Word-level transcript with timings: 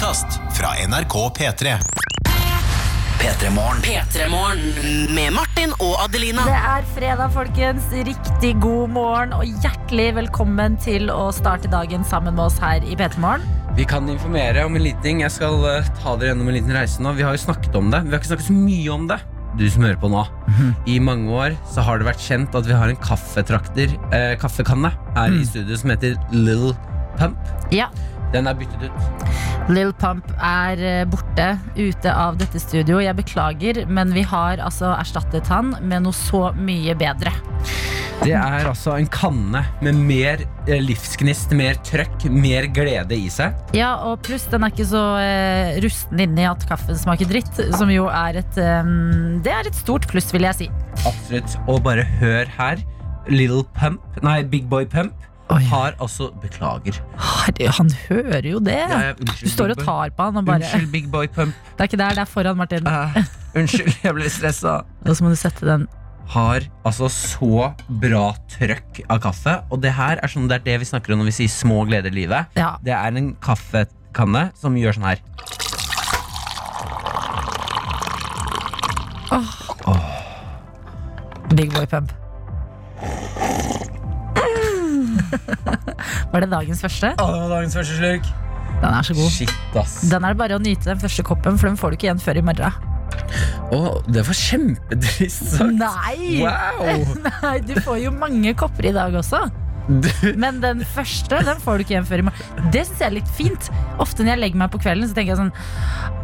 podkast 0.00 0.40
fra 0.56 0.68
NRK 0.88 1.14
P3. 1.36 1.72
P3morgen. 3.20 3.82
P3morgen 3.84 4.60
med 5.14 5.32
Martin 5.36 5.74
og 5.76 5.98
Adelina. 6.06 6.46
Det 6.48 6.56
er 6.56 6.86
fredag, 6.94 7.34
folkens. 7.34 7.90
Riktig 7.92 8.54
god 8.62 8.94
morgen 8.94 9.34
og 9.36 9.44
hjertelig 9.60 10.06
velkommen 10.16 10.78
til 10.80 11.12
å 11.12 11.26
starte 11.36 11.68
dagen 11.68 12.06
sammen 12.08 12.32
med 12.38 12.46
oss 12.46 12.56
her 12.64 12.80
i 12.80 12.96
P3 12.96 13.20
Morgen. 13.20 13.44
Vi 13.76 13.84
kan 13.84 14.08
informere 14.08 14.64
om 14.64 14.78
en 14.78 14.86
liten 14.86 15.04
ting. 15.04 15.20
Jeg 15.20 15.34
skal 15.34 15.60
eh, 15.68 15.90
ta 16.00 16.14
dere 16.16 16.32
gjennom 16.32 16.48
en 16.48 16.56
liten 16.56 16.72
reise 16.78 17.04
nå. 17.04 17.12
Vi 17.18 17.26
har 17.26 17.36
jo 17.36 17.42
snakket 17.44 17.76
om 17.76 17.92
det. 17.92 18.00
Vi 18.06 18.14
har 18.14 18.22
ikke 18.22 18.30
snakket 18.30 18.48
så 18.48 18.56
mye 18.56 18.94
om 18.94 19.04
det. 19.10 19.18
Du 19.60 19.66
som 19.68 19.84
hører 19.84 20.00
på 20.00 20.08
nå. 20.14 20.22
I 20.88 20.96
mange 21.04 21.28
år 21.42 21.58
så 21.74 21.84
har 21.84 22.00
det 22.00 22.08
vært 22.08 22.24
kjent 22.24 22.56
at 22.56 22.64
vi 22.64 22.78
har 22.78 22.88
en 22.88 23.02
kaffetrakter, 23.04 23.92
eh, 24.16 24.32
kaffekanne 24.40 24.94
her 25.18 25.36
i 25.36 25.44
studio 25.44 25.76
som 25.76 25.92
heter 25.92 26.16
Little 26.32 26.72
Pump. 27.20 27.52
Ja, 27.74 27.90
Den 28.34 28.46
er 28.46 28.58
byttet 28.58 28.86
ut. 28.86 29.30
Lill 29.70 29.92
Pump 29.98 30.26
er 30.36 30.80
eh, 30.82 31.04
borte 31.08 31.52
ute 31.76 32.14
av 32.14 32.38
dette 32.40 32.60
studio. 32.62 33.00
Jeg 33.02 33.18
beklager, 33.18 33.84
men 33.90 34.14
vi 34.14 34.24
har 34.26 34.62
altså 34.62 34.94
erstattet 34.96 35.50
han 35.50 35.74
med 35.82 36.06
noe 36.06 36.16
så 36.16 36.50
mye 36.56 36.96
bedre. 36.98 37.34
Det 38.20 38.34
er 38.36 38.66
altså 38.68 38.98
en 39.00 39.06
kanne 39.08 39.62
med 39.80 39.96
mer 39.96 40.42
eh, 40.68 40.80
livsgnist, 40.84 41.54
mer 41.56 41.78
trøkk, 41.86 42.26
mer 42.28 42.66
glede 42.68 43.16
i 43.16 43.30
seg. 43.32 43.56
Ja, 43.76 43.94
og 44.10 44.20
pluss 44.26 44.44
den 44.52 44.66
er 44.66 44.74
ikke 44.74 44.88
så 44.90 45.04
eh, 45.22 45.78
rusten 45.80 46.20
inni 46.20 46.44
at 46.44 46.66
kaffen 46.68 46.98
smaker 47.00 47.30
dritt, 47.30 47.62
som 47.78 47.92
jo 47.92 48.10
er 48.12 48.42
et 48.42 48.60
eh, 48.60 48.92
Det 49.40 49.54
er 49.54 49.70
et 49.70 49.78
stort 49.78 50.08
pluss, 50.10 50.28
vil 50.36 50.44
jeg 50.50 50.58
si. 50.58 50.68
Absolutt. 51.00 51.56
Og 51.64 51.80
bare 51.86 52.04
hør 52.20 52.50
her. 52.58 52.84
Little 53.30 53.64
Pump, 53.76 54.04
nei, 54.26 54.40
Big 54.42 54.68
Boy 54.68 54.84
Pump, 54.88 55.16
Oi. 55.54 55.62
har 55.70 55.96
altså 56.00 56.30
Beklager. 56.42 56.98
Herre, 57.18 57.70
han 57.76 57.90
hører 58.08 58.46
jo 58.50 58.60
det. 58.64 58.76
Ja, 58.78 59.00
ja, 59.08 59.14
unnskyld, 59.18 59.48
Du 59.48 59.54
står 59.54 59.74
og 59.74 59.82
tar 59.84 60.12
på 60.16 60.26
han 60.28 60.40
og 60.40 60.44
bare 60.48 60.62
Unnskyld, 60.62 60.90
Big 60.92 61.08
Boy 61.12 61.26
Pump. 61.28 61.54
Det 61.76 61.84
er 61.86 61.90
ikke 61.90 62.00
der, 62.02 62.18
det 62.18 62.24
er 62.24 62.30
foran, 62.30 62.58
Martin. 62.60 62.86
Uh, 62.86 63.16
unnskyld, 63.58 63.92
jeg 64.04 64.14
ble 64.18 64.30
stressa. 64.30 64.76
Og 65.08 65.16
så 65.16 65.24
må 65.26 65.32
du 65.32 65.38
sette 65.40 65.66
den 65.66 65.86
Har 66.34 66.66
altså 66.86 67.08
så 67.10 67.70
bra 68.02 68.26
trøkk 68.52 69.02
av 69.10 69.22
kaffe. 69.24 69.56
Og 69.70 69.82
det 69.82 69.94
her 69.96 70.20
er, 70.22 70.30
sånn, 70.30 70.46
det 70.50 70.60
er 70.60 70.66
det 70.68 70.76
vi 70.84 70.90
snakker 70.92 71.16
om 71.16 71.24
når 71.24 71.32
vi 71.32 71.38
sier 71.42 71.52
små 71.52 71.82
gleder 71.90 72.12
i 72.12 72.20
livet. 72.22 72.52
Ja, 72.58 72.76
Det 72.84 72.94
er 72.94 73.18
en 73.18 73.32
kaffekanne 73.42 74.50
som 74.60 74.78
gjør 74.78 75.00
sånn 75.00 75.10
her. 75.10 75.24
Big 81.54 81.72
boy 81.74 81.86
pump. 81.86 82.12
Var 86.32 86.44
det 86.44 86.50
dagens 86.52 86.82
første? 86.84 87.12
Å, 87.16 87.26
det 87.32 87.40
var 87.44 87.52
dagens 87.58 87.76
første 87.80 87.96
slurk. 87.98 88.30
Den 88.80 88.94
er 88.96 89.04
så 89.04 89.16
god. 89.18 89.32
Shit, 89.34 89.56
ass. 89.76 89.96
Den 90.08 90.24
er 90.24 90.32
det 90.34 90.40
bare 90.40 90.56
å 90.56 90.62
nyte 90.62 90.88
den 90.88 91.00
første 91.02 91.24
koppen, 91.26 91.58
for 91.60 91.68
den 91.68 91.76
får 91.80 91.92
du 91.92 91.98
ikke 91.98 92.08
igjen 92.10 92.22
før 92.22 92.40
i 92.40 92.44
morgen. 92.50 92.86
Å, 93.70 93.80
det 94.10 94.22
var 94.26 94.36
kjempetrist 94.38 95.50
sagt. 95.56 95.74
Nei! 95.78 96.40
Wow! 96.42 97.18
Nei, 97.44 97.56
du 97.66 97.74
får 97.84 98.00
jo 98.06 98.14
mange 98.16 98.54
kopper 98.58 98.88
i 98.90 98.94
dag 98.96 99.14
også. 99.20 99.42
Men 100.38 100.60
den 100.62 100.84
første 100.94 101.40
den 101.42 101.58
får 101.62 101.80
du 101.80 101.82
ikke 101.84 101.94
igjen 101.96 102.06
før 102.06 102.22
i 102.22 102.24
morgen. 102.28 102.68
Det 102.70 102.84
syns 102.86 103.00
jeg 103.02 103.08
er 103.08 103.14
litt 103.16 103.30
fint. 103.34 103.70
Ofte 104.02 104.22
når 104.22 104.36
jeg 104.36 104.42
legger 104.44 104.60
meg 104.62 104.72
på 104.74 104.80
kvelden, 104.84 105.08
så 105.10 105.16
tenker 105.16 105.34
jeg 105.34 105.40
sånn 105.40 105.52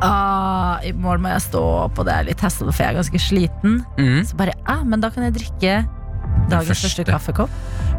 ah, 0.07 0.77
I 0.87 0.93
morgen 0.95 1.25
må 1.25 1.33
jeg 1.33 1.45
stå 1.49 1.63
opp, 1.87 1.99
og 1.99 2.07
det 2.09 2.15
er 2.15 2.29
litt 2.31 2.45
hassle, 2.47 2.71
for 2.71 2.85
jeg 2.85 2.95
er 2.95 2.99
ganske 3.01 3.23
sliten. 3.27 3.81
mm, 3.99 4.21
Så 4.31 4.39
bare 4.39 4.55
ah, 4.71 4.85
Men 4.87 5.03
da 5.03 5.11
kan 5.15 5.27
jeg 5.27 5.37
drikke 5.41 5.77
dagens 6.51 6.83
første. 6.85 7.05
kaffekopp. 7.09 7.51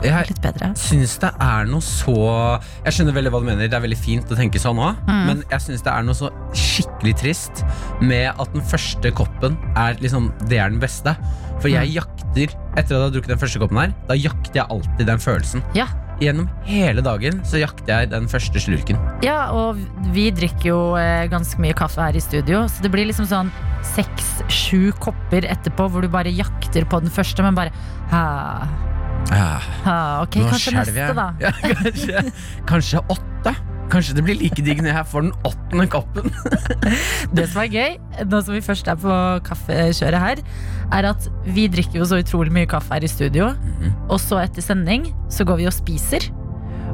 jeg 0.03 0.27
Litt 0.29 0.41
bedre. 0.41 0.71
syns 0.77 1.17
det 1.19 1.31
er 1.41 1.65
noe 1.65 1.81
så 1.81 2.15
Jeg 2.85 2.93
skjønner 2.93 3.13
veldig 3.17 3.31
hva 3.33 3.39
du 3.41 3.45
mener. 3.49 3.67
Det 3.67 3.73
er 3.77 3.81
veldig 3.81 3.97
fint 3.97 4.31
å 4.31 4.37
tenke 4.37 4.59
sånn 4.61 4.77
òg. 4.77 4.95
Mm. 5.07 5.23
Men 5.27 5.43
jeg 5.49 5.59
syns 5.65 5.81
det 5.83 5.93
er 5.93 6.03
noe 6.07 6.15
så 6.17 6.29
skikkelig 6.53 7.15
trist 7.17 7.63
med 8.01 8.29
at 8.37 8.53
den 8.53 8.61
første 8.61 9.11
koppen 9.17 9.57
er 9.75 9.97
liksom 10.03 10.31
Det 10.47 10.59
er 10.61 10.69
den 10.69 10.79
beste. 10.79 11.15
For 11.59 11.69
jeg 11.73 11.89
jakter, 11.95 12.53
etter 12.77 12.81
at 12.83 12.89
jeg 12.93 13.01
har 13.01 13.13
drukket 13.15 13.33
den 13.33 13.39
første 13.41 13.59
koppen 13.59 13.77
her, 13.81 13.95
da 14.07 14.13
jakter 14.13 14.61
jeg 14.61 14.69
alltid 14.69 15.07
den 15.09 15.17
følelsen. 15.23 15.63
Ja. 15.73 15.87
Gjennom 16.17 16.47
hele 16.65 17.03
dagen 17.05 17.43
så 17.45 17.59
jakter 17.61 17.91
jeg 18.01 18.09
den 18.09 18.25
første 18.31 18.57
slurken. 18.63 18.97
Ja, 19.21 19.51
og 19.53 19.77
vi 20.15 20.27
drikker 20.33 20.69
jo 20.71 20.79
eh, 20.97 21.27
ganske 21.29 21.61
mye 21.61 21.75
kaffe 21.77 22.01
her 22.01 22.17
i 22.17 22.23
studio, 22.23 22.63
så 22.71 22.81
det 22.81 22.89
blir 22.93 23.05
liksom 23.05 23.27
sånn 23.29 23.51
seks-sju 23.93 24.91
kopper 25.03 25.45
etterpå 25.45 25.85
hvor 25.93 26.01
du 26.01 26.09
bare 26.11 26.33
jakter 26.33 26.87
på 26.89 26.99
den 27.05 27.13
første, 27.13 27.45
men 27.45 27.57
bare 27.57 27.69
ha, 28.11 28.23
Ja, 29.29 29.47
ha, 29.85 29.97
Ok, 30.23 30.39
nå 30.41 30.49
kanskje 30.49 30.73
neste, 30.77 30.97
jeg. 30.97 31.15
da. 31.17 31.27
Ja, 31.43 31.51
kanskje, 31.61 32.25
kanskje 32.69 33.03
åtte. 33.13 33.53
Kanskje 33.91 34.15
det 34.17 34.23
blir 34.27 34.35
like 34.39 34.63
digg 34.65 34.81
når 34.83 34.91
jeg 34.97 35.07
får 35.11 35.21
den 35.27 35.33
åttende 35.47 35.85
koppen. 35.91 36.31
Det 37.37 37.45
som 37.51 37.61
er 37.63 37.69
gøy, 37.71 37.93
nå 38.27 38.41
som 38.43 38.55
vi 38.57 38.61
først 38.65 38.89
er 38.91 38.97
på 38.99 39.13
kaffekjøret 39.47 40.19
her, 40.23 40.41
er 40.97 41.07
at 41.13 41.29
vi 41.55 41.67
drikker 41.71 42.01
jo 42.01 42.07
så 42.09 42.19
utrolig 42.19 42.51
mye 42.55 42.67
kaffe 42.69 42.93
her 42.97 43.05
i 43.07 43.11
studio, 43.11 43.53
Mhm. 43.55 43.93
og 44.11 44.19
så 44.19 44.41
etter 44.43 44.61
sending 44.65 45.07
så 45.31 45.45
går 45.47 45.61
vi 45.61 45.67
og 45.71 45.73
spiser. 45.75 46.27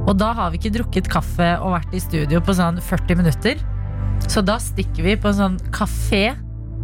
Og 0.06 0.18
da 0.20 0.34
har 0.36 0.52
vi 0.52 0.60
ikke 0.60 0.74
drukket 0.78 1.10
kaffe 1.10 1.50
og 1.64 1.74
vært 1.80 1.94
i 1.96 2.00
studio 2.04 2.42
på 2.44 2.54
sånn 2.58 2.78
40 2.84 3.16
minutter. 3.22 3.56
Så 4.28 4.44
da 4.46 4.58
stikker 4.62 5.04
vi 5.04 5.16
på 5.16 5.30
en 5.32 5.38
sånn 5.40 5.58
kafé 5.72 6.36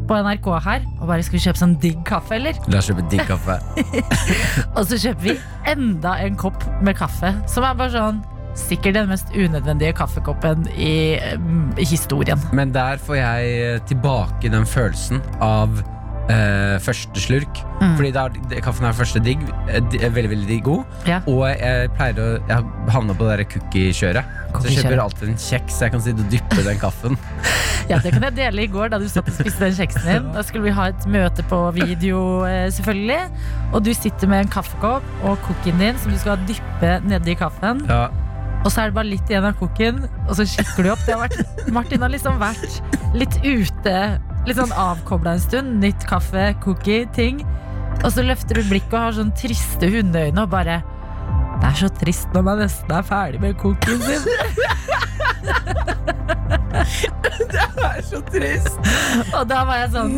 på 0.10 0.16
NRK 0.18 0.48
her 0.66 0.86
og 1.02 1.06
bare 1.08 1.22
skal 1.22 1.38
vi 1.38 1.44
kjøpe 1.44 1.60
sånn 1.62 1.76
digg 1.84 2.00
kaffe, 2.08 2.34
eller? 2.40 2.58
La 2.72 2.80
oss 2.82 2.88
kjøpe 2.90 3.06
digg 3.12 3.28
kaffe. 3.30 3.60
Og 4.78 4.88
så 4.90 4.98
kjøper 4.98 5.22
vi 5.28 5.36
enda 5.70 6.16
en 6.24 6.36
kopp 6.40 6.64
med 6.82 6.98
kaffe, 6.98 7.30
som 7.52 7.64
er 7.68 7.76
bare 7.78 7.94
sånn 7.94 8.24
Sikkert 8.60 8.98
den 9.00 9.10
mest 9.12 9.32
unødvendige 9.36 9.94
kaffekoppen 9.98 10.68
i, 10.76 11.18
mm, 11.38 11.78
i 11.80 11.88
historien. 11.88 12.42
Men 12.54 12.74
der 12.76 13.00
får 13.02 13.22
jeg 13.22 13.56
eh, 13.60 13.80
tilbake 13.90 14.52
den 14.52 14.68
følelsen 14.68 15.24
av 15.42 15.82
Uh, 16.30 16.78
første 16.86 17.18
slurk. 17.18 17.60
Mm. 17.82 17.96
Fordi 17.98 18.10
da 18.14 18.28
kaffen 18.62 18.86
er 18.86 18.94
første 18.94 19.18
digg, 19.26 19.42
eh, 19.66 19.80
er 19.98 20.12
veldig 20.14 20.30
veldig 20.30 20.46
digg 20.46 20.62
god. 20.68 20.84
Ja. 21.10 21.24
Og 21.26 21.42
jeg 21.50 21.90
pleier 21.98 22.22
å 22.22 22.28
Jeg 22.52 22.68
havna 22.94 23.16
på 23.18 23.26
det 23.32 23.48
cookie-kjøret. 23.50 24.30
Så 24.54 24.68
jeg 24.68 24.84
kjøper 24.84 25.02
alltid 25.02 25.32
en 25.32 25.42
kjeks 25.42 25.80
så 25.80 25.88
jeg 25.88 25.96
kan 25.96 26.06
sitte 26.06 26.22
og 26.22 26.30
dyppe 26.30 26.68
den 26.68 26.78
kaffen. 26.82 27.18
Ja, 27.90 27.98
Det 27.98 28.12
kan 28.14 28.22
jeg 28.28 28.36
dele 28.38 28.68
i 28.68 28.70
går 28.70 28.92
da 28.94 29.00
du 29.02 29.08
satt 29.10 29.26
og 29.32 29.34
spiste 29.34 29.64
den 29.64 29.74
kjeksen 29.74 30.04
din. 30.06 30.28
Da 30.36 30.44
skulle 30.46 30.68
vi 30.68 30.74
ha 30.78 30.92
et 30.92 31.06
møte 31.10 31.42
på 31.50 31.58
video, 31.74 32.46
eh, 32.46 32.68
selvfølgelig. 32.76 33.24
Og 33.74 33.82
du 33.88 33.90
sitter 33.98 34.30
med 34.30 34.46
en 34.46 34.52
kaffekopp 34.54 35.08
og 35.24 35.40
cookien 35.48 35.82
din 35.82 35.98
som 35.98 36.14
du 36.14 36.20
skal 36.22 36.38
dyppe 36.46 37.00
nedi 37.10 37.34
kaffen. 37.40 37.82
Ja. 37.90 38.12
Og 38.60 38.72
så 38.72 38.82
er 38.82 38.90
det 38.90 38.98
bare 38.98 39.08
litt 39.08 39.30
igjen 39.32 39.48
av 39.48 39.56
cookien, 39.60 40.02
og 40.28 40.34
så 40.36 40.46
kikker 40.48 40.84
du 40.84 40.92
opp. 40.92 41.04
Det 41.08 41.16
har 41.16 41.22
vært, 41.24 41.70
Martin 41.72 42.04
har 42.04 42.12
liksom 42.12 42.40
vært 42.42 42.82
litt 43.16 43.38
ute, 43.46 43.96
litt 44.48 44.60
sånn 44.60 44.74
avkobla 44.76 45.38
en 45.38 45.44
stund. 45.44 45.78
Nytt 45.84 46.04
kaffe, 46.10 46.50
cookie, 46.66 47.06
ting. 47.16 47.44
Og 48.04 48.12
så 48.16 48.24
løfter 48.24 48.60
du 48.60 48.68
blikket 48.70 48.94
og 48.96 49.06
har 49.06 49.16
sånn 49.18 49.32
triste 49.36 49.90
hundeøyne 49.92 50.44
og 50.44 50.52
bare 50.54 50.80
Det 51.60 51.68
er 51.68 51.76
så 51.82 51.90
trist 52.00 52.30
når 52.36 52.46
man 52.48 52.62
nesten 52.64 52.94
er 52.96 53.04
ferdig 53.04 53.42
med 53.44 53.58
cookien 53.60 54.00
sin. 54.06 54.24
Det 57.50 57.60
er 57.84 58.02
så 58.06 58.20
trist! 58.30 58.80
Og 59.36 59.44
da 59.50 59.64
var 59.68 59.82
jeg 59.82 59.92
sånn 59.94 60.14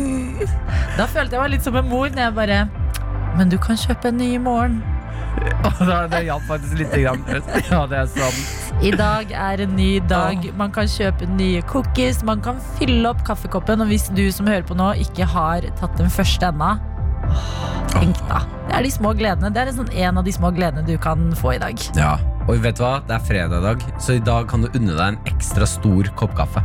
Da 0.98 1.06
følte 1.10 1.36
jeg 1.36 1.42
meg 1.42 1.52
litt 1.54 1.66
som 1.66 1.76
en 1.78 1.88
mor 1.88 2.10
når 2.12 2.22
jeg 2.26 2.34
bare 2.36 2.58
Men 3.38 3.52
du 3.52 3.56
kan 3.62 3.78
kjøpe 3.78 4.10
en 4.10 4.18
ny 4.20 4.32
i 4.36 4.40
morgen. 4.42 4.80
Det 6.12 6.20
hjalp 6.26 6.44
faktisk 6.48 6.78
lite 6.78 7.00
grann. 7.02 7.22
Ja, 7.70 7.86
det 7.90 7.98
er 8.02 8.06
sant. 8.12 8.82
I 8.82 8.90
dag 8.98 9.30
er 9.32 9.62
en 9.64 9.76
ny 9.78 9.90
dag. 10.10 10.48
Man 10.58 10.72
kan 10.74 10.88
kjøpe 10.90 11.26
nye 11.38 11.62
cookies. 11.70 12.22
Man 12.26 12.42
kan 12.44 12.58
fylle 12.78 13.08
opp 13.10 13.22
kaffekoppen. 13.26 13.82
Og 13.84 13.90
hvis 13.92 14.08
du 14.14 14.24
som 14.34 14.48
hører 14.50 14.66
på 14.66 14.76
nå, 14.78 14.92
ikke 15.04 15.28
har 15.32 15.66
tatt 15.80 15.96
den 16.00 16.10
første 16.12 16.50
ennå, 16.50 16.74
tenk 17.92 18.18
da. 18.28 18.42
Det 18.68 18.76
er 18.80 18.86
de 18.86 18.92
små 18.94 19.14
gledene. 19.18 19.52
Det 19.54 19.62
er 19.64 19.72
sånn 19.76 19.92
en 19.92 20.20
av 20.20 20.26
de 20.26 20.34
små 20.34 20.50
gledene 20.56 20.84
du 20.88 20.96
kan 21.00 21.30
få 21.38 21.56
i 21.56 21.60
dag. 21.62 21.78
Ja, 21.98 22.16
Og 22.48 22.58
vet 22.64 22.80
du 22.80 22.82
hva? 22.82 22.96
Det 23.06 23.14
er 23.14 23.26
fredag 23.28 23.60
i 23.62 23.66
dag, 23.68 23.84
så 24.02 24.16
i 24.18 24.24
dag 24.24 24.48
kan 24.50 24.64
du 24.64 24.70
unne 24.72 24.96
deg 24.96 25.04
en 25.12 25.20
ekstra 25.30 25.68
stor 25.68 26.10
kopp 26.18 26.34
kaffe. 26.38 26.64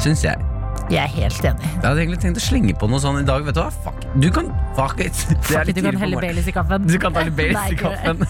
Syns 0.00 0.24
jeg. 0.24 0.49
Jeg 0.90 1.04
er 1.04 1.10
helt 1.14 1.44
enig. 1.46 1.68
Jeg 1.70 1.84
hadde 1.84 2.00
egentlig 2.02 2.18
tenkt 2.24 2.38
å 2.40 2.42
slenge 2.42 2.72
på 2.80 2.88
noe 2.90 2.98
sånn 3.02 3.20
i 3.20 3.22
dag. 3.26 3.44
Vet 3.46 3.54
du 3.54 3.60
hva? 3.62 3.68
Fuck. 3.84 4.00
Du 4.18 4.26
kan 4.34 4.48
Fuck 4.74 4.98
it. 5.04 5.14
Det 5.30 5.36
Fuck 5.46 5.68
it, 5.70 5.76
du 5.78 5.82
kan 5.86 5.98
helle. 6.02 6.18
Baileys 6.22 6.48
i 6.50 6.54
kaffen. 6.54 6.86
Du 6.90 6.96
kan 7.02 7.14
helle 7.14 7.30
Baileys 7.34 7.70
i 7.70 7.78
kaffen. 7.78 8.18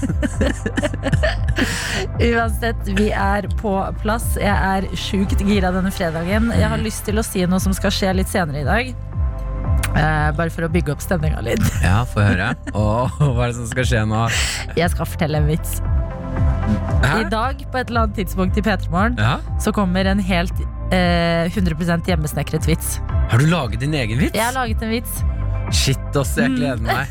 Uansett, 2.31 2.89
vi 2.99 3.11
er 3.17 3.47
på 3.61 3.73
plass. 4.03 4.27
Jeg 4.41 4.53
er 4.53 4.87
sjukt 4.99 5.41
gira 5.47 5.71
denne 5.75 5.93
fredagen. 5.95 6.51
Jeg 6.57 6.69
har 6.73 6.83
lyst 6.85 7.05
til 7.09 7.21
å 7.21 7.25
si 7.27 7.45
noe 7.49 7.61
som 7.63 7.75
skal 7.77 7.93
skje 7.95 8.13
litt 8.21 8.31
senere 8.33 8.63
i 8.63 8.67
dag. 8.69 8.93
Uh, 9.91 10.29
bare 10.39 10.53
for 10.55 10.69
å 10.69 10.71
bygge 10.71 10.93
opp 10.95 11.03
stemninga 11.03 11.41
litt. 11.45 11.65
Ja, 11.87 12.03
få 12.09 12.23
høre. 12.23 12.53
Oh, 12.77 13.09
hva 13.19 13.49
er 13.49 13.55
det 13.55 13.59
som 13.59 13.67
skal 13.73 13.89
skje 13.89 14.05
nå? 14.07 14.27
Jeg 14.79 14.93
skal 14.93 15.09
fortelle 15.09 15.41
en 15.41 15.49
vits. 15.51 15.81
I 17.11 17.25
dag, 17.33 17.59
på 17.73 17.81
et 17.81 17.89
eller 17.91 18.05
annet 18.05 18.21
tidspunkt 18.21 18.59
i 18.61 18.63
P3 18.63 18.91
Morgen, 18.93 19.17
Ja? 19.19 19.39
så 19.59 19.73
kommer 19.75 20.07
en 20.07 20.21
helt 20.23 20.55
eh, 20.93 21.49
100 21.55 22.07
hjemmesnekret 22.07 22.67
vits. 22.69 22.99
Har 23.31 23.39
du 23.39 23.47
laget 23.51 23.81
din 23.81 23.95
egen 23.95 24.19
vits? 24.19 24.35
Jeg 24.35 24.45
har 24.45 24.53
laget 24.57 24.83
en 24.83 24.91
vits. 24.91 25.21
Shit, 25.71 26.17
ass, 26.19 26.37
jeg 26.37 26.51
gleder 26.57 26.83
meg. 26.83 27.07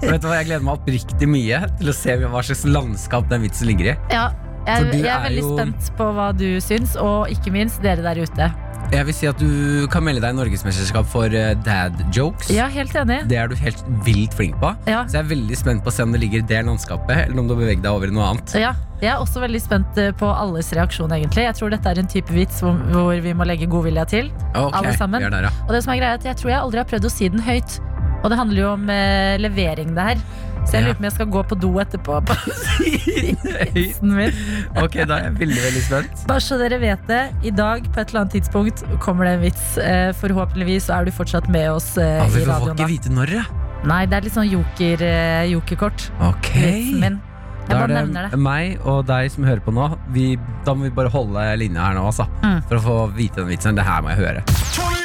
Vet 0.00 0.20
du 0.20 0.26
hva, 0.28 0.36
Jeg 0.40 0.46
gleder 0.50 0.64
meg 0.64 0.76
oppriktig 0.78 1.28
mye 1.28 1.58
til 1.80 1.88
å 1.88 1.94
se 1.96 2.16
hva 2.20 2.42
slags 2.44 2.64
landskap 2.68 3.28
den 3.30 3.42
vitsen 3.46 3.68
ligger 3.70 3.92
i. 3.92 3.96
Ja, 4.12 4.30
Jeg, 4.66 4.90
jeg 4.92 5.06
er 5.08 5.14
er 5.14 5.22
veldig 5.28 5.44
jo- 5.44 5.54
spent 5.56 5.90
på 5.96 6.08
hva 6.16 6.26
du 6.36 6.46
syns, 6.60 6.96
og 7.00 7.28
ikke 7.32 7.52
minst 7.54 7.80
dere 7.84 8.02
der 8.04 8.20
ute. 8.20 8.50
Jeg 8.90 9.06
vil 9.06 9.14
si 9.14 9.28
at 9.30 9.38
du 9.38 9.86
kan 9.92 10.02
melde 10.02 10.18
deg 10.24 10.34
i 10.34 10.36
Norgesmesterskap 10.40 11.06
for 11.12 11.30
eh, 11.30 11.52
dad 11.62 11.94
jokes. 12.14 12.48
Ja, 12.50 12.66
helt 12.74 12.94
enig. 12.98 13.20
Det 13.30 13.36
er 13.38 13.50
du 13.50 13.54
helt 13.60 13.82
vilt 14.06 14.34
flink 14.34 14.56
på. 14.58 14.72
Ja. 14.90 15.04
Så 15.06 15.20
jeg 15.20 15.22
er 15.22 15.28
veldig 15.30 15.58
spent 15.60 15.84
på 15.84 15.92
å 15.92 15.94
se 15.94 16.02
om 16.02 16.10
det 16.14 16.18
ligger 16.24 16.42
i 16.42 16.46
det 16.50 16.64
landskapet, 16.66 17.28
eller 17.28 17.38
om 17.38 17.46
du 17.46 17.54
har 17.54 17.60
beveget 17.62 17.84
deg 17.84 17.92
over 17.94 18.10
i 18.10 18.16
noe 18.16 18.26
annet. 18.32 18.56
Ja, 18.58 18.72
jeg 18.98 19.12
er 19.12 19.22
også 19.22 19.44
veldig 19.44 19.60
spent 19.62 20.00
eh, 20.02 20.10
på 20.18 20.26
alles 20.26 20.72
reaksjon, 20.74 21.14
egentlig. 21.14 21.46
Jeg 21.46 21.58
tror 21.60 21.70
dette 21.70 21.94
er 21.94 22.02
en 22.02 22.10
type 22.10 22.34
vits 22.34 22.58
hvor, 22.64 22.82
hvor 22.90 23.14
vi 23.22 23.36
må 23.38 23.46
legge 23.46 23.70
godvilja 23.70 24.08
til. 24.10 24.32
Okay, 24.50 24.82
Alle 24.82 24.96
sammen. 24.98 25.22
er 25.22 25.36
der, 25.36 25.46
ja. 25.46 25.54
Og 25.68 25.72
det 25.76 25.84
som 25.86 25.94
er 25.94 26.02
greia 26.02 26.16
er 26.16 26.20
at 26.20 26.26
jeg 26.32 26.42
tror 26.42 26.54
jeg 26.56 26.60
aldri 26.64 26.82
har 26.82 26.90
prøvd 26.90 27.06
å 27.06 27.14
si 27.14 27.30
den 27.30 27.46
høyt. 27.46 27.78
Og 28.20 28.28
det 28.28 28.36
handler 28.42 28.64
jo 28.64 28.72
om 28.74 28.90
eh, 28.92 29.38
levering, 29.40 29.94
det 29.96 30.10
her. 30.10 30.26
Så 30.70 30.76
jeg 30.78 30.84
lurer 30.86 30.94
på 30.94 31.02
om 31.02 31.06
jeg 31.08 31.14
skal 31.16 31.26
gå 31.34 31.40
på 31.50 31.56
do 31.58 31.70
etterpå. 31.82 32.18
På 32.28 32.34
min. 34.14 34.36
Ok, 34.78 34.98
da 35.02 35.16
er 35.18 35.24
jeg 35.26 35.32
veldig, 35.40 35.62
veldig 35.64 35.82
spent. 35.82 36.22
Bare 36.30 36.44
så 36.44 36.58
dere 36.60 36.78
vet 36.82 37.02
det, 37.10 37.22
i 37.42 37.50
dag 37.54 37.88
på 37.90 37.98
et 38.02 38.12
eller 38.12 38.22
annet 38.24 38.36
tidspunkt 38.38 38.84
kommer 39.02 39.26
det 39.26 39.32
en 39.38 39.42
vits. 39.48 39.64
Eh, 39.82 40.10
forhåpentligvis 40.20 40.86
så 40.86 41.00
er 41.00 41.08
du 41.10 41.14
fortsatt 41.16 41.48
med 41.50 41.66
oss 41.72 41.96
eh, 41.98 42.20
Ja, 42.20 42.28
i 42.28 42.36
vi 42.38 42.44
får 42.46 42.70
ikke 42.76 42.88
vite 42.92 43.12
når, 43.16 43.34
ja. 43.40 43.44
Nei, 43.90 44.04
det 44.06 44.18
er 44.20 44.26
litt 44.28 44.36
sånn 44.36 44.50
joker, 44.50 45.02
eh, 45.08 45.48
jokerkort. 45.54 46.06
Ok. 46.30 46.52
Vitsen 46.54 47.02
min. 47.02 47.18
Jeg 47.60 47.68
Da 47.74 47.82
bare 47.84 47.90
er 47.90 48.00
nevner 48.00 48.26
det 48.28 48.30
det. 48.34 48.40
meg 48.46 48.86
og 48.88 49.04
deg 49.10 49.30
som 49.34 49.44
hører 49.46 49.62
på 49.66 49.74
nå. 49.74 49.90
Vi, 50.14 50.32
da 50.66 50.74
må 50.74 50.86
vi 50.88 50.94
bare 50.96 51.10
holde 51.12 51.44
linja 51.60 51.90
her 51.90 51.98
nå, 51.98 52.06
altså. 52.12 52.26
Mm. 52.46 52.58
For 52.70 52.78
å 52.78 52.86
få 52.86 52.96
vite 53.18 53.42
den 53.42 53.50
vitsen. 53.52 53.78
Det 53.78 53.86
her 53.90 54.02
må 54.06 54.14
jeg 54.14 54.22
høre. 54.24 54.99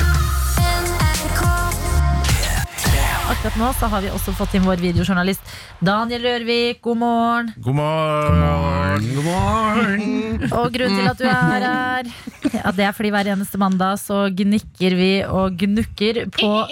Akkurat 3.45 3.61
nå 3.61 3.67
så 3.77 3.85
har 3.93 4.01
vi 4.01 4.09
også 4.09 4.31
fått 4.33 4.55
inn 4.57 4.63
vår 4.65 4.81
videojournalist 4.81 5.51
Daniel 5.85 6.23
Rørvik. 6.25 6.79
God 6.81 6.97
morgen. 6.97 7.53
God 7.61 7.77
morgen. 7.77 9.05
God 9.05 9.21
morgen! 9.27 10.41
Og 10.49 10.73
grunnen 10.73 10.97
til 10.97 11.05
at 11.11 11.19
du 11.19 11.27
er 11.29 11.61
her, 11.61 12.09
ja, 12.55 12.71
det 12.73 12.87
er 12.87 12.95
fordi 12.97 13.11
hver 13.13 13.29
eneste 13.35 13.59
mandag 13.61 14.01
så 14.01 14.33
gnikker 14.33 14.97
vi 14.97 15.21
og 15.29 15.61
gnukker 15.61 16.25
på 16.33 16.65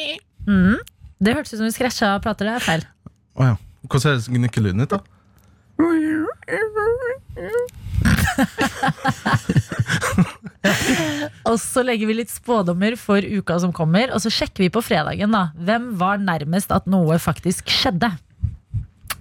mm. 0.49 0.81
Det 1.21 1.37
hørtes 1.37 1.53
ut 1.53 1.61
som 1.61 1.69
du 1.69 1.77
skræsja 1.77 2.17
plater. 2.25 2.49
Det 2.49 2.57
er 2.57 2.65
feil. 2.65 2.81
Å 3.37 3.51
ja. 3.51 3.55
Hvordan 3.85 4.09
høres 4.09 4.25
gnikkelyden 4.33 4.81
ut, 4.81 4.97
da? 4.97 5.05
Og 11.49 11.57
så 11.59 11.83
legger 11.83 12.07
vi 12.07 12.15
litt 12.21 12.31
spådommer 12.31 12.95
for 12.99 13.19
uka 13.23 13.57
som 13.59 13.73
kommer, 13.75 14.13
og 14.15 14.21
så 14.23 14.31
sjekker 14.31 14.63
vi 14.65 14.69
på 14.73 14.81
fredagen 14.83 15.33
da 15.35 15.49
hvem 15.59 15.89
var 15.99 16.21
nærmest 16.23 16.71
at 16.75 16.87
noe 16.89 17.17
faktisk 17.19 17.67
skjedde. 17.71 18.11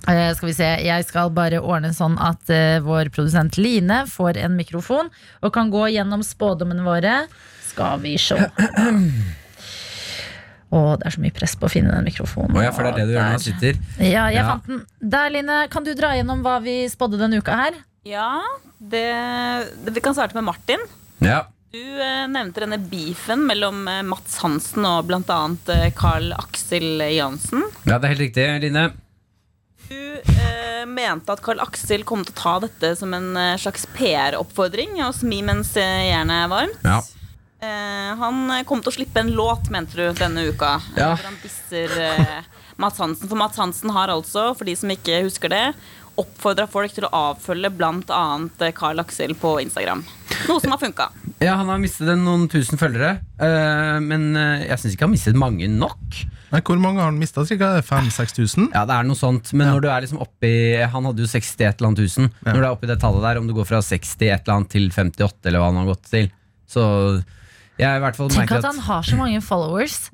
Uh, 0.02 0.32
skal 0.34 0.48
vi 0.48 0.54
se, 0.56 0.68
Jeg 0.82 1.04
skal 1.06 1.28
bare 1.34 1.60
ordne 1.62 1.92
sånn 1.94 2.16
at 2.18 2.50
uh, 2.50 2.80
vår 2.82 3.10
produsent 3.14 3.54
Line 3.60 4.00
får 4.10 4.38
en 4.42 4.56
mikrofon 4.58 5.10
og 5.42 5.52
kan 5.54 5.70
gå 5.70 5.84
gjennom 5.94 6.24
spådommene 6.26 6.82
våre. 6.86 7.12
Skal 7.68 8.00
vi 8.02 8.16
se. 8.18 8.38
Og 10.72 10.96
det 10.98 11.06
er 11.06 11.12
så 11.14 11.20
mye 11.22 11.34
press 11.36 11.52
på 11.60 11.68
å 11.68 11.70
finne 11.72 11.92
den 11.92 12.06
mikrofonen. 12.08 12.54
Oh, 12.56 12.62
ja, 12.64 12.72
for 12.72 12.86
det 12.86 12.94
er 12.94 12.98
det 13.02 13.10
du 13.10 13.14
gjør 13.14 13.28
når 13.28 13.42
du 13.42 13.46
sitter. 13.50 13.78
Ja, 14.00 14.24
jeg 14.32 14.40
Ja. 14.40 14.46
fant 14.54 14.66
den. 14.70 14.80
Der, 15.14 15.30
Line, 15.34 15.58
kan 15.70 15.84
du 15.84 15.92
dra 15.94 16.14
gjennom 16.16 16.40
hva 16.42 16.56
vi 16.64 16.76
spådde 16.88 17.20
denne 17.20 17.38
uka 17.42 17.58
her? 17.58 17.76
Ja, 18.08 18.40
det, 18.80 19.04
det, 19.84 19.92
vi 19.94 20.00
kan 20.00 20.16
starte 20.16 20.34
med 20.34 20.48
Martin. 20.48 20.80
Ja. 21.24 21.44
Du 21.72 21.80
eh, 21.80 22.26
nevnte 22.28 22.60
denne 22.66 22.76
beefen 22.78 23.46
mellom 23.48 23.86
eh, 23.88 24.02
Mats 24.04 24.36
Hansen 24.42 24.84
og 24.84 25.06
bl.a. 25.08 25.38
Eh, 25.72 25.86
Carl 25.96 26.34
Aksel 26.36 27.00
Jansen. 27.14 27.64
ja, 27.88 27.96
det 27.96 28.04
er 28.04 28.12
helt 28.12 28.24
riktig, 28.26 28.44
Line. 28.66 28.90
Du 29.88 29.96
eh, 30.20 30.84
mente 30.88 31.32
at 31.32 31.40
Carl 31.44 31.60
Aksel 31.64 32.04
kom 32.08 32.24
til 32.26 32.34
å 32.34 32.40
ta 32.42 32.54
dette 32.66 32.92
som 33.00 33.14
en 33.16 33.32
eh, 33.40 33.56
slags 33.60 33.86
PR-oppfordring 33.96 35.00
og 35.06 35.16
smi 35.16 35.40
mens 35.46 35.72
eh, 35.80 36.10
jernet 36.10 36.44
er 36.44 36.52
varmt. 36.52 36.84
Ja. 36.84 37.00
Eh, 37.62 38.12
han 38.20 38.42
eh, 38.58 38.64
kom 38.68 38.82
til 38.82 38.92
å 38.92 38.96
slippe 38.98 39.22
en 39.22 39.32
låt, 39.36 39.70
mente 39.72 39.96
du, 39.96 40.04
denne 40.18 40.44
uka. 40.50 40.74
Ja. 40.98 41.12
Hvor 41.14 41.28
han 41.30 41.40
disser 41.44 41.96
eh, 42.04 42.38
Mats 42.82 42.98
Hansen. 43.00 43.28
For 43.30 43.38
Mats 43.38 43.60
Hansen 43.60 43.92
har 43.94 44.12
altså, 44.12 44.50
for 44.58 44.68
de 44.68 44.76
som 44.76 44.90
ikke 44.92 45.22
husker 45.26 45.52
det, 45.52 45.66
oppfordra 46.20 46.66
folk 46.70 46.92
til 46.92 47.06
å 47.08 47.10
avfølge 47.32 47.70
bl.a. 47.72 48.22
Carl 48.76 49.00
Aksel 49.02 49.32
på 49.38 49.54
Instagram. 49.62 50.02
Noe 50.48 50.60
som 50.60 50.72
har 50.74 50.80
funka. 50.82 51.06
ja, 51.42 51.54
han 51.58 51.68
har 51.70 51.78
mistet 51.82 52.08
noen 52.18 52.48
tusen 52.50 52.78
følgere, 52.80 53.16
eh, 53.38 53.98
men 54.02 54.32
eh, 54.36 54.64
jeg 54.68 54.78
syns 54.82 54.94
ikke 54.96 55.06
han 55.06 55.12
har 55.12 55.16
mistet 55.16 55.38
mange 55.38 55.68
nok. 55.70 56.20
Nei, 56.52 56.60
hvor 56.66 56.76
mange 56.82 57.00
har 57.00 57.08
han 57.08 57.16
mista? 57.20 57.40
5000-6000? 57.48 58.70
Ja, 58.74 58.82
det 58.88 58.96
er 58.98 59.06
noe 59.08 59.16
sånt, 59.16 59.52
men 59.56 59.66
Ja. 59.66 59.72
når 59.72 59.80
du 59.80 59.88
er 59.88 60.02
liksom 60.04 60.20
oppi 60.20 60.50
Han 60.84 61.06
hadde 61.08 61.24
jo 61.24 61.30
60 61.30 61.64
et 61.64 61.78
eller 61.80 61.88
annet 61.88 62.02
tusen. 62.04 62.28
Ja. 62.44 62.52
Når 62.52 62.58
du 62.60 62.66
er 62.66 62.72
oppi 62.74 62.90
det 62.90 62.98
tallet 63.00 63.22
der, 63.24 63.40
om 63.40 63.46
du 63.48 63.54
går 63.56 63.64
fra 63.70 63.80
60 63.80 64.28
et 64.28 64.42
eller 64.44 64.58
annet 64.58 64.70
til 64.74 64.90
58, 64.92 65.48
eller 65.48 65.62
hva 65.62 65.70
han 65.72 65.80
har 65.80 65.88
gått 65.94 66.10
til, 66.12 66.28
så 66.68 66.84
jeg 67.80 67.88
i 67.98 68.02
hvert 68.04 68.18
fall 68.18 68.28
Tenk 68.30 68.52
at 68.52 68.66
han 68.68 68.78
har 68.84 69.02
så 69.08 69.16
mange 69.16 69.40
followers. 69.42 70.10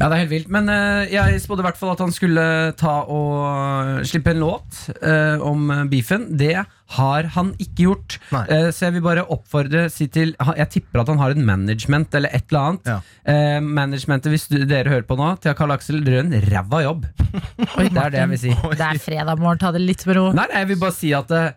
Ja, 0.00 0.08
det 0.08 0.12
er 0.12 0.22
helt 0.24 0.32
vilt. 0.32 0.52
Men 0.52 0.70
uh, 0.70 1.04
jeg 1.10 1.42
spådde 1.42 1.64
i 1.64 1.68
hvert 1.68 1.80
fall 1.80 1.94
at 1.94 2.04
han 2.04 2.14
skulle 2.14 2.46
ta 2.80 2.96
og 3.10 4.06
slippe 4.08 4.34
en 4.34 4.42
låt 4.42 4.80
uh, 5.02 5.38
om 5.44 5.70
beefen. 5.90 6.30
Det 6.38 6.56
har 6.94 7.28
han 7.34 7.52
ikke 7.62 7.86
gjort. 7.86 8.16
Eh, 8.34 8.68
så 8.74 8.86
jeg 8.86 8.96
vil 8.96 9.04
bare 9.04 9.24
oppfordre 9.32 9.86
si 9.92 10.06
til 10.12 10.34
Jeg 10.36 10.68
tipper 10.72 11.02
at 11.02 11.10
han 11.10 11.20
har 11.20 11.34
en 11.34 11.46
management 11.46 12.14
eller 12.14 12.34
et 12.34 12.46
eller 12.50 12.60
annet. 12.60 12.90
Ja. 12.90 12.98
Eh, 13.32 13.60
managementet, 13.64 14.30
hvis 14.32 14.46
du, 14.50 14.58
dere 14.68 14.92
hører 14.92 15.06
på 15.08 15.16
nå, 15.18 15.32
til 15.42 15.56
Karl 15.58 15.74
Aksel, 15.74 16.02
dere 16.04 16.20
gjør 16.20 16.26
en 16.28 16.48
ræva 16.50 16.82
jobb. 16.84 17.06
det 17.78 17.88
er 17.90 18.14
det 18.14 18.20
jeg 18.20 18.32
vil 18.34 18.42
si. 18.44 18.56
Det 18.74 18.88
er 18.88 19.00
fredag 19.02 19.40
morgen, 19.40 19.62
ta 19.62 19.72
det 19.74 19.82
litt 19.82 20.04
med 20.08 20.20
ro. 20.20 20.26
Nei, 20.36 20.46
nei, 20.50 20.64
jeg 20.64 20.72
vil 20.74 20.82
bare 20.84 20.98
si 20.98 21.14
at 21.16 21.32
eh, 21.34 21.48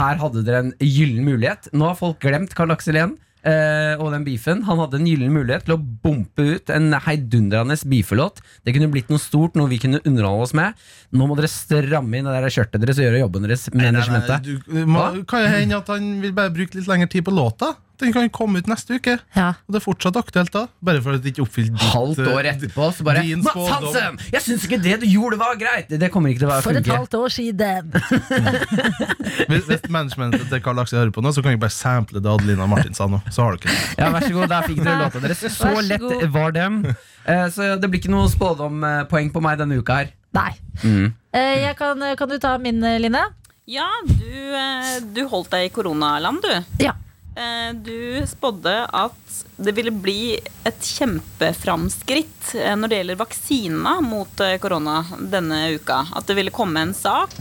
her 0.00 0.22
hadde 0.24 0.46
dere 0.46 0.64
en 0.66 0.72
gyllen 0.80 1.28
mulighet. 1.28 1.70
Nå 1.76 1.92
har 1.92 2.00
folk 2.00 2.22
glemt 2.24 2.56
Karl 2.58 2.74
Aksel 2.74 2.98
igjen. 2.98 3.18
Eh, 3.48 3.94
og 3.98 4.12
den 4.14 4.24
beefen. 4.26 4.62
Han 4.68 4.80
hadde 4.82 5.00
en 5.00 5.08
gyllen 5.08 5.34
mulighet 5.34 5.66
til 5.68 5.76
å 5.76 5.80
bompe 5.80 6.46
ut 6.56 6.72
en 6.74 6.92
heidundrende 7.06 7.76
beefelåt. 7.88 8.42
Det 8.66 8.74
kunne 8.76 8.90
blitt 8.92 9.12
noe 9.12 9.22
stort, 9.22 9.56
noe 9.58 9.70
vi 9.70 9.80
kunne 9.82 10.02
underholde 10.02 10.48
oss 10.48 10.56
med. 10.56 10.78
Nå 11.12 11.28
må 11.28 11.38
dere 11.38 11.50
stramme 11.52 12.18
inn 12.18 12.28
det 12.28 12.36
der 12.36 12.54
skjørtet 12.54 12.82
deres 12.82 13.00
og 13.00 13.08
gjøre 13.08 13.22
jobben 13.24 13.48
deres. 13.48 13.68
Managementet. 13.74 14.48
Du, 14.48 14.82
må, 14.88 15.06
kan 15.28 15.46
jo 15.46 15.54
hende 15.54 15.80
at 15.82 15.90
han 15.92 16.12
vil 16.22 16.36
bare 16.36 16.54
bruke 16.54 16.78
litt 16.78 16.90
lengre 16.90 17.10
tid 17.12 17.26
på 17.26 17.34
låta? 17.34 17.74
Den 18.02 18.12
kan 18.14 18.28
komme 18.34 18.58
ut 18.62 18.66
neste 18.70 18.96
uke. 18.98 19.14
Ja. 19.36 19.48
Og 19.66 19.74
det 19.74 19.78
er 19.80 19.84
fortsatt 19.84 20.16
aktuelt 20.18 20.50
da. 20.54 20.64
Bare 20.82 21.00
for 21.04 21.14
at 21.16 21.22
det 21.24 21.32
ikke 21.32 21.44
oppfyller 21.46 21.72
ditt 21.76 21.84
Halvt 21.92 22.20
år 22.26 22.40
eh, 22.42 22.50
etterpå 22.56 22.88
så 22.96 23.06
bare 23.06 23.22
din 23.26 23.42
Mats. 23.46 23.68
Hansen! 23.70 24.18
Jeg 24.34 24.42
syns 24.48 24.66
ikke 24.66 24.80
det 24.82 24.96
du 25.02 25.06
gjorde, 25.08 25.38
var 25.40 25.54
greit! 25.60 25.92
Det 25.92 26.10
kommer 26.14 26.32
ikke 26.34 26.42
til 26.42 26.48
å 26.48 26.52
være 26.52 26.64
For 26.66 26.80
et 26.80 26.90
halvt 26.92 27.14
år 27.20 27.34
siden. 27.36 27.92
Hvis, 29.52 29.64
hvis 29.68 29.84
managementet 29.92 30.44
til 30.50 30.60
Karl 30.64 30.80
Aksel 30.82 30.98
hører 31.00 31.12
på 31.14 31.22
nå, 31.24 31.32
så 31.34 31.42
kan 31.44 31.54
jeg 31.54 31.60
bare 31.62 31.74
sample 31.74 32.20
det 32.22 32.30
Adelina 32.30 32.66
Martin 32.70 32.94
sa 32.96 33.06
nå. 33.10 33.20
Så 33.32 33.44
har 33.46 33.56
dere 33.58 33.70
det. 33.72 33.80
Ja, 34.00 34.10
vær 34.14 34.26
så 34.26 34.32
god, 34.36 34.48
Der 34.52 34.66
fikk 34.68 34.80
dere 34.84 34.96
låta 35.06 35.22
deres. 35.24 35.42
Så 35.44 35.52
så 35.56 35.84
lett 35.86 36.26
var 36.34 36.54
dem. 36.56 36.80
Eh, 37.24 37.46
Så 37.54 37.74
det 37.80 37.90
blir 37.92 38.00
ikke 38.02 38.12
noe 38.12 38.30
spådompoeng 38.32 39.30
på 39.34 39.42
meg 39.44 39.60
denne 39.62 39.78
uka 39.80 40.00
her. 40.02 40.12
Nei. 40.36 40.50
Mm. 40.82 41.12
Eh, 41.36 41.54
Jeg 41.68 41.76
kan, 41.80 42.02
kan 42.18 42.30
du 42.32 42.38
ta 42.42 42.56
min, 42.62 42.80
Line? 43.02 43.24
Ja, 43.70 43.86
du, 44.08 45.06
du 45.14 45.20
holdt 45.30 45.52
deg 45.54 45.68
i 45.68 45.72
koronaland, 45.74 46.42
du. 46.42 46.82
Ja. 46.82 46.96
Eh, 47.36 47.72
Du 47.74 48.22
spådde 48.26 48.86
at 48.92 49.44
det 49.56 49.72
ville 49.72 49.90
bli 49.90 50.38
et 50.68 50.80
kjempeframskritt 50.84 52.54
eh, 52.54 52.74
når 52.76 52.88
det 52.92 52.98
gjelder 53.00 53.20
vaksina 53.22 53.94
mot 54.04 54.40
eh, 54.44 54.58
korona 54.60 54.98
denne 55.18 55.62
uka. 55.78 56.02
At 56.12 56.26
det 56.28 56.36
ville 56.36 56.50
komme 56.54 56.80
en 56.80 56.94
sak 56.94 57.32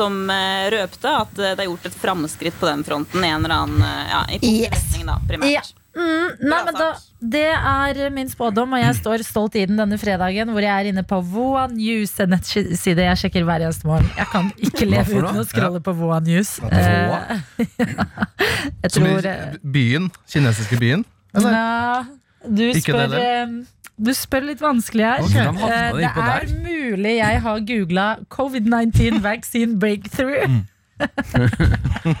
som 0.00 0.30
røpte 0.72 1.10
at 1.12 1.34
det 1.36 1.50
er 1.60 1.66
gjort 1.68 1.84
et 1.90 1.96
framskritt 2.00 2.54
på 2.56 2.64
den 2.70 2.80
fronten 2.86 3.20
en 3.26 3.44
eller 3.44 3.52
annen 3.66 3.82
ja, 4.08 4.22
i 4.32 4.38
positiv 4.40 4.62
Yes. 4.62 4.70
retning, 4.86 5.06
da, 5.10 5.16
primært. 5.28 5.50
Ja. 5.52 5.79
Mm, 5.90 6.36
nei, 6.38 6.50
Bra 6.50 6.58
men 6.68 6.76
da, 6.78 6.88
det 7.32 7.48
er 7.50 8.12
min 8.14 8.28
spådom, 8.30 8.76
og 8.76 8.82
jeg 8.82 8.94
står 9.00 9.24
stolt 9.26 9.56
i 9.58 9.64
den 9.66 9.80
denne 9.80 9.98
fredagen, 9.98 10.52
hvor 10.54 10.62
jeg 10.62 10.70
er 10.70 10.90
inne 10.92 11.02
på 11.06 11.18
Voa 11.32 11.64
News, 11.72 12.12
en 12.22 12.30
nettside 12.36 13.06
jeg 13.08 13.20
sjekker 13.24 13.46
hver 13.48 13.64
eneste 13.66 13.88
morgen. 13.90 14.06
Jeg 14.14 14.30
kan 14.30 14.52
ikke 14.62 14.86
leve 14.86 15.18
uten 15.18 15.42
å 15.42 15.44
scrolle 15.48 15.82
på 15.82 15.96
Voa 15.98 16.20
News. 16.22 16.54
Voa? 16.62 17.20
Eh, 17.40 17.66
jeg 18.84 18.94
Som 18.94 19.08
i 19.08 19.10
tror 19.16 19.28
eh, 19.32 19.58
byen, 19.78 20.08
kinesiske 20.30 20.78
byen? 20.80 21.04
Eller? 21.34 21.58
ja, 21.58 22.00
du, 22.46 22.64
Ikke 22.70 22.94
spør, 22.94 23.18
eh, 23.18 23.58
du 23.98 24.14
spør 24.14 24.48
litt 24.52 24.62
vanskelig 24.62 25.10
her. 25.10 25.26
Det 25.98 26.06
er 26.06 26.50
mulig 26.62 27.18
jeg 27.18 27.44
har 27.48 27.62
googla 27.74 28.08
covid-19 28.30 29.22
vaccine 29.26 29.78
breakthrough. 29.82 30.46
Mm. 30.46 30.66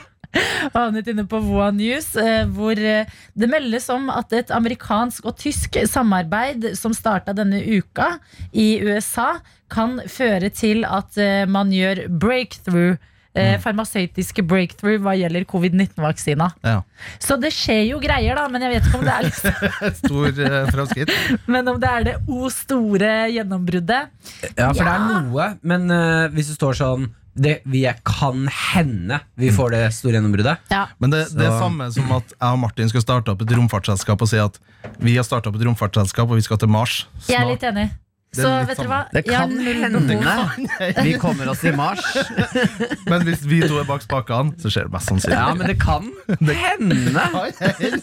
Havnet 0.74 1.10
inne 1.10 1.26
på 1.28 1.40
Voa 1.42 1.70
News, 1.74 2.12
eh, 2.20 2.44
hvor 2.54 2.78
eh, 2.78 3.08
det 3.34 3.50
meldes 3.50 3.88
om 3.92 4.10
at 4.14 4.32
et 4.36 4.52
amerikansk 4.54 5.26
og 5.26 5.38
tysk 5.40 5.80
samarbeid 5.90 6.72
som 6.78 6.94
starta 6.96 7.34
denne 7.36 7.62
uka 7.66 8.16
i 8.52 8.72
USA, 8.84 9.36
kan 9.70 10.00
føre 10.10 10.50
til 10.50 10.82
at 10.86 11.18
eh, 11.20 11.46
man 11.50 11.72
gjør 11.74 12.06
breakthrough. 12.10 12.98
Mm. 13.30 13.60
farmasøytiske 13.62 14.42
breakthrough 14.42 14.98
hva 15.04 15.12
gjelder 15.14 15.44
covid-19-vaksina. 15.46 16.48
Ja. 16.66 16.80
Så 17.22 17.36
det 17.38 17.52
skjer 17.54 17.84
jo 17.92 18.00
greier, 18.02 18.34
da, 18.34 18.48
men 18.50 18.64
jeg 18.66 18.72
vet 18.72 18.88
ikke 18.88 18.98
om 18.98 19.04
det 19.06 19.12
er, 19.14 19.28
liksom, 19.28 19.76
Stor 20.00 20.40
eh, 20.48 20.72
framskritt. 20.74 21.12
men 21.54 21.70
om 21.70 21.78
det, 21.78 21.92
er 21.92 22.08
det 22.08 22.16
o 22.26 22.50
store 22.50 23.12
gjennombruddet. 23.30 24.10
Ja, 24.58 24.72
for 24.72 24.82
det 24.82 24.96
er 24.96 25.06
noe, 25.06 25.46
men 25.62 25.86
uh, 25.94 26.26
hvis 26.34 26.50
det 26.50 26.58
står 26.58 26.80
sånn 26.82 27.06
det 27.34 27.60
vi 27.64 27.84
kan 28.06 28.48
hende 28.74 29.20
vi 29.38 29.50
får 29.54 29.70
det 29.76 29.82
store 29.94 30.18
gjennombruddet. 30.18 30.66
Ja. 30.72 30.86
Men 30.98 31.14
det, 31.14 31.24
det 31.36 31.46
er 31.46 31.56
samme 31.60 31.88
som 31.94 32.10
at 32.16 32.34
jeg 32.34 32.50
og 32.50 32.60
Martin 32.64 32.90
skal 32.90 33.04
starte 33.04 33.34
opp 33.34 33.44
et 33.44 33.54
romfartsselskap 33.56 34.22
og 34.22 34.30
si 34.30 34.40
at 34.42 34.60
vi 35.00 35.16
har 35.16 35.26
starta 35.26 35.50
opp 35.50 35.58
et 35.60 35.66
romfartsselskap, 35.68 36.30
og 36.30 36.40
vi 36.40 36.44
skal 36.46 36.60
til 36.60 36.70
Mars. 36.72 37.04
Jeg 37.28 37.40
er 37.42 37.50
litt 37.50 37.64
enig. 37.66 37.90
Det 38.30 38.44
Så 38.44 38.50
vet 38.68 38.78
dere 38.78 38.86
hva? 38.86 38.98
Det 39.10 39.22
kan 39.26 39.50
hende 39.58 41.02
vi 41.02 41.14
kommer 41.18 41.48
oss 41.50 41.64
i 41.66 41.72
Mars. 41.74 42.02
Men 43.10 43.24
hvis 43.26 43.42
vi 43.42 43.58
to 43.64 43.80
er 43.80 43.88
bak 43.88 44.04
spakene, 44.04 44.54
så 44.62 44.70
skjer 44.70 44.86
det 44.86 44.94
mest 44.94 45.10
sannsynlig. 45.10 45.34
Ja, 45.34 45.48
men 45.58 45.66
det 45.66 45.76
kan 45.82 46.06
hende. 46.62 47.00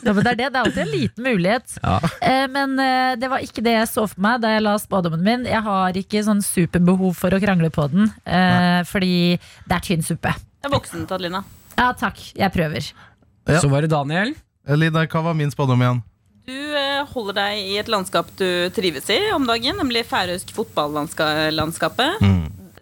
Ja, 0.08 0.14
men 0.14 0.24
det 0.26 0.34
er 0.34 0.40
det. 0.42 0.50
Det 0.52 0.60
er 0.60 0.60
alltid 0.66 0.82
en 0.84 0.92
liten 0.92 1.24
mulighet. 1.24 1.78
Ja. 1.80 1.96
Eh, 2.20 2.44
men 2.52 2.76
eh, 2.84 3.14
det 3.20 3.30
var 3.32 3.44
ikke 3.46 3.64
det 3.64 3.78
jeg 3.78 3.88
så 3.92 4.04
for 4.10 4.24
meg 4.24 4.42
da 4.44 4.52
jeg 4.52 4.66
la 4.66 4.76
spådommen 4.82 5.24
min. 5.24 5.46
Jeg 5.48 5.64
har 5.64 5.96
ikke 6.00 6.24
sånn 6.28 6.44
superbehov 6.44 7.16
for 7.20 7.36
å 7.36 7.40
krangle 7.44 7.72
på 7.74 7.88
den, 7.94 8.12
eh, 8.28 8.82
fordi 8.90 9.14
det 9.40 9.78
er 9.80 9.86
tynn 9.88 10.04
suppe. 10.06 10.36
Det 10.36 10.68
er 10.70 10.76
voksen, 10.76 11.08
Tadelina. 11.08 11.44
Ja 11.78 11.92
takk, 11.96 12.20
jeg 12.36 12.52
prøver. 12.56 12.92
Ja. 13.48 13.62
Så 13.64 13.72
var 13.72 13.86
det 13.86 13.94
Daniel. 13.96 14.36
Lina, 14.76 15.06
hva 15.08 15.24
var 15.30 15.38
min 15.40 15.52
spådom 15.54 15.80
igjen? 15.86 16.04
Du 16.48 16.76
eh, 16.80 17.04
holder 17.12 17.36
deg 17.36 17.58
i 17.60 17.74
et 17.82 17.90
landskap 17.92 18.30
du 18.40 18.48
trives 18.72 19.10
i 19.12 19.18
om 19.36 19.44
dagen, 19.50 19.76
nemlig 19.82 20.06
færøysk 20.08 20.54
fotballandskapet. 20.56 22.22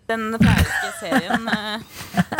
Den 0.05 0.37
færøyske 0.37 0.91
serien 0.99 1.47
eh, 1.49 1.81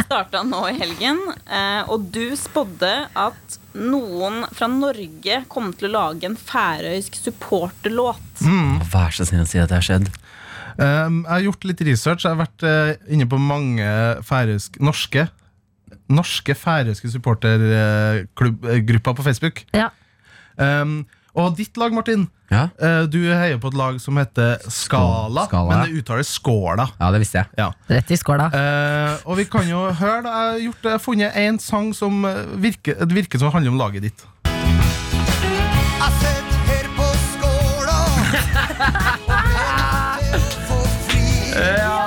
starta 0.05 0.44
nå 0.46 0.60
i 0.70 0.75
helgen, 0.77 1.17
eh, 1.50 1.82
og 1.89 2.05
du 2.13 2.38
spådde 2.38 3.10
at 3.17 3.58
noen 3.74 4.46
fra 4.53 4.70
Norge 4.70 5.39
kom 5.50 5.74
til 5.74 5.89
å 5.89 5.96
lage 5.96 6.29
en 6.29 6.38
færøysk 6.38 7.17
supporterlåt. 7.17 8.46
Vær 8.94 9.17
så 9.17 9.25
snill 9.25 9.48
å 9.48 9.50
si 9.50 9.58
at 9.63 9.74
det 9.74 9.82
har 9.82 9.89
skjedd. 9.89 10.13
Um, 10.75 11.24
jeg 11.24 11.32
har 11.32 11.46
gjort 11.48 11.65
litt 11.72 11.82
research. 11.89 12.27
Jeg 12.27 12.36
har 12.36 12.46
vært 12.46 12.62
inne 13.10 13.25
på 13.32 13.41
mange 13.41 13.89
færøysk, 14.29 14.77
norske 14.84 15.25
Norske 16.05 16.53
færøyske 16.53 17.10
supportergrupper 17.10 19.13
på 19.17 19.24
Facebook. 19.25 19.63
Ja. 19.74 19.89
Um, 20.58 21.06
og 21.36 21.58
ditt 21.58 21.76
lag, 21.78 21.92
Martin, 21.92 22.30
Ja, 22.48 22.70
eh, 22.80 23.02
du 23.12 23.18
heier 23.26 23.58
på 23.60 23.68
et 23.68 23.76
lag 23.76 23.98
som 24.00 24.16
heter 24.22 24.62
Skala, 24.72 25.48
Skala, 25.50 25.66
men 25.68 25.82
det 25.84 26.00
uttales 26.00 26.30
Skåla. 26.32 26.86
ja 27.00 27.10
det 27.12 27.20
visste 27.20 27.42
jeg. 27.42 27.48
Ja. 27.58 27.72
Rett 27.90 28.12
i 28.12 28.18
skåla. 28.22 28.48
Uh, 28.54 29.18
og 29.26 29.38
vi 29.42 29.46
kan 29.50 29.68
jo 29.68 29.82
høre 29.92 30.22
da, 30.24 30.30
Jeg 30.30 30.52
har, 30.54 30.60
gjort, 30.68 30.84
jeg 30.84 30.92
har 30.96 31.04
funnet 31.04 31.42
en 31.44 31.60
sang 31.60 31.92
som 31.98 32.24
eh, 32.30 32.46
virker, 32.56 33.04
virker 33.12 33.42
som 33.42 33.52
handler 33.52 33.72
om 33.76 33.82
laget 33.82 34.08
ditt. 34.08 34.26
Jeg 41.56 42.00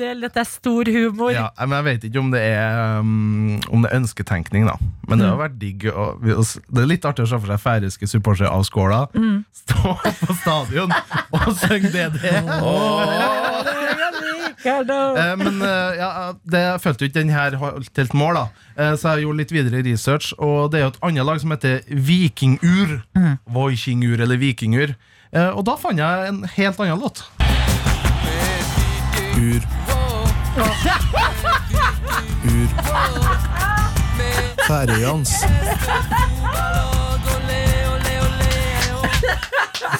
Daniel, 0.00 0.20
dette 0.24 0.40
er 0.40 0.48
stor 0.48 0.88
humor. 0.90 1.30
Ja, 1.36 1.48
men 1.60 1.76
Jeg 1.78 1.84
vet 1.90 2.04
ikke 2.08 2.20
om 2.24 2.30
det 2.32 2.40
er 2.40 2.98
um, 2.98 3.60
Om 3.70 3.82
det 3.84 3.90
er 3.92 3.98
ønsketenkning, 4.00 4.66
da. 4.66 4.74
Men 5.08 5.20
det 5.20 5.28
har 5.28 5.36
vært 5.42 5.58
digg. 5.60 5.84
s- 6.40 6.58
det 6.70 6.82
er 6.82 6.88
litt 6.90 7.04
artig 7.04 7.24
å 7.26 7.28
se 7.30 7.38
for 7.40 7.52
seg 7.52 7.60
færøyske 7.62 8.08
supportere 8.08 8.48
av 8.50 8.64
Skåla 8.64 9.02
stå 9.60 9.94
på 10.24 10.34
stadion 10.40 10.92
og 11.36 11.50
synge 11.60 11.90
DD. 11.92 12.16
Eh, 14.60 15.36
men 15.40 15.62
eh, 15.64 15.96
ja, 16.00 16.08
det, 16.44 16.62
følte 16.84 17.04
jo 17.04 17.08
ikke 17.10 17.20
den 17.20 17.32
her 17.32 17.54
holdt 17.60 17.96
helt 17.96 18.14
mål, 18.18 18.34
da. 18.36 18.44
Eh, 18.76 18.94
så 19.00 19.14
jeg 19.16 19.24
gjorde 19.24 19.40
litt 19.40 19.54
videre 19.54 19.82
research, 19.86 20.32
og 20.38 20.70
det 20.72 20.80
er 20.80 20.84
jo 20.86 20.92
et 20.94 21.00
annet 21.08 21.26
lag 21.28 21.40
som 21.40 21.54
heter 21.54 21.80
Vikingur. 21.88 22.98
Vikingur 23.56 24.20
eller 24.20 24.40
Vikingur. 24.40 24.94
Eh, 25.32 25.48
og 25.54 25.64
da 25.68 25.76
fant 25.80 25.98
jeg 26.00 26.28
en 26.32 26.42
helt 26.56 26.80
annen 26.84 27.00
låt. 27.00 27.24
Ur. 29.40 29.89
Ur. 32.50 32.68
Færøyans. 34.66 35.32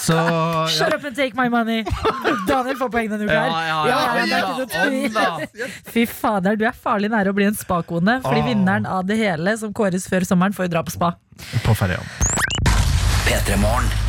Så 0.00 0.17
Shut 0.73 0.95
up 0.95 1.05
and 1.05 1.17
take 1.17 1.35
my 1.37 1.49
money. 1.52 1.85
Daniel 2.49 2.76
får 2.81 2.88
poeng 2.93 3.11
denne 3.12 3.26
uka. 3.29 3.37
her. 3.37 3.50
Ja, 3.50 3.99
ja, 4.17 4.25
ja. 4.26 4.38
noe. 5.12 5.69
Fy 5.93 6.07
fader, 6.09 6.57
du 6.57 6.64
er 6.69 6.76
farlig 6.76 7.11
nære 7.12 7.33
å 7.33 7.37
bli 7.37 7.47
en 7.50 7.59
spakone. 7.59 8.19
Fordi 8.25 8.43
vinneren 8.49 8.88
av 8.88 9.05
det 9.09 9.19
hele 9.21 9.57
som 9.61 9.75
kåres 9.76 10.09
før 10.11 10.25
sommeren, 10.29 10.57
får 10.57 10.69
jo 10.71 10.75
dra 10.76 10.85
på 10.87 10.95
spa. 10.97 11.12
på 11.67 11.76
ferien. 11.76 12.05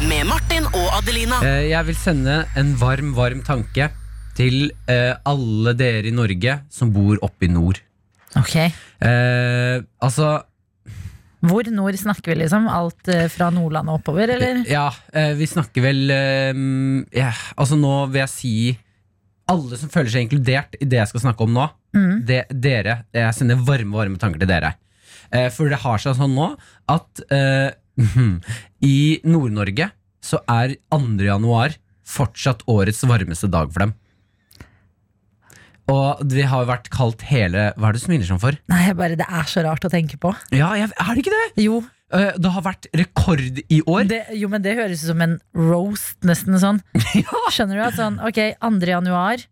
Med 0.09 0.25
Martin 0.25 0.65
og 0.71 0.87
Adelina. 0.97 1.41
Eh, 1.45 1.67
Jeg 1.69 1.85
vil 1.91 1.95
sende 1.99 2.45
en 2.57 2.71
varm, 2.79 3.11
varm 3.13 3.43
tanke 3.45 3.91
til 4.37 4.71
eh, 4.91 5.13
alle 5.27 5.73
dere 5.77 6.07
i 6.09 6.15
Norge 6.15 6.59
som 6.71 6.91
bor 6.93 7.19
oppe 7.25 7.47
i 7.49 7.51
nord. 7.51 7.81
Ok 8.39 8.55
Eh, 9.01 9.81
altså 9.97 10.43
Hvor 11.41 11.65
nord 11.73 11.95
snakker 11.97 12.35
vi, 12.35 12.43
liksom? 12.43 12.67
Alt 12.69 13.09
eh, 13.09 13.25
fra 13.33 13.47
Nordland 13.49 13.89
og 13.89 13.97
oppover, 13.97 14.29
eller? 14.29 14.59
Ja, 14.69 14.91
eh, 15.09 15.31
vi 15.39 15.47
snakker 15.49 15.81
vel 15.81 16.03
eh, 16.13 16.51
ja, 17.17 17.31
Altså 17.57 17.79
nå 17.81 17.95
vil 18.11 18.21
jeg 18.21 18.29
si 18.29 18.53
alle 19.49 19.79
som 19.79 19.89
føler 19.89 20.13
seg 20.13 20.27
inkludert 20.27 20.77
i 20.77 20.85
det 20.85 20.99
jeg 21.01 21.09
skal 21.09 21.23
snakke 21.25 21.43
om 21.43 21.55
nå. 21.55 21.65
Mm. 21.97 22.21
Det, 22.29 22.43
dere, 22.53 23.01
Jeg 23.11 23.33
sender 23.35 23.59
varme 23.67 23.97
varme 23.97 24.21
tanker 24.21 24.39
til 24.39 24.51
dere. 24.51 24.75
Eh, 25.33 25.49
for 25.51 25.71
det 25.71 25.81
har 25.81 25.99
seg 25.99 26.15
sånn 26.19 26.37
nå 26.37 26.51
at 26.93 27.23
eh, 27.33 27.71
i 28.93 28.99
Nord-Norge 29.27 29.89
så 30.23 30.39
er 30.45 30.77
2. 30.93 31.17
januar 31.25 31.75
fortsatt 32.07 32.63
årets 32.69 33.01
varmeste 33.09 33.49
dag 33.51 33.71
for 33.73 33.87
dem. 33.87 33.93
Og 35.91 36.21
det 36.31 36.45
har 36.47 36.67
vært 36.69 36.87
kaldt 36.93 37.25
hele 37.27 37.71
Hva 37.75 37.89
er 37.89 37.95
det 37.95 38.01
du 38.01 38.05
smiler 38.05 38.27
sånn 38.27 38.41
for? 38.41 38.55
Nei, 38.71 38.85
bare, 38.97 39.17
det 39.19 39.27
er 39.27 39.49
så 39.49 39.65
rart 39.65 39.83
å 39.87 39.91
tenke 39.91 40.19
på. 40.21 40.31
Ja, 40.55 40.71
jeg, 40.79 40.93
Er 40.95 41.11
det 41.11 41.25
ikke 41.25 41.35
det? 41.35 41.47
Jo, 41.65 41.81
Eh, 42.11 42.33
det 42.35 42.51
har 42.51 42.63
vært 42.65 42.87
rekord 42.97 43.61
i 43.71 43.79
år. 43.87 44.03
det, 44.09 44.21
jo 44.35 44.49
men 44.51 44.63
det 44.63 44.75
høres 44.75 45.03
ut 45.05 45.11
som 45.13 45.21
en 45.23 45.37
roast, 45.55 46.17
nesten 46.27 46.57
sånn. 46.59 46.81
Skjønner 47.55 47.79
du 47.79 47.83
at 47.85 47.95
sånn, 47.95 48.17
ok, 48.27 48.39
2. 48.59 48.81
januar, 48.89 49.45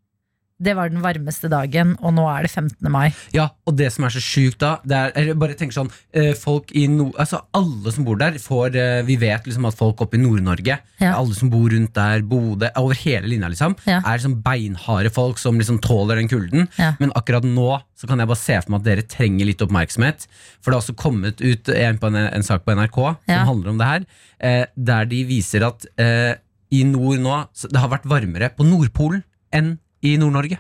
det 0.60 0.74
var 0.76 0.90
den 0.92 1.00
varmeste 1.04 1.48
dagen, 1.52 1.94
og 2.04 2.12
nå 2.18 2.26
er 2.28 2.44
det 2.44 2.52
15. 2.52 2.90
mai. 2.92 3.10
Ja, 3.36 3.48
og 3.64 3.78
det 3.80 3.88
som 3.96 4.04
er 4.04 4.12
så 4.12 4.22
sjukt 4.24 4.60
da 4.60 4.74
det 4.84 4.98
er, 5.16 5.30
bare 5.40 5.56
tenk 5.58 5.72
sånn 5.76 5.88
eh, 6.12 6.34
Folk 6.38 6.74
i 6.76 6.86
no, 6.92 7.10
Altså 7.20 7.40
alle 7.56 7.94
som 7.96 8.04
bor 8.08 8.18
der 8.20 8.36
får 8.42 8.76
eh, 8.80 9.00
Vi 9.08 9.16
vet 9.22 9.48
liksom 9.48 9.68
at 9.70 9.78
folk 9.80 10.02
oppe 10.04 10.18
i 10.18 10.22
Nord-Norge 10.22 10.76
Ja. 11.00 11.14
Alle 11.16 11.36
som 11.38 11.52
bor 11.52 11.70
rundt 11.72 11.94
der, 11.96 12.24
Bodø 12.28 12.70
Over 12.82 12.98
hele 13.06 13.30
linja 13.32 13.50
liksom 13.52 13.78
Ja. 13.88 14.02
Er 14.02 14.20
liksom 14.20 14.40
beinharde 14.44 15.12
folk 15.16 15.40
som 15.42 15.60
liksom 15.60 15.80
tåler 15.84 16.20
den 16.20 16.30
kulden 16.32 16.68
Ja. 16.80 16.94
Men 17.00 17.14
akkurat 17.16 17.48
nå 17.48 17.80
så 18.00 18.08
kan 18.08 18.20
jeg 18.22 18.30
bare 18.32 18.40
se 18.44 18.60
for 18.62 18.74
meg 18.74 18.82
at 18.82 18.88
dere 18.90 19.08
trenger 19.16 19.48
litt 19.50 19.64
oppmerksomhet 19.64 20.28
For 20.60 20.70
det 20.72 20.76
har 20.78 20.84
også 20.84 20.98
kommet 21.00 21.44
ut 21.44 21.72
en, 21.72 22.00
en, 22.12 22.22
en 22.28 22.48
sak 22.48 22.66
på 22.68 22.76
NRK 22.76 23.00
Som 23.30 23.50
handler 23.54 23.74
om 23.74 23.80
det 23.82 23.92
her 23.94 24.08
eh, 24.40 24.64
Der 24.76 25.08
de 25.12 25.24
viser 25.30 25.68
at 25.68 25.88
eh, 26.00 26.34
I 26.76 26.84
nord 26.88 27.24
nå 27.24 27.44
Det 27.64 27.80
har 27.80 27.92
vært 27.96 28.10
varmere 28.10 28.52
på 28.56 28.68
Nordpolen 28.68 29.24
Enn 29.56 29.78
i 30.02 30.16
Nord-Norge? 30.18 30.60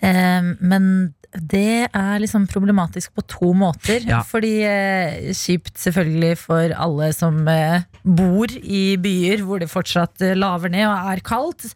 Eh, 0.00 0.42
men 0.60 1.14
det 1.40 1.88
er 1.90 2.20
liksom 2.22 2.46
problematisk 2.50 3.14
på 3.16 3.24
to 3.28 3.52
måter. 3.56 4.04
Ja. 4.08 4.22
Fordi 4.26 4.52
eh, 4.66 5.30
kjipt 5.36 5.76
selvfølgelig 5.80 6.38
for 6.40 6.74
alle 6.76 7.10
som 7.16 7.42
eh, 7.50 7.86
bor 8.02 8.50
i 8.62 8.96
byer 9.02 9.44
hvor 9.46 9.62
det 9.62 9.70
fortsatt 9.72 10.22
eh, 10.24 10.36
laver 10.38 10.72
ned 10.72 10.86
og 10.88 11.12
er 11.12 11.22
kaldt. 11.26 11.68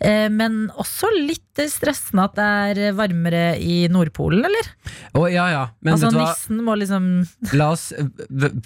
Eh, 0.00 0.26
men 0.32 0.66
også 0.80 1.10
litt 1.14 1.62
eh, 1.62 1.70
stressende 1.70 2.26
at 2.28 2.36
det 2.38 2.48
er 2.68 2.82
eh, 2.88 2.96
varmere 2.96 3.44
i 3.60 3.84
Nordpolen, 3.92 4.44
eller? 4.48 4.70
Oh, 5.14 5.26
ja 5.30 5.46
ja 5.52 5.62
Men 5.84 5.96
altså 5.96 6.10
nissen 6.14 6.60
må 6.64 6.74
liksom 6.78 7.04
La 7.58 7.70
oss 7.74 7.90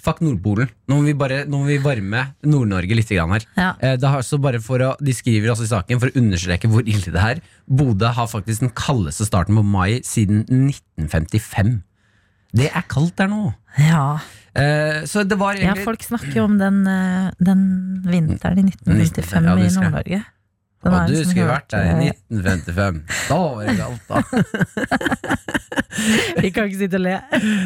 Fuck 0.03 0.23
Nordpolen. 0.25 0.71
Nå 0.89 0.99
må 0.99 1.09
vi 1.09 1.15
bare 1.17 1.43
Nå 1.49 1.61
må 1.61 1.69
vi 1.69 1.79
varme 1.83 2.29
Nord-Norge 2.45 2.97
litt 2.97 3.11
grann 3.11 3.35
her. 3.35 3.45
Ja. 3.57 3.71
Det 3.99 4.07
har, 4.07 4.21
også 4.21 4.39
bare 4.41 4.61
for 4.63 4.81
å, 4.83 4.93
de 5.03 5.13
skriver 5.15 5.51
også 5.53 5.67
i 5.67 5.71
saken 5.71 6.01
for 6.01 6.11
å 6.11 6.19
understreke 6.19 6.69
hvor 6.71 6.85
ille 6.87 7.13
det 7.13 7.23
er. 7.23 7.41
Bodø 7.69 8.09
har 8.15 8.29
faktisk 8.29 8.63
den 8.63 8.73
kaldeste 8.75 9.27
starten 9.27 9.57
på 9.59 9.63
mai 9.65 10.01
siden 10.05 10.38
1955. 10.47 11.79
Det 12.55 12.69
er 12.73 12.85
kaldt 12.89 13.17
der 13.19 13.29
nå. 13.29 13.51
Ja. 13.77 14.17
Eh, 14.57 15.05
så 15.05 15.23
det 15.23 15.37
var 15.39 15.59
ja, 15.59 15.75
folk 15.85 16.01
snakker 16.03 16.41
jo 16.41 16.47
om 16.49 16.57
den, 16.59 16.81
eh, 16.89 17.29
den 17.37 17.61
vinteren 18.07 18.57
i 18.57 18.65
1995 18.71 19.45
Ja, 19.45 19.55
i. 19.55 19.69
Nord-Norge. 19.77 20.21
Den 20.79 20.93
Og 20.95 21.09
du 21.09 21.11
liksom 21.11 21.31
skulle 21.33 21.49
vært 21.49 21.71
der 21.73 21.83
i 21.83 22.07
eh, 22.07 22.13
1955. 22.31 22.99
Da 23.27 23.37
var 23.43 23.65
det 23.67 23.73
galt, 23.75 24.03
da. 24.07 24.15
Vi 26.39 26.51
kan 26.55 26.69
ikke 26.69 26.79
sitte 26.79 26.95
og 26.99 27.03
le. 27.03 27.15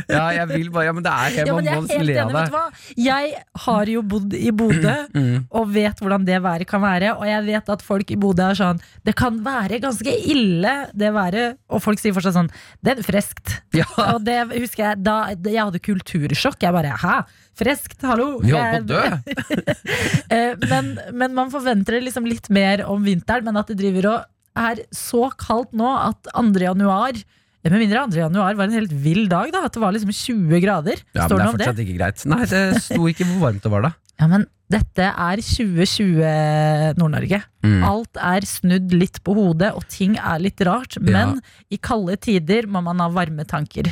Ja, 0.09 0.23
jeg 0.33 0.47
vil 0.49 0.69
bare 0.73 0.87
Ja, 0.87 0.93
men 0.95 1.05
det 1.05 1.11
er 1.13 1.35
Ja, 1.43 1.53
men 1.53 1.67
jeg 1.67 1.73
er 1.75 1.81
helt 1.99 2.13
enig, 2.13 2.33
vet 2.33 2.49
du 2.49 2.55
hva? 2.55 2.63
Jeg 2.97 3.33
har 3.65 3.91
jo 3.93 4.01
bodd 4.13 4.33
i 4.37 4.49
Bodø 4.55 4.95
Mm. 5.23 5.43
og 5.53 5.67
vet 5.75 5.99
hvordan 6.01 6.25
det 6.25 6.39
været 6.41 6.65
kan 6.67 6.81
være. 6.81 7.11
Og 7.19 7.27
jeg 7.29 7.45
vet 7.45 7.69
at 7.75 7.81
folk 7.85 8.09
i 8.11 8.17
Bodø 8.19 8.47
er 8.49 8.57
sånn 8.57 8.79
Det 9.05 9.13
kan 9.19 9.37
være 9.45 9.77
ganske 9.83 10.09
ille, 10.33 10.73
det 10.97 11.13
været. 11.13 11.57
Og 11.69 11.83
folk 11.85 12.01
sier 12.01 12.15
fortsatt 12.15 12.37
sånn 12.39 12.49
Det 12.81 12.97
er 12.97 13.05
friskt. 13.05 13.59
Ja, 13.77 13.85
Og 14.09 14.23
det 14.25 14.39
husker 14.55 14.87
jeg 14.89 15.03
da 15.05 15.19
jeg 15.37 15.61
hadde 15.61 15.83
kultursjokk. 15.85 16.59
Jeg 16.65 16.73
bare 16.75 16.97
Hæ? 17.03 17.15
Freskt? 17.59 18.01
Hallo? 18.01 18.39
vi 18.41 18.53
holdt 18.55 18.87
på 18.89 18.95
å 18.95 18.95
dø. 18.95 19.03
Eh, 20.33 20.57
men, 20.65 20.95
men 21.13 21.35
man 21.37 21.51
forventer 21.53 21.99
liksom 22.01 22.25
litt 22.25 22.47
mer 22.53 22.81
om 22.89 23.03
vinteren, 23.05 23.45
men 23.45 23.59
at 23.59 23.67
det 23.69 23.75
driver 23.77 24.07
og 24.09 24.23
er 24.57 24.79
så 24.93 25.27
kaldt 25.37 25.75
nå 25.77 25.89
at 25.93 26.29
2. 26.31 26.45
januar 26.63 27.13
eh, 27.13 27.69
med 27.69 27.83
mindre 27.83 28.05
2. 28.09 28.17
januar 28.23 28.57
var 28.57 28.65
en 28.65 28.77
helt 28.79 28.95
vill 29.03 29.27
dag, 29.29 29.51
da. 29.53 29.65
At 29.67 29.77
det 29.77 29.83
var 29.83 29.93
liksom 29.93 30.09
20 30.09 30.63
grader. 30.63 31.03
Ja, 31.13 31.27
Står 31.27 31.37
men 31.37 31.43
det 31.43 31.45
er 31.45 31.53
fortsatt 31.57 31.77
det? 31.77 31.85
ikke 31.85 31.99
greit. 31.99 32.25
Nei, 32.33 32.41
det 32.49 32.63
sto 32.87 33.05
ikke 33.11 33.29
hvor 33.29 33.45
varmt 33.45 33.65
det 33.67 33.73
var 33.75 33.85
da. 33.85 33.93
Ja, 34.21 34.29
men 34.31 34.47
dette 34.73 35.05
er 35.05 35.41
2020 35.45 36.97
Nord-Norge. 36.97 37.43
Mm. 37.65 37.81
Alt 37.85 38.21
er 38.33 38.45
snudd 38.49 38.93
litt 38.95 39.19
på 39.25 39.35
hodet, 39.37 39.73
og 39.77 39.85
ting 39.91 40.17
er 40.17 40.41
litt 40.41 40.61
rart. 40.65 40.97
Men 41.03 41.37
i 41.69 41.77
kalde 41.77 42.17
tider 42.21 42.65
må 42.69 42.81
man 42.85 43.01
ha 43.03 43.09
varme 43.13 43.45
tanker. 43.49 43.91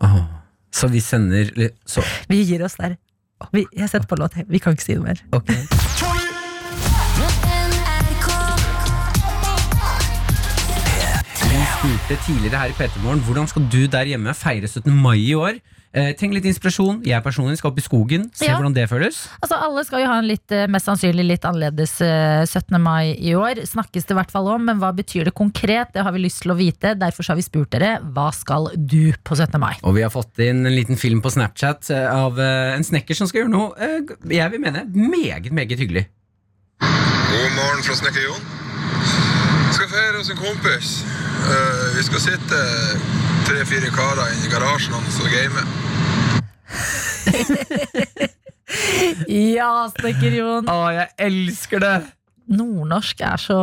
Oh. 0.00 0.22
Så 0.72 0.88
vi 0.88 1.02
sender 1.04 1.50
så, 1.84 2.00
Vi 2.30 2.40
gir 2.48 2.64
oss 2.64 2.78
der. 2.80 2.96
Vi, 3.52 3.66
jeg 3.76 3.90
setter 3.90 4.08
på 4.08 4.20
låt. 4.20 4.38
Vi 4.48 4.62
kan 4.62 4.76
ikke 4.76 4.86
si 4.86 4.98
noe 4.98 5.10
mer. 5.10 5.24
Ok. 5.32 6.21
Spurte 11.82 12.14
tidligere 12.22 12.60
her 12.62 12.70
i 12.70 12.74
Petermorgen 12.78 13.22
hvordan 13.26 13.48
skal 13.50 13.64
du 13.72 13.80
der 13.90 14.06
hjemme 14.06 14.30
feire 14.38 14.68
17. 14.70 14.92
mai 14.94 15.16
i 15.18 15.32
år. 15.34 15.56
Eh, 15.92 16.12
Trenger 16.16 16.38
litt 16.38 16.46
inspirasjon. 16.48 17.00
Jeg 17.04 17.20
personlig 17.24 17.58
skal 17.58 17.72
opp 17.72 17.80
i 17.80 17.82
skogen. 17.84 18.28
Se 18.32 18.46
Ja. 18.46 18.54
hvordan 18.54 18.72
det 18.72 18.84
føles. 18.88 19.26
Altså 19.42 19.56
Alle 19.58 19.82
skal 19.84 20.00
jo 20.00 20.06
ha 20.06 20.18
en 20.20 20.28
litt, 20.28 20.46
eh, 20.52 20.66
mest 20.68 20.86
sannsynlig 20.86 21.26
litt 21.26 21.42
annerledes 21.44 22.00
eh, 22.00 22.44
17. 22.46 22.78
mai 22.80 23.16
i 23.18 23.34
år. 23.34 23.66
Snakkes 23.66 24.06
det 24.06 24.14
i 24.14 24.14
hvert 24.14 24.30
fall 24.30 24.46
om, 24.48 24.64
men 24.64 24.78
hva 24.78 24.92
betyr 24.94 25.24
det 25.24 25.34
konkret? 25.34 25.92
Det 25.92 26.04
har 26.04 26.12
vi 26.12 26.20
lyst 26.22 26.42
til 26.42 26.52
å 26.52 26.56
vite. 26.56 26.94
Derfor 26.96 27.24
så 27.26 27.30
har 27.34 27.36
vi 27.36 27.42
spurt 27.42 27.70
dere 27.74 27.98
hva 28.00 28.30
skal 28.32 28.70
du 28.76 29.12
på 29.24 29.34
17. 29.36 29.58
mai? 29.60 29.74
Og 29.82 29.94
vi 29.96 30.02
har 30.02 30.10
fått 30.10 30.38
inn 30.38 30.64
en 30.64 30.72
liten 30.76 30.96
film 30.96 31.20
på 31.20 31.32
Snapchat 31.34 31.90
eh, 31.90 32.06
av 32.14 32.38
eh, 32.38 32.76
en 32.76 32.84
snekker 32.84 33.14
som 33.18 33.26
skal 33.26 33.42
gjøre 33.42 33.50
noe 33.50 33.74
eh, 33.76 34.06
jeg 34.30 34.50
vil 34.54 34.60
mene 34.62 34.86
meget, 34.94 35.50
meget 35.52 35.76
hyggelig. 35.82 36.06
God 36.80 37.50
morgen 37.58 37.82
fra 37.82 37.94
Snekker 37.98 38.22
Jon. 38.22 38.40
Skal 39.72 39.88
feire 39.88 40.16
hos 40.22 40.30
en 40.30 40.36
kompis. 40.36 41.02
Eh, 41.42 41.96
vi 41.96 42.02
skal 42.06 42.20
sitte 42.22 42.58
tre-fire 43.48 43.90
karer 43.94 44.34
inne 44.34 44.46
i 44.46 44.52
garasjen 44.52 44.94
hans 44.94 45.18
og 45.22 45.30
game. 45.32 45.62
Ja, 49.28 49.88
Snekker 49.92 50.32
Jon! 50.32 50.68
Å, 50.70 50.76
jeg 50.94 51.08
elsker 51.26 51.82
det! 51.82 51.96
Nordnorsk 52.52 53.20
så 53.40 53.58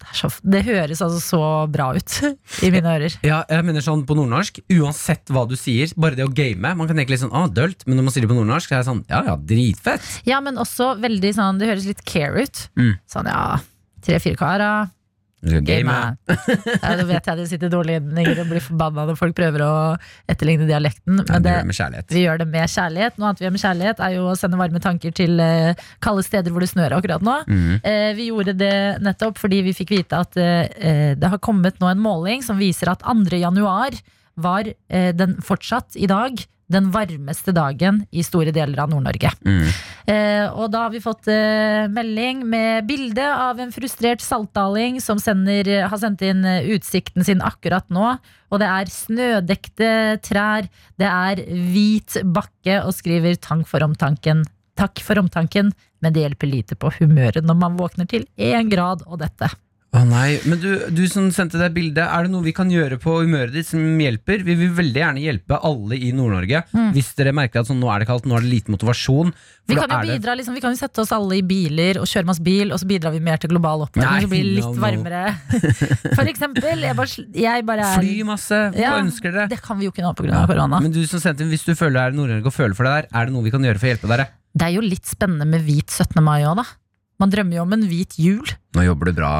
det, 0.00 0.08
er 0.10 0.16
så 0.18 0.28
det 0.44 0.60
høres 0.66 1.00
altså 1.04 1.20
så 1.22 1.40
bra 1.72 1.86
ut 1.96 2.16
i 2.66 2.70
mine 2.72 2.90
ører. 2.96 3.14
Ja, 3.24 3.42
jeg 3.48 3.64
mener 3.66 3.84
sånn 3.84 4.02
på 4.06 4.16
nordnorsk 4.18 4.60
Uansett 4.74 5.32
hva 5.32 5.46
du 5.48 5.54
sier, 5.58 5.92
bare 5.96 6.18
det 6.18 6.26
å 6.26 6.32
game 6.34 6.74
Man 6.76 6.90
kan 6.90 6.98
tenke 6.98 7.14
litt 7.14 7.22
sånn, 7.22 7.32
ah, 7.34 7.46
dølt 7.48 7.86
Men 7.88 7.98
når 7.98 8.08
man 8.08 8.14
sier 8.14 8.26
det 8.26 8.32
på 8.32 8.36
nordnorsk, 8.36 8.68
så 8.68 8.76
er 8.76 8.82
det 8.82 8.88
sånn, 8.90 9.04
ja, 9.10 9.22
ja, 9.30 9.36
dritfett 9.52 10.10
Ja, 10.28 10.42
men 10.44 10.60
også 10.60 10.92
veldig 11.02 11.32
sånn 11.38 11.62
Det 11.62 11.70
høres 11.70 11.88
litt 11.88 12.04
care 12.08 12.44
ut. 12.44 12.66
Mm. 12.76 12.92
Sånn, 13.10 13.30
ja, 13.30 13.56
tre-fire 14.04 14.38
karer. 14.40 14.92
Du 15.44 15.60
game. 15.60 15.94
Ja, 16.24 16.94
da 16.96 17.04
vet 17.06 17.26
jeg 17.28 17.38
det 17.40 17.46
sitter 17.50 17.72
dårlig 17.72 17.98
innlegger 18.00 18.40
og 18.42 18.50
blir 18.50 18.64
forbanna 18.64 19.04
når 19.10 19.18
folk 19.20 19.36
prøver 19.36 19.64
å 19.64 19.72
etterligne 20.30 20.68
dialekten. 20.68 21.20
Men 21.20 21.28
ja, 21.28 21.40
det, 21.44 21.56
det 21.68 22.16
vi 22.16 22.24
gjør 22.24 22.40
det 22.42 22.48
med 22.52 22.72
kjærlighet. 22.72 23.18
Noe 23.18 23.30
annet 23.30 23.42
vi 23.42 23.46
gjør 23.48 23.54
med 23.56 23.64
kjærlighet, 23.64 24.02
er 24.06 24.16
jo 24.16 24.24
å 24.30 24.38
sende 24.38 24.60
varme 24.60 24.82
tanker 24.84 25.14
til 25.16 25.42
eh, 25.44 25.84
kalde 26.04 26.24
steder 26.26 26.54
hvor 26.54 26.64
det 26.64 26.70
snør 26.72 26.96
akkurat 26.98 27.24
nå. 27.24 27.36
Mhm. 27.50 27.78
Eh, 27.84 28.10
vi 28.16 28.30
gjorde 28.30 28.56
det 28.56 28.74
nettopp 29.04 29.38
fordi 29.40 29.60
vi 29.66 29.76
fikk 29.76 29.94
vite 29.98 30.24
at 30.24 30.38
eh, 30.40 31.12
det 31.18 31.30
har 31.30 31.42
kommet 31.44 31.80
nå 31.82 31.90
en 31.90 32.02
måling 32.02 32.44
som 32.46 32.60
viser 32.60 32.92
at 32.92 33.04
2. 33.04 33.28
januar 33.40 33.96
var 34.34 34.66
den 34.90 35.36
fortsatt 35.46 35.94
i 35.94 36.08
dag 36.10 36.40
den 36.70 36.88
varmeste 36.94 37.52
dagen 37.54 38.02
i 38.10 38.22
store 38.24 38.52
deler 38.54 38.80
av 38.84 38.92
Nord-Norge. 38.92 39.30
Mm. 39.44 39.66
Eh, 40.10 40.46
og 40.48 40.70
da 40.72 40.86
har 40.86 40.94
vi 40.94 41.02
fått 41.04 41.28
eh, 41.32 41.84
melding 41.92 42.44
med 42.48 42.88
bilde 42.88 43.24
av 43.24 43.60
en 43.60 43.72
frustrert 43.74 44.24
saltdaling 44.24 45.00
som 45.04 45.20
sender, 45.20 45.68
har 45.88 46.00
sendt 46.00 46.24
inn 46.24 46.44
eh, 46.48 46.70
utsikten 46.74 47.26
sin 47.26 47.44
akkurat 47.44 47.88
nå. 47.92 48.14
Og 48.52 48.62
det 48.62 48.70
er 48.70 48.92
snødekte 48.92 49.90
trær, 50.24 50.68
det 51.00 51.10
er 51.10 51.42
hvit 51.74 52.20
bakke, 52.24 52.80
og 52.84 52.94
skriver 52.96 53.36
'takk 53.36 53.66
for 53.68 53.84
omtanken'. 53.84 54.44
Takk 54.74 54.98
for 55.06 55.20
omtanken, 55.20 55.70
men 56.02 56.14
det 56.14 56.24
hjelper 56.24 56.50
lite 56.50 56.74
på 56.74 56.90
humøret 56.98 57.46
når 57.46 57.58
man 57.60 57.76
våkner 57.78 58.08
til 58.10 58.26
én 58.34 58.70
grad 58.72 59.04
og 59.06 59.20
dette. 59.22 59.50
Å 59.94 60.00
nei, 60.08 60.40
men 60.50 60.58
du, 60.58 60.70
du 60.90 61.04
som 61.06 61.28
sendte 61.30 61.58
deg 61.60 61.70
bildet 61.76 62.02
Er 62.02 62.26
det 62.26 62.32
noe 62.32 62.42
vi 62.42 62.54
kan 62.56 62.70
gjøre 62.72 62.96
på 62.98 63.12
humøret 63.20 63.54
ditt 63.54 63.68
som 63.68 63.78
hjelper? 64.02 64.42
Vi 64.42 64.56
vil 64.58 64.72
veldig 64.74 64.98
gjerne 64.98 65.22
hjelpe 65.22 65.58
alle 65.62 65.98
i 66.02 66.08
Nord-Norge 66.16 66.64
Hvis 66.96 67.12
dere 67.18 67.34
merker 67.36 67.62
at 67.62 67.70
sånn, 67.70 67.78
nå 67.78 67.92
er 67.94 68.02
det 68.02 68.08
kaldt, 68.08 68.26
nå 68.26 68.34
er 68.34 68.42
det 68.42 68.50
lite 68.50 68.74
motivasjon 68.74 69.30
for 69.30 69.70
Vi 69.70 69.76
kan, 69.78 69.92
jo 69.94 70.00
bidra, 70.10 70.32
det- 70.32 70.40
liksom, 70.42 70.56
vi 70.58 70.60
kan 70.60 70.74
jo 70.74 70.80
sette 70.80 71.00
oss 71.00 71.12
alle 71.14 71.38
i 71.38 71.44
biler 71.46 71.96
og 72.02 72.04
kjøre 72.10 72.28
masse 72.28 72.42
bil, 72.44 72.74
og 72.74 72.82
så 72.82 72.88
bidrar 72.90 73.14
vi 73.14 73.22
mer 73.24 73.40
til 73.40 73.48
global 73.48 73.86
oppvarming. 73.86 74.26
Så 74.26 74.28
blir 74.28 74.44
det 74.44 74.56
litt 74.58 74.66
no. 74.66 74.82
varmere. 74.82 75.22
For 76.18 76.28
eksempel, 76.28 76.82
jeg 76.84 76.98
bare, 76.98 77.24
jeg 77.46 77.64
bare 77.70 77.86
er 77.88 78.02
Fly 78.02 78.26
masse, 78.28 78.58
hva 78.74 78.82
Ja, 78.82 78.92
ønsker 79.00 79.32
dere? 79.32 79.46
Det 79.48 79.62
kan 79.64 79.80
vi 79.80 79.88
jo 79.88 79.94
ikke 79.94 80.04
nå 80.04 80.12
pga. 80.18 80.42
korona. 80.50 80.82
Men 80.84 80.92
du 80.92 81.00
som 81.08 81.22
sendte 81.22 81.46
inn, 81.46 81.52
hvis 81.54 81.64
du 81.64 81.72
føler 81.72 81.96
deg 81.96 82.12
i 82.12 82.20
Nord-Norge 82.20 82.52
og 82.52 82.56
føler 82.58 82.76
for 82.76 82.84
det 82.84 82.92
der 82.98 83.08
Er 83.08 83.30
det 83.30 83.36
noe 83.38 83.46
vi 83.46 83.54
kan 83.54 83.64
gjøre 83.64 83.80
for 83.80 83.88
å 83.88 83.94
hjelpe 83.94 84.10
dere? 84.12 84.26
Det 84.52 84.68
er 84.68 84.74
jo 84.76 84.84
litt 84.84 85.08
spennende 85.08 85.48
med 85.48 85.64
hvit 85.64 85.88
17. 85.96 86.20
mai 86.20 86.42
òg, 86.44 86.58
da. 86.60 86.66
Man 87.24 87.32
drømmer 87.32 87.56
jo 87.56 87.64
om 87.64 87.72
en 87.78 87.88
hvit 87.88 88.18
jul. 88.20 88.52
Nå 88.76 88.84
jobber 88.84 89.08
du 89.08 89.16
bra 89.16 89.32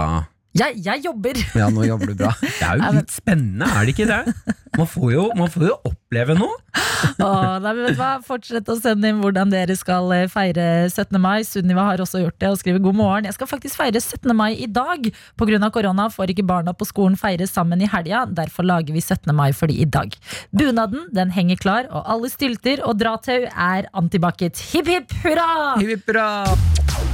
Jeg, 0.55 0.79
jeg 0.87 1.05
jobber! 1.09 1.39
Ja, 1.61 1.71
nå 1.73 1.87
jobber 1.89 2.13
du 2.13 2.19
bra 2.19 2.31
Det 2.43 2.63
er 2.63 2.79
jo 2.79 2.93
litt 3.01 3.15
spennende, 3.15 3.67
er 3.67 3.87
det 3.87 3.95
ikke 3.97 4.07
det? 4.11 4.55
Man 4.79 4.89
får 4.91 5.11
jo, 5.15 5.25
man 5.39 5.51
får 5.51 5.69
jo 5.71 5.77
oppleve 5.91 6.37
noe 6.39 6.83
Åh, 7.23 7.59
nei, 7.63 7.73
vet 7.77 7.95
du 7.95 7.99
hva? 8.01 8.11
Fortsett 8.25 8.69
å 8.71 8.77
sende 8.79 9.11
inn 9.11 9.21
hvordan 9.23 9.53
dere 9.53 9.75
skal 9.77 10.09
eh, 10.17 10.25
feire 10.31 10.65
17. 10.89 11.19
mai. 11.21 11.45
Sunniva 11.47 11.85
har 11.87 12.01
også 12.03 12.23
gjort 12.23 12.39
det 12.41 12.51
og 12.51 12.59
skriver 12.61 12.83
god 12.83 12.97
morgen. 12.97 13.29
Jeg 13.29 13.37
skal 13.37 13.51
faktisk 13.51 13.77
feire 13.79 14.01
17. 14.01 14.33
mai 14.37 14.55
i 14.57 14.67
dag. 14.67 15.11
Pga. 15.39 15.71
korona 15.75 16.09
får 16.11 16.33
ikke 16.33 16.47
barna 16.49 16.75
på 16.75 16.89
skolen 16.89 17.19
feire 17.21 17.47
sammen 17.51 17.85
i 17.85 17.91
helga. 17.91 18.25
Derfor 18.27 18.67
lager 18.67 18.97
vi 18.97 19.05
17. 19.05 19.35
mai 19.37 19.53
for 19.53 19.71
de 19.71 19.83
i 19.85 19.89
dag. 19.99 20.17
Bunaden 20.57 21.11
den 21.15 21.35
henger 21.35 21.61
klar, 21.61 21.91
og 21.93 22.09
alle 22.09 22.33
stylter 22.33 22.83
og 22.89 22.97
dratau 23.03 23.45
er 23.45 23.91
antibac-et. 23.93 24.65
Hipp 24.73 24.91
hipp 24.91 25.19
hurra! 25.27 25.77
Hipp, 25.79 25.99
hipp, 25.99 26.09
hurra! 26.09 27.14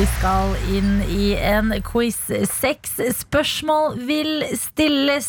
Vi 0.00 0.06
skal 0.08 0.54
inn 0.72 1.02
i 1.12 1.34
en 1.44 1.74
quiz. 1.84 2.16
Seks 2.48 2.94
spørsmål 3.18 3.98
vil 4.08 4.46
stilles. 4.56 5.26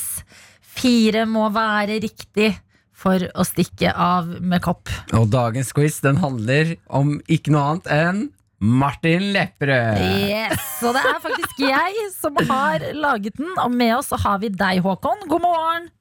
Fire 0.64 1.26
må 1.28 1.50
være 1.52 1.98
riktig 2.00 2.54
for 2.96 3.20
å 3.36 3.44
stikke 3.44 3.92
av 3.92 4.30
med 4.40 4.64
kopp. 4.64 4.88
Og 5.18 5.26
dagens 5.34 5.74
quiz 5.76 5.98
den 6.06 6.22
handler 6.22 6.72
om 6.88 7.18
ikke 7.28 7.52
noe 7.52 7.66
annet 7.74 7.92
enn 7.98 8.22
Martin 8.64 9.34
Lepperød 9.36 10.00
Yes, 10.30 10.64
Og 10.88 10.96
det 10.96 11.04
er 11.04 11.20
faktisk 11.26 11.60
jeg 11.66 12.08
som 12.16 12.40
har 12.54 12.88
laget 12.96 13.36
den. 13.42 13.52
Og 13.66 13.76
med 13.76 13.98
oss 13.98 14.16
har 14.24 14.40
vi 14.40 14.54
deg, 14.56 14.80
Håkon. 14.88 15.28
God 15.28 15.48
morgen. 15.50 15.92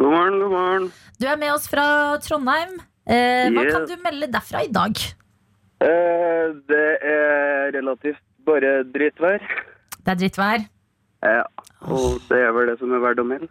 God 0.00 0.16
morgen, 0.16 0.40
god 0.46 0.56
morgen. 0.56 0.88
Du 1.20 1.28
er 1.28 1.36
med 1.44 1.52
oss 1.52 1.68
fra 1.68 2.16
Trondheim. 2.24 2.78
Eh, 3.04 3.52
hva 3.52 3.68
kan 3.68 3.84
du 3.84 3.96
melde 4.00 4.32
derfra 4.40 4.64
i 4.64 4.72
dag? 4.72 5.04
Eh, 5.84 6.54
det 6.70 6.88
er 7.04 7.74
relativt 7.76 8.22
bare 8.46 8.80
drittvær. 8.94 9.44
Det 9.98 10.14
er 10.14 10.18
drittvær. 10.22 10.66
Ja, 11.26 11.42
og 11.88 12.20
det 12.28 12.38
er 12.38 12.52
vel 12.54 12.70
det 12.70 12.76
som 12.80 12.92
er 12.94 13.02
verdt 13.02 13.22
å 13.22 13.26
melde. 13.26 13.48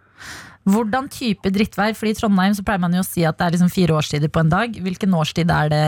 Hvordan 0.65 1.09
type 1.13 1.51
drittvær? 1.53 1.93
Fordi 1.97 2.13
I 2.15 2.17
Trondheim 2.17 2.55
så 2.57 2.63
pleier 2.65 2.81
man 2.81 2.95
jo 2.95 3.03
å 3.03 3.07
si 3.07 3.25
at 3.27 3.37
det 3.37 3.45
er 3.45 3.55
liksom 3.57 3.73
fire 3.73 3.97
årstider 3.99 4.31
på 4.33 4.41
en 4.41 4.53
dag. 4.53 4.79
Hvilken 4.85 5.13
årstid 5.13 5.51
er 5.53 5.69
det? 5.73 5.83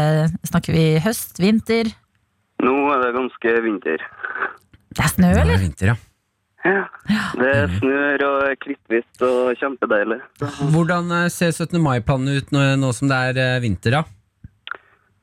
Snakker 0.49 0.75
vi 0.75 0.83
høst? 1.01 1.39
Vinter? 1.41 1.89
Nå 2.65 2.75
er 2.93 3.05
det 3.05 3.15
ganske 3.15 3.55
vinter. 3.65 4.05
Det 4.97 5.05
er 5.05 5.11
snø, 5.13 5.31
er 5.31 5.41
eller? 5.43 5.57
det 5.57 5.65
vinter, 5.67 5.91
ja 5.93 5.97
Ja, 6.67 6.83
det 7.37 7.49
er 7.53 7.73
snør 7.77 8.23
og 8.25 8.37
er 8.49 8.55
kritthvitt 8.59 9.21
og 9.23 9.51
kjempedeilig. 9.61 10.17
Hvordan 10.73 11.13
eh, 11.15 11.27
ser 11.31 11.53
17. 11.53 11.77
mai-planen 11.79 12.41
ut 12.41 12.49
nå, 12.51 12.63
nå 12.81 12.89
som 12.97 13.07
det 13.11 13.19
er 13.29 13.39
eh, 13.43 13.59
vinter, 13.63 13.99
da? 13.99 14.16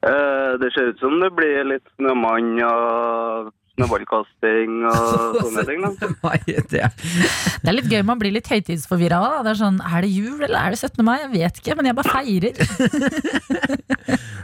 Eh, 0.05 0.55
det 0.61 0.73
ser 0.75 0.91
ut 0.93 1.01
som 1.03 1.21
det 1.23 1.31
blir 1.37 1.65
litt 1.75 1.87
snømann 1.97 2.57
og 2.67 3.53
snøballkasting 3.75 4.75
og 4.87 5.39
sånne 5.43 5.65
ting. 5.67 5.81
da. 5.83 6.11
Det 6.45 6.65
Det 6.69 7.71
er 7.73 7.75
litt 7.75 7.89
gøy, 7.91 8.03
man 8.07 8.21
blir 8.21 8.35
litt 8.37 8.47
høytidsforvirra 8.53 9.19
òg. 9.19 9.39
Det 9.47 9.55
er 9.55 9.61
sånn, 9.63 9.81
er 9.83 10.05
det 10.05 10.13
jul 10.15 10.45
eller 10.45 10.59
er 10.61 10.77
det 10.77 10.79
17. 10.83 11.01
mai? 11.07 11.17
Jeg 11.25 11.33
vet 11.33 11.59
ikke, 11.63 11.77
men 11.81 11.89
jeg 11.91 11.99
bare 11.99 12.13
feirer. 12.13 12.55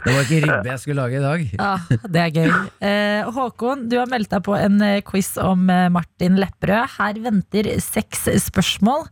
Det 0.01 0.15
var 0.15 0.23
ikke 0.25 0.37
ribbe 0.41 0.65
jeg 0.71 0.81
skulle 0.81 1.03
lage 1.03 1.17
i 1.19 1.21
dag. 1.21 1.41
Ja, 1.53 1.99
det 2.09 2.21
er 2.23 2.31
gøy. 2.33 2.47
Eh, 2.89 3.27
Håkon, 3.35 3.83
du 3.91 3.99
har 3.99 4.09
meldt 4.09 4.31
deg 4.33 4.41
på 4.47 4.55
en 4.57 4.79
eh, 4.81 4.95
quiz 5.05 5.35
om 5.37 5.67
Martin 5.93 6.39
Lepperød. 6.41 6.95
Her 6.97 7.19
venter 7.21 7.69
seks 7.85 8.25
spørsmål. 8.47 9.05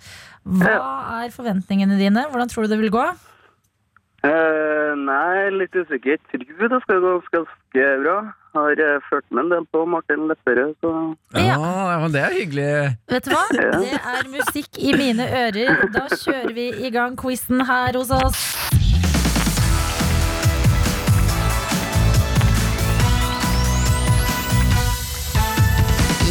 Hva 0.50 0.74
er 1.22 1.30
forventningene 1.36 2.00
dine? 2.02 2.26
Hvordan 2.34 2.50
tror 2.50 2.66
du 2.66 2.74
det 2.74 2.80
vil 2.82 2.90
gå? 2.96 3.06
Eh, 4.20 4.92
nei, 5.00 5.50
litt 5.56 5.76
usikker. 5.76 6.20
Tror 6.32 6.72
det 6.74 6.82
skal 6.84 7.00
gå 7.06 7.14
ganske 7.32 7.86
bra. 8.04 8.18
Har 8.58 8.82
eh, 8.82 8.98
ført 9.08 9.26
med 9.30 9.46
en 9.46 9.52
del 9.54 9.68
på 9.72 9.86
Martin 9.86 10.28
Lepperød, 10.28 10.74
så 10.82 10.94
Ja, 11.38 12.00
men 12.02 12.12
det 12.12 12.24
er 12.26 12.36
hyggelig. 12.36 12.98
Vet 13.14 13.30
du 13.30 13.32
hva? 13.36 13.46
Det 13.54 14.02
er 14.02 14.30
musikk 14.34 14.82
i 14.82 14.96
mine 14.98 15.30
ører. 15.44 15.86
Da 15.94 16.08
kjører 16.12 16.54
vi 16.58 16.70
i 16.88 16.92
gang 16.96 17.16
quizen 17.20 17.64
her 17.70 17.96
hos 17.96 18.12
oss. 18.12 18.89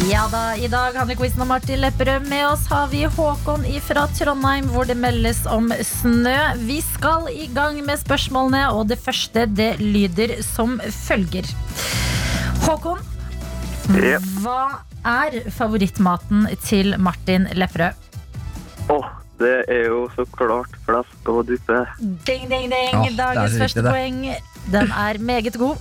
Ja 0.09 0.27
da, 0.31 0.55
I 0.57 0.67
dag 0.71 0.93
har 0.97 1.05
vi 1.05 1.15
quizen 1.15 1.41
om 1.43 1.47
Martin 1.51 1.81
Lepperød. 1.81 2.25
Med 2.29 2.47
oss 2.47 2.65
har 2.71 2.87
vi 2.89 3.03
Håkon 3.05 3.65
fra 3.85 4.07
Trondheim, 4.17 4.69
hvor 4.71 4.87
det 4.87 4.95
meldes 4.97 5.43
om 5.45 5.69
snø. 5.85 6.37
Vi 6.65 6.79
skal 6.81 7.27
i 7.29 7.47
gang 7.53 7.81
med 7.85 7.99
spørsmålene, 8.01 8.63
og 8.73 8.87
det 8.89 8.97
første 9.03 9.45
det 9.45 9.75
lyder 9.79 10.37
som 10.45 10.79
følger. 11.05 11.45
Håkon, 12.65 12.99
Ja. 13.89 14.19
hva 14.41 14.79
er 15.05 15.49
favorittmaten 15.51 16.47
til 16.63 16.95
Martin 16.99 17.47
Lepperød? 17.53 17.93
Åh, 18.89 19.05
det 19.39 19.65
er 19.69 19.85
jo 19.87 20.09
så 20.15 20.25
klart 20.37 20.69
flesk 20.85 21.27
og 21.29 21.45
duppe. 21.47 21.85
Ding, 22.25 22.49
ding, 22.49 22.69
ding. 22.69 22.93
Ja, 22.93 23.03
det 23.03 23.19
er 23.19 23.35
Dagens 23.35 23.53
så 23.53 23.59
første 23.59 23.81
riktig, 23.81 23.83
det. 23.83 23.91
poeng. 23.91 24.71
Den 24.71 24.91
er 24.91 25.17
meget 25.19 25.57
god. 25.57 25.77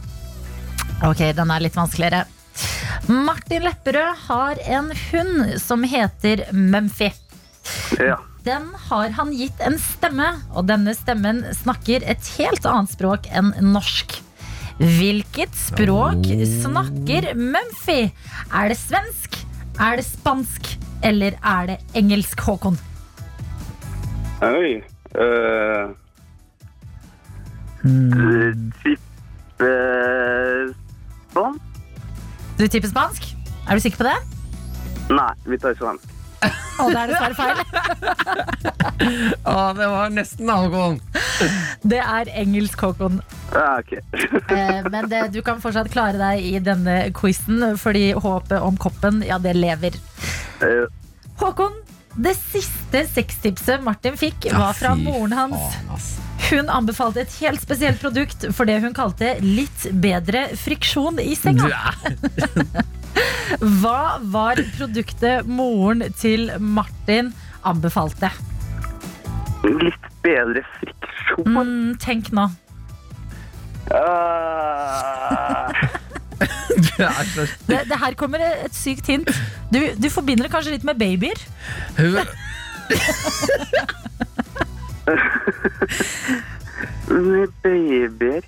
Ok, 1.05 1.19
den 1.37 1.51
er 1.51 1.61
litt 1.61 1.75
vanskeligere. 1.77 2.25
Martin 3.09 3.65
Lepperød 3.65 4.25
har 4.27 4.59
en 4.69 4.91
hund 5.11 5.59
som 5.63 5.85
heter 5.87 6.45
Mumphy. 6.53 7.11
Ja. 7.99 8.19
Den 8.45 8.71
har 8.89 9.13
han 9.17 9.33
gitt 9.37 9.61
en 9.65 9.77
stemme, 9.81 10.29
og 10.57 10.69
denne 10.71 10.95
stemmen 10.97 11.43
snakker 11.57 12.05
et 12.07 12.31
helt 12.39 12.65
annet 12.69 12.93
språk 12.95 13.29
enn 13.35 13.53
norsk. 13.75 14.15
Hvilket 14.79 15.57
språk 15.59 16.29
snakker 16.63 17.33
Mumphy? 17.35 18.13
Er 18.55 18.71
det 18.71 18.79
svensk, 18.79 19.41
er 19.81 19.99
det 19.99 20.07
spansk, 20.07 20.71
eller 21.05 21.37
er 21.43 21.73
det 21.73 21.79
engelsk, 21.99 22.41
Håkon? 22.47 22.79
Oi. 24.47 24.79
Uh, 25.19 25.91
Tippe 28.83 28.98
Du 32.59 32.67
tipper 32.67 32.91
spansk? 32.91 33.27
Er 33.69 33.79
du 33.79 33.83
sikker 33.85 34.01
på 34.03 34.07
det? 34.09 34.17
Nei, 35.15 35.33
vi 35.49 35.59
tar 35.61 35.77
svensk. 35.79 36.15
Å, 36.79 36.85
det 36.93 36.99
er 37.01 37.11
dessverre 37.11 37.35
feil. 37.35 37.59
Å, 39.51 39.55
det 39.75 39.89
var 39.91 40.13
nesten 40.15 40.51
Håkon. 40.53 40.99
Det 41.91 41.99
er 42.03 42.31
engelsk, 42.43 42.85
Håkon. 42.87 43.19
Ah, 43.57 43.79
okay. 43.81 44.03
Eh, 44.59 44.87
Men 44.91 45.09
det, 45.11 45.25
du 45.35 45.41
kan 45.45 45.59
fortsatt 45.63 45.91
klare 45.93 46.19
deg 46.21 46.47
i 46.47 46.61
denne 46.65 46.97
quizen, 47.17 47.63
fordi 47.81 48.13
håpet 48.15 48.63
om 48.65 48.79
koppen, 48.81 49.21
ja, 49.27 49.39
det 49.43 49.55
lever. 49.59 49.99
Eh, 50.65 50.87
Håkon, 51.43 51.75
det 52.19 52.35
siste 52.39 53.05
sextipset 53.11 53.83
Martin 53.87 54.19
fikk, 54.19 54.49
var 54.55 54.75
fra 54.79 54.95
fy 54.99 55.05
moren 55.07 55.37
hans. 55.37 56.18
Hun 56.49 56.71
anbefalte 56.73 57.25
et 57.25 57.35
helt 57.43 57.61
spesielt 57.61 58.01
produkt 58.01 58.47
for 58.57 58.69
det 58.69 58.79
hun 58.85 58.95
kalte 58.97 59.35
litt 59.45 59.89
bedre 60.01 60.47
friksjon 60.57 61.21
i 61.21 61.35
senga. 61.37 61.69
Hva 63.81 64.17
var 64.33 64.61
produktet 64.77 65.49
moren 65.49 66.07
til 66.17 66.49
Martin 66.61 67.35
anbefalte? 67.69 68.31
litt 69.67 70.09
bedre 70.23 70.63
friksjon. 70.79 71.55
Mm, 71.55 71.97
tenk 72.03 72.31
nå. 72.35 72.49
Så 76.99 77.07
Det, 77.67 77.79
det 77.89 77.99
her 77.99 78.15
kommer 78.19 78.39
et 78.45 78.75
sykt 78.77 79.07
hint. 79.11 79.29
Du, 79.73 79.79
du 79.99 80.09
forbinder 80.13 80.47
det 80.47 80.53
kanskje 80.53 80.73
litt 80.77 80.87
med 80.87 80.99
babyer. 81.01 81.39
Babyer 87.63 88.43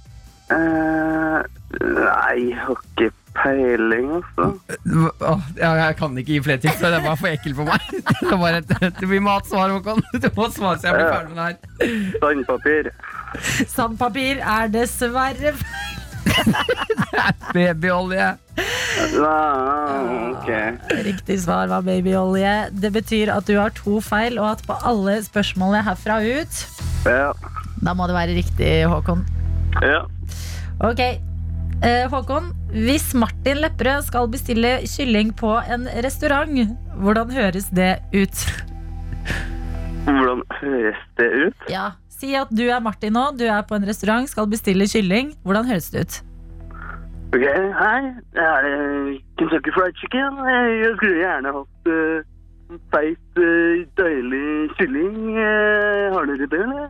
uh, 0.53 1.41
Nei, 1.81 2.37
jeg 2.51 2.59
har 2.59 2.77
ikke 2.77 3.11
peiling, 3.37 4.09
altså. 4.19 4.47
Ja, 5.57 5.71
Jeg 5.87 5.97
kan 5.97 6.19
ikke 6.19 6.33
gi 6.33 6.41
flere 6.43 6.59
tips, 6.59 6.81
det 6.83 7.03
var 7.05 7.19
for 7.21 7.31
ekkelt 7.31 7.57
for 7.61 7.69
meg. 7.69 7.85
Det, 8.31 8.39
var 8.41 8.59
et, 8.59 8.73
det 8.99 9.07
blir 9.09 9.23
matsvar, 9.25 9.71
Håkon. 9.71 10.03
Du 10.23 10.29
må 10.37 10.49
svare 10.51 10.81
så 10.81 10.91
jeg 10.91 10.99
blir 10.99 11.13
ferdig 11.15 11.31
med 11.31 11.39
det 11.39 11.45
her. 11.47 11.57
Sandpapir. 12.25 12.91
Sandpapir 13.71 14.43
er 14.57 14.75
dessverre 14.75 15.55
Babyolje. 17.55 18.27
Nei, 19.17 20.31
ok. 20.31 20.51
Riktig 21.07 21.39
svar 21.43 21.71
var 21.71 21.83
babyolje. 21.87 22.53
Det 22.83 22.91
betyr 22.95 23.33
at 23.35 23.47
du 23.49 23.57
har 23.59 23.73
to 23.77 24.01
feil, 24.05 24.39
og 24.43 24.51
at 24.57 24.65
på 24.69 24.77
alle 24.87 25.19
spørsmålene 25.25 25.85
herfra 25.87 26.21
ut 26.25 26.61
Ja. 27.09 27.31
Da 27.81 27.95
må 27.97 28.07
det 28.11 28.17
være 28.19 28.37
riktig, 28.37 28.71
Håkon. 28.93 29.25
ja. 29.81 30.03
Ok. 30.85 31.01
Eh, 31.81 32.05
Håkon, 32.13 32.51
hvis 32.75 33.15
Martin 33.17 33.63
Lepperød 33.63 34.05
skal 34.11 34.29
bestille 34.29 34.75
kylling 34.85 35.31
på 35.37 35.55
en 35.73 35.87
restaurant, 36.05 36.77
hvordan 37.01 37.33
høres 37.33 37.71
det 37.73 37.95
ut? 38.13 38.43
Hvordan 40.05 40.43
høres 40.61 41.01
det 41.17 41.31
ut? 41.47 41.67
Ja, 41.73 41.91
Si 42.21 42.35
at 42.37 42.51
du 42.53 42.67
er 42.69 42.83
Martin 42.85 43.15
nå, 43.17 43.31
du 43.33 43.47
er 43.49 43.63
på 43.65 43.79
en 43.79 43.87
restaurant, 43.89 44.29
skal 44.29 44.45
bestille 44.53 44.85
kylling. 44.93 45.31
Hvordan 45.41 45.65
høres 45.71 45.87
det 45.89 46.03
ut? 46.05 46.19
Ok, 47.35 47.45
hei. 47.83 48.03
Er 48.47 48.65
Kentucky 49.39 49.71
Fried 49.77 49.95
Chicken? 50.01 50.33
Jeg 50.83 50.93
skulle 50.97 51.19
gjerne 51.23 51.53
hatt 51.57 51.91
uh, 51.97 52.19
feit, 52.95 53.29
uh, 53.39 53.77
deilig 54.01 54.49
kylling. 54.79 55.19
Uh, 55.39 56.11
har 56.15 56.27
dere 56.31 56.49
det, 56.55 56.61
eller? 56.67 56.89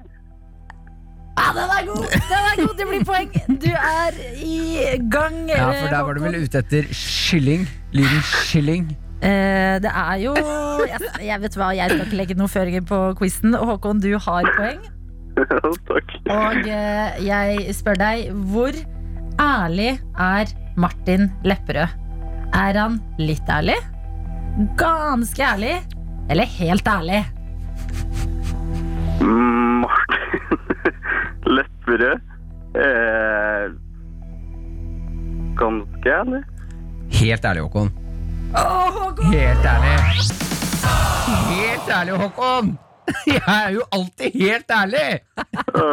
Ja, 1.40 1.48
den 1.58 1.68
er 1.76 1.82
god! 1.90 2.06
Den 2.30 2.42
er 2.50 2.54
god, 2.62 2.74
Det 2.78 2.86
blir 2.90 3.04
poeng. 3.10 3.30
Du 3.64 3.70
er 3.70 4.16
i 4.44 4.56
gang. 5.16 5.36
Ja, 5.48 5.66
for 5.66 5.92
der 5.94 6.00
var 6.06 6.12
du 6.12 6.22
vel 6.24 6.42
ute 6.42 6.58
etter 6.58 6.88
kylling? 6.92 7.68
Lyden 7.92 8.22
kylling? 8.48 8.86
Eh, 9.22 9.76
det 9.84 9.90
er 9.92 10.14
jo 10.22 10.32
jeg, 10.88 11.00
jeg 11.26 11.40
vet 11.42 11.56
hva, 11.60 11.66
jeg 11.76 11.90
skal 11.90 12.06
ikke 12.06 12.16
legge 12.16 12.36
noen 12.38 12.48
føringer 12.48 12.84
på 12.88 13.00
quizen. 13.18 13.52
Håkon, 13.54 14.00
du 14.00 14.14
har 14.16 14.48
poeng. 14.56 14.80
Takk. 15.90 16.14
Og 16.32 16.64
eh, 16.64 17.20
jeg 17.26 17.74
spør 17.76 18.00
deg, 18.00 18.32
hvor 18.52 18.72
ærlig 19.40 19.98
er 20.20 20.50
Martin 20.76 21.30
Lepperød? 21.44 21.88
Er 22.54 22.76
han 22.78 22.98
litt 23.18 23.48
ærlig? 23.50 23.76
Ganske 24.78 25.42
ærlig? 25.42 25.76
Eller 26.30 26.44
helt 26.58 26.88
ærlig? 26.88 27.20
Martin 29.20 30.58
Lepperød. 31.56 32.20
Eh, 32.80 33.64
ganske 35.58 36.08
ærlig. 36.18 36.42
Helt 37.20 37.44
ærlig, 37.44 37.62
Håkon. 37.62 37.90
Helt 39.32 39.66
ærlig. 39.72 39.96
Helt 41.50 41.90
ærlig, 41.98 42.14
Håkon! 42.22 42.78
Jeg 43.30 43.42
er 43.46 43.70
jo 43.76 43.84
alltid 43.96 44.40
helt 44.40 44.74
ærlig! 44.76 45.06
Å, 45.40 45.86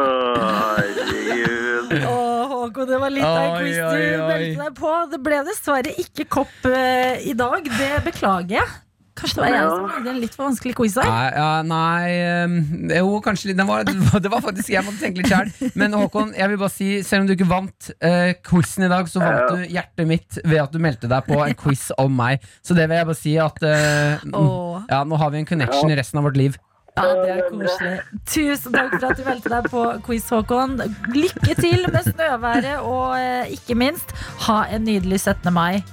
Herregud. 0.78 1.94
Å, 2.08 2.18
Håkon, 2.52 2.90
det 2.90 3.00
var 3.02 3.14
litt 3.14 3.28
av 3.28 3.38
en 3.44 3.56
quiz 3.62 3.78
oi, 3.78 3.86
du 3.86 4.02
oi. 4.02 4.26
meldte 4.28 4.66
deg 4.66 4.76
på. 4.82 4.96
Det 5.14 5.22
ble 5.24 5.40
dessverre 5.48 5.94
ikke 6.04 6.28
kopp 6.40 6.68
eh, 6.72 7.24
i 7.30 7.38
dag. 7.38 7.70
Det 7.78 7.94
beklager 8.08 8.60
jeg. 8.60 8.76
Kanskje 9.18 9.40
det 9.40 9.42
var 9.42 9.56
jeg 9.56 9.70
som 9.72 9.86
lagde 9.90 10.12
en 10.12 10.18
litt 10.22 10.36
for 10.38 10.46
vanskelig 10.46 10.74
quiz 10.78 10.96
her. 11.02 11.08
Nei, 11.10 11.30
ja, 11.34 11.46
nei 11.66 12.10
ehm, 12.22 12.58
Jo, 13.00 13.16
kanskje 13.26 13.50
litt. 13.50 13.58
Den 13.58 13.66
var, 13.66 13.88
det 14.28 14.30
var 14.30 14.44
faktisk 14.46 14.70
Jeg 14.76 14.86
måtte 14.86 15.02
tenke 15.02 15.24
litt 15.24 15.32
sjøl. 15.32 15.72
Men 15.82 15.96
Håkon, 15.98 16.36
jeg 16.38 16.52
vil 16.52 16.60
bare 16.62 16.74
si 16.76 16.90
selv 17.08 17.26
om 17.26 17.32
du 17.32 17.34
ikke 17.34 17.48
vant 17.50 17.90
uh, 17.98 18.36
quizen 18.46 18.86
i 18.86 18.92
dag, 18.94 19.10
så 19.10 19.24
vant 19.24 19.40
Ja. 19.42 19.50
du 19.56 19.74
hjertet 19.74 20.10
mitt 20.12 20.38
ved 20.44 20.62
at 20.68 20.76
du 20.76 20.78
meldte 20.84 21.10
deg 21.10 21.26
på 21.26 21.40
en 21.42 21.58
quiz 21.58 21.88
om 21.98 22.14
meg. 22.14 22.46
Så 22.62 22.78
det 22.78 22.86
vil 22.92 23.00
jeg 23.00 23.10
bare 23.10 23.22
si 23.24 23.34
at 23.42 23.58
eh, 23.66 24.30
Åh. 24.38 24.86
Ja, 24.92 25.02
nå 25.08 25.18
har 25.18 25.34
vi 25.34 25.42
en 25.42 25.50
connection 25.50 25.90
i 25.90 25.98
resten 25.98 26.22
av 26.22 26.30
vårt 26.30 26.38
liv. 26.38 26.62
Ja, 26.98 27.08
det 27.22 27.32
er 27.36 27.42
koselig. 27.52 27.94
Tusen 28.26 28.74
takk 28.74 28.96
for 28.98 29.08
at 29.12 29.20
du 29.20 29.24
meldte 29.28 29.52
deg 29.54 29.70
på 29.72 29.84
quiz, 30.08 30.28
Håkon. 30.34 30.78
Lykke 31.14 31.56
til 31.60 31.86
med 31.94 32.10
snøværet, 32.10 32.80
og 32.82 33.16
eh, 33.20 33.54
ikke 33.54 33.78
minst, 33.78 34.14
ha 34.48 34.64
en 34.74 34.88
nydelig 34.88 35.22
17. 35.22 35.54
mai. 35.54 35.84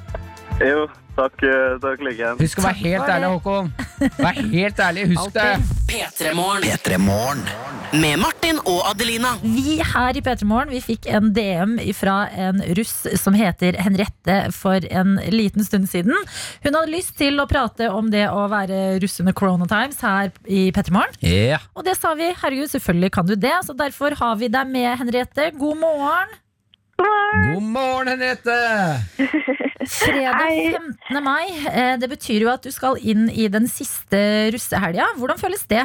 Jo, 0.64 0.86
takk, 1.16 1.42
eh, 1.46 1.76
takk 1.82 2.02
like 2.04 2.34
Husk 2.40 2.60
å 2.60 2.66
være 2.66 2.80
helt 2.82 3.08
ærlig, 3.08 3.30
Håkon. 3.36 3.72
Vær 4.18 4.38
helt 4.56 4.82
ærlig, 4.82 5.06
husk 5.14 5.34
det. 5.34 5.50
P3morgen. 5.90 7.42
Med 7.94 8.18
Martin 8.18 8.58
og 8.66 8.80
Adelina. 8.90 9.34
Vi 9.42 9.76
her 9.78 10.18
i 10.18 10.22
P3 10.24 10.46
Morgen 10.50 10.72
vi 10.74 10.80
fikk 10.82 11.06
en 11.14 11.30
DM 11.36 11.76
fra 11.94 12.24
en 12.32 12.62
russ 12.78 13.04
som 13.20 13.36
heter 13.38 13.78
Henriette 13.78 14.38
for 14.56 14.82
en 14.90 15.16
liten 15.30 15.66
stund 15.66 15.86
siden. 15.92 16.16
Hun 16.64 16.74
hadde 16.74 16.90
lyst 16.90 17.14
til 17.20 17.38
å 17.38 17.46
prate 17.50 17.90
om 17.94 18.10
det 18.10 18.26
å 18.30 18.48
være 18.50 18.98
russ 19.04 19.20
under 19.22 19.36
Corona 19.36 19.68
Times 19.70 20.00
her 20.02 20.32
i 20.46 20.66
P3 20.74 20.96
Morgen. 20.96 21.18
Ja. 21.22 21.60
Og 21.78 21.86
det 21.86 21.96
sa 22.00 22.16
vi. 22.18 22.32
Herregud, 22.42 22.72
selvfølgelig 22.74 23.14
kan 23.14 23.30
du 23.30 23.36
det. 23.38 23.54
Så 23.68 23.76
derfor 23.78 24.16
har 24.18 24.40
vi 24.40 24.50
deg 24.50 24.72
med, 24.74 24.90
Henriette. 24.98 25.52
God 25.60 25.78
morgen. 25.84 26.40
God 26.98 27.62
morgen, 27.62 28.08
Henriette! 28.08 28.54
Fredag 29.84 30.38
15. 30.72 31.24
mai. 31.24 31.46
Eh, 31.66 31.96
Det 32.00 32.08
betyr 32.10 32.44
jo 32.46 32.50
at 32.52 32.62
du 32.62 32.70
skal 32.72 32.98
inn 33.02 33.26
i 33.30 33.48
den 33.52 33.66
siste 33.70 34.50
russehelga. 34.54 35.08
Hvordan 35.18 35.40
føles 35.40 35.66
det? 35.70 35.82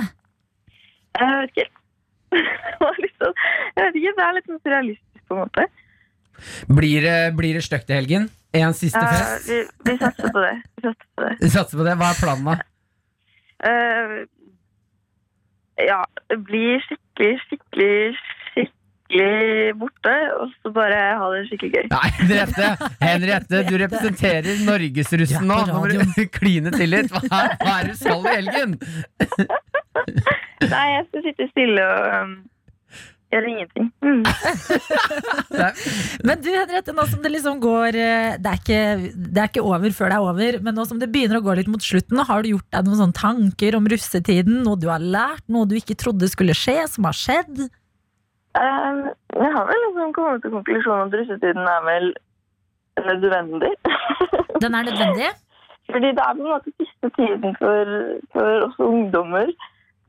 Jeg 1.19 1.36
vet 1.41 1.50
ikke. 1.56 1.69
Det 3.02 3.10
sånn- 3.19 3.38
jeg 3.76 3.86
vet 3.86 3.95
ikke, 4.00 4.12
det 4.15 4.24
er 4.26 4.36
litt 4.38 4.45
sånn 4.48 4.60
surrealistisk 4.63 5.24
på 5.28 5.36
en 5.36 5.41
måte. 5.41 5.65
Blir 6.72 7.02
det, 7.04 7.17
blir 7.36 7.58
det 7.58 7.63
stygt 7.65 7.89
i 7.91 7.98
helgen? 7.98 8.30
En 8.56 8.74
siste 8.74 9.02
fest? 9.02 9.26
fest? 9.26 9.50
vi, 9.50 9.58
vi 9.89 9.95
satser 10.00 10.32
på 10.34 10.43
det. 10.45 10.54
Vi 10.78 10.86
satser 10.86 11.08
på 11.17 11.26
det. 11.26 11.34
Vi 11.41 11.50
satser 11.56 11.82
på 11.82 11.88
det. 11.89 11.95
Hva 12.00 12.12
er 12.13 12.22
planen, 12.22 12.45
da? 12.48 12.56
Uh, 13.60 14.19
ja, 15.84 16.00
blir 16.48 16.80
skikkelig, 16.86 17.34
skikkelig, 17.50 18.22
skikkelig 19.10 19.74
borte, 19.80 20.13
og 20.39 20.52
så 20.62 20.72
bare 20.74 21.00
ha 21.17 21.30
det 21.34 21.48
skikkelig 21.50 21.72
gøy. 21.74 21.88
Nei, 21.93 22.10
Henriette, 22.19 22.89
Henriette, 23.02 23.63
du 23.65 23.78
representerer 23.82 24.62
norgesrussen 24.67 25.48
nå. 25.50 25.58
Nå 25.67 25.80
må 25.80 25.88
du 25.89 26.28
kline 26.38 26.72
til 26.76 26.93
litt. 26.93 27.12
Hva 27.12 27.41
er, 27.41 27.58
hva 27.63 27.80
er 27.80 27.89
det 27.89 27.95
du 27.95 28.00
skal 28.04 28.22
i 28.22 28.38
helgen? 28.38 28.78
Nei, 30.69 30.86
jeg 30.93 31.10
skal 31.10 31.26
sitte 31.26 31.50
stille 31.50 31.86
og 31.88 32.06
um, 32.19 32.36
gjøre 33.34 33.50
ingenting. 33.50 33.89
Mm. 34.06 34.22
Men 36.28 36.43
du 36.43 36.52
Henriette, 36.54 36.93
nå 36.93 37.08
som 37.10 37.26
det 37.26 37.34
liksom 37.34 37.60
går 37.63 37.98
eh, 37.98 38.38
det 38.38 38.54
er, 38.54 38.62
ikke, 38.62 39.12
det 39.15 39.41
er 39.41 39.52
ikke 39.52 39.65
over 39.65 39.95
før 39.95 40.13
det 40.13 40.19
er 40.19 40.30
over, 40.30 40.62
men 40.65 40.78
nå 40.78 40.86
som 40.89 41.02
det 41.02 41.10
begynner 41.13 41.39
å 41.39 41.45
gå 41.45 41.58
litt 41.58 41.72
mot 41.72 41.84
slutten, 41.84 42.22
har 42.30 42.45
du 42.45 42.54
gjort 42.54 42.69
deg 42.76 42.88
noen 42.88 43.02
sånne 43.04 43.19
tanker 43.19 43.78
om 43.80 43.89
russetiden? 43.89 44.62
Noe 44.67 44.80
du 44.80 44.89
har 44.91 45.02
lært, 45.02 45.48
noe 45.50 45.69
du 45.69 45.78
ikke 45.80 45.98
trodde 45.98 46.30
skulle 46.30 46.58
skje, 46.58 46.82
som 46.93 47.10
har 47.10 47.17
skjedd? 47.17 47.69
Um, 48.57 49.01
jeg 49.43 49.51
har 49.55 49.65
vel 49.69 49.83
liksom 49.85 50.13
kommet 50.13 50.41
til 50.41 50.51
konklusjonen 50.55 51.12
at 51.12 51.19
russetiden 51.19 51.67
er 51.75 51.83
vel 51.85 52.07
nødvendig. 53.09 53.73
Den 54.63 54.75
er 54.75 54.88
nødvendig? 54.89 55.29
Fordi 55.91 56.07
det 56.17 56.23
er 56.23 56.33
på 56.33 56.41
en 56.41 56.53
måte 56.53 56.71
siste 56.79 57.09
tiden 57.17 57.55
for, 57.62 57.93
for 58.33 58.65
oss 58.65 58.79
ungdommer 58.79 59.53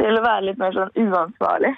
til 0.01 0.19
å 0.19 0.25
være 0.25 0.47
litt 0.49 0.59
mer 0.61 0.75
sånn 0.77 0.93
uansvarlig. 1.05 1.73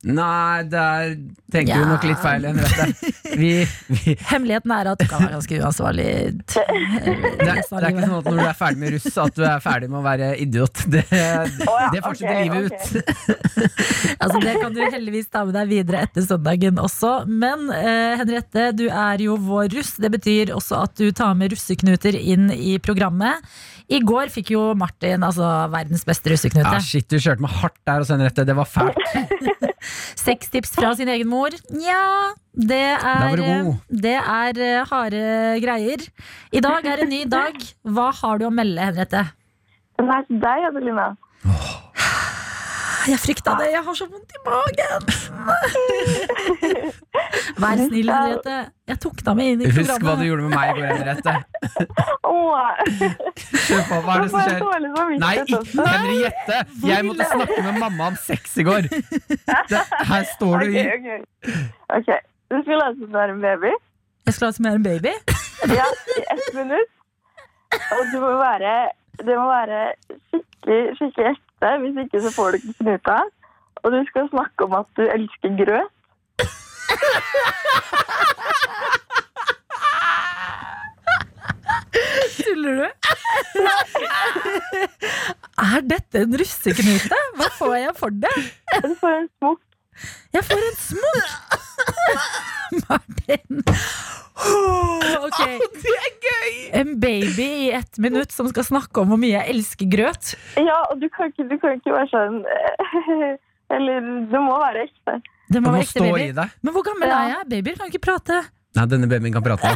Nei, 0.00 0.62
der 0.72 1.10
tenker 1.52 1.74
du 1.76 1.80
Ja. 1.82 1.88
nok 1.90 2.04
litt 2.08 2.20
feil, 2.22 2.44
Henriette. 2.48 3.10
Vi, 3.36 3.50
vi, 3.92 4.14
Hemmeligheten 4.30 4.72
er 4.72 4.88
at 4.94 5.02
du 5.02 5.04
kan 5.10 5.20
være 5.26 5.34
ganske 5.36 5.58
uansvarlig. 5.60 6.06
det, 6.40 6.62
er, 6.64 7.18
det 7.36 7.48
er 7.50 7.60
ikke 7.60 8.06
sånn 8.06 8.16
at 8.16 8.30
når 8.30 8.38
du 8.38 8.44
er 8.46 8.56
ferdig 8.56 8.80
med 8.80 8.94
russ, 8.96 9.10
at 9.20 9.36
du 9.36 9.44
er 9.44 9.60
ferdig 9.60 9.90
med 9.92 10.00
å 10.00 10.04
være 10.06 10.30
idiot. 10.40 10.84
Det, 10.88 11.04
det 11.10 12.00
fortsetter 12.06 12.40
livet 12.46 12.70
ut. 12.70 12.86
Altså, 14.20 14.36
det 14.42 14.52
kan 14.60 14.72
du 14.74 14.80
heldigvis 14.84 15.28
ta 15.32 15.42
med 15.48 15.54
deg 15.56 15.68
videre 15.70 16.02
etter 16.04 16.24
søndagen 16.24 16.76
også. 16.80 17.10
Men 17.28 17.68
eh, 17.72 18.18
Henriette, 18.20 18.66
du 18.76 18.86
er 18.88 19.20
jo 19.24 19.36
vår 19.40 19.70
russ. 19.72 19.94
Det 20.00 20.10
betyr 20.12 20.52
også 20.56 20.82
at 20.84 20.92
du 21.00 21.06
tar 21.16 21.32
med 21.38 21.54
russeknuter 21.54 22.16
inn 22.20 22.50
i 22.52 22.74
programmet. 22.84 23.40
I 23.90 24.00
går 24.06 24.28
fikk 24.32 24.52
jo 24.54 24.66
Martin 24.78 25.24
altså 25.26 25.46
verdens 25.72 26.04
beste 26.08 26.32
russeknute. 26.34 26.68
Ja, 26.68 26.82
shit, 26.84 27.08
du 27.10 27.16
kjørte 27.20 27.42
meg 27.44 27.54
hardt 27.62 27.78
der 27.88 28.04
også, 28.04 28.16
Henriette. 28.18 28.44
Det 28.48 28.56
var 28.60 28.68
fælt. 28.68 29.00
Seks 30.20 30.50
tips 30.52 30.74
fra 30.76 30.92
sin 30.98 31.08
egen 31.08 31.28
mor. 31.30 31.54
Nja, 31.72 32.34
det 32.52 32.82
er, 32.96 33.42
det 33.88 34.16
er 34.20 34.62
eh, 34.66 34.80
harde 34.90 35.24
greier. 35.64 36.06
I 36.52 36.62
dag 36.64 36.86
er 36.86 37.04
en 37.04 37.12
ny 37.12 37.24
dag. 37.30 37.56
Hva 37.88 38.10
har 38.22 38.40
du 38.40 38.48
å 38.48 38.54
melde, 38.54 38.90
Henriette? 38.90 39.24
Den 40.00 40.12
er 40.12 40.26
til 40.28 40.40
deg, 40.42 40.68
Adelina. 40.70 41.10
Jeg 43.08 43.18
frykta 43.22 43.54
det. 43.60 43.68
Jeg 43.72 43.82
har 43.86 43.94
så 43.96 44.06
vondt 44.10 44.32
i 44.34 44.40
magen. 44.44 45.02
Vær 47.62 47.80
snill, 47.80 48.10
Henriette. 48.12 48.56
Jeg 48.90 48.98
tok 49.04 49.22
deg 49.24 49.36
med 49.38 49.50
inn 49.52 49.62
i 49.64 49.70
Husk 49.72 50.04
hva 50.04 50.14
du 50.18 50.24
gjorde 50.26 50.46
med 50.46 50.52
meg 50.54 50.66
i 50.70 50.74
går, 50.78 50.86
Henriette. 50.98 51.32
Åh. 52.30 52.70
Kjør 53.66 53.84
på, 53.88 54.00
hva 54.04 54.16
er 54.16 54.24
det 54.24 54.30
som 54.32 54.40
skjer? 54.44 54.60
Nei, 55.22 55.34
ikke. 55.44 55.60
Henriette! 55.80 56.62
Jeg 56.90 57.08
måtte 57.08 57.28
snakke 57.32 57.58
med 57.66 57.80
mamma 57.80 58.10
om 58.12 58.16
sex 58.28 58.56
i 58.60 58.66
går. 58.68 58.88
Det, 58.90 59.82
her 60.12 60.22
står 60.36 60.64
du 60.64 60.72
i 60.74 60.80
Ok, 60.84 60.88
ok. 60.96 61.10
Ok, 61.98 62.10
du 62.52 62.58
skal 62.62 62.82
late 62.84 62.96
som 63.00 63.12
du 63.12 63.20
er 63.24 63.34
en 63.34 63.44
baby. 63.44 63.74
Jeg 64.28 64.36
skal 64.36 64.50
late 64.50 64.60
som 64.60 64.68
jeg 64.68 64.72
er 64.76 64.82
en 64.82 64.88
baby. 64.88 65.12
Ja, 65.76 65.86
i 66.16 66.22
ett 66.36 66.50
minutt. 66.56 66.96
Og 67.94 68.02
du 68.10 68.18
må 68.22 68.32
være, 68.40 68.74
det 69.20 69.34
må 69.38 69.46
være 69.46 69.78
skikkelig, 70.32 70.82
skikkelig 70.98 71.36
ekte. 71.60 71.78
Hvis 71.80 71.96
ikke 72.04 72.22
så 72.22 72.30
får 72.34 72.50
du 72.50 72.54
ikke 72.56 72.74
knuta. 72.78 73.20
Og 73.82 73.92
du 73.92 74.04
skal 74.06 74.28
snakke 74.28 74.64
om 74.64 74.72
at 74.72 74.86
du 74.96 75.02
elsker 75.02 75.64
grøt. 75.64 75.90
Tuller 82.40 82.74
du? 82.74 82.88
er 85.60 85.80
dette 85.80 86.18
en 86.18 86.38
russeknute? 86.40 87.18
Hva 87.36 87.48
får 87.58 87.74
jeg 87.76 87.94
for 87.96 88.10
det? 88.10 88.36
Du 88.84 88.94
får 89.00 89.16
en 89.20 89.28
smokk. 89.38 89.69
Jeg 90.34 90.44
får 90.46 90.66
en 90.68 90.78
smokk! 90.80 91.58
Martin. 92.88 93.62
Oh, 94.40 95.26
ok. 95.26 95.40
Det 95.84 95.94
er 95.98 96.12
gøy! 96.24 96.52
En 96.80 96.94
baby 97.02 97.46
i 97.66 97.70
ett 97.76 97.98
minutt 98.00 98.32
som 98.32 98.48
skal 98.52 98.64
snakke 98.68 99.02
om 99.02 99.10
hvor 99.12 99.20
mye 99.20 99.34
jeg 99.34 99.54
elsker 99.56 99.90
grøt. 99.92 100.34
Ja, 100.56 100.78
og 100.90 101.00
du 101.02 101.08
kan 101.12 101.32
ikke, 101.32 101.48
du 101.50 101.56
kan 101.60 101.76
ikke 101.80 101.92
være 101.96 102.08
sånn 102.12 102.40
Eller 103.74 104.06
det 104.30 104.40
må 104.42 104.54
være 104.58 104.86
ekte. 104.88 105.18
Det 105.50 105.58
Du 105.58 105.60
må 105.60 105.68
må 105.68 105.76
være 105.76 105.84
ekte 105.86 105.98
stå 105.98 106.06
baby. 106.06 106.22
i 106.30 106.32
det. 106.38 106.46
Men 106.62 106.74
hvor 106.74 106.86
gammel 106.86 107.12
er 107.14 107.28
jeg? 107.34 107.44
Babyer 107.52 107.76
kan 107.78 107.90
ikke 107.92 108.02
prate. 108.06 108.40
Nei, 108.78 108.86
denne 108.86 109.08
babyen 109.10 109.34
kan 109.34 109.42
prate. 109.42 109.72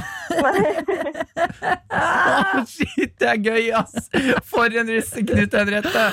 oh, 1.90 2.60
shit, 2.74 3.14
det 3.18 3.26
er 3.32 3.40
gøy, 3.42 3.70
ass! 3.74 4.06
For 4.46 4.70
en 4.70 4.92
russeknut, 4.94 5.56
Henriette! 5.58 6.04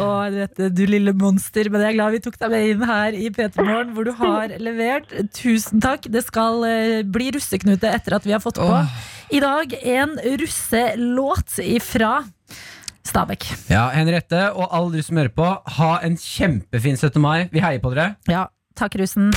Å, 0.00 0.06
Henriette, 0.24 0.70
du 0.72 0.84
lille 0.88 1.12
monster. 1.12 1.68
Men 1.72 1.84
jeg 1.84 1.92
er 1.92 1.98
glad 1.98 2.16
vi 2.16 2.22
tok 2.24 2.38
deg 2.40 2.54
med 2.54 2.70
inn 2.70 2.86
her 2.88 3.18
i 3.18 3.28
P3 3.36 3.66
Morgen, 3.68 3.92
hvor 3.96 4.08
du 4.08 4.14
har 4.16 4.56
levert. 4.64 5.12
Tusen 5.36 5.82
takk. 5.84 6.08
Det 6.12 6.24
skal 6.24 6.64
eh, 6.68 7.00
bli 7.04 7.32
russeknute 7.36 7.92
etter 7.92 8.16
at 8.16 8.28
vi 8.28 8.32
har 8.36 8.40
fått 8.44 8.60
på 8.62 8.70
i 9.32 9.40
dag 9.40 9.72
en 9.82 10.18
russelåt 10.40 11.58
ifra 11.64 12.18
Stabæk. 13.04 13.46
Ja, 13.72 13.88
Henriette 13.96 14.52
og 14.52 14.68
alle 14.70 14.92
dere 14.96 15.06
som 15.06 15.18
hører 15.18 15.32
på, 15.34 15.48
ha 15.78 15.92
en 16.06 16.18
kjempefin 16.20 17.00
17. 17.00 17.18
mai. 17.22 17.48
Vi 17.52 17.64
heier 17.64 17.82
på 17.82 17.94
dere. 17.94 18.14
Ja, 18.30 18.46
takk, 18.78 19.00
russen. 19.00 19.32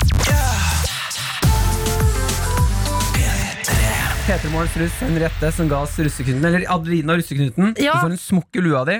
Peter 4.26 4.50
Morgens 4.50 4.74
russ, 4.76 4.94
Henriette, 5.04 5.52
som 5.54 5.68
ga 5.70 5.78
oss 5.84 5.94
russeknuten, 6.02 6.42
eller 6.48 6.64
Adelina 6.72 7.14
russeknuten. 7.18 7.76
Ja. 7.78 7.94
Du 7.94 8.06
får 8.08 8.14
en 8.16 8.18
smokk 8.20 8.58
i 8.58 8.64
lua 8.64 8.82
di 8.88 8.96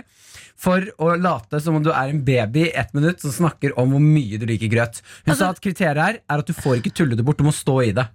for 0.57 0.85
å 1.03 1.09
late 1.21 1.59
som 1.61 1.75
om 1.77 1.83
du 1.85 1.91
er 1.93 2.13
en 2.13 2.21
baby 2.25 2.63
i 2.69 2.71
ett 2.81 2.95
minutt 2.97 3.21
som 3.21 3.33
snakker 3.35 3.75
om 3.81 3.91
hvor 3.93 4.01
mye 4.01 4.39
du 4.41 4.47
liker 4.49 4.71
grøt. 4.73 5.03
Hun 5.27 5.35
Altså- 5.35 5.43
sa 5.43 5.51
at 5.51 5.61
kriteriet 5.61 5.99
her 6.01 6.21
er 6.23 6.39
at 6.39 6.47
du 6.47 6.55
får 6.57 6.79
ikke 6.81 6.95
tulle 6.95 7.17
det 7.19 7.25
bort, 7.27 7.37
du 7.37 7.45
må 7.45 7.53
stå 7.53 7.75
i 7.89 7.93
det. 7.93 8.07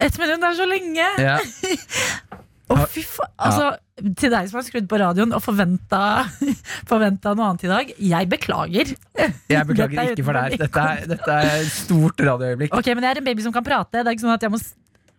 Ett 0.00 0.18
minutt 0.18 0.42
er 0.42 0.56
så 0.56 0.66
lenge! 0.66 1.06
Ja. 1.20 1.36
Å, 2.68 2.86
fy 2.88 3.00
faen. 3.02 3.30
Altså, 3.38 3.68
til 4.16 4.30
deg 4.32 4.48
som 4.48 4.58
har 4.58 4.64
skrudd 4.66 4.88
på 4.88 4.98
radioen 5.00 5.32
og 5.32 5.40
forventa, 5.44 6.00
forventa 6.90 7.32
noe 7.36 7.52
annet 7.52 7.64
i 7.64 7.70
dag, 7.70 7.92
jeg 8.10 8.28
beklager. 8.28 8.90
Jeg 9.48 9.64
beklager 9.70 10.02
er 10.02 10.12
ikke 10.16 10.24
for 10.26 10.36
deg. 10.36 10.58
Dette 10.60 10.82
er, 10.88 11.06
dette 11.14 11.38
er 11.38 11.54
et 11.62 11.72
stort 11.72 12.20
radioøyeblikk. 12.20 12.74
Ok, 12.76 12.92
Men 12.96 13.04
jeg 13.08 13.16
er 13.16 13.22
en 13.22 13.28
baby 13.30 13.46
som 13.46 13.52
kan 13.56 13.64
prate. 13.64 14.02
Det 14.02 14.06
er 14.06 14.16
ikke 14.16 14.26
sånn 14.26 14.36
at 14.36 14.44
jeg 14.44 14.52
må 14.52 14.60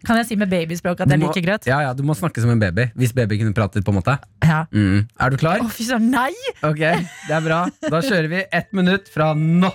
Kan 0.08 0.20
jeg 0.22 0.30
si 0.30 0.36
med 0.40 0.50
babyspråk 0.52 1.02
at 1.04 1.12
jeg 1.12 1.20
liker 1.20 1.44
grøt? 1.44 1.68
Ja, 1.68 1.82
ja, 1.84 1.94
Du 1.94 2.04
må 2.08 2.16
snakke 2.16 2.42
som 2.42 2.52
en 2.54 2.60
baby. 2.62 2.88
Hvis 2.96 3.12
baby 3.16 3.40
kunne 3.42 3.54
pratet, 3.54 3.84
på 3.86 3.92
en 3.92 4.00
måte. 4.00 4.16
Ja. 4.46 4.64
Mm. 4.72 5.08
Er 5.20 5.34
du 5.34 5.38
klar? 5.42 5.64
Å, 5.64 5.70
fy 5.74 5.88
søren, 5.90 6.08
nei! 6.14 6.32
Ok, 6.64 6.80
det 6.80 7.36
er 7.36 7.44
bra. 7.44 7.66
Da 7.84 8.00
kjører 8.06 8.30
vi 8.32 8.44
ett 8.48 8.72
minutt 8.76 9.12
fra 9.12 9.34
nå. 9.36 9.72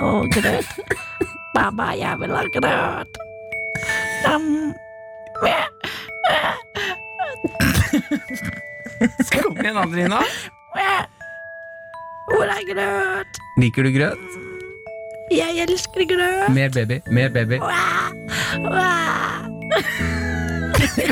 Å, 0.00 0.14
grøt. 0.32 0.72
Mamma, 1.52 1.92
jeg 1.98 2.22
vil 2.22 2.32
ha 2.32 2.46
grøt. 2.56 3.20
Um, 4.26 4.72
Kom 9.42 9.58
igjen, 9.58 9.76
Andrina. 9.76 10.22
Hvor 12.32 12.48
er 12.48 12.64
grøt? 12.70 13.42
Liker 13.60 13.86
du 13.86 13.92
grøt? 13.94 14.51
Jeg 15.32 15.64
elsker 15.64 16.04
grøt. 16.08 16.50
Mer 16.54 16.68
baby. 16.74 17.00
Mer 17.10 17.28
baby. 17.32 17.58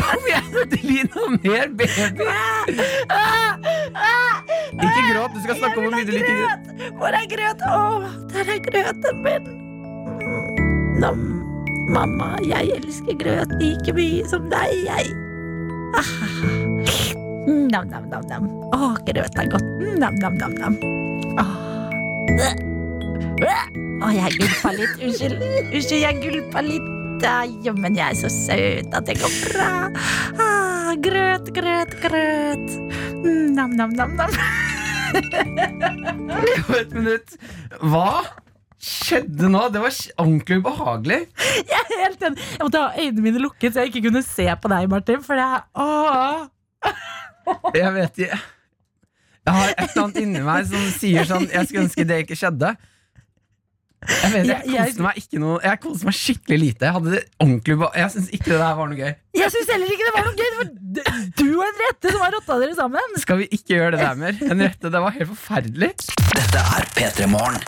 Kom 0.00 0.26
igjen, 0.28 0.48
Adelina, 0.61 1.22
mer 1.44 1.68
baby! 1.78 2.11
Ikke 4.80 5.02
gråt, 5.12 5.33
du 5.35 5.40
skal 5.44 5.56
snakke 5.56 5.78
om 5.78 5.87
hvor 5.87 5.94
mye 5.94 6.06
du 6.09 6.12
liker 6.12 6.37
grøt. 6.37 6.70
Hvor 6.98 7.16
er 7.16 7.26
grøt? 7.30 7.64
Å, 7.64 7.80
der 8.33 8.52
er 8.56 8.62
grøten 8.66 9.22
min. 9.24 9.50
Nam, 11.00 11.22
mamma, 11.94 12.33
jeg 12.44 12.74
elsker 12.76 13.16
grøt 13.22 13.54
like 13.62 13.96
mye 13.96 14.26
som 14.30 14.50
deg, 14.52 14.74
jeg. 14.85 15.12
Ah. 15.96 16.11
Nam, 17.48 17.88
nam, 17.88 18.11
nam, 18.11 18.26
nam. 18.28 18.50
Å, 18.76 18.92
grøt 19.09 19.40
er 19.40 19.52
godt. 19.54 19.70
Nam, 19.96 20.18
nam, 20.20 20.37
nam, 20.42 20.59
nam. 20.61 20.80
Åh. 21.40 22.69
Å, 24.00 24.09
jeg 24.14 24.38
gulpa 24.40 24.72
litt. 24.76 24.96
Unnskyld. 25.04 25.44
Unnskyld, 25.70 26.00
jeg 26.00 26.20
gulpa 26.24 26.64
litt. 26.64 26.88
Jammen, 27.20 27.83
men 27.85 27.96
jeg 27.98 28.14
er 28.14 28.16
så 28.16 28.30
søt 28.33 28.94
at 28.96 29.04
det 29.04 29.18
går 29.20 29.33
bra. 29.44 29.72
Ah, 30.40 30.94
grøt, 31.04 31.50
grøt, 31.52 31.92
grøt. 32.00 32.76
Nam, 33.52 33.74
nam, 33.76 33.92
nam, 33.92 34.14
nam. 34.16 34.33
Et 36.80 36.94
minutt. 36.94 37.35
Hva 37.83 38.22
skjedde 38.80 39.50
nå? 39.52 39.66
Det 39.74 39.83
var 39.85 39.98
ordentlig 40.22 40.61
ubehagelig. 40.62 41.20
Jeg 41.68 41.83
er 41.83 42.00
helt 42.06 42.24
enig. 42.30 42.46
Jeg 42.54 42.62
måtte 42.64 42.85
ha 42.87 43.04
øynene 43.04 43.26
mine 43.26 43.42
lukket 43.44 43.74
så 43.74 43.85
jeg 43.85 43.92
ikke 43.92 44.06
kunne 44.09 44.24
se 44.24 44.46
på 44.62 44.72
deg, 44.72 44.88
Martin. 44.92 45.20
For 45.26 45.37
det 45.37 45.44
er 45.44 45.66
åh. 45.76 46.48
Jeg 47.74 47.90
vet 47.96 48.20
ikke 48.22 48.37
Jeg 48.38 49.54
har 49.56 49.72
et 49.72 49.80
eller 49.90 50.02
annet 50.04 50.18
inni 50.20 50.40
meg 50.44 50.66
som 50.68 50.83
sier 50.94 51.24
sånn 51.26 51.46
Jeg 51.50 51.66
skulle 51.66 51.83
ønske 51.88 52.04
det 52.06 52.18
ikke 52.24 52.38
skjedde. 52.38 52.70
Jeg 54.00 54.32
vet, 54.32 54.46
jeg 54.46 54.46
Jeg- 54.48 54.72
jeg- 54.74 54.86
koste 54.88 55.02
meg 55.04 55.16
ikke 55.20 55.38
noe 55.42 55.56
Jeg 55.62 55.80
koste 55.80 56.04
meg 56.08 56.14
skikkelig 56.16 56.58
lite. 56.60 56.80
Jeg 56.88 56.92
hadde 56.96 57.10
det 57.10 57.24
ordentlig 57.40 57.76
Jeg 57.94 58.10
syns 58.14 58.30
ikke 58.32 58.48
det 58.50 58.58
der 58.60 58.74
var 58.74 58.86
noe 58.88 58.96
gøy. 58.96 59.14
Jeg 59.36 59.50
syns 59.52 59.68
heller 59.74 59.86
ikke 59.92 60.06
det 60.08 60.14
var 60.14 60.24
noe 60.24 60.36
gøy. 60.40 60.48
Det 60.50 60.58
var 60.60 60.68
du 61.36 61.48
og 61.58 61.64
en 61.68 61.80
rette 61.84 62.10
som 62.14 62.20
har 62.24 62.32
rotta 62.32 62.58
dere 62.64 62.74
sammen. 62.74 63.18
Skal 63.20 63.36
vi 63.38 63.48
ikke 63.52 63.76
gjøre 63.76 63.90
det 63.92 64.00
der 64.00 64.14
mer? 64.16 64.34
En 64.50 64.60
rette, 64.64 64.90
det 64.90 65.00
var 65.04 65.10
helt 65.10 65.28
forferdelig. 65.34 65.92
Dette 66.34 66.64
er 66.64 66.88
P3 66.96 67.28
Morgen. 67.28 67.60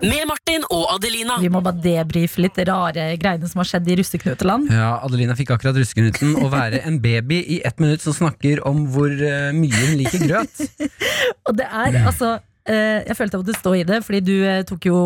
Med 0.00 0.24
Martin 0.30 0.62
og 0.72 0.86
Adelina. 0.94 1.36
Vi 1.42 1.50
må 1.52 1.60
bare 1.60 1.76
debrife 1.84 2.40
litt 2.40 2.56
rare 2.64 3.10
greiene 3.20 3.48
som 3.50 3.60
har 3.60 3.68
skjedd 3.68 3.88
i 3.92 3.96
russeknuteland. 4.00 4.70
Ja, 4.72 4.94
Adelina 5.04 5.34
fikk 5.36 5.50
akkurat 5.52 5.76
russeknuten 5.76 6.38
å 6.40 6.48
være 6.52 6.80
en 6.88 6.96
baby 7.04 7.42
i 7.56 7.58
ett 7.68 7.82
minutt 7.82 8.00
som 8.00 8.14
snakker 8.16 8.62
om 8.70 8.86
hvor 8.94 9.10
eh, 9.12 9.50
mye 9.52 9.82
hun 9.82 9.98
liker 10.00 10.24
grøt. 10.24 10.62
Og 11.50 11.58
det 11.58 11.66
er 11.68 11.98
altså 12.06 12.38
jeg 12.68 13.16
følte 13.16 13.36
jeg 13.38 13.42
måtte 13.44 13.58
stå 13.58 13.72
i 13.78 13.84
det, 13.88 14.00
fordi 14.04 14.20
du 14.26 14.34
eh, 14.44 14.62
tok 14.68 14.84
jo 14.90 14.98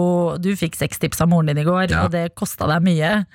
Du 0.42 0.50
fikk 0.58 0.74
sextips 0.76 1.20
av 1.22 1.28
moren 1.30 1.46
din 1.52 1.60
i 1.62 1.64
går, 1.64 1.90
Ja. 1.90 2.04
og 2.04 2.10
det 2.12 2.34
kosta 2.34 2.66
deg 2.66 2.82
mye. 2.82 3.26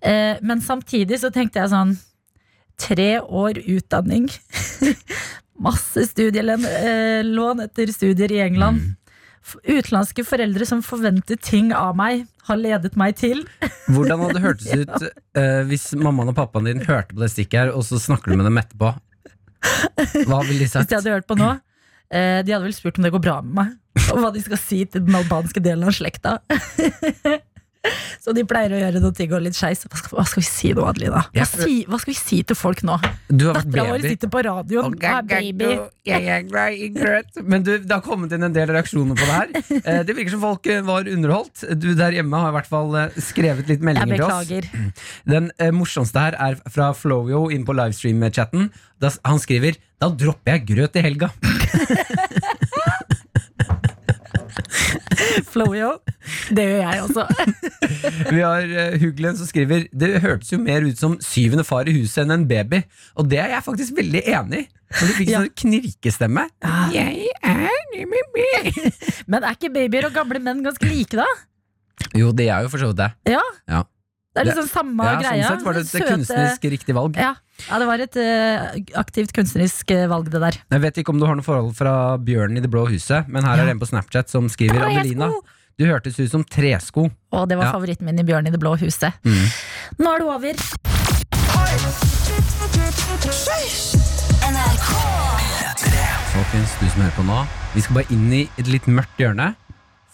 Eh, 0.00 0.36
Men 0.42 0.60
samtidig 0.62 1.18
så 1.20 1.32
tenkte 1.34 1.60
jeg 1.60 1.72
sånn 1.74 1.96
Tre 2.78 3.20
år 3.20 3.60
utdanning. 3.70 4.28
Masse 5.64 6.06
studielån 6.10 6.64
eh, 6.66 7.64
etter 7.68 7.92
studier 7.94 8.32
i 8.34 8.40
England. 8.42 8.80
Mm. 8.82 8.96
Utenlandske 9.68 10.24
foreldre 10.26 10.66
som 10.66 10.80
forventer 10.82 11.36
ting 11.38 11.70
av 11.76 11.94
meg, 11.96 12.24
har 12.48 12.56
ledet 12.58 12.96
meg 12.98 13.14
til. 13.20 13.44
Hvordan 13.94 14.24
hadde 14.24 14.34
det 14.38 14.42
hørtes 14.42 14.72
ut 14.74 15.06
eh, 15.38 15.60
hvis 15.68 15.90
mammaen 16.00 16.32
og 16.32 16.36
pappaen 16.38 16.66
din 16.66 16.82
hørte 16.82 17.14
på 17.14 17.22
det 17.22 17.30
stikket 17.30 17.60
her, 17.60 17.70
og 17.76 17.84
så 17.86 18.00
snakker 18.02 18.32
du 18.32 18.40
med 18.40 18.48
dem 18.48 18.58
etterpå? 18.58 18.90
Hva 20.26 20.42
ville 20.48 20.64
de 20.64 20.68
sagt? 20.68 20.88
Hvis 20.88 20.90
jeg 20.90 20.90
de 20.90 20.98
hadde 20.98 21.14
hørt 21.14 21.28
på 21.30 21.38
nå. 21.38 21.52
Eh, 22.14 22.42
de 22.46 22.54
hadde 22.54 22.64
vel 22.68 22.76
spurt 22.76 23.00
om 23.00 23.06
det 23.08 23.12
går 23.16 23.24
bra 23.26 23.40
med 23.42 23.58
meg. 23.58 23.74
Og 24.14 24.20
hva 24.22 24.30
de 24.34 24.42
skal 24.44 24.58
si 24.62 24.84
til 24.86 25.02
den 25.06 25.18
albanske 25.18 25.60
delen 25.64 25.86
av 25.90 25.94
slekta. 25.96 26.38
Så 28.24 28.32
de 28.32 28.40
pleier 28.48 28.72
å 28.72 28.78
gjøre 28.80 29.00
noe 29.02 29.12
ting 29.12 29.32
og 29.36 29.42
litt 29.44 29.56
skeis. 29.58 29.82
Hva, 29.92 29.98
hva 30.14 30.22
skal 30.24 30.40
vi 30.40 30.46
si 30.48 30.70
nå, 30.72 30.86
Adelina? 30.88 31.20
Hva, 31.34 31.44
si, 31.44 31.74
hva 31.84 31.98
skal 32.00 32.14
vi 32.14 32.16
si 32.16 32.38
til 32.48 32.56
folk 32.56 32.80
nå? 32.88 32.94
Du 33.28 33.42
har 33.50 33.58
vært 33.58 33.68
Dattera 33.74 33.84
vår 33.90 34.06
sitter 34.08 34.30
på 34.32 34.40
radioen 34.46 34.86
og 34.96 35.04
er 35.04 35.26
baby. 35.28 35.68
Jeg 36.08 36.30
er 36.32 36.46
glad 36.48 36.78
i 36.80 36.88
grøt. 36.94 37.42
Men 37.44 37.66
du, 37.66 37.74
det 37.82 37.92
har 37.92 38.00
kommet 38.06 38.32
inn 38.32 38.46
en 38.48 38.56
del 38.56 38.72
reaksjoner 38.72 39.20
på 39.20 39.28
det 39.28 39.34
her. 39.36 39.52
Eh, 39.82 40.00
Det 40.08 40.16
virker 40.16 40.32
som 40.32 40.40
folk 40.46 40.70
eh, 40.72 40.80
var 40.88 41.10
underholdt. 41.12 41.66
Du 41.76 41.90
der 41.98 42.16
hjemme 42.16 42.40
har 42.40 42.54
i 42.54 42.56
hvert 42.56 42.72
fall 42.72 42.96
skrevet 43.20 43.68
litt 43.68 43.84
meldinger 43.84 44.16
til 44.16 44.26
oss. 44.30 44.48
beklager. 44.48 45.04
Den 45.36 45.52
morsomste 45.76 46.24
her 46.24 46.38
er 46.40 46.56
fra 46.72 46.88
Flowio 46.96 47.50
inn 47.52 47.68
på 47.68 47.76
livestream-chatten. 47.76 48.70
Han 49.28 49.44
skriver 49.44 49.76
Da 50.00 50.08
dropper 50.08 50.56
jeg 50.56 50.64
grøt 50.72 50.96
i 50.96 51.04
helga. 51.04 51.28
Flowyo. 55.52 55.90
Det 56.54 56.64
gjør 56.66 56.80
jeg 56.82 57.02
også. 57.04 57.24
Vi 58.34 58.40
har 58.42 58.66
uh, 58.68 58.96
Huglen 59.00 59.36
som 59.38 59.46
skriver 59.48 59.86
Det 59.92 60.10
hørtes 60.24 60.52
jo 60.54 60.58
mer 60.62 60.84
ut 60.86 60.98
som 61.00 61.16
syvende 61.24 61.64
far 61.66 61.88
i 61.90 61.94
huset 61.96 62.22
enn 62.24 62.34
en 62.38 62.46
baby. 62.50 62.80
Og 63.18 63.28
det 63.30 63.38
er 63.42 63.48
jeg 63.56 63.66
faktisk 63.66 63.96
veldig 63.98 64.22
enig 64.34 64.60
i. 64.64 64.66
Du 64.94 65.06
fikk 65.16 65.28
Ja. 65.32 65.40
sånn 65.42 65.50
knirkestemme. 65.58 66.44
Jeg 66.94 67.26
er 67.42 67.70
baby. 67.94 68.46
Men 69.30 69.40
er 69.42 69.56
ikke 69.56 69.72
babyer 69.74 70.04
og 70.10 70.14
gamle 70.16 70.38
menn 70.42 70.62
ganske 70.66 70.86
like, 70.86 71.16
da? 71.18 71.26
Jo, 72.14 72.30
det 72.36 72.46
er 72.52 72.62
jo 72.66 72.70
for 72.70 72.78
så 72.82 72.86
vidt 72.92 73.00
det. 73.02 73.10
Ja, 73.34 73.42
Ja. 73.70 73.80
Det 74.34 74.40
er 74.42 74.48
liksom 74.48 74.66
samme 74.66 75.04
Ja, 75.06 75.12
greia. 75.22 75.44
sånn 75.46 75.60
sett 75.60 75.66
var 75.66 75.72
det 75.76 75.82
et 75.84 75.90
Søte- 75.92 76.08
kunstnerisk 76.10 76.64
riktig 76.72 76.94
valg. 76.96 77.14
Ja. 77.22 77.34
Ja, 77.68 77.78
det 77.80 77.86
var 77.88 78.02
et 78.04 78.16
uh, 78.18 78.78
aktivt 79.00 79.32
kunstnerisk 79.36 79.90
uh, 79.94 80.04
valg, 80.10 80.30
det 80.32 80.40
der. 80.42 80.58
Jeg 80.74 80.84
vet 80.84 81.02
ikke 81.02 81.14
om 81.14 81.20
du 81.22 81.26
har 81.28 81.38
noe 81.38 81.46
forhold 81.46 81.74
fra 81.78 81.94
Bjørnen 82.18 82.58
i 82.58 82.64
Det 82.64 82.70
blå 82.72 82.86
huset, 82.90 83.28
men 83.30 83.46
her 83.46 83.62
er 83.62 83.68
det 83.70 83.76
en 83.76 83.82
på 83.82 83.88
Snapchat 83.90 84.32
som 84.32 84.48
skriver 84.52 84.80
Tresko! 84.82 85.00
Adelina, 85.00 85.30
du 85.78 85.86
hørtes 85.88 86.18
ut 86.20 86.30
som 86.30 86.44
tresko. 86.46 87.08
Å, 87.34 87.44
det 87.50 87.58
var 87.58 87.70
Ja. 87.70 87.74
favoritten 87.74 88.06
min 88.06 88.18
i 88.18 88.26
Bjørn 88.26 88.46
i 88.46 88.54
det 88.54 88.60
blå 88.62 88.76
huset. 88.78 89.16
Mm. 89.26 89.46
Nå 89.98 90.14
er 90.14 90.18
det 90.22 90.28
over. 90.36 91.64
Folkens, 96.34 96.72
du 96.80 96.86
som 96.88 97.02
hører 97.02 97.14
på 97.16 97.24
nå, 97.26 97.36
vi 97.74 97.82
skal 97.84 97.98
bare 97.98 98.14
inn 98.14 98.26
i 98.34 98.42
et 98.60 98.70
litt 98.70 98.86
mørkt 98.90 99.20
hjørne. 99.20 99.52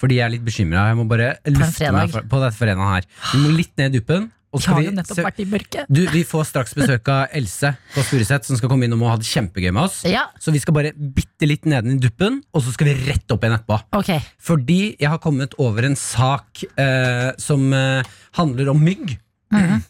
Fordi 0.00 0.16
jeg 0.16 0.24
er 0.24 0.32
litt 0.32 0.44
bekymra. 0.46 0.86
Jeg 0.88 0.96
må 0.96 1.04
bare 1.08 1.34
lufte 1.52 1.90
meg 1.92 2.14
på 2.30 2.40
dette 2.40 2.56
fredagen 2.56 2.88
her. 2.88 3.04
Vi 3.34 3.40
må 3.42 3.50
litt 3.52 3.72
ned 3.76 3.92
i 3.92 4.00
duppen. 4.00 4.30
Skal 4.58 4.74
har 4.74 4.82
jo 4.82 4.90
nettopp 4.96 5.20
vært 5.22 5.38
i 5.38 5.44
mørket. 5.46 5.86
du, 5.86 6.00
vi 6.10 6.24
får 6.26 6.48
straks 6.48 6.74
besøk 6.74 7.06
av 7.12 7.28
Else 7.38 7.70
på 7.94 8.02
Furuset, 8.08 8.48
som 8.48 8.58
skal 8.58 8.72
komme 8.72 8.88
inn 8.88 8.96
og 8.96 9.04
ha 9.06 9.14
det 9.20 9.28
kjempegøy 9.28 9.70
med 9.70 9.84
oss. 9.84 10.00
Ja, 10.10 10.24
Så 10.42 10.50
vi 10.50 10.58
skal 10.58 10.74
bare 10.74 10.90
bitte 10.96 11.46
litt 11.46 11.68
neden 11.70 11.94
i 11.94 12.00
duppen, 12.02 12.40
og 12.50 12.64
så 12.66 12.74
skal 12.74 12.90
vi 12.90 12.96
rett 13.12 13.30
opp 13.30 13.46
igjen 13.46 13.54
etterpå. 13.60 13.78
Okay. 14.00 14.18
Fordi 14.42 14.80
jeg 14.98 15.08
har 15.12 15.22
kommet 15.22 15.54
over 15.62 15.86
en 15.86 15.94
sak 15.94 16.64
eh, 16.74 17.30
som 17.38 17.70
eh, 17.72 18.02
handler 18.40 18.72
om 18.74 18.82
mygg. 18.82 19.18
Mhm. 19.54 19.86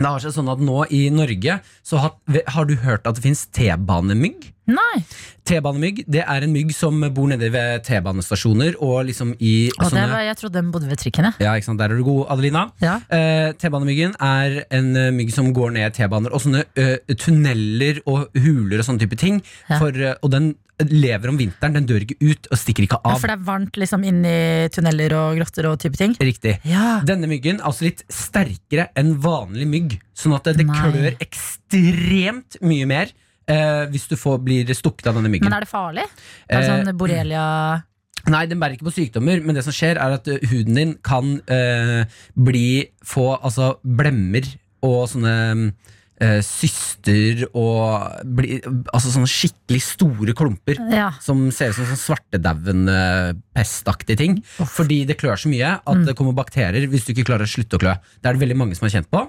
Det 0.00 0.08
har 0.08 0.22
seg 0.22 0.32
sånn 0.32 0.48
at 0.48 0.62
nå 0.64 0.86
i 0.96 1.10
Norge 1.12 1.58
så 1.84 1.98
har, 2.00 2.14
har 2.54 2.64
du 2.64 2.72
hørt 2.80 3.04
at 3.04 3.18
det 3.18 3.24
finnes 3.26 3.42
T-banemygg? 3.52 4.46
Nei. 4.70 5.02
T-banemygg 5.50 6.04
det 6.10 6.22
er 6.22 6.44
en 6.46 6.52
mygg 6.54 6.70
som 6.76 7.00
bor 7.16 7.26
nede 7.30 7.48
ved 7.52 7.82
T-banestasjoner 7.88 8.76
og 8.78 9.08
liksom 9.08 9.32
i 9.38 9.54
Og 9.72 9.82
det 9.82 9.90
sånne 9.90 10.06
var, 10.12 10.24
jeg 10.28 10.38
trodde 10.40 10.60
den 10.60 10.70
bodde 10.74 10.90
ved 10.90 11.00
trikken. 11.02 11.30
ja, 11.40 11.54
ikke 11.56 11.66
sant, 11.70 11.80
Der 11.80 11.90
er 11.90 11.98
du 11.98 12.04
god, 12.06 12.26
Adelina. 12.36 12.66
Ja. 12.84 12.96
Eh, 13.10 13.50
T-banemyggen 13.58 14.14
er 14.20 14.60
en 14.70 14.90
eh, 14.96 15.10
mygg 15.16 15.32
som 15.34 15.52
går 15.56 15.74
ned 15.78 15.94
T-baner 15.96 16.32
og 16.36 16.44
sånne 16.44 16.64
eh, 16.78 16.98
tunneler 17.18 18.02
og 18.06 18.28
huler 18.38 18.78
og 18.82 18.86
sånne 18.86 19.02
type 19.02 19.18
ting. 19.20 19.42
Ja. 19.68 19.78
For, 19.80 19.96
eh, 19.96 20.18
og 20.22 20.30
den 20.34 20.52
lever 20.80 21.28
om 21.28 21.36
vinteren, 21.36 21.74
den 21.76 21.84
dør 21.88 22.00
ikke 22.06 22.16
ut 22.24 22.46
og 22.48 22.56
stikker 22.56 22.86
ikke 22.86 22.96
av. 23.02 23.12
Ja. 23.12 23.18
For 23.20 23.28
det 23.28 23.34
er 23.36 23.42
varmt 23.50 23.76
liksom 23.76 24.04
inni 24.08 24.68
tunneler 24.72 25.12
og 25.18 25.40
grotter 25.40 25.68
og 25.68 25.80
type 25.82 25.98
ting? 26.00 26.14
Riktig. 26.20 26.54
Ja. 26.68 27.00
Denne 27.04 27.28
myggen 27.28 27.60
er 27.60 27.66
altså 27.68 27.84
litt 27.88 28.00
sterkere 28.08 28.86
enn 28.96 29.16
vanlig 29.20 29.68
mygg, 29.68 29.98
sånn 30.16 30.36
at 30.38 30.48
det, 30.48 30.56
det 30.62 30.68
klør 30.70 31.18
ekstremt 31.20 32.56
mye 32.64 32.88
mer 32.88 33.12
eh, 33.48 33.84
hvis 33.92 34.08
du 34.10 34.16
får, 34.20 34.40
blir 34.44 34.74
stukket 34.76 35.06
av 35.10 35.14
denne 35.20 35.30
myggen. 35.32 35.48
Men 35.48 35.56
er 35.60 35.66
det 35.66 35.70
farlig? 35.70 36.04
Er 36.48 36.60
det 36.60 36.66
Eh, 36.66 36.84
sånn 36.84 36.98
borrelia 36.98 37.44
Nei, 38.28 38.42
den 38.50 38.60
bærer 38.60 38.74
ikke 38.76 38.84
på 38.90 38.98
sykdommer, 38.98 39.40
men 39.40 39.56
det 39.56 39.62
som 39.64 39.72
skjer 39.72 39.96
er 39.96 40.12
at 40.18 40.26
eh, 40.28 40.42
huden 40.50 40.76
din 40.76 40.90
kan 41.06 41.38
eh, 41.48 42.02
bli, 42.36 42.90
få 43.06 43.30
altså, 43.38 43.78
blemmer 43.80 44.44
og 44.84 45.06
sånne 45.08 45.32
eh, 46.20 46.40
syster 46.44 47.46
og 47.48 48.20
bli, 48.36 48.60
altså 48.92 49.08
sånne 49.14 49.30
skikkelig 49.30 49.80
store 49.86 50.34
klumper. 50.36 50.76
Ja. 50.92 51.08
Som 51.24 51.46
ser 51.54 51.72
ut 51.72 51.78
som 51.80 51.88
sånn 51.88 52.04
svartedauden-pestaktige 52.04 54.20
ting. 54.20 54.32
Fordi 54.60 55.04
det 55.08 55.16
klør 55.20 55.40
så 55.40 55.48
mye 55.52 55.78
at 55.80 56.04
det 56.06 56.16
kommer 56.18 56.36
bakterier 56.36 56.84
hvis 56.92 57.06
du 57.08 57.12
ikke 57.14 57.28
klarer 57.32 57.48
å 57.48 57.54
slutte 57.56 57.76
å 57.80 57.82
klø. 57.82 57.94
Det 58.20 58.26
er 58.28 58.36
det 58.36 58.44
veldig 58.44 58.60
mange 58.60 58.76
som 58.76 58.84
har 58.88 58.98
kjent 58.98 59.10
på. 59.12 59.20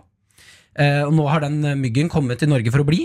Eh, 0.80 1.02
og 1.04 1.12
nå 1.18 1.26
har 1.28 1.42
den 1.44 1.58
myggen 1.82 2.08
kommet 2.10 2.40
til 2.40 2.48
Norge 2.48 2.72
for 2.72 2.80
å 2.84 2.88
bli. 2.88 3.02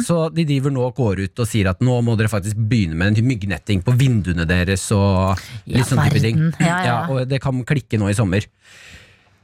Så 0.00 0.30
de 0.32 0.46
driver 0.48 0.72
nå 0.72 0.86
og 0.88 0.94
går 0.96 1.20
ut 1.26 1.42
og 1.42 1.48
sier 1.50 1.68
at 1.68 1.82
nå 1.84 1.98
må 2.06 2.14
dere 2.16 2.30
faktisk 2.32 2.56
begynne 2.56 2.96
med 2.96 3.12
en 3.18 3.26
myggnetting 3.28 3.82
på 3.84 3.92
vinduene 4.00 4.46
deres 4.48 4.86
og 4.96 5.36
Ja, 5.68 5.82
sånn 5.84 6.00
type 6.06 6.22
ting. 6.24 6.38
Ja, 6.60 6.78
ja. 6.86 6.94
og 7.12 7.26
det 7.28 7.42
kan 7.44 7.60
klikke 7.68 8.00
nå 8.00 8.08
i 8.08 8.16
sommer. 8.16 8.46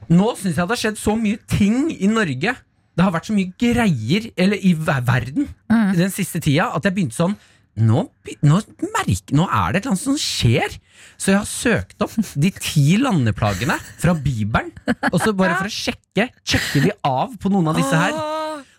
Nå 0.09 0.31
syns 0.39 0.55
jeg 0.57 0.63
det 0.63 0.73
har 0.73 0.81
skjedd 0.81 0.97
så 1.01 1.13
mye 1.19 1.37
ting 1.51 1.91
i 1.93 2.07
Norge. 2.09 2.55
Det 2.97 3.05
har 3.05 3.13
vært 3.13 3.29
så 3.29 3.35
mye 3.37 3.53
greier 3.61 4.31
eller 4.35 4.57
i 4.57 4.73
verden 4.73 5.47
Mm. 5.69 5.93
den 5.97 6.09
siste 6.11 6.39
tida 6.41 6.71
at 6.73 6.83
jeg 6.87 6.93
begynte 6.95 7.15
sånn 7.19 7.35
nå, 7.77 8.07
nå, 8.41 8.57
merker, 8.95 9.35
nå 9.37 9.45
er 9.45 9.73
det 9.75 9.81
et 9.81 9.85
eller 9.85 9.91
annet 9.93 10.01
som 10.01 10.15
skjer. 10.17 10.77
Så 11.17 11.33
jeg 11.33 11.39
har 11.41 11.49
søkt 11.49 12.01
opp 12.05 12.15
de 12.37 12.51
ti 12.61 12.85
landeplagene 13.01 13.77
fra 13.99 14.15
Bibelen. 14.15 14.73
Og 15.11 15.19
så 15.21 15.33
bare 15.37 15.59
for 15.59 15.69
å 15.69 15.73
sjekke 15.73 16.29
Sjekker 16.47 16.87
vi 16.87 16.91
av 17.05 17.35
på 17.41 17.51
noen 17.53 17.69
av 17.71 17.77
disse 17.77 17.97
her. 17.97 18.17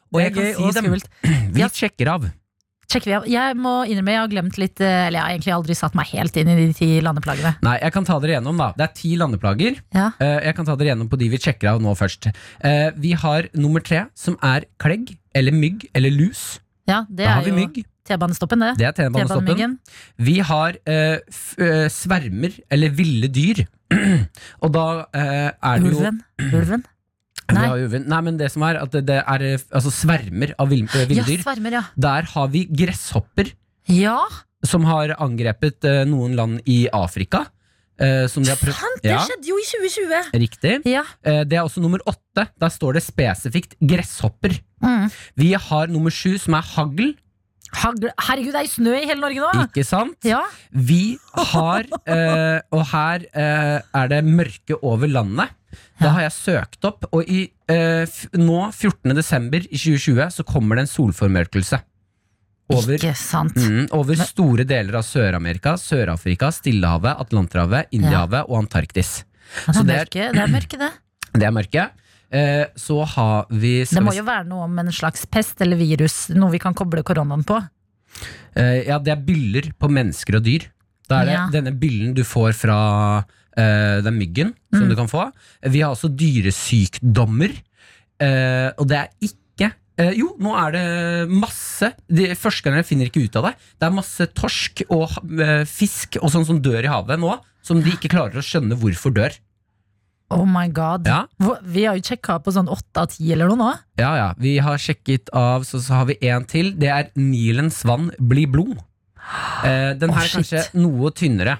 Og 0.08 0.20
jeg 0.22 0.34
kan 0.34 0.52
si 0.56 0.74
dem. 0.80 0.94
Vi 1.54 1.64
sjekker 1.74 2.10
av. 2.14 2.28
Vi 2.88 3.12
av. 3.12 3.26
Jeg 3.28 3.56
må 3.60 3.72
innrømme 3.84 4.14
jeg 4.14 4.20
har 4.22 4.30
glemt 4.32 4.56
litt 4.56 4.80
eh, 4.80 5.08
Eller 5.08 5.18
jeg 5.18 5.24
har 5.24 5.34
egentlig 5.34 5.52
aldri 5.58 5.74
satt 5.76 5.96
meg 5.98 6.08
helt 6.14 6.38
inn 6.40 6.48
i 6.48 6.54
de 6.56 6.68
ti 6.76 6.88
landeplagene. 7.04 7.58
Nei, 7.66 7.74
jeg 7.82 7.92
kan 7.92 8.06
ta 8.08 8.16
dere 8.22 8.38
gjennom, 8.38 8.62
da. 8.62 8.70
Det 8.78 8.86
er 8.86 8.94
ti 8.96 9.10
landeplager. 9.20 9.82
Ja. 9.92 10.06
Eh, 10.24 10.38
jeg 10.48 10.56
kan 10.56 10.68
ta 10.70 10.76
dere 10.80 10.94
gjennom 10.94 11.10
på 11.12 11.18
de 11.20 11.28
vi 11.34 11.40
sjekker 11.44 11.74
av 11.74 11.84
nå 11.84 11.92
først. 11.98 12.30
Eh, 12.64 12.88
vi 12.96 13.12
har 13.12 13.50
nummer 13.52 13.84
tre, 13.84 14.06
som 14.16 14.38
er 14.40 14.64
klegg 14.80 15.12
eller 15.36 15.52
mygg 15.52 15.84
eller 15.92 16.14
lus. 16.16 16.62
Ja, 16.88 17.02
det 17.10 17.26
Da 17.26 17.36
har 17.36 17.44
vi 17.44 17.52
jo 17.52 17.58
mygg. 17.60 17.82
T-banestoppen, 18.08 18.64
det. 18.64 18.72
Det 18.80 18.86
er 18.88 18.94
T-banestoppen. 18.98 19.76
Vi 20.28 20.38
har 20.50 20.78
eh, 20.88 21.18
eh, 21.60 21.88
svermer 21.92 22.56
eller 22.70 22.94
ville 22.98 23.28
dyr. 23.32 23.64
Og 24.64 24.72
da 24.74 24.86
eh, 25.16 25.50
er 25.52 25.82
det 25.82 25.92
jo 25.92 25.98
Ulven. 25.98 26.22
Ulven. 26.52 26.84
Nei. 27.48 27.68
Nei, 28.04 28.20
men 28.26 28.36
det 28.36 28.50
som 28.52 28.64
er 28.68 28.76
at 28.82 28.92
det, 28.92 29.06
det 29.08 29.22
er 29.22 29.44
eh, 29.54 29.62
altså 29.72 29.92
svermer 29.94 30.50
av 30.60 30.68
vill- 30.68 30.84
eh, 30.92 31.06
ville 31.08 31.22
Ja, 31.22 31.28
dyr. 31.30 31.40
svermer, 31.46 31.78
ja. 31.78 31.84
Der 31.96 32.26
har 32.34 32.50
vi 32.52 32.66
gresshopper 32.68 33.54
Ja, 33.88 34.18
som 34.68 34.84
har 34.84 35.14
angrepet 35.16 35.86
eh, 35.88 36.02
noen 36.04 36.34
land 36.36 36.60
i 36.68 36.82
Afrika. 36.92 37.46
eh, 37.98 38.26
som 38.30 38.44
de 38.44 38.52
sant! 38.54 39.00
Det 39.02 39.10
Ja, 39.10 39.22
skjedde 39.24 39.48
jo 39.48 39.56
i 39.58 39.64
2020. 39.66 40.28
riktig. 40.44 40.74
Ja. 40.86 41.02
Eh, 41.24 41.40
det 41.48 41.56
er 41.58 41.64
også 41.64 41.80
nummer 41.82 41.98
åtte. 42.06 42.44
Der 42.60 42.68
står 42.70 42.94
det 42.98 43.02
spesifikt 43.02 43.74
gresshopper. 43.80 44.52
Mm. 44.84 45.08
Vi 45.40 45.48
har 45.54 45.88
nummer 45.88 46.10
sju, 46.14 46.36
som 46.38 46.54
er 46.54 46.62
hagl. 46.76 47.14
Herregud, 47.76 48.52
det 48.54 48.60
er 48.62 48.66
jo 48.66 48.72
snø 48.72 48.94
i 48.96 49.04
hele 49.06 49.20
Norge 49.20 49.42
nå! 49.44 49.66
Ikke 49.68 49.84
sant? 49.86 50.16
Ja. 50.26 50.40
Vi 50.72 51.18
har 51.52 51.84
eh, 52.08 52.60
Og 52.74 52.84
her 52.92 53.26
eh, 53.28 53.76
er 54.00 54.10
det 54.12 54.22
mørke 54.26 54.78
over 54.82 55.10
landet. 55.10 55.52
Da 56.00 56.14
har 56.14 56.24
jeg 56.28 56.34
søkt 56.36 56.86
opp, 56.88 57.04
og 57.12 57.28
i, 57.28 57.42
eh, 57.70 58.18
nå, 58.38 58.58
14. 58.72 59.12
desember 59.18 59.66
i 59.66 59.76
2020, 59.76 60.30
så 60.38 60.46
kommer 60.46 60.78
det 60.78 60.86
en 60.86 60.92
solformørkelse. 60.94 61.80
Over, 62.68 62.98
Ikke 62.98 63.14
sant. 63.16 63.56
mm, 63.56 63.86
over 63.96 64.18
store 64.28 64.64
deler 64.68 64.98
av 65.00 65.04
Sør-Amerika, 65.08 65.72
Sør-Afrika, 65.80 66.50
Stillehavet, 66.52 67.16
Atlanterhavet, 67.24 67.88
Indiahavet 67.96 68.44
og 68.44 68.58
Antarktis. 68.60 69.22
Det 69.64 69.80
er, 69.80 69.86
mørke, 69.88 70.26
det 70.36 70.42
er 70.42 70.52
mørke, 70.52 70.80
det. 70.82 70.90
det 71.40 71.48
er 71.48 71.54
mørke. 71.56 71.86
Eh, 72.30 72.66
så 72.76 73.04
har 73.08 73.46
vi 73.50 73.84
Det 73.88 74.02
må 74.04 74.12
jo 74.14 74.24
være 74.26 74.44
noe 74.50 74.64
om 74.66 74.78
en 74.82 74.90
slags 74.92 75.24
pest 75.32 75.60
eller 75.64 75.76
virus, 75.80 76.28
noe 76.36 76.50
vi 76.52 76.58
kan 76.60 76.74
koble 76.76 77.02
koronaen 77.02 77.44
på. 77.48 77.56
Eh, 78.56 78.86
ja, 78.88 78.98
det 78.98 79.12
er 79.14 79.22
byller 79.24 79.70
på 79.80 79.88
mennesker 79.88 80.36
og 80.36 80.44
dyr. 80.44 80.66
Da 81.08 81.22
er 81.22 81.24
det 81.24 81.32
Ja. 81.38 81.48
denne 81.50 81.72
byllen 81.72 82.12
du 82.14 82.22
får 82.24 82.52
fra 82.54 83.24
eh, 83.56 84.00
den 84.04 84.18
myggen 84.18 84.52
som 84.72 84.84
Mm. 84.84 84.88
du 84.90 84.94
kan 84.96 85.08
få. 85.08 85.32
Vi 85.64 85.80
har 85.80 85.90
også 85.94 86.08
dyresykdommer. 86.14 87.50
og 88.78 88.86
det 88.88 88.96
er 88.98 89.08
ikke 89.22 89.72
eh, 89.98 90.10
Jo, 90.18 90.36
nå 90.38 90.52
er 90.58 90.72
det 90.72 91.30
masse 91.30 91.92
de, 92.08 92.34
Forskerne 92.34 92.84
finner 92.84 93.06
ikke 93.06 93.24
ut 93.24 93.36
av 93.36 93.44
det. 93.48 93.54
Det 93.80 93.86
er 93.86 93.94
masse 93.94 94.26
torsk 94.34 94.82
og 94.90 95.08
eh, 95.40 95.64
fisk 95.64 96.18
og 96.22 96.30
sånn 96.30 96.44
som 96.46 96.60
dør 96.60 96.84
i 96.84 96.88
havet 96.90 97.18
nå, 97.18 97.38
som 97.62 97.80
de 97.82 97.90
ikke 97.90 98.10
klarer 98.10 98.36
å 98.38 98.44
skjønne 98.44 98.76
hvorfor 98.78 99.14
dør. 99.14 99.32
Oh 100.34 100.44
my 100.44 100.66
god. 100.68 101.06
Ja. 101.08 101.22
Vi 101.64 101.86
har 101.88 101.96
jo 101.96 102.02
sjekka 102.04 102.36
på 102.44 102.52
sånn 102.52 102.68
åtte 102.68 103.00
av 103.00 103.08
ti 103.14 103.30
eller 103.32 103.48
noe 103.48 103.56
nå. 103.62 103.68
Ja, 104.00 104.10
ja. 104.18 104.26
Vi 104.36 104.58
har 104.60 104.76
sjekket 104.80 105.30
av, 105.32 105.64
så, 105.64 105.80
så 105.80 106.02
har 106.02 106.08
vi 106.10 106.18
en 106.28 106.44
til. 106.48 106.74
Det 106.76 106.90
er 106.92 107.08
Nilens 107.16 107.80
vann 107.88 108.10
blir 108.20 108.50
blod. 108.52 108.74
Eh, 109.64 109.94
den 109.96 110.12
Å, 110.12 110.18
her 110.18 110.26
er 110.28 110.34
kanskje 110.36 110.62
noe 110.82 111.10
tynnere. 111.16 111.56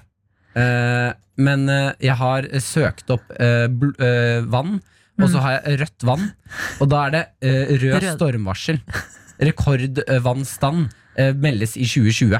Eh, 0.59 1.11
men 1.41 1.65
eh, 1.73 1.91
jeg 2.11 2.17
har 2.21 2.49
søkt 2.65 3.09
opp 3.15 3.33
eh, 3.41 3.65
eh, 3.69 4.45
vann, 4.53 4.79
og 5.19 5.27
så 5.33 5.41
har 5.43 5.57
jeg 5.63 5.81
rødt 5.87 6.05
vann. 6.07 6.29
Og 6.83 6.93
da 6.93 7.07
er 7.09 7.17
det 7.17 7.25
eh, 7.41 7.73
rød 7.73 8.03
Rød. 8.05 8.11
stormvarsel. 8.19 8.83
Rekordvannstand 9.49 10.89
meldes 11.41 11.77
i 11.79 11.87
2020. 11.89 12.39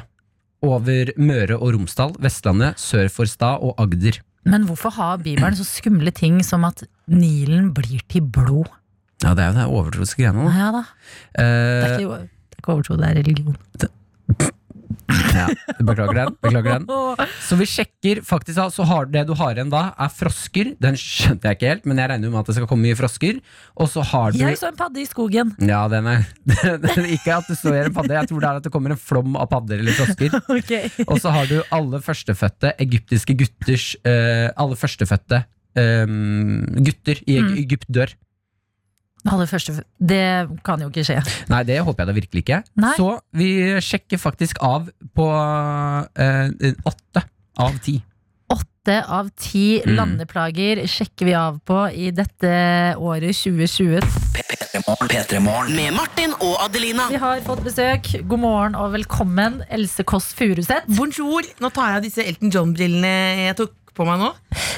Over 0.67 1.13
Møre 1.23 1.57
og 1.59 1.73
Romsdal, 1.77 2.13
Vestlandet, 2.23 2.79
sør 2.83 3.09
for 3.15 3.31
Stad 3.31 3.63
og 3.63 3.79
Agder. 3.83 4.21
Men 4.51 4.65
hvorfor 4.69 4.91
har 4.97 5.19
Bibelen 5.23 5.57
så 5.59 5.65
skumle 5.69 6.11
ting 6.15 6.41
som 6.47 6.65
at 6.69 6.85
Nilen 7.09 7.73
blir 7.77 8.01
til 8.09 8.23
blod? 8.23 8.69
Ja, 9.25 9.33
det 9.35 9.43
er 9.45 9.49
jo 9.53 9.57
det 9.59 9.67
overtroiske 9.67 10.23
greiene. 10.23 10.49
Ja 10.55 10.69
da. 10.75 10.83
Det 11.35 11.45
Eh, 11.45 11.89
er 11.89 11.99
ikke, 11.99 12.19
det 12.19 12.59
er 12.59 12.63
ikke 12.63 12.73
overtro, 12.77 12.97
det 13.01 13.09
er 13.09 13.19
religion. 13.19 13.57
Ja, 15.09 15.47
beklager 15.81 16.15
den. 16.19 16.35
Beklager 16.45 16.79
den. 16.79 17.29
Så 17.45 17.57
vi 17.59 17.67
sjekker 17.69 18.21
faktisk 18.27 18.59
Så 18.75 18.85
har 18.89 19.09
det 19.09 19.25
du 19.29 19.35
har 19.39 19.57
igjen 19.57 19.71
da, 19.73 19.95
er 19.99 20.11
frosker. 20.13 20.75
Den 20.83 20.99
skjønte 21.01 21.49
jeg 21.49 21.59
ikke 21.59 21.71
helt, 21.73 21.87
men 21.89 22.01
jeg 22.03 22.11
regner 22.13 22.33
med 22.33 22.41
at 22.43 22.51
det 22.51 22.57
skal 22.59 22.69
komme 22.71 22.89
mye 22.89 22.99
frosker. 22.99 23.41
Og 23.79 23.89
så 23.93 24.05
har 24.05 24.33
du 24.35 24.39
Jeg 24.43 24.59
så 24.61 24.71
en 24.71 24.79
padde 24.79 25.01
i 25.03 25.07
skogen. 25.09 25.55
Ja, 25.65 25.83
den 25.89 26.07
er, 26.11 26.27
den 26.85 27.09
Ikke 27.15 27.39
at 27.39 27.49
det 27.49 27.59
står 27.61 27.81
en 27.87 27.95
padde, 27.97 28.15
jeg 28.19 28.31
tror 28.31 28.41
det 28.45 28.51
er 28.51 28.61
at 28.63 28.69
det 28.69 28.73
kommer 28.75 28.95
en 28.95 29.01
flom 29.01 29.37
av 29.41 29.49
padder 29.53 29.81
eller 29.83 29.97
frosker. 29.99 30.39
Og 31.11 31.21
så 31.23 31.33
har 31.35 31.49
du 31.51 31.59
alle 31.75 32.01
førstefødte 32.05 32.75
egyptiske 32.79 33.37
gutters 33.39 33.93
uh, 34.05 34.49
Alle 34.59 34.77
førstefødte 34.79 35.45
um, 35.79 36.65
gutter 36.85 37.21
i 37.27 37.39
Mm. 37.39 37.53
Egypt 37.63 37.87
dør. 37.93 38.13
Aller 39.29 39.47
første 39.51 39.77
Det 40.01 40.23
kan 40.65 40.81
jo 40.81 40.89
ikke 40.91 41.05
skje. 41.07 41.19
Nei, 41.53 41.63
det 41.69 41.81
håper 41.85 42.05
jeg 42.05 42.11
da 42.11 42.17
virkelig 42.21 42.43
ikke. 42.47 42.61
Nei. 42.81 42.95
Så 42.99 43.09
vi 43.37 43.51
sjekker 43.85 44.19
faktisk 44.23 44.61
av 44.65 44.89
på 45.17 45.27
eh, 46.19 46.73
åtte 46.89 47.25
av 47.59 47.79
ti. 47.85 47.99
Åtte 48.49 49.03
av 49.13 49.27
ti 49.37 49.83
Mm. 49.85 49.95
landeplager 49.99 50.81
sjekker 50.89 51.27
vi 51.29 51.35
av 51.37 51.59
på 51.69 51.83
i 51.93 52.11
dette 52.11 52.95
året 52.97 53.37
2020. 53.37 54.01
P3morgen. 54.39 55.75
Med 55.77 55.93
Martin 55.97 56.33
og 56.41 56.55
Adelina. 56.65 57.09
Vi 57.11 57.17
har 57.21 57.41
fått 57.45 57.63
besøk. 57.67 58.09
God 58.29 58.41
morgen 58.41 58.75
og 58.79 58.93
velkommen, 58.95 59.61
Else 59.71 60.05
Kåss 60.09 60.31
Furuseth. 60.39 60.87
Bonjour. 60.97 61.43
Nå 61.61 61.71
tar 61.75 61.97
jeg 61.99 62.09
disse 62.09 62.25
Elton 62.25 62.51
John-brillene 62.55 63.13
jeg 63.49 63.57
tok 63.61 63.75
på 63.99 64.07
meg 64.09 64.23
nå. 64.23 64.31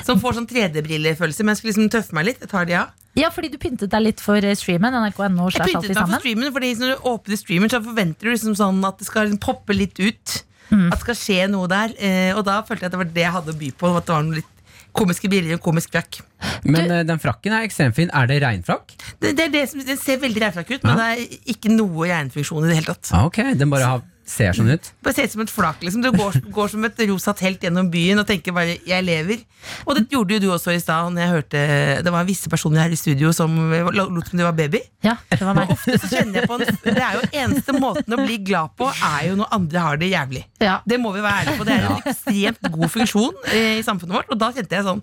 Som 0.07 0.21
får 0.23 0.39
sånn 0.39 0.49
3D-brillefølelse, 0.51 1.45
men 1.45 1.55
jeg 1.55 1.61
skal 1.61 1.73
liksom 1.73 1.93
tøffe 1.93 2.17
meg 2.17 2.31
litt. 2.31 2.43
Jeg 2.45 2.53
tar 2.53 2.69
de 2.69 2.79
av. 2.81 2.95
Ja, 3.19 3.31
fordi 3.35 3.51
du 3.53 3.59
pyntet 3.61 3.91
deg 3.93 4.05
litt 4.05 4.23
for 4.23 4.39
eh, 4.39 4.57
streamen. 4.59 4.95
NRK.no 4.95 5.51
Jeg 5.53 5.67
pyntet 5.67 5.93
meg 5.93 5.99
for 6.05 6.23
streamen, 6.23 6.53
fordi 6.55 6.71
når 6.79 6.95
du 6.95 7.11
åpner 7.11 7.41
streamen, 7.41 7.73
så 7.73 7.83
forventer 7.85 8.29
du 8.29 8.33
liksom 8.35 8.57
sånn 8.59 8.79
at 8.87 9.03
det 9.03 9.09
skal 9.11 9.35
poppe 9.43 9.77
litt 9.77 9.99
ut. 10.01 10.39
Mm. 10.71 10.87
At 10.93 11.01
det 11.01 11.05
skal 11.05 11.19
skje 11.19 11.51
noe 11.51 11.69
der. 11.71 11.95
Eh, 11.99 12.31
og 12.37 12.45
da 12.47 12.61
følte 12.67 12.87
jeg 12.87 12.93
at 12.93 12.97
det 12.97 13.03
var 13.03 13.13
det 13.19 13.27
jeg 13.27 13.37
hadde 13.37 13.55
å 13.55 13.61
by 13.61 13.71
på. 13.83 13.93
At 13.99 14.07
det 14.07 14.17
var 14.17 14.27
noe 14.29 14.41
litt 14.41 14.57
komiske 14.97 15.31
briller 15.31 15.59
og 15.59 15.65
komisk 15.65 15.93
frakk. 15.95 16.21
Men 16.67 16.89
du, 16.91 16.95
den 17.07 17.21
frakken 17.23 17.55
er 17.55 17.67
ekstremt 17.67 17.97
fin. 17.99 18.11
Er 18.17 18.31
det 18.31 18.41
regnfrakk? 18.45 18.95
Det, 19.21 19.35
det, 19.39 19.47
er 19.47 19.53
det, 19.55 19.65
som, 19.71 19.83
det 19.87 19.99
ser 20.03 20.21
veldig 20.23 20.43
regnfrakk 20.45 20.73
ut, 20.73 20.87
men 20.87 20.99
det 20.99 21.09
er 21.11 21.53
ikke 21.55 21.73
noe 21.75 22.09
hjernefunksjon 22.11 22.67
i 22.67 22.71
det 22.71 22.79
hele 22.81 22.95
tatt. 22.95 23.13
Ah, 23.15 23.27
ok, 23.29 23.43
den 23.59 23.71
bare 23.73 23.91
har, 23.93 24.05
ser 24.31 24.55
sånn 24.57 24.71
ut. 24.71 24.91
Bare 25.05 25.17
ser 25.17 25.27
ut 25.27 25.35
som 25.35 25.43
et 25.45 25.53
flak. 25.53 25.81
Liksom. 25.85 26.03
Du 26.05 26.11
går, 26.15 26.39
går 26.55 26.71
som 26.73 26.85
et 26.87 27.03
rosa 27.11 27.35
telt 27.37 27.63
gjennom 27.65 27.91
byen 27.93 28.23
og 28.23 28.27
tenker 28.29 28.55
bare 28.55 28.79
'jeg 28.87 29.05
lever'. 29.05 29.45
Og 29.87 29.97
det 29.97 30.07
gjorde 30.09 30.37
jo 30.37 30.41
du 30.41 30.49
også 30.55 30.73
i 30.73 30.81
stad. 30.81 31.11
Når 31.13 31.21
jeg 31.21 31.31
hørte 31.35 31.59
Det 32.05 32.13
var 32.13 32.25
visse 32.25 32.49
personer 32.49 32.83
her 32.83 32.91
i 32.91 32.97
studio 32.97 33.33
som 33.33 33.51
lot 33.93 34.29
som 34.29 34.39
de 34.39 34.45
var 34.45 34.53
baby. 34.53 34.81
Ja, 35.03 35.17
det 35.31 35.41
var 35.41 35.55
meg. 35.55 35.71
Ofte 35.71 35.99
så 35.99 36.09
kjenner 36.09 36.41
jeg 36.41 36.49
på 36.49 36.55
en, 36.55 36.67
Det 36.85 37.03
er 37.03 37.19
jo 37.19 37.23
eneste 37.33 37.73
måten 37.73 38.15
å 38.15 38.25
bli 38.25 38.39
glad 38.39 38.71
på, 38.77 38.89
er 38.89 39.29
jo 39.29 39.37
når 39.37 39.49
andre 39.53 39.79
har 39.79 39.97
det 39.97 40.11
jævlig. 40.11 40.45
Ja. 40.61 40.81
Det 40.87 41.01
må 41.01 41.13
vi 41.13 41.21
være 41.21 41.45
ærlige 41.45 41.59
på. 41.59 41.65
Det 41.65 41.75
er 41.75 41.89
en 41.91 42.03
ekstremt 42.05 42.73
god 42.73 42.91
funksjon 42.91 43.35
i 43.53 43.83
samfunnet 43.83 44.17
vårt. 44.17 44.31
Og 44.31 44.39
da 44.39 44.53
kjente 44.53 44.77
jeg 44.77 44.85
sånn 44.85 45.03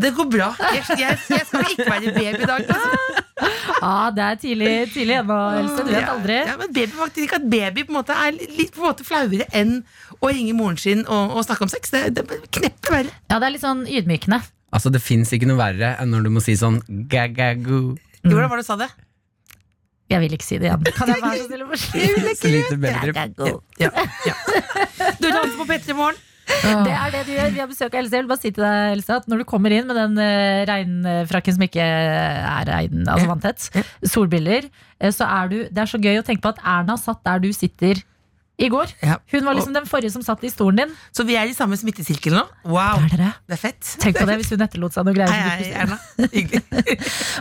Det 0.00 0.14
går 0.16 0.30
bra. 0.32 0.54
Jeg, 0.72 0.98
jeg, 0.98 1.18
jeg 1.28 1.46
skal 1.46 1.66
ikke 1.68 1.90
være 1.90 2.14
baby 2.16 2.42
i 2.42 2.48
dag. 2.48 2.64
Altså. 2.64 3.21
Ja, 3.40 4.10
det 4.16 4.24
er 4.24 4.38
tidlig, 4.40 4.72
tidlig 4.92 5.16
ennå, 5.22 5.36
Else. 5.60 5.84
Du 5.86 5.92
vet 5.92 6.08
aldri. 6.12 6.38
Ja, 6.50 6.56
men 6.60 6.72
baby 6.74 6.96
faktisk 6.98 7.24
ikke 7.26 7.38
at 7.40 7.46
baby 7.52 7.84
på 7.86 7.94
en 7.94 7.98
måte 8.00 8.16
er 8.16 8.34
litt 8.36 8.74
på 8.74 8.82
en 8.82 8.88
måte 8.90 9.06
flauere 9.08 9.46
enn 9.56 9.78
å 10.20 10.32
ringe 10.32 10.56
moren 10.58 10.80
sin 10.80 11.06
og, 11.06 11.36
og 11.36 11.46
snakke 11.46 11.66
om 11.66 11.72
sex. 11.72 11.94
Det, 11.94 12.02
det 12.16 12.26
er 12.26 12.42
knepper 12.58 12.98
verre. 12.98 13.14
Ja, 13.30 13.38
det 13.38 13.48
er 13.48 13.54
litt 13.56 13.64
sånn 13.64 13.86
ydmykende. 13.88 14.42
Altså, 14.72 14.92
det 14.92 15.02
fins 15.04 15.32
ikke 15.36 15.48
noe 15.50 15.60
verre 15.60 15.94
enn 16.00 16.12
når 16.14 16.28
du 16.28 16.34
må 16.36 16.42
si 16.44 16.56
sånn 16.58 16.80
gagagu. 17.12 17.94
Jo, 18.22 18.28
Hvordan 18.28 18.52
var 18.52 18.60
det 18.60 18.66
du 18.66 18.68
sa 18.70 18.78
det? 18.80 18.90
Jeg 20.12 20.20
vil 20.20 20.36
ikke 20.36 20.46
si 20.46 20.58
det 20.60 20.68
igjen. 20.68 20.84
Kan 20.98 21.12
jeg 21.12 21.24
være 21.24 21.40
så 21.40 21.48
snill 21.48 21.64
å 21.64 21.70
få 21.70 21.80
si 21.80 22.36
Så 22.40 22.52
lite 22.52 22.78
bedre. 22.80 23.56
Ja, 23.80 23.92
ja. 24.28 24.36
Du 25.20 25.26
danser 25.28 25.56
på 25.56 25.68
P3 25.68 25.96
Morgen. 25.96 26.20
Det 26.62 26.94
er 26.94 27.14
det 27.14 27.24
du 27.26 27.32
gjør. 27.34 27.50
Vi 27.54 27.62
har 27.62 27.70
besøk 27.70 27.94
av 27.94 28.00
Else. 28.02 28.14
Jeg 28.16 28.24
vil 28.24 28.30
bare 28.30 28.42
si 28.42 28.52
til 28.52 28.64
deg, 28.66 28.94
Else, 28.96 29.18
at 29.22 29.28
når 29.30 29.42
du 29.42 29.48
kommer 29.48 29.74
inn 29.74 29.88
med 29.88 29.98
den 29.98 30.22
eh, 30.22 30.62
regnfrakken 30.68 31.56
som 31.56 31.66
ikke 31.66 31.88
er 31.88 32.70
regn, 32.70 33.02
altså 33.08 33.28
vanntett, 33.30 33.68
solbriller, 34.12 34.70
eh, 35.00 35.12
så 35.14 35.28
er 35.28 35.52
du 35.52 35.58
Det 35.68 35.84
er 35.84 35.90
så 35.90 36.00
gøy 36.02 36.20
å 36.20 36.24
tenke 36.26 36.44
på 36.44 36.54
at 36.54 36.62
Erna 36.62 36.98
satt 37.00 37.22
der 37.26 37.42
du 37.42 37.50
sitter 37.56 38.02
i 38.62 38.68
går. 38.70 38.92
Hun 39.32 39.46
var 39.46 39.56
liksom 39.56 39.74
den 39.74 39.86
forrige 39.88 40.12
som 40.14 40.22
satt 40.22 40.42
i 40.44 40.50
stolen 40.52 40.82
din. 40.82 40.94
Så 41.14 41.24
vi 41.26 41.34
er 41.40 41.50
i 41.50 41.54
samme 41.56 41.76
smittesirkel 41.78 42.36
nå. 42.36 42.44
Wow, 42.68 43.00
Det 43.10 43.18
er 43.18 43.32
det 43.48 43.56
er 43.56 43.60
fett. 43.60 43.80
Tenk 44.02 44.20
på 44.20 44.26
det 44.28 44.36
hvis 44.38 44.52
hun 44.54 44.62
etterlot 44.62 44.94
seg 44.94 45.08
noe 45.08 45.16
greier. 45.16 45.32
Hei, 45.32 45.64
hei, 45.64 45.70
Erna. 45.82 45.98
Hyggelig. 46.36 46.62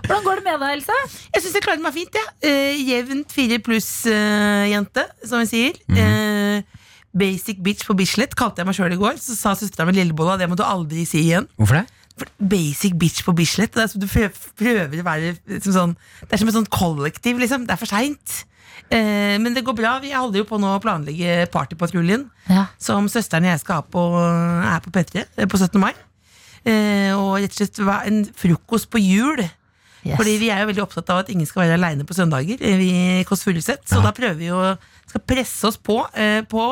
Hvordan 0.07 0.25
går 0.25 0.41
det 0.41 0.45
med 0.47 0.63
deg, 0.63 0.75
Else? 0.79 0.99
Jeg 1.35 1.43
syns 1.45 1.57
jeg 1.59 1.65
klarer 1.67 1.83
meg 1.83 1.97
fint. 1.97 2.17
Ja. 2.17 2.25
Uh, 2.47 2.83
jevnt 2.89 3.35
fire 3.35 3.59
pluss-jente, 3.67 5.05
som 5.27 5.43
vi 5.43 5.51
sier. 5.51 5.81
Eh, 5.91 6.80
Basic 7.13 7.57
bitch 7.63 7.83
på 7.87 7.95
Bislett 7.99 8.35
kalte 8.39 8.61
jeg 8.61 8.69
meg 8.69 8.77
sjøl 8.77 8.93
i 8.95 8.99
går. 8.99 9.17
Så 9.19 9.35
sa 9.35 9.55
søstera 9.57 9.87
mi 9.89 9.95
Lillebolla 9.97 10.37
det 10.39 10.47
må 10.51 10.55
du 10.59 10.63
aldri 10.63 11.03
si 11.09 11.25
igjen. 11.25 11.47
Hvorfor 11.59 11.81
det? 11.81 11.87
For 12.21 12.27
basic 12.51 12.93
bitch 12.99 13.23
på 13.25 13.33
Bislett. 13.35 13.73
Det 13.75 13.83
er 13.83 13.91
som 13.91 14.01
du 14.03 14.07
prøver, 14.07 15.01
å 15.01 15.07
være 15.07 15.33
som 15.63 15.73
sånn, 15.75 15.93
Det 16.21 16.35
er 16.35 16.41
som 16.43 16.51
et 16.51 16.57
sånt 16.59 16.71
kollektiv, 16.71 17.39
liksom. 17.41 17.65
Det 17.67 17.75
er 17.75 17.81
for 17.81 17.89
seint. 17.91 18.37
Eh, 18.91 19.37
men 19.39 19.53
det 19.55 19.63
går 19.67 19.75
bra. 19.77 19.93
Vi 20.03 20.11
holder 20.11 20.43
jo 20.43 20.47
på 20.47 20.59
nå 20.59 20.75
å 20.75 20.81
planlegge 20.83 21.47
Partypatruljen. 21.51 22.27
Ja. 22.51 22.65
Som 22.79 23.07
søsteren 23.11 23.47
og 23.47 23.53
jeg 23.55 23.63
skal 23.63 23.79
ha 23.79 23.85
på, 23.87 24.03
er 24.67 24.83
på 24.83 24.91
P3 24.95 25.23
eh, 25.25 25.47
på 25.51 25.59
17. 25.59 25.79
mai. 25.81 25.93
Eh, 26.67 27.11
og 27.15 27.39
rett 27.41 27.55
og 27.55 27.57
slett 27.57 27.79
en 28.11 28.21
frokost 28.37 28.91
på 28.91 29.01
jul. 29.01 29.41
Yes. 30.01 30.17
Fordi 30.17 30.33
vi 30.41 30.49
er 30.49 30.63
jo 30.63 30.69
veldig 30.71 30.81
opptatt 30.83 31.09
av 31.13 31.19
at 31.21 31.27
ingen 31.29 31.45
skal 31.45 31.63
være 31.67 31.75
aleine 31.77 32.05
på 32.09 32.15
søndager. 32.17 32.57
eh, 32.59 32.77
Vi 32.79 32.91
Kåss 33.29 33.43
Furuseth 33.45 33.85
Så 33.85 34.01
da 34.01 34.09
prøver 34.17 34.35
vi 34.39 34.47
å 34.49 34.75
skal 35.11 35.23
presse 35.27 35.67
oss 35.69 35.77
på, 35.77 35.99
eh, 36.15 36.41
på 36.49 36.63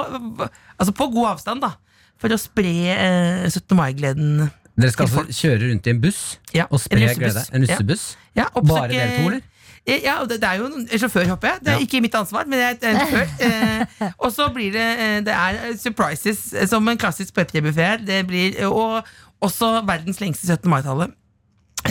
Altså 0.80 0.94
på 0.96 1.10
god 1.12 1.34
avstand, 1.36 1.62
da. 1.66 1.74
For 2.20 2.32
å 2.32 2.40
spre 2.40 2.72
eh, 2.96 3.46
17. 3.52 3.76
mai-gleden. 3.78 4.50
Dere 4.80 4.92
skal 4.96 5.08
altså 5.10 5.26
kjøre 5.36 5.70
rundt 5.74 5.88
i 5.88 5.92
en 5.92 5.98
buss 6.00 6.20
Ja, 6.56 6.66
og 6.72 6.80
spre 6.80 7.02
en 7.04 7.18
glede? 7.20 7.42
En 7.52 7.66
russebuss? 7.68 8.14
Ja, 8.36 8.46
Bare 8.56 8.62
oppsøke- 8.64 8.94
dere 8.94 9.16
to, 9.18 9.28
eller? 9.34 9.42
Eh, 9.88 10.00
Ja, 10.06 10.14
det, 10.28 10.38
er 10.44 10.60
jo 10.62 10.66
en 10.70 10.86
sjåfør, 10.88 11.26
håper 11.34 11.48
jeg. 11.50 11.60
Det 11.66 11.72
er 11.74 11.80
Ja. 11.80 11.86
ikke 11.88 12.02
mitt 12.06 12.16
ansvar, 12.16 12.46
men 12.48 12.60
jeg 12.60 12.78
er 12.82 12.90
en 12.94 13.00
sjåfør. 13.04 13.28
Eh, 13.50 14.12
og 14.20 14.32
så 14.36 14.48
blir 14.54 14.72
det 14.76 14.88
eh, 15.00 15.20
Det 15.26 15.34
er 15.36 15.74
surprises, 15.80 16.54
eh, 16.54 16.68
som 16.68 16.88
en 16.88 16.98
klassisk 17.00 17.34
P3-buffé. 17.36 18.06
Det 18.06 18.22
blir, 18.28 18.56
eh, 18.60 18.68
og 18.70 19.04
også 19.42 19.82
verdens 19.88 20.20
lengste 20.22 20.48
17. 20.48 20.70
mai-tale. 20.70 21.10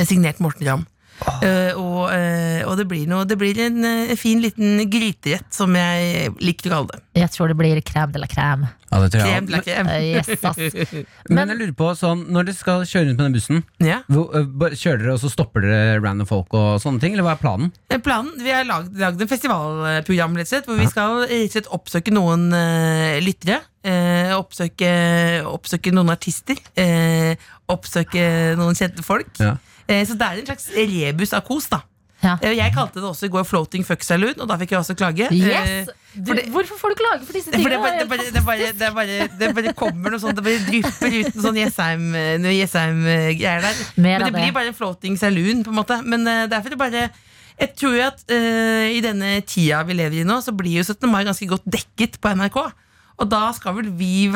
Signert 0.04 0.40
Morten 0.40 0.66
Ramm. 0.68 0.86
Eh, 1.42 1.72
og, 1.78 2.08
uh, 2.10 2.62
og 2.70 2.76
det 2.78 2.86
blir, 2.90 3.06
noe, 3.10 3.24
det 3.28 3.36
blir 3.40 3.58
en 3.66 3.82
uh, 3.84 4.14
fin 4.18 4.40
liten 4.42 4.78
gryterett, 4.90 5.46
som 5.54 5.74
jeg 5.76 6.32
liker 6.42 6.70
å 6.70 6.74
kalle 6.76 6.92
det. 6.94 7.00
Jeg 7.18 7.32
tror 7.34 7.50
det 7.50 7.56
blir 7.58 7.80
crème 7.82 8.12
de 8.14 8.20
la 8.22 8.28
crème. 8.30 8.68
Ja, 8.88 9.00
det 9.02 9.08
tror 9.12 9.20
jeg 9.20 9.32
Krem 9.34 9.46
de 9.48 9.52
la 9.52 9.60
krem. 9.66 9.88
Yes, 10.06 10.44
ass. 10.48 10.94
Men 11.34 11.50
jeg 11.52 11.58
lurer 11.58 11.74
på, 11.76 11.88
sånn, 11.98 12.22
når 12.32 12.46
dere 12.48 12.56
skal 12.56 12.84
kjøre 12.88 13.08
rundt 13.10 13.18
med 13.18 13.26
den 13.26 13.36
bussen, 13.36 13.64
Ja. 13.84 13.98
hvor, 14.08 14.72
kjører 14.78 15.02
dere 15.02 15.16
og 15.18 15.20
så 15.24 15.30
stopper 15.32 15.66
dere 15.66 15.98
random 16.04 16.28
folk 16.30 16.54
og 16.56 16.78
sånne 16.82 17.02
ting, 17.02 17.12
eller 17.16 17.26
hva 17.26 17.34
er 17.36 17.42
planen? 17.42 17.72
Planen, 18.06 18.32
Vi 18.40 18.54
har 18.54 18.64
lagd, 18.68 18.94
lagd 18.98 19.20
en 19.26 19.28
festivalprogram 19.34 20.38
rett 20.38 20.48
og 20.48 20.52
slett, 20.54 20.70
hvor 20.70 20.78
vi 20.80 20.88
skal 20.88 21.24
rett 21.26 21.50
og 21.50 21.56
slett 21.58 21.72
oppsøke 21.74 22.14
noen 22.14 22.48
eh, 22.56 23.18
lyttere. 23.26 23.60
eh, 23.88 24.32
oppsøke, 24.38 24.90
oppsøke 25.50 25.92
noen 25.94 26.14
artister. 26.14 26.56
eh, 26.78 27.34
oppsøke 27.68 28.22
noen 28.56 28.78
kjente 28.78 29.04
folk. 29.04 29.34
Ja. 29.42 29.56
Eh, 29.88 30.04
så 30.06 30.16
det 30.20 30.26
er 30.26 30.42
en 30.42 30.50
slags 30.50 30.68
rebus 30.76 31.32
av 31.32 31.44
kos. 31.48 31.68
da 31.72 31.82
Ja. 32.22 32.36
Eh, 32.42 32.56
Jeg 32.58 32.72
kalte 32.74 32.98
det 33.00 33.06
også 33.06 33.26
i 33.28 33.32
går 33.32 33.44
Floating 33.46 33.84
Fuck 33.86 34.02
Saloon, 34.02 34.34
og 34.42 34.48
da 34.50 34.56
fikk 34.58 34.72
jeg 34.74 34.80
også 34.80 34.96
klage. 34.98 35.28
Eh, 35.30 35.38
Yes! 35.38 35.88
Du, 36.18 36.32
hvorfor 36.50 36.78
får 36.80 36.94
du 36.94 36.98
klage 36.98 37.24
for 37.28 37.32
disse 37.36 37.50
det, 37.52 37.60
tingene? 37.60 37.78
For 37.78 37.92
det, 37.94 38.08
bare, 38.10 38.24
det, 38.34 38.42
bare, 38.44 38.72
det, 38.80 38.88
bare, 38.96 39.28
det 39.38 39.50
bare 39.54 39.72
kommer 39.78 40.10
noe 40.10 40.18
sånt 40.18 40.34
Det 40.40 40.42
bare 40.42 40.64
drypper 40.66 41.14
ut 41.14 41.28
noe 41.36 41.44
sånn 41.44 41.60
Jessheim-greier 41.60 42.56
Jessheim-greier 42.58 43.62
der. 43.68 43.82
Mer 44.02 44.18
Men 44.18 44.26
det 44.26 44.34
blir 44.40 44.52
bare 44.56 44.72
en 44.72 44.78
floating 44.78 45.16
saloon, 45.20 45.62
på 45.62 45.70
en 45.70 45.78
måte. 45.78 46.00
Men 46.04 46.26
eh, 46.26 46.46
derfor 46.50 46.72
er 46.72 46.76
det 46.76 46.80
bare 46.82 47.04
Jeg 47.60 47.74
tror 47.78 47.94
jo 47.98 48.02
at 48.06 48.20
uh, 48.30 48.86
i 48.94 49.00
denne 49.02 49.30
tida 49.46 49.80
vi 49.86 49.96
lever 49.98 50.20
i 50.20 50.26
nå, 50.26 50.40
så 50.42 50.52
blir 50.54 50.76
jo 50.78 50.84
17. 50.86 51.08
mai 51.10 51.24
ganske 51.26 51.46
godt 51.50 51.64
dekket 51.66 52.18
på 52.22 52.30
NRK. 52.38 52.58
Og 53.18 53.26
da 53.26 53.48
skal 53.56 53.74
vel 53.80 53.88
vi 53.98 54.28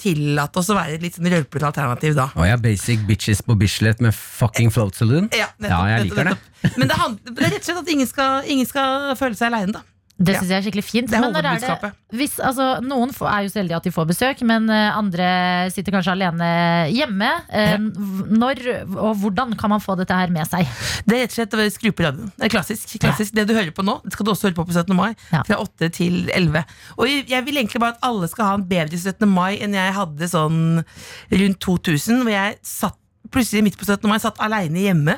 tillate 0.00 0.60
oss 0.62 0.70
å 0.72 0.76
være 0.78 0.96
et 0.96 1.04
litt 1.04 1.18
sånn 1.18 1.28
rølpete 1.28 1.66
alternativ, 1.68 2.14
da. 2.16 2.30
Å 2.32 2.46
ja, 2.48 2.56
basic 2.60 3.02
bitches 3.08 3.42
på 3.44 3.56
Bislett 3.60 4.00
med 4.00 4.16
fucking 4.16 4.72
float 4.72 4.96
saloon? 4.96 5.28
Ja, 5.36 5.50
nettopp, 5.60 5.74
Ja, 5.76 5.80
jeg 5.92 6.06
nettopp, 6.06 6.16
liker 6.16 6.30
det. 6.32 6.72
Men 6.80 6.88
det, 6.88 6.96
handler, 7.02 7.34
det 7.36 7.44
er 7.44 7.54
rett 7.56 7.60
og 7.60 7.68
slett 7.68 7.82
at 7.84 7.92
ingen 7.92 8.08
skal, 8.08 8.48
ingen 8.48 8.68
skal 8.68 9.12
føle 9.20 9.36
seg 9.36 9.50
aleine, 9.52 9.76
da. 9.76 9.84
Det 10.20 10.34
Ja. 10.34 10.40
syns 10.40 10.50
jeg 10.52 10.58
er 10.58 10.64
skikkelig 10.66 10.84
fint. 10.84 11.08
Det 11.08 11.16
er 11.16 11.20
Men 11.24 11.32
når 11.32 11.46
er 11.48 11.60
det, 11.80 11.92
hvis, 12.12 12.34
altså, 12.44 12.64
noen 12.84 13.08
er 13.08 13.42
jo 13.46 13.48
så 13.48 13.60
heldige 13.62 13.76
at 13.76 13.84
de 13.84 13.90
får 13.90 14.06
besøk, 14.10 14.42
men 14.44 14.68
eh, 14.68 14.90
andre 14.98 15.70
sitter 15.72 15.92
kanskje 15.96 16.12
alene 16.12 16.48
hjemme. 16.92 17.30
Eh, 17.48 17.78
Når 17.80 18.60
og 19.00 19.16
hvordan 19.16 19.56
kan 19.56 19.70
man 19.70 19.80
få 19.80 19.96
dette 19.96 20.12
her 20.12 20.28
med 20.28 20.44
seg? 20.46 20.68
Det 21.06 21.16
er 21.16 21.22
rett 21.24 21.32
og 21.32 21.38
slett 21.38 21.56
å 21.56 21.70
skru 21.72 21.90
på 21.96 22.04
radioen. 22.04 22.32
Det 22.36 22.44
er 22.50 22.52
klassisk. 22.52 22.98
klassisk. 23.00 23.32
Det 23.32 23.46
du 23.48 23.54
hører 23.54 23.72
på 23.72 23.82
nå, 23.82 23.96
det 24.04 24.12
skal 24.12 24.26
du 24.26 24.32
også 24.32 24.50
høre 24.50 24.58
på 24.60 24.66
på 24.68 24.76
17. 24.76 24.94
mai. 24.94 25.14
Ja. 25.32 25.42
Fra 25.42 25.56
8 25.56 25.88
til 25.90 26.28
11. 26.28 26.64
Og 26.98 27.06
jeg 27.08 27.26
jeg 27.30 27.44
vil 27.46 27.56
egentlig 27.56 27.80
bare 27.80 27.96
at 27.96 28.04
alle 28.04 28.28
skal 28.28 28.44
ha 28.44 28.54
en 28.58 28.64
bedre 28.68 28.98
17. 28.98 29.26
mai 29.28 29.56
enn 29.62 29.72
jeg 29.72 29.94
hadde 29.96 30.28
sånn 30.28 30.84
rundt 31.32 31.58
2000, 31.64 32.22
hvor 32.24 32.30
jeg 32.34 32.58
satt 32.62 32.96
plutselig 33.30 33.62
midt 33.64 33.78
på 33.78 33.86
17. 33.86 34.08
mai 34.10 34.18
satt 34.18 34.36
aleine 34.42 34.84
hjemme. 34.84 35.16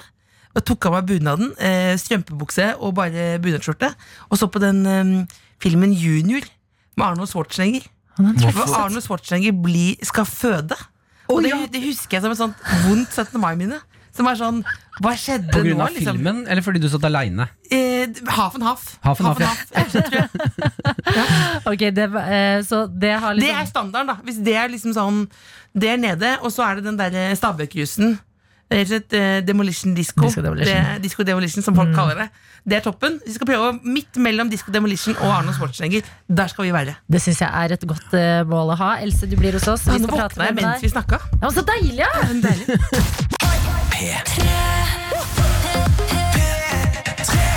Og 0.53 0.64
tok 0.68 0.86
av 0.90 0.98
meg 0.98 1.07
bunaden, 1.09 1.53
eh, 1.59 1.94
strømpebukse 1.96 2.74
og 2.78 2.94
bare 2.98 3.38
bunadsskjorte. 3.42 3.92
Og 4.30 4.38
så 4.40 4.48
på 4.53 4.61
den 4.61 4.82
eh, 4.86 5.38
filmen 5.62 5.94
Junior 5.96 6.44
med 6.96 7.07
Arnold 7.07 7.30
Schwarzenegger. 7.30 7.86
Hvor 8.18 8.74
Arnold 8.76 9.03
Schwarzenegger 9.07 9.57
bli, 9.62 9.96
skal 10.05 10.28
føde. 10.28 10.76
Og 11.32 11.40
det, 11.44 11.55
det 11.72 11.80
husker 11.86 12.18
jeg 12.18 12.26
som 12.26 12.34
et 12.34 12.40
sånt 12.40 12.68
vondt 12.84 13.14
17. 13.16 13.40
mai-minne. 13.40 13.80
Som 14.12 14.28
er 14.28 14.36
sånn 14.36 14.59
Hva 15.00 15.14
skjedde 15.16 15.53
På 15.55 15.62
grunn 15.64 15.78
nå? 15.80 15.86
av 15.86 15.94
liksom? 15.94 16.18
filmen, 16.18 16.40
eller 16.44 16.64
fordi 16.64 16.82
du 16.82 16.88
satt 16.92 17.07
aleine? 17.09 17.46
Eh, 17.72 18.11
half 18.28 18.59
and 18.59 18.66
half. 18.66 18.82
Half 19.07 19.22
and 19.22 19.30
half, 19.30 19.40
ja. 19.40 19.53
and 19.72 19.88
half. 19.88 20.11
tror. 20.11 21.72
Ok, 21.72 21.86
det, 21.96 22.09
eh, 22.20 22.59
Så 22.66 22.84
det 22.92 23.14
har 23.22 23.34
Det 23.34 23.40
liksom 23.40 23.62
er 23.62 23.70
standarden, 23.70 24.12
da. 24.12 24.18
Hvis 24.26 24.42
det 24.44 24.57
er 24.61 24.68
liksom 24.68 24.92
sånn 24.96 25.22
Det 25.72 25.94
er 25.94 25.96
nede, 26.00 26.34
og 26.42 26.53
så 26.53 26.66
er 26.66 26.80
det 26.80 26.84
den 26.90 27.00
derre 27.00 27.30
Stabøk-cruisen. 27.40 28.18
Rett 28.73 28.87
og 28.87 28.93
slett 28.93 29.12
eh, 29.18 29.41
Demolition 29.47 29.95
Disco. 29.97 30.25
Disco 30.27 30.43
Demolition. 30.45 30.89
Det 30.95 31.03
Disco 31.05 31.23
Demolition, 31.29 31.62
som 31.66 31.75
folk 31.77 31.93
kaller 31.97 32.14
det. 32.25 32.29
Det 32.64 32.77
er 32.79 32.85
toppen. 32.85 33.20
Vi 33.27 33.33
skal 33.35 33.47
prøve 33.49 33.70
å- 33.73 33.81
midt 33.83 34.16
mellom 34.23 34.49
Disco 34.53 34.70
Demolition 34.75 35.16
og 35.18 35.29
Arnold 35.39 35.57
Schwarzenegger. 35.59 36.03
Der 36.29 36.47
skal 36.53 36.64
vi 36.68 36.73
være. 36.75 36.95
Det 37.11 37.20
syns 37.25 37.41
jeg 37.43 37.51
er 37.64 37.73
et 37.77 37.87
godt 37.91 38.14
eh, 38.14 38.43
mål 38.49 38.73
å 38.75 38.79
ha. 38.83 38.91
Else, 39.03 39.27
du 39.31 39.37
blir 39.37 39.53
hos 39.59 39.66
oss. 39.68 39.87
Vi 39.89 39.99
nå 39.99 40.07
skal 40.09 40.18
prate 40.18 40.35
våkna 40.39 40.45
jeg 40.51 40.55
med 40.55 40.62
mens 40.64 40.81
deg. 40.81 40.83
vi 40.83 40.95
snakka. 40.95 41.18
Ja, 41.33 41.45
men 41.49 41.55
så 41.59 41.62
deilig, 41.66 41.97
ja! 41.99 42.11
Deilig. 42.43 42.66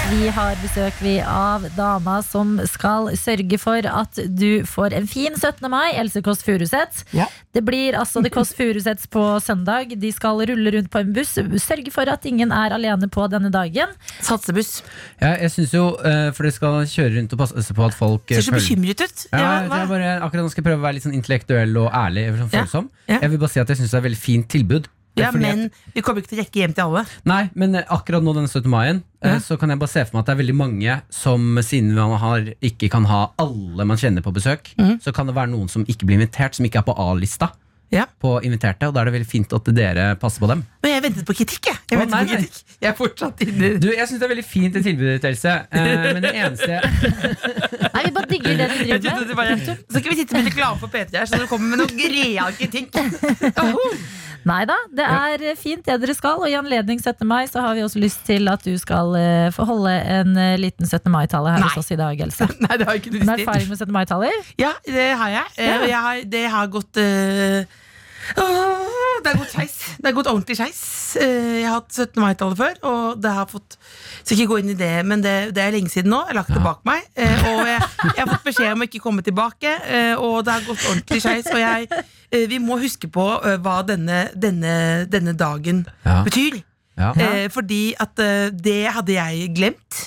Vi 0.06 0.28
har 0.30 0.54
besøk 0.62 1.00
vi 1.02 1.16
av 1.26 1.64
dama 1.76 2.20
som 2.24 2.56
skal 2.70 3.08
sørge 3.18 3.58
for 3.60 3.88
at 3.90 4.20
du 4.38 4.62
får 4.70 4.94
en 4.96 5.08
fin 5.10 5.34
17. 5.34 5.66
mai. 5.72 5.96
Else 5.98 6.22
Kåss 6.24 6.44
Furuseth. 6.46 7.02
Ja. 7.16 7.26
Det 7.56 7.64
blir 7.66 7.98
altså 7.98 8.22
The 8.24 8.30
Kåss 8.34 8.54
Furuseths 8.56 9.10
på 9.12 9.24
søndag. 9.44 9.96
De 10.00 10.12
skal 10.14 10.44
rulle 10.52 10.74
rundt 10.78 10.92
på 10.94 11.02
en 11.02 11.12
buss. 11.16 11.34
Sørge 11.64 11.92
for 11.96 12.12
at 12.12 12.26
ingen 12.30 12.54
er 12.54 12.76
alene 12.78 13.10
på 13.12 13.26
denne 13.34 13.50
dagen. 13.54 13.96
Satsebuss. 14.22 14.84
Ja, 15.20 15.34
jeg 15.42 15.52
synes 15.58 15.74
jo, 15.76 15.88
eh, 16.06 16.30
for 16.38 16.46
dere 16.48 16.56
skal 16.60 16.80
kjøre 16.92 17.16
rundt 17.18 17.34
og 17.36 17.42
passe 17.42 17.78
på 17.82 17.88
at 17.90 17.98
folk 17.98 18.30
eh, 18.32 18.40
Ser 18.40 18.52
så 18.52 18.58
bekymret 18.60 19.02
ut. 19.08 19.26
Ja, 19.34 19.42
Ja, 19.42 19.80
jeg, 19.82 19.90
bare, 19.90 20.12
akkurat 20.22 20.46
nå 20.46 20.54
skal 20.54 20.62
jeg 20.64 20.70
prøve 20.70 20.84
å 20.84 20.86
være 20.86 21.00
litt 21.00 21.08
sånn 21.10 21.18
intellektuell 21.18 21.74
og 21.82 21.90
ærlig. 21.92 22.28
Sånn 22.38 22.52
Ja, 22.54 22.62
følsom. 22.68 22.92
ja. 23.10 23.20
Jeg 23.26 23.34
vil 23.34 23.42
bare 23.42 23.56
si 23.58 23.64
at 23.66 23.74
jeg 23.74 23.82
syns 23.82 23.90
det 23.92 23.98
er 23.98 24.04
et 24.06 24.10
veldig 24.12 24.22
fint 24.22 24.48
tilbud. 24.54 24.92
Ja, 25.18 25.32
men 25.32 25.70
vi 25.96 26.02
kommer 26.04 26.22
ikke 26.22 26.34
til 26.34 26.40
å 26.40 26.44
rekke 26.44 26.62
hjem 26.64 26.74
til 26.78 26.86
alle. 26.90 27.06
Nei, 27.28 27.42
men 27.56 27.76
eh, 27.80 27.88
akkurat 27.96 28.24
nå 28.26 28.34
denne 28.36 28.52
17. 28.52 28.70
maien 28.72 29.04
eh, 29.24 29.36
Ja. 29.36 29.40
Så 29.42 29.58
kan 29.62 29.72
jeg 29.74 29.80
bare 29.82 29.94
se 29.96 30.06
for 30.06 30.18
meg 30.18 30.24
at 30.26 30.30
det 30.32 30.36
er 30.38 30.42
veldig 30.44 30.58
mange 30.60 30.98
som 31.10 31.60
siden 31.64 31.94
man 31.98 32.18
har, 32.22 32.50
ikke 32.62 32.92
kan 32.94 33.06
ha 33.10 33.22
alle 33.42 33.86
man 33.88 33.98
kjenner 34.02 34.22
på 34.26 34.34
besøk, 34.36 34.74
mm. 34.80 34.98
så 35.04 35.14
kan 35.16 35.28
det 35.32 35.36
være 35.38 35.54
noen 35.56 35.72
som 35.72 35.86
ikke 35.88 36.06
blir 36.10 36.20
invitert, 36.20 36.56
som 36.60 36.66
ikke 36.68 36.84
er 36.84 36.90
på 36.92 36.98
A-lista 37.00 37.52
Ja. 37.94 38.08
på 38.20 38.40
inviterte. 38.44 38.88
Og 38.90 38.94
da 38.96 39.02
er 39.04 39.06
det 39.08 39.14
veldig 39.14 39.28
fint 39.30 39.54
at 39.54 39.68
dere 39.78 40.06
passer 40.20 40.42
på 40.42 40.48
dem. 40.50 40.64
Men 40.84 40.92
jeg 40.96 41.04
ventet 41.06 41.26
på 41.28 41.36
kritikk, 41.38 41.70
jeg. 41.70 41.78
jeg, 41.92 42.00
Å, 42.02 42.08
nei, 42.12 42.22
på 42.26 42.32
kritikk. 42.34 42.74
jeg 42.82 42.90
er 42.90 42.96
fortsatt 42.98 43.44
inne 43.46 43.70
Du, 43.80 43.88
Jeg 43.94 44.08
syns 44.10 44.20
det 44.20 44.26
er 44.26 44.32
veldig 44.34 44.46
fint 44.50 44.74
det 44.74 44.82
tilbudet 44.88 45.14
ditt, 45.22 45.28
Else. 45.30 45.54
Eh, 45.70 46.08
men 46.18 46.22
det 46.26 46.34
eneste 46.34 46.82
Nei, 47.96 48.04
vi 48.08 48.12
bare 48.18 48.30
digger 48.34 48.58
det 48.60 48.68
du 48.74 48.84
driver 48.84 49.30
med. 49.30 49.36
bare, 49.38 49.58
Så 49.62 50.02
skal 50.02 50.12
vi 50.12 50.18
sitte 50.20 50.36
med 50.42 50.50
reklame 50.50 50.82
på 50.82 50.90
P3 50.92 51.22
her, 51.22 51.30
så 51.30 51.40
du 51.40 51.48
kommer 51.48 51.72
med 51.72 51.86
noe 51.86 52.12
real 52.18 52.54
kritikk. 52.58 52.98
Åh. 53.64 53.98
Nei 54.46 54.60
da, 54.70 54.76
det 54.94 55.06
er 55.06 55.56
fint 55.58 55.82
det 55.88 55.96
dere 56.04 56.14
skal. 56.14 56.38
Og 56.44 56.50
i 56.52 56.54
anledning 56.58 57.00
17. 57.02 57.26
mai 57.28 57.46
så 57.50 57.64
har 57.66 57.74
vi 57.74 57.82
også 57.82 58.00
lyst 58.04 58.22
til 58.28 58.46
at 58.52 58.62
du 58.66 58.76
skal 58.78 59.16
eh, 59.18 59.48
få 59.56 59.66
holde 59.66 59.90
en 59.90 60.36
eh, 60.38 60.54
liten 60.62 60.86
17. 60.86 61.10
mai-tale 61.12 61.56
her 61.56 61.64
Nei. 61.64 61.70
hos 61.74 61.82
oss 61.82 61.90
i 61.96 61.98
dag, 61.98 62.20
Else. 62.28 62.46
Nei, 62.66 62.78
det 62.78 62.86
har 62.86 62.94
jeg 62.94 63.02
ikke 63.06 63.16
lyst 63.18 63.26
til. 63.26 63.42
erfaring 63.42 63.68
med 63.74 63.78
17. 63.82 63.94
mai-taler? 63.98 64.38
Ja, 64.62 64.74
det 64.86 65.08
har 65.24 65.34
jeg. 65.40 65.48
Eh, 65.58 65.66
Ja. 65.66 65.80
jeg 65.90 66.02
har, 66.08 66.22
det 66.38 66.46
har 66.54 66.68
gått 66.78 67.02
åh, 68.38 69.05
Det 69.26 69.32
har 69.34 69.40
gått 69.42 69.54
skeis. 69.56 69.76
Det 69.98 70.06
er 70.12 70.14
gått 70.14 70.28
ordentlig 70.30 70.56
skeis. 70.60 70.80
Eh, 71.18 71.62
jeg 71.62 71.66
har 71.66 71.80
hatt 71.80 71.96
17. 71.96 72.20
mai-tallet 72.22 72.60
før, 72.60 72.76
og 72.86 73.22
det 73.24 73.32
har 73.34 73.48
fått 73.50 73.78
Skal 74.26 74.38
ikke 74.38 74.52
gå 74.52 74.60
inn 74.62 74.70
i 74.74 74.78
det, 74.78 74.92
men 75.06 75.22
det, 75.26 75.34
det 75.56 75.64
er 75.64 75.74
lenge 75.74 75.90
siden 75.94 76.12
nå. 76.14 76.20
Jeg 76.28 76.34
har 76.34 76.38
lagt 76.40 76.54
det 76.54 76.62
bak 76.66 76.84
meg. 76.86 77.08
eh, 77.18 77.48
og 77.50 77.64
jeg, 77.70 77.82
jeg 78.06 78.20
har 78.22 78.30
fått 78.32 78.46
beskjed 78.48 78.72
om 78.76 78.84
å 78.86 78.88
ikke 78.90 79.02
komme 79.04 79.26
tilbake, 79.26 79.74
eh, 79.90 80.14
og 80.22 80.40
det 80.46 80.54
har 80.56 80.68
gått 80.68 80.86
ordentlig 80.92 81.22
skeis. 81.26 81.50
Og 81.54 81.60
jeg, 81.62 81.90
vi 82.54 82.60
må 82.62 82.78
huske 82.82 83.10
på 83.10 83.26
hva 83.66 83.80
denne, 83.88 84.28
denne, 84.36 84.76
denne 85.10 85.34
dagen 85.38 85.84
Ja. 86.06 86.22
betyr. 86.26 86.62
ja. 86.98 87.12
Eh, 87.18 87.48
fordi 87.54 87.82
at 88.00 88.16
det 88.62 88.80
hadde 88.94 89.14
jeg 89.18 89.50
glemt 89.58 90.02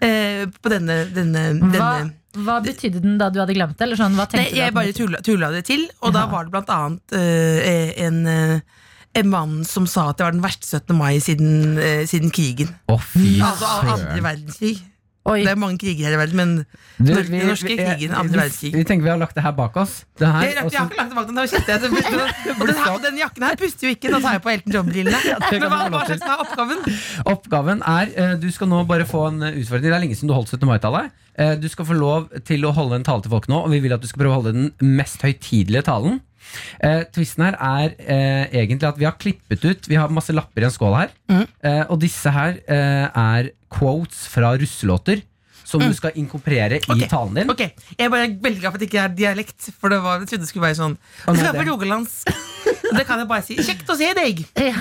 eh, 0.00 0.46
på 0.62 0.72
denne, 0.72 1.02
denne, 1.14 1.44
denne 1.60 2.12
hva 2.32 2.60
betydde 2.64 3.02
den 3.04 3.18
da 3.20 3.28
du 3.32 3.40
hadde 3.42 3.56
glemt 3.56 3.76
det? 3.76 3.86
Eller 3.86 3.98
sånn, 4.00 4.16
hva 4.16 4.28
Nei, 4.38 4.46
jeg 4.56 4.72
bare 4.76 4.94
tulla, 4.96 5.20
tulla 5.24 5.50
det 5.52 5.66
til, 5.68 5.84
og 6.00 6.14
da 6.16 6.24
var 6.30 6.46
det 6.46 6.54
blant 6.54 6.72
annet 6.72 7.16
uh, 7.16 7.58
en, 8.06 8.22
uh, 8.24 8.86
en 9.20 9.28
mann 9.32 9.58
som 9.68 9.88
sa 9.90 10.08
at 10.10 10.20
det 10.20 10.26
var 10.26 10.36
den 10.36 10.44
verste 10.44 10.68
17. 10.80 10.96
mai 10.96 11.20
siden, 11.20 11.76
eh, 11.76 12.06
siden 12.08 12.32
krigen. 12.32 12.72
Å, 12.88 12.96
fy 12.96 13.36
Altså 13.44 13.68
andre 13.92 14.22
verdenskrig. 14.24 14.80
Oi. 15.24 15.44
Det 15.46 15.52
er 15.52 15.58
mange 15.62 15.78
kriger 15.78 16.08
her 16.08 16.16
i 16.16 16.18
verden, 16.18 16.34
men 16.36 16.54
Du, 16.98 17.12
vi- 17.14 17.38
den 17.38 17.46
norske 17.46 17.68
vi- 17.68 17.76
krigen, 17.78 17.98
vi- 18.00 18.08
andre 18.10 18.32
vi- 18.32 18.38
verdenskrig. 18.40 18.72
Vi 18.74 18.82
tenker 18.88 19.04
vi 19.06 19.10
har 19.12 19.18
lagt 19.20 19.36
det 19.38 19.44
her 19.44 19.52
bak 19.54 19.76
oss. 19.78 20.04
Det 20.18 20.26
her, 20.26 20.42
jeg, 20.42 20.54
jeg, 20.56 20.78
har 20.80 20.88
ikke 20.90 20.98
lagt 20.98 21.12
det 21.12 21.18
bak 21.18 21.26
den, 21.28 21.34
nå 21.38 21.44
jeg 21.46 21.62
det. 21.62 21.90
Og 22.60 22.66
den, 22.66 22.74
her, 22.76 22.90
og 22.96 23.02
den 23.04 23.18
jakken 23.22 23.42
her 23.46 23.54
puster 23.60 23.86
jo 23.86 23.92
ikke. 23.94 24.10
Nå 24.10 24.18
tar 24.24 24.32
jeg 24.34 24.42
på 24.42 24.50
Elton 24.50 24.72
John-brillene. 24.74 25.20
det 25.50 25.60
Men 25.62 25.70
hva, 25.70 25.78
hva 25.94 26.02
slags 26.10 26.26
er 26.26 26.42
oppgaven? 26.42 26.82
Oppgaven 27.36 27.82
er 27.86 28.10
eh, 28.18 28.34
Du 28.42 28.48
skal 28.50 28.66
nå 28.72 28.82
bare 28.90 29.06
få 29.06 29.28
en 29.30 29.42
eh, 29.46 29.60
utfordring. 29.62 29.86
Det 29.86 29.94
er 29.94 30.02
lenge 30.02 30.18
siden 30.18 30.32
du 30.32 30.34
holdt 30.34 30.50
17. 30.56 30.66
mai-tallet. 30.66 31.12
Eh, 31.38 31.54
Du 31.62 31.68
skal 31.70 31.86
få 31.86 31.94
lov 31.96 32.26
til 32.44 32.66
å 32.66 32.74
holde 32.74 32.98
en 32.98 33.06
tale 33.06 33.22
til 33.22 33.30
folk 33.30 33.46
nå, 33.48 33.62
og 33.62 33.70
vi 33.70 33.78
vil 33.84 33.94
at 33.94 34.02
du 34.02 34.08
skal 34.10 34.24
prøve 34.24 34.34
å 34.34 34.40
holde 34.42 34.52
den 34.58 34.96
mest 34.98 35.22
høytidelige 35.22 35.86
talen. 35.86 36.18
Eh, 36.82 37.02
twisten 37.14 37.44
her 37.46 37.56
er 37.58 37.94
eh, 37.98 38.46
egentlig 38.62 38.88
at 38.88 38.98
vi 39.00 39.06
har 39.08 39.16
klippet 39.20 39.64
ut 39.64 39.88
Vi 39.88 39.96
har 39.98 40.08
masse 40.12 40.32
lapper 40.34 40.62
i 40.64 40.68
en 40.68 40.74
skål 40.74 40.96
her. 40.98 41.12
Mm. 41.30 41.44
Eh, 41.64 41.82
og 41.88 42.00
disse 42.02 42.30
her 42.34 42.58
eh, 42.66 43.06
er 43.08 43.52
quotes 43.72 44.26
fra 44.32 44.54
russelåter 44.60 45.22
som 45.72 45.80
du 45.80 45.92
skal 45.96 46.12
inkorporere 46.20 46.80
i 46.82 47.06
talen 47.08 47.34
din. 47.38 47.48
Ok, 47.50 47.60
Jeg 47.96 48.04
er 48.04 48.10
bare 48.12 48.26
veldig 48.28 48.60
glad 48.60 48.72
for 48.74 48.76
at 48.76 48.82
det 48.82 48.88
ikke 48.90 49.04
er 49.06 49.12
dialekt, 49.16 49.68
for 49.80 49.88
det 49.88 50.02
var, 50.04 50.18
jeg 50.20 50.28
trodde 50.28 50.42
det 50.44 50.48
skulle 50.50 50.66
være 50.66 50.76
sånn. 50.76 50.96
Det 50.98 51.32
nei, 51.32 51.36
skal 51.38 51.54
være 51.54 51.62
det- 51.64 51.70
rogalandsk. 51.70 52.32
Det 52.92 53.04
kan 53.08 53.22
jeg 53.22 53.28
bare 53.30 53.44
si. 53.46 53.56
Kjekt 53.56 53.88
å 53.88 53.96
se 53.96 54.10
deg! 54.18 54.42
Ja. 54.58 54.74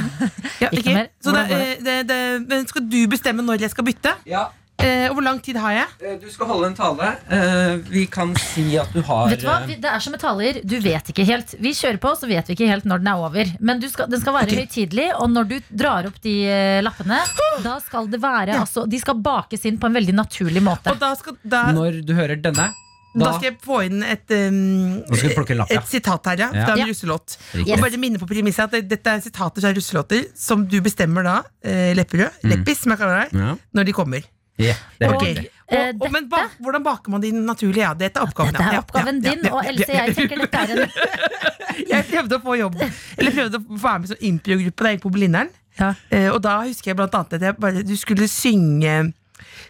Ja, 0.59 0.67
Ikke 0.73 0.81
ok. 0.81 0.93
mer. 0.97 1.07
Så 1.23 1.31
det, 1.31 1.43
går 1.47 1.61
eh, 1.63 1.75
det, 1.85 1.95
det, 2.09 2.17
men 2.49 2.67
skal 2.67 2.83
du 2.91 2.97
bestemme 3.07 3.45
når 3.45 3.63
jeg 3.63 3.71
skal 3.71 3.87
bytte? 3.87 4.11
Ja, 4.27 4.49
Eh, 4.83 5.05
og 5.09 5.15
hvor 5.17 5.23
lang 5.25 5.39
tid 5.43 5.57
har 5.61 5.71
jeg? 5.75 5.87
eh, 6.07 6.15
Du 6.21 6.27
skal 6.33 6.47
holde 6.49 6.67
en 6.71 6.75
tale. 6.77 7.09
Eh, 7.29 7.77
Vi 7.91 8.05
kan 8.11 8.33
si 8.35 8.77
at 8.77 8.91
du 8.93 9.01
har 9.07 9.29
Vet 9.29 9.41
du 9.43 9.47
hva? 9.47 9.59
Det 9.67 9.85
er 9.91 9.99
som 9.99 10.11
med 10.15 10.21
taler. 10.21 10.61
Du 10.63 10.79
vet 10.81 11.11
ikke 11.13 11.25
helt. 11.27 11.55
Vi 11.59 11.73
kjører 11.77 11.99
på, 12.01 12.13
så 12.17 12.27
vet 12.29 12.47
vi 12.47 12.53
ikke 12.57 12.67
helt 12.71 12.85
når 12.89 13.03
den 13.03 13.07
er 13.13 13.23
over. 13.25 13.53
Men 13.59 13.79
du 13.79 13.87
skal, 13.89 14.09
den 14.11 14.21
skal 14.21 14.33
være 14.33 14.49
okay. 14.51 14.65
høytidelig, 14.65 15.09
og 15.19 15.29
når 15.31 15.49
du 15.49 15.57
drar 15.69 16.05
opp 16.09 16.19
de 16.23 16.35
lappene, 16.83 17.19
da 17.63 17.79
skal 17.79 18.07
det 18.11 18.21
være 18.21 18.59
altså, 18.59 18.85
De 18.89 18.99
skal 18.99 19.15
bakes 19.21 19.65
inn 19.65 19.77
på 19.81 19.87
en 19.89 19.93
veldig 19.99 20.13
naturlig 20.17 20.61
måte. 20.63 20.91
Og 20.91 20.99
da 21.01 21.13
skal, 21.15 21.37
da, 21.43 21.67
Når 21.75 22.01
du 22.05 22.13
hører 22.17 22.35
denne, 22.41 22.71
da 23.11 23.25
da 23.25 23.33
skal 23.35 23.49
jeg 23.49 23.57
få 23.59 23.81
inn 23.83 24.03
et, 24.07 24.23
um, 24.47 25.01
skal 25.11 25.33
plukke 25.35 25.51
en 25.51 25.57
lapp, 25.59 25.71
ja. 25.73 25.81
et 25.81 25.89
sitat 25.91 26.29
her, 26.31 26.37
ja. 26.39 26.49
Ja. 26.55 26.65
Fra 26.65 26.73
en 26.77 26.79
Ja. 26.79 26.85
russelåt. 26.87 27.33
Yes. 27.59 27.73
Og 27.75 27.81
bare 27.83 27.97
minne 27.99 28.17
på 28.21 28.27
premisset 28.29 28.71
at 28.71 28.87
dette 28.87 29.05
er 29.11 29.19
sitater 29.19 29.59
fra 29.65 29.73
russelåter 29.75 30.29
som 30.33 30.63
du 30.65 30.77
bestemmer 30.79 31.23
da, 31.27 31.33
eh, 31.61 31.91
Lepperød, 31.93 32.39
Leppis, 32.47 32.79
som 32.85 32.93
jeg 32.95 32.99
kaller 33.03 33.25
deg, 33.25 33.33
Ja. 33.41 33.55
når 33.75 33.83
de 33.85 33.91
kommer. 33.97 34.23
Ja, 34.59 34.73
det 34.99 35.07
Ok. 35.09 35.21
riktig. 35.23 35.49
Eh, 35.71 35.87
Og, 35.95 36.01
og, 36.01 36.11
men 36.11 36.27
ba, 36.29 36.41
hvordan 36.59 36.83
baker 36.83 37.11
man 37.13 37.21
de 37.23 37.31
naturlig? 37.31 37.77
Ja, 37.81 37.93
dette 37.93 38.19
er 38.19 38.23
oppgaven. 38.27 38.51
Dette 38.53 38.73
er 38.75 38.81
oppgaven 38.81 39.21
Ja, 39.23 39.29
ja, 39.29 39.35
din, 39.35 39.45
ja, 39.47 39.53
og 39.55 39.65
Else, 39.65 39.87
jeg 39.93 40.15
tenker 40.17 40.41
dette 40.43 40.57
er 40.57 40.73
en 40.75 40.89
Jeg 41.93 42.05
prøvde 42.11 42.35
å 42.35 42.41
få 42.43 42.57
jobb 42.59 42.75
Eller 42.83 43.31
prøvde 43.31 43.57
å 43.61 43.79
være 43.79 43.99
med 44.03 44.11
som 44.11 44.17
sånn 44.17 44.27
impro-gruppe 44.27 44.83
da 44.83 44.89
jeg 44.91 44.97
gikk 44.99 45.05
på 45.07 45.13
Blindern. 45.15 45.49
Ja. 45.79 45.93
Eh, 46.11 46.27
og 46.33 46.41
da 46.43 46.57
husker 46.65 46.91
jeg 46.91 46.97
blant 46.99 47.15
annet 47.15 47.37
at 47.39 47.41
jeg 47.47 47.57
bare, 47.63 47.83
du 47.87 47.95
skulle 47.97 48.27
synge 48.27 49.13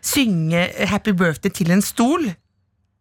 Synge 0.02 0.66
Happy 0.90 1.14
Birthday 1.14 1.52
til 1.54 1.72
en 1.72 1.82
stol. 1.86 2.32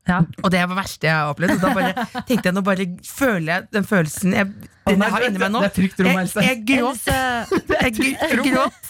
Ja. 0.09 0.23
Og 0.43 0.51
det 0.51 0.61
var 0.65 0.71
det 0.73 0.77
verste 0.81 1.07
jeg 1.07 1.15
har 1.15 1.29
opplevd. 1.31 1.59
Og 1.59 1.61
da 1.61 1.71
bare 1.77 2.23
tenkte 2.27 2.49
jeg 2.49 2.55
nå 2.57 2.63
bare 2.67 2.87
føler 3.07 3.51
jeg 3.53 3.67
den 3.77 3.85
følelsen 3.87 4.33
jeg, 4.35 4.47
den 4.89 4.97
nei, 4.99 5.07
jeg 5.07 5.15
har 5.15 5.27
inni 5.29 5.39
meg 5.43 5.53
nå. 5.55 5.61
det 5.63 5.69
er 5.69 5.75
trygt 5.77 6.01
rom, 6.01 6.09
Jeg, 6.09 6.23
Else. 6.25 6.41
jeg. 6.41 6.57
Else, 6.81 7.19
Jeg 7.85 7.93
gråt. 8.49 8.89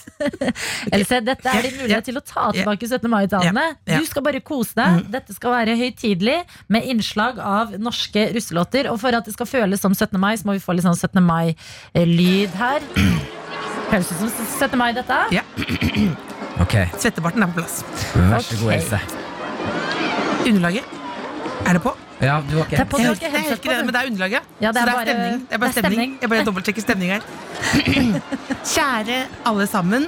Else, 0.94 1.18
dette 1.30 1.52
er 1.52 1.66
din 1.66 1.76
mulighet 1.80 2.06
til 2.08 2.20
å 2.20 2.22
ta 2.24 2.46
tilbake 2.56 2.86
17. 2.88 3.10
mai-talene. 3.10 3.66
Du 3.90 4.06
skal 4.08 4.24
bare 4.24 4.40
kose 4.40 4.76
deg. 4.78 5.02
Dette 5.12 5.34
skal 5.36 5.54
være 5.58 5.74
høytidelig 5.80 6.38
med 6.72 6.88
innslag 6.94 7.40
av 7.42 7.74
norske 7.82 8.28
russelåter. 8.36 8.88
Og 8.92 9.00
for 9.02 9.16
at 9.18 9.26
det 9.28 9.34
skal 9.36 9.50
føles 9.50 9.82
som 9.82 9.92
17. 9.96 10.16
mai, 10.22 10.36
så 10.40 10.48
må 10.48 10.56
vi 10.56 10.62
få 10.64 10.76
litt 10.78 10.86
sånn 10.86 10.96
17. 10.96 11.20
mai-lyd 11.26 12.56
her. 12.60 12.86
Høres 13.90 14.12
ut 14.14 14.22
som 14.22 14.30
17. 14.30 14.78
mai, 14.80 14.92
dette. 14.96 15.20
Ja. 15.36 15.44
Ok, 16.60 16.74
Svettebarten 17.00 17.40
er 17.40 17.48
på 17.54 17.62
plass. 17.62 17.78
vær 18.14 18.42
så 18.44 18.58
god, 18.60 18.72
Else. 18.76 18.98
Underlaget. 20.44 20.99
Er 21.66 21.72
det 21.76 21.82
på? 21.82 21.92
Ja, 22.20 22.40
du 22.50 22.56
har 22.58 22.64
Det 22.68 22.78
er 22.78 22.82
ikke 22.84 22.90
på, 22.90 22.98
du 22.98 23.02
har 23.04 23.12
ikke 23.16 23.24
jeg 23.24 23.32
headset 23.32 23.60
på, 23.62 23.70
det, 23.70 23.78
du. 23.78 23.84
men 23.84 23.94
det 23.94 24.00
er 24.02 24.06
underlaget. 24.10 24.42
Ja, 24.60 24.68
det 24.72 24.76
så 24.76 24.80
er 24.80 24.84
det 24.84 24.90
er 24.90 24.96
bare- 24.96 25.06
stemning. 25.06 25.40
Det 25.48 25.54
er 25.54 25.58
bare 25.58 25.68
det 25.68 25.76
er 25.76 25.80
stemning. 25.80 25.92
stemning. 25.92 26.18
Jeg 26.20 26.28
bare 26.30 26.44
dobbeltsjekker 26.44 26.82
stemning 26.82 27.10
her. 27.10 27.20
Kjære 28.74 29.20
alle 29.46 29.66
sammen. 29.66 30.06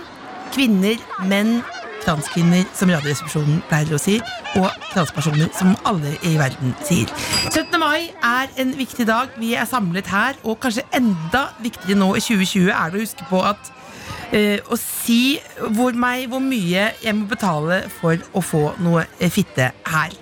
Kvinner, 0.53 0.97
menn, 1.25 1.63
transkvinner, 2.05 2.65
som 2.77 2.91
Radioresepsjonen 2.93 3.63
pleier 3.71 3.95
å 3.97 4.01
si, 4.01 4.19
og 4.59 4.69
transpersoner, 4.93 5.49
som 5.57 5.73
alle 5.89 6.17
i 6.29 6.35
verden 6.37 6.75
sier. 6.85 7.09
17. 7.49 7.79
mai 7.81 8.11
er 8.27 8.53
en 8.61 8.75
viktig 8.77 9.07
dag. 9.09 9.33
Vi 9.41 9.55
er 9.57 9.65
samlet 9.71 10.11
her, 10.13 10.37
og 10.45 10.59
kanskje 10.61 10.85
enda 10.99 11.47
viktigere 11.65 11.97
nå 12.03 12.11
i 12.19 12.21
2020 12.21 12.69
er 12.75 12.91
det 12.93 13.01
å 13.01 13.05
huske 13.07 13.29
på 13.31 13.41
at 13.49 13.73
eh, 14.33 14.59
å 14.67 14.79
si 14.81 15.39
hvor, 15.77 15.95
meg, 15.99 16.27
hvor 16.33 16.43
mye 16.45 16.89
jeg 17.03 17.17
må 17.17 17.29
betale 17.31 17.83
for 18.01 18.19
å 18.33 18.43
få 18.45 18.63
noe 18.83 19.05
eh, 19.19 19.31
fitte 19.33 19.71
her. 19.89 20.17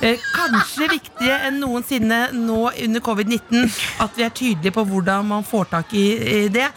Eh, 0.00 0.22
kanskje 0.34 0.90
viktigere 0.92 1.48
enn 1.48 1.60
noensinne 1.62 2.20
nå 2.36 2.60
under 2.70 3.04
covid-19 3.04 3.66
at 4.04 4.18
vi 4.18 4.26
er 4.26 4.34
tydelige 4.36 4.76
på 4.76 4.86
hvordan 4.90 5.28
man 5.30 5.46
får 5.46 5.70
tak 5.72 5.94
i 5.96 6.06
det. 6.52 6.68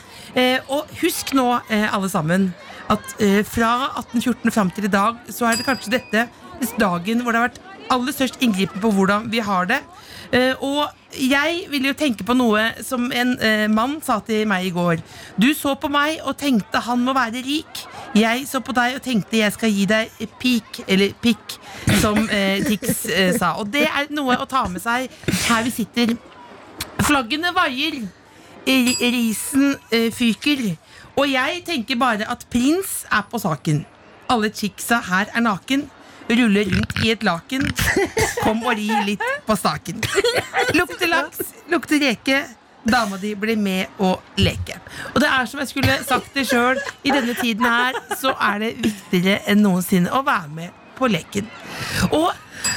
Og 0.69 0.91
husk 1.01 1.33
nå, 1.33 1.45
alle 1.67 2.09
sammen, 2.11 2.51
at 2.93 3.15
fra 3.49 3.71
1814 3.97 4.53
fram 4.53 4.69
til 4.71 4.85
i 4.85 4.91
dag, 4.93 5.17
så 5.33 5.49
er 5.49 5.57
det 5.57 5.65
kanskje 5.65 5.95
dette 5.97 6.27
dagen 6.79 7.23
hvor 7.23 7.33
det 7.33 7.41
har 7.41 7.49
vært 7.49 7.68
aller 7.89 8.13
størst 8.15 8.39
inngripen 8.43 8.81
på 8.81 8.91
hvordan 8.93 9.27
vi 9.31 9.41
har 9.43 9.67
det. 9.69 9.79
Eh, 10.31 10.53
og 10.61 10.89
jeg 11.17 11.63
ville 11.71 11.89
jo 11.89 11.97
tenke 11.97 12.23
på 12.25 12.35
noe 12.37 12.61
som 12.85 13.07
en 13.09 13.31
eh, 13.41 13.65
mann 13.71 13.97
sa 14.05 14.19
til 14.25 14.45
meg 14.49 14.67
i 14.67 14.73
går. 14.73 15.01
Du 15.41 15.49
så 15.57 15.73
på 15.79 15.89
meg 15.91 16.21
og 16.21 16.37
tenkte 16.37 16.81
han 16.85 17.01
må 17.05 17.15
være 17.17 17.41
rik. 17.45 17.81
Jeg 18.17 18.45
så 18.49 18.61
på 18.65 18.75
deg 18.77 18.99
og 18.99 19.03
tenkte 19.05 19.41
jeg 19.41 19.55
skal 19.55 19.73
gi 19.73 19.87
deg 19.89 20.21
pik, 20.41 20.83
eller 20.87 21.13
pikk, 21.21 21.57
som 22.01 22.19
Tix 22.67 23.05
eh, 23.09 23.33
sa. 23.37 23.55
Og 23.61 23.71
det 23.73 23.87
er 23.89 24.09
noe 24.13 24.37
å 24.37 24.47
ta 24.49 24.67
med 24.69 24.83
seg 24.85 25.09
her 25.49 25.65
vi 25.65 25.73
sitter. 25.73 26.15
Flaggene 27.05 27.53
vaier. 27.55 28.01
Risen 28.69 29.71
fyker. 30.13 30.59
Og 31.17 31.25
jeg 31.31 31.63
tenker 31.65 31.97
bare 31.97 32.27
at 32.29 32.43
prins 32.53 32.99
er 33.09 33.23
på 33.31 33.39
saken. 33.41 33.81
Alle 34.29 34.51
chicksa 34.53 34.99
her 35.07 35.31
er 35.33 35.41
naken. 35.41 35.87
Ruller 36.29 36.69
rundt 36.69 36.99
i 37.03 37.11
et 37.13 37.23
laken. 37.25 37.65
Kom 38.43 38.61
og 38.63 38.77
ri 38.77 38.87
litt 39.07 39.23
på 39.47 39.57
staken. 39.57 40.01
Lukter 40.77 41.09
laks, 41.09 41.53
lukter 41.71 42.01
reke. 42.03 42.43
Dama 42.89 43.17
di 43.19 43.33
blir 43.35 43.57
med 43.59 43.99
å 43.99 44.13
leke. 44.39 44.77
Og 45.11 45.19
det 45.21 45.29
er 45.29 45.49
som 45.49 45.59
jeg 45.59 45.71
skulle 45.71 45.97
sagt 46.07 46.37
det 46.37 46.45
sjøl, 46.47 46.79
i 47.03 47.11
denne 47.11 47.35
tiden 47.37 47.65
her 47.67 47.97
så 48.17 48.31
er 48.51 48.61
det 48.63 48.69
viktigere 48.85 49.41
enn 49.51 49.61
noensinne 49.65 50.13
å 50.15 50.21
være 50.25 50.53
med 50.53 50.77
på 50.99 51.09
leken. 51.11 51.49
Og 52.15 52.29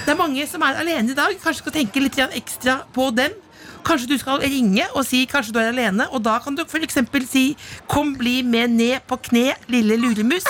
det 0.05 0.15
er 0.15 0.19
mange 0.19 0.47
som 0.51 0.65
er 0.67 0.81
alene 0.83 1.15
i 1.15 1.19
dag. 1.19 1.37
Kanskje 1.43 1.63
skal 1.63 1.77
tenke 1.79 2.03
litt 2.03 2.19
ekstra 2.19 2.81
på 2.95 3.11
dem. 3.15 3.37
Kanskje 3.83 4.13
du 4.13 4.19
skal 4.21 4.43
ringe 4.43 4.85
og 4.95 5.05
si 5.07 5.25
kanskje 5.31 5.55
du 5.55 5.59
er 5.59 5.73
alene, 5.73 6.07
og 6.15 6.23
da 6.25 6.39
kan 6.43 6.55
du 6.55 6.63
f.eks. 6.63 6.99
si 7.31 7.57
'Kom, 7.89 8.15
bli 8.17 8.43
med 8.43 8.71
ned 8.71 9.01
på 9.09 9.17
kne, 9.17 9.55
lille 9.69 9.97
luremus'. 9.97 10.47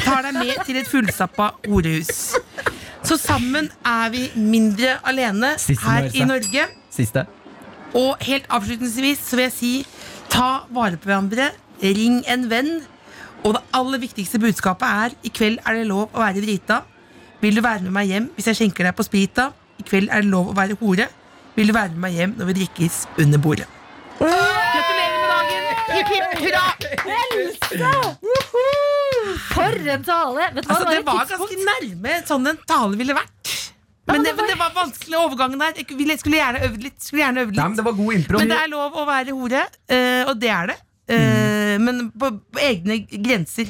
Tar 0.00 0.22
deg 0.22 0.34
med 0.34 0.64
til 0.66 0.76
et 0.76 0.88
fullstappa 0.88 1.50
horehus. 1.68 2.34
Så 3.02 3.16
sammen 3.18 3.68
er 3.84 4.10
vi 4.10 4.30
mindre 4.36 4.98
alene 5.04 5.54
Siste 5.58 5.84
her 5.84 6.08
i 6.14 6.24
Norge. 6.24 6.66
Siste. 6.90 7.26
Og 7.94 8.16
helt 8.24 8.46
avslutningsvis 8.48 9.18
så 9.26 9.36
vil 9.36 9.42
jeg 9.48 9.52
si 9.52 9.72
ta 10.32 10.64
vare 10.72 10.96
på 10.96 11.10
hverandre, 11.10 11.50
ring 11.82 12.22
en 12.30 12.48
venn. 12.50 12.80
Og 13.42 13.56
det 13.56 13.62
aller 13.74 13.98
viktigste 13.98 14.38
budskapet 14.38 14.86
er 14.86 15.16
i 15.26 15.32
kveld 15.34 15.58
er 15.66 15.80
det 15.80 15.88
lov 15.90 16.08
å 16.14 16.22
være 16.22 16.44
drita. 16.44 16.82
Vil 17.42 17.58
du 17.58 17.62
være 17.64 17.82
med 17.82 17.92
meg 17.96 18.12
hjem 18.12 18.30
hvis 18.36 18.48
jeg 18.52 18.60
skjenker 18.60 18.86
deg 18.86 18.96
på 18.96 19.04
sprita? 19.04 19.50
I 19.82 19.84
kveld 19.88 20.12
er 20.12 20.22
det 20.22 20.30
lov 20.30 20.52
å 20.52 20.56
være 20.56 20.78
hore. 20.80 21.08
Vil 21.56 21.68
du 21.68 21.74
være 21.76 21.92
med 21.92 22.00
meg 22.06 22.12
hjem 22.16 22.34
når 22.38 22.48
vi 22.50 22.54
drikkes 22.62 23.02
under 23.20 23.38
bordet? 23.44 23.66
Gratulerer 24.18 25.18
med 25.18 25.28
dagen! 25.32 25.62
Hipp, 25.92 26.08
hipp, 26.12 26.28
hurra! 26.40 26.66
For 29.52 29.76
en 29.92 30.04
tale! 30.06 30.46
Vet 30.54 30.64
du 30.64 30.70
hva, 30.70 30.76
Altså, 30.76 30.86
det 30.88 30.98
et 30.98 31.06
var 31.06 31.26
tidspunkt- 31.26 31.52
ganske 31.52 31.58
nærme 31.68 32.12
sånn 32.28 32.48
en 32.52 32.60
tale 32.68 32.96
ville 33.00 33.14
vært. 33.16 33.58
Men 34.08 34.24
det, 34.26 34.32
men 34.36 34.48
det 34.50 34.56
var 34.58 34.72
vanskelig 34.74 35.16
overgangen 35.20 35.58
der. 35.62 35.72
Jeg 35.78 35.86
ville- 35.96 36.18
skulle 36.18 36.36
gjerne 36.40 36.62
øvd 36.66 36.82
litt. 36.82 36.98
Skulle 37.02 37.22
gjerne 37.22 37.44
øvd 37.46 37.54
Nei, 37.54 37.62
litt. 37.62 37.68
men 37.68 37.76
det 37.76 37.84
var 37.84 37.92
god 37.92 38.14
impro. 38.14 38.38
Men 38.38 38.48
det 38.48 38.58
er 38.58 38.68
lov 38.72 38.92
å 38.98 39.06
være 39.06 39.30
hore, 39.36 39.62
eh, 39.88 40.24
og 40.26 40.40
det 40.40 40.50
er 40.50 40.66
det. 40.72 40.76
Eh, 41.08 41.78
Men 41.78 42.10
på, 42.10 42.30
på 42.52 42.58
egne 42.60 43.06
grenser. 43.08 43.64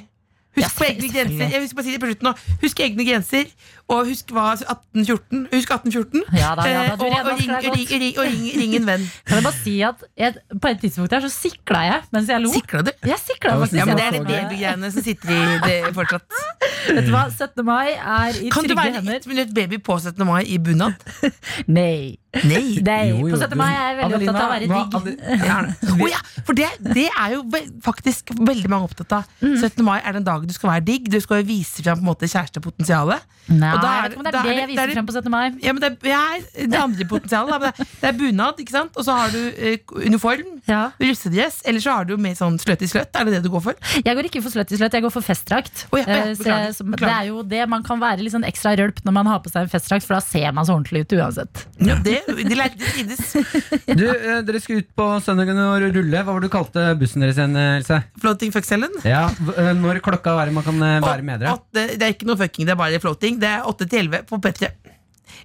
Husk 0.56 0.64
Ja, 0.64 0.68
på 0.68 0.84
egne 0.84 1.00
selvfølgelig. 1.00 1.12
grenser. 1.12 1.50
Jeg 1.52 1.60
husker 1.62 1.76
bare 1.76 1.84
å 1.84 1.86
si 1.86 1.92
det 1.96 2.00
på 2.00 2.06
slutten 2.10 2.26
nå. 2.28 2.34
Husk 2.62 2.76
egne 2.80 3.04
grenser, 3.06 3.46
Og 3.90 4.06
husk 4.08 4.30
hva 4.32 4.52
1814 4.54 5.48
Husk 5.52 5.70
1814. 5.74 6.22
Ja 6.38 6.54
da, 6.56 6.64
ja 6.70 6.82
da, 6.86 6.92
Eh, 6.92 6.96
du 6.96 7.04
og, 7.04 7.12
og, 7.12 7.40
ring, 7.40 7.50
ring, 7.50 7.88
ring, 7.90 8.18
og 8.18 8.24
ring, 8.28 8.46
ring 8.60 8.76
en 8.78 8.86
venn. 8.86 9.04
Kan 9.26 9.36
jeg 9.40 9.44
bare 9.44 9.58
si 9.58 9.74
at 9.82 10.04
jeg, 10.16 10.36
På 10.62 10.70
et 10.70 10.80
tidspunkt 10.80 11.12
her 11.12 11.20
så 11.26 11.32
sikla 11.34 11.82
jeg 11.88 12.00
mens 12.14 12.28
jeg 12.32 12.40
lo. 12.44 12.52
Sikla 12.54 12.82
du? 12.86 12.92
Jeg 13.10 13.18
sikla 13.20 13.56
faktisk. 13.58 13.78
Ja, 13.80 13.84
men 13.90 13.96
det 14.00 14.06
er 14.06 14.16
det 14.16 14.22
babygreiene 14.30 14.92
som 14.94 15.02
sitter 15.04 15.34
i 15.34 15.58
det 15.66 15.94
fortsatt. 15.98 16.40
Vet 16.92 17.06
du 17.06 17.12
hva, 17.14 17.26
17. 17.30 17.62
mai 17.66 17.92
er 17.94 18.38
i 18.42 18.48
Kan 18.50 18.64
du 18.64 18.72
trygge 18.72 18.78
være 18.80 18.96
hender. 19.00 19.14
ett 19.20 19.26
minutt 19.30 19.52
baby 19.54 19.78
på 19.78 19.98
17. 20.02 20.24
mai 20.26 20.42
i 20.50 20.56
bunad? 20.58 20.96
Nei. 21.66 22.16
Nei. 22.48 22.78
Nei. 22.80 23.02
Jo, 23.12 23.26
jo, 23.28 23.36
På 23.36 23.42
17. 23.44 23.58
mai 23.60 23.68
er 23.70 23.82
jeg 23.92 23.98
veldig 24.00 24.16
Adelina, 24.16 24.32
opptatt 24.32 24.42
av 24.42 24.48
å 24.48 24.54
være 24.54 24.68
hva- 24.70 24.82
digg. 24.82 24.96
Ade- 25.02 26.00
oh, 26.02 26.08
ja, 26.10 26.20
for 26.48 26.56
det, 26.58 26.68
det 26.96 27.04
er 27.12 27.34
jo 27.36 27.42
faktisk 27.84 28.32
veldig 28.38 28.70
mange 28.72 28.88
opptatt 28.88 29.12
av. 29.18 29.28
Mm. 29.42 29.58
17. 29.60 29.84
mai 29.86 29.98
er 30.00 30.16
den 30.16 30.26
dagen 30.26 30.48
du 30.48 30.54
skal 30.56 30.72
være 30.72 30.86
digg. 30.88 31.10
Du 31.12 31.18
skal 31.22 31.42
jo 31.42 31.48
vise 31.52 31.84
fram 31.84 32.00
på 32.00 32.06
en 32.06 32.10
måte 32.10 32.30
kjærestepotensialet. 32.32 33.28
Nei, 33.52 33.71
Og 33.74 33.82
da 33.82 33.88
jeg 33.92 33.98
er- 33.98 34.02
vet 34.02 34.12
ikke 34.12 34.18
om 34.18 34.24
det 34.24 34.34
er 34.34 34.38
er 34.38 34.42
det 34.42 34.52
jeg 34.52 34.62
er 34.62 34.70
viser 34.72 34.86
det- 34.86 34.96
frem 34.96 35.06
på 35.06 35.12
17. 35.12 35.30
mai. 35.30 35.46
Ja, 35.62 35.72
men 35.72 35.80
det, 35.82 35.90
er, 36.02 36.08
ja, 36.08 36.66
det 36.66 36.78
andre 36.82 37.04
potensialet 37.08 37.50
da, 37.50 37.58
men 37.58 37.72
det, 37.72 37.86
det 38.00 38.08
er 38.08 38.18
bunad, 38.18 38.56
ikke 38.62 38.70
sant? 38.76 38.96
Og 38.96 39.04
så 39.06 39.12
har 39.16 39.28
du 39.30 39.40
eh, 39.56 39.76
uniform, 40.06 40.60
Ja. 40.68 40.90
russedress, 41.00 41.62
eller 41.66 41.80
så 41.80 41.92
har 41.96 42.04
du 42.04 42.16
mer 42.16 42.34
sånn 42.38 42.58
sløtt 42.60 42.82
i 42.82 42.86
sløtt. 42.90 43.10
Er 43.18 43.24
det 43.24 43.34
det 43.38 43.42
du 43.44 43.50
går 43.50 43.62
for? 43.62 43.74
Jeg 44.04 44.16
går 44.16 44.24
ikke 44.30 44.42
for 44.42 44.50
sløtt 44.54 44.72
i 44.72 44.76
sløtt, 44.80 44.92
jeg 44.92 45.02
går 45.02 45.12
for 45.12 45.22
festdrakt. 45.22 45.86
Oh, 45.92 45.98
ja, 45.98 46.04
ja, 46.06 46.22
Eh, 46.32 46.70
så 46.74 46.84
beklager, 46.84 47.06
det 47.08 47.16
er 47.16 47.26
jo 47.28 47.42
det 47.42 47.68
Man 47.68 47.82
kan 47.82 47.98
være 48.00 48.18
litt 48.22 48.32
sånn 48.34 48.44
ekstra 48.44 48.74
rølp 48.76 48.98
når 49.04 49.12
man 49.12 49.26
har 49.26 49.38
på 49.40 49.50
seg 49.50 49.62
en 49.62 49.68
festdrakt, 49.72 50.04
for 50.04 50.14
da 50.14 50.20
ser 50.20 50.52
man 50.52 50.64
så 50.66 50.74
ordentlig 50.76 51.02
ut 51.06 51.12
uansett. 51.18 51.64
Ja, 51.80 51.94
det, 52.02 52.20
de 52.26 52.54
lærte 52.56 52.78
det 52.78 52.92
tides. 52.94 53.32
Du, 53.98 54.04
eh, 54.08 54.42
Dere 54.42 54.60
skulle 54.60 54.82
ut 54.82 54.90
på 54.96 55.06
søndagen 55.24 55.56
og 55.58 55.82
rulle. 55.94 56.22
Hva 56.22 56.32
var 56.32 56.40
det 56.40 56.50
du 56.50 56.54
kalte 56.56 56.84
bussen 56.98 57.22
deres 57.24 57.38
igjen, 57.38 57.56
Else? 57.56 58.02
Floating 58.20 58.52
fuck-cellen. 58.54 58.92
Ja, 59.04 59.26
eh, 59.56 59.72
Når 59.78 60.00
klokka 60.04 60.34
er 60.42 60.50
man 60.52 60.64
kan 60.66 60.80
eh, 60.82 61.00
være 61.00 61.22
med 61.26 61.40
dere? 61.40 61.58
Det 61.72 62.02
er 62.02 62.12
ikke 62.14 62.26
noe 62.28 62.36
fucking, 62.36 62.66
det 62.66 62.72
er 62.76 62.80
bare 62.80 63.00
floating. 63.02 63.38
Det 63.42 63.48
er 63.48 63.61
8 63.68 63.88
til 63.88 64.06
11 64.06 64.26
på 64.28 64.40
P3. 64.42 64.70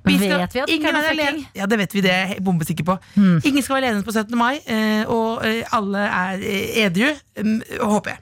Vet 0.08 0.22
vi 0.54 0.60
at 0.62 0.70
ingen 0.72 0.96
er 0.96 1.10
alene. 1.12 1.46
Ja, 1.56 1.66
det 1.66 1.80
vet 1.82 1.94
vi, 1.96 2.02
det 2.06 2.12
er 2.12 2.34
jeg 2.34 2.44
bombesikker 2.44 2.86
på. 2.88 2.98
Ingen 3.18 3.64
skal 3.64 3.78
være 3.78 3.92
alene 3.92 4.04
på 4.06 4.12
17. 4.14 4.38
mai, 4.38 4.60
eh, 4.66 5.04
og 5.08 5.46
eh, 5.48 5.64
alle 5.76 6.06
er 6.06 6.44
eh, 6.44 6.86
edru, 6.86 7.12
mm, 7.44 7.62
håper 7.82 8.16
jeg. 8.16 8.20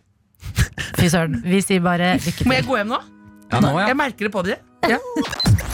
Fy 1.00 1.10
søren. 1.12 1.42
Vi 1.46 1.62
sier 1.66 1.84
bare 1.84 2.16
lykke 2.18 2.38
til. 2.38 2.48
Må 2.48 2.60
jeg 2.60 2.68
gå 2.68 2.80
hjem 2.82 2.94
nå? 2.94 3.02
Ja, 3.52 3.62
nå, 3.62 3.74
ja. 3.80 3.90
Jeg 3.92 4.00
merker 4.02 4.30
det 4.30 4.34
på 4.34 4.46
dere. 4.46 4.62
Ja. 4.90 5.00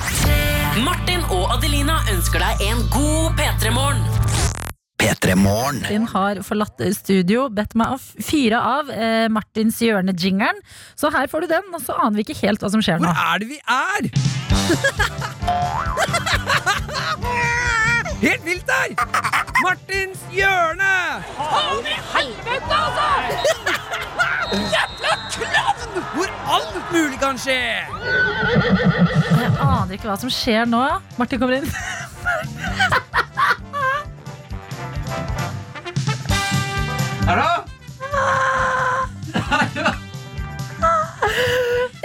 Martin 0.88 1.24
og 1.30 1.52
Adelina 1.58 2.00
ønsker 2.14 2.44
deg 2.44 2.66
en 2.72 2.88
god 2.94 3.40
P3-morgen. 3.40 4.51
P3 5.02 5.34
Morgen. 5.36 5.80
Martin 5.82 6.08
har 6.14 6.44
forlatt 6.46 6.78
studio, 6.94 7.48
bedt 7.50 7.74
meg 7.80 7.88
å 7.96 7.98
fyre 8.22 8.60
av 8.62 8.90
eh, 8.94 9.26
Martins 9.34 9.82
hjørne-jingeren. 9.82 10.60
Så 11.00 11.10
her 11.14 11.28
får 11.32 11.42
du 11.42 11.48
den, 11.56 11.66
og 11.74 11.82
så 11.82 11.94
aner 11.98 12.16
vi 12.20 12.24
ikke 12.28 12.42
helt 12.44 12.62
hva 12.62 12.70
som 12.70 12.82
skjer 12.86 13.00
nå. 13.02 13.08
Hvor 13.10 13.18
er 13.34 13.38
det 13.42 13.48
vi 13.50 13.58
er? 13.66 14.02
Helt 18.22 18.46
vilt 18.46 18.68
der! 18.70 18.94
Martins 19.64 20.20
hjørne! 20.30 20.92
Hvor 26.12 26.28
alt 26.54 26.76
mulig 26.92 27.16
kan 27.18 27.38
skje! 27.42 27.58
Jeg 27.58 27.90
aner 29.58 29.98
ikke 29.98 30.06
hva 30.12 30.18
som 30.22 30.30
skjer 30.30 30.70
nå. 30.70 30.84
Martin 31.18 31.42
kommer 31.42 31.58
inn. 31.58 31.66
Hallo? 37.28 37.50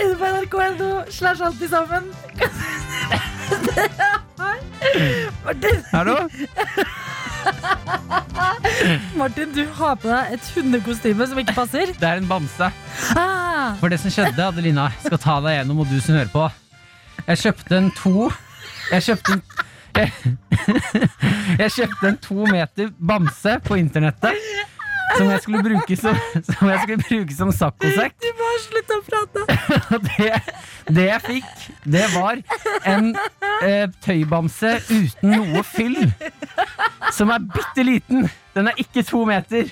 Inne 0.03 0.15
på 0.19 0.25
nrk.no 0.27 1.03
slash 1.11 1.43
alltid 1.43 1.71
sammen. 1.71 2.05
Martin, 5.45 5.85
Hallo? 5.93 6.17
Martin, 9.17 9.53
du 9.55 9.67
har 9.79 9.97
på 9.97 10.09
deg 10.11 10.33
et 10.37 10.51
hundekostyme 10.55 11.27
som 11.31 11.39
ikke 11.41 11.55
passer. 11.57 11.87
Det 11.97 12.09
er 12.09 12.17
en 12.21 12.29
bamse. 12.31 12.69
Ah, 13.17 13.75
For 13.81 13.89
det 13.93 13.99
som 14.03 14.11
skjedde, 14.13 14.43
Adelina, 14.47 14.89
skal 15.05 15.19
ta 15.23 15.39
deg 15.45 15.53
gjennom, 15.61 15.81
og 15.85 15.89
du 15.91 15.99
som 16.03 16.15
hører 16.19 16.33
på. 16.33 16.45
Jeg 17.27 17.37
kjøpte 17.47 17.73
en 17.81 17.89
to 17.97 18.29
Jeg 18.93 19.03
kjøpte 19.09 19.31
en 19.39 19.43
jeg, 19.97 20.11
jeg 21.63 21.71
kjøpte 21.73 22.05
en 22.11 22.19
to 22.21 22.45
meter 22.51 22.91
bamse 23.01 23.55
på 23.65 23.79
internettet. 23.81 24.37
Som 25.15 25.31
jeg 25.31 25.43
skulle 25.45 25.63
bruke 25.63 25.97
som, 25.97 26.19
som, 26.49 26.69
jeg 26.71 26.81
skulle 26.83 27.05
bruke 27.05 27.37
som 27.37 27.53
saccosekk. 27.55 28.17
du 28.21 28.29
må 28.41 28.51
slutte 28.65 28.99
å 28.99 29.05
prate. 29.07 29.45
Det, 30.07 30.33
det 30.97 31.07
jeg 31.07 31.23
fikk, 31.25 31.65
det 31.97 32.05
var 32.15 32.41
en 32.89 33.09
eh, 33.65 33.87
tøybamse 34.05 34.77
uten 34.91 35.33
noe 35.33 35.63
fyll. 35.67 35.97
Som 37.15 37.33
er 37.35 37.47
bitte 37.55 37.87
liten. 37.87 38.29
Den 38.57 38.71
er 38.71 38.83
ikke 38.83 39.05
to 39.07 39.25
meter. 39.29 39.71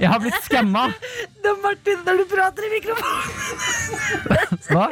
Jeg 0.00 0.10
har 0.10 0.20
blitt 0.20 0.44
skamma. 0.44 0.88
Da, 1.44 1.54
Martin, 1.62 2.04
når 2.06 2.22
du 2.22 2.24
prater 2.30 2.66
i 2.66 2.70
mikrofonen 2.74 3.24
Hva? 4.68 4.86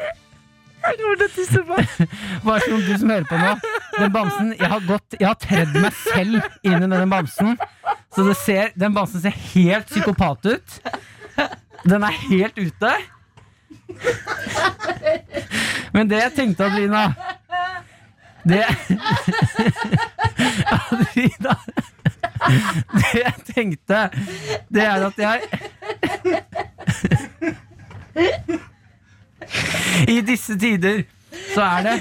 Hva 2.43 2.57
er 2.57 2.65
sånn 2.65 2.83
du 2.83 2.95
som 2.99 3.13
hører 3.13 3.27
på 3.29 3.39
nå 3.39 3.53
Den 3.99 4.15
bamsen, 4.15 4.49
jeg 4.59 4.71
har 4.73 4.83
gått 4.89 5.17
Jeg 5.21 5.29
har 5.29 5.39
tredd 5.39 5.77
meg 5.79 5.95
selv 6.01 6.41
inn 6.67 6.81
i 6.83 6.89
den 6.91 7.13
bamsen 7.13 7.55
Så 8.15 8.35
ser, 8.35 8.69
den 8.75 8.95
bamsen 8.95 9.21
ser 9.23 9.37
helt 9.55 9.87
psykopat 9.89 10.47
ut. 10.47 10.81
Den 11.85 12.03
er 12.03 12.19
helt 12.29 12.59
ute. 12.59 12.93
Men 15.93 16.11
det 16.11 16.21
jeg 16.23 16.33
tenkte, 16.37 16.65
Adelina 16.65 17.15
Det 18.49 18.65
Adelina 20.77 21.57
Det 22.93 23.21
jeg 23.21 23.35
tenkte 23.55 23.99
Det 24.73 24.83
er 24.83 25.07
at 25.07 25.19
jeg 25.19 25.41
I 30.09 30.21
disse 30.27 30.59
tider 30.59 31.05
så 31.55 31.63
er 31.65 31.81
det 31.87 31.97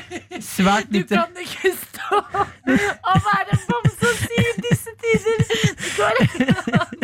svært 0.46 0.92
Du 0.92 1.02
kan 1.08 1.32
ikke 1.42 1.72
stå 1.78 2.20
og 2.22 3.18
være 3.28 3.56
en 3.56 3.62
bamse 3.70 4.06
og 4.12 4.16
si 4.22 4.40
disse 4.66 4.92
tider. 5.02 5.38
Det 5.82 5.92
går 5.98 6.14
ikke 6.26 6.46
an. 6.80 7.00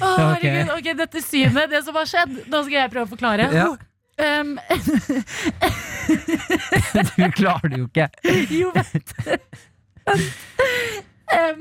Å, 0.00 0.08
herregud, 0.16 0.70
ok, 0.78 0.86
dette 1.02 1.20
synet, 1.24 1.70
det 1.72 1.82
som 1.86 1.94
har 1.98 2.06
skjedd, 2.08 2.32
nå 2.48 2.62
skal 2.64 2.76
jeg 2.78 2.92
prøve 2.94 3.06
å 3.08 3.12
forklare. 3.14 3.44
Ja. 3.54 3.68
Um, 4.20 4.58
Du 7.16 7.24
klarer 7.36 7.68
det 7.70 7.78
jo 7.78 7.86
ikke. 7.86 8.08
jo, 8.50 8.72
vent. 8.74 9.08
Um, 11.30 11.60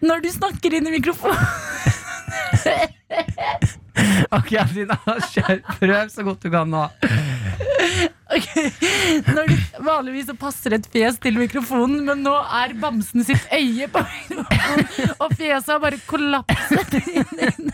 når 0.00 0.24
du 0.24 0.30
snakker 0.32 0.72
inn 0.78 0.86
i 0.88 0.94
mikrofonen 0.94 1.36
Ok, 4.34 4.52
Adelina, 4.58 4.96
kjør. 5.30 5.60
Prøv 5.78 6.08
så 6.10 6.24
godt 6.26 6.42
du 6.42 6.50
kan 6.50 6.70
nå. 6.72 6.82
Ok, 8.34 8.48
når 9.28 9.50
du, 9.50 9.54
Vanligvis 9.86 10.26
så 10.30 10.34
passer 10.40 10.74
et 10.78 10.86
fjes 10.90 11.20
til 11.22 11.36
mikrofonen, 11.38 12.00
men 12.08 12.24
nå 12.26 12.32
er 12.62 12.74
bamsen 12.82 13.22
sitt 13.26 13.44
øye 13.54 13.86
på 13.92 14.02
mikrofonen, 14.02 15.12
og 15.22 15.34
fjeset 15.38 15.70
har 15.76 15.82
bare 15.84 16.00
kollapset 16.08 16.96
inn. 17.04 17.70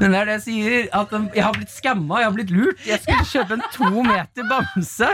Men 0.00 0.14
det 0.14 0.18
er 0.18 0.26
det 0.26 0.34
jeg 0.38 0.44
sier. 0.46 0.88
At 0.96 1.12
jeg 1.36 1.44
har 1.44 1.54
blitt 1.56 1.72
skamma, 1.72 2.22
jeg 2.22 2.30
har 2.30 2.36
blitt 2.38 2.52
lurt. 2.54 2.80
Jeg 2.88 3.02
skulle 3.04 3.28
kjøpe 3.28 3.58
en 3.58 3.64
to 3.74 3.90
meter 4.08 4.48
bamse. 4.50 5.10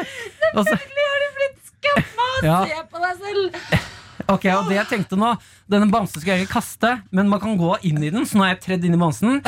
Selvfølgelig 0.54 1.06
har 1.10 1.22
du 1.24 1.28
blitt 1.40 1.60
skamma! 1.72 2.28
Se 2.70 2.82
på 2.92 3.02
deg 3.04 3.14
selv! 3.24 3.96
Ok, 4.28 4.44
og 4.54 4.68
det 4.68 4.76
jeg 4.78 4.88
tenkte 4.90 5.16
nå 5.18 5.30
Denne 5.70 5.88
bamsen 5.92 6.20
skal 6.22 6.34
jeg 6.36 6.46
ikke 6.46 6.54
kaste, 6.58 6.90
men 7.14 7.28
man 7.28 7.40
kan 7.42 7.56
gå 7.60 7.74
inn 7.88 8.00
i 8.04 8.10
den. 8.14 8.24
Så 8.28 8.38
nå 8.38 8.44
er 8.46 8.54
jeg 8.54 8.60
tredd 8.64 8.84
inn 8.88 8.96
i 8.96 9.00
bamsen. 9.00 9.40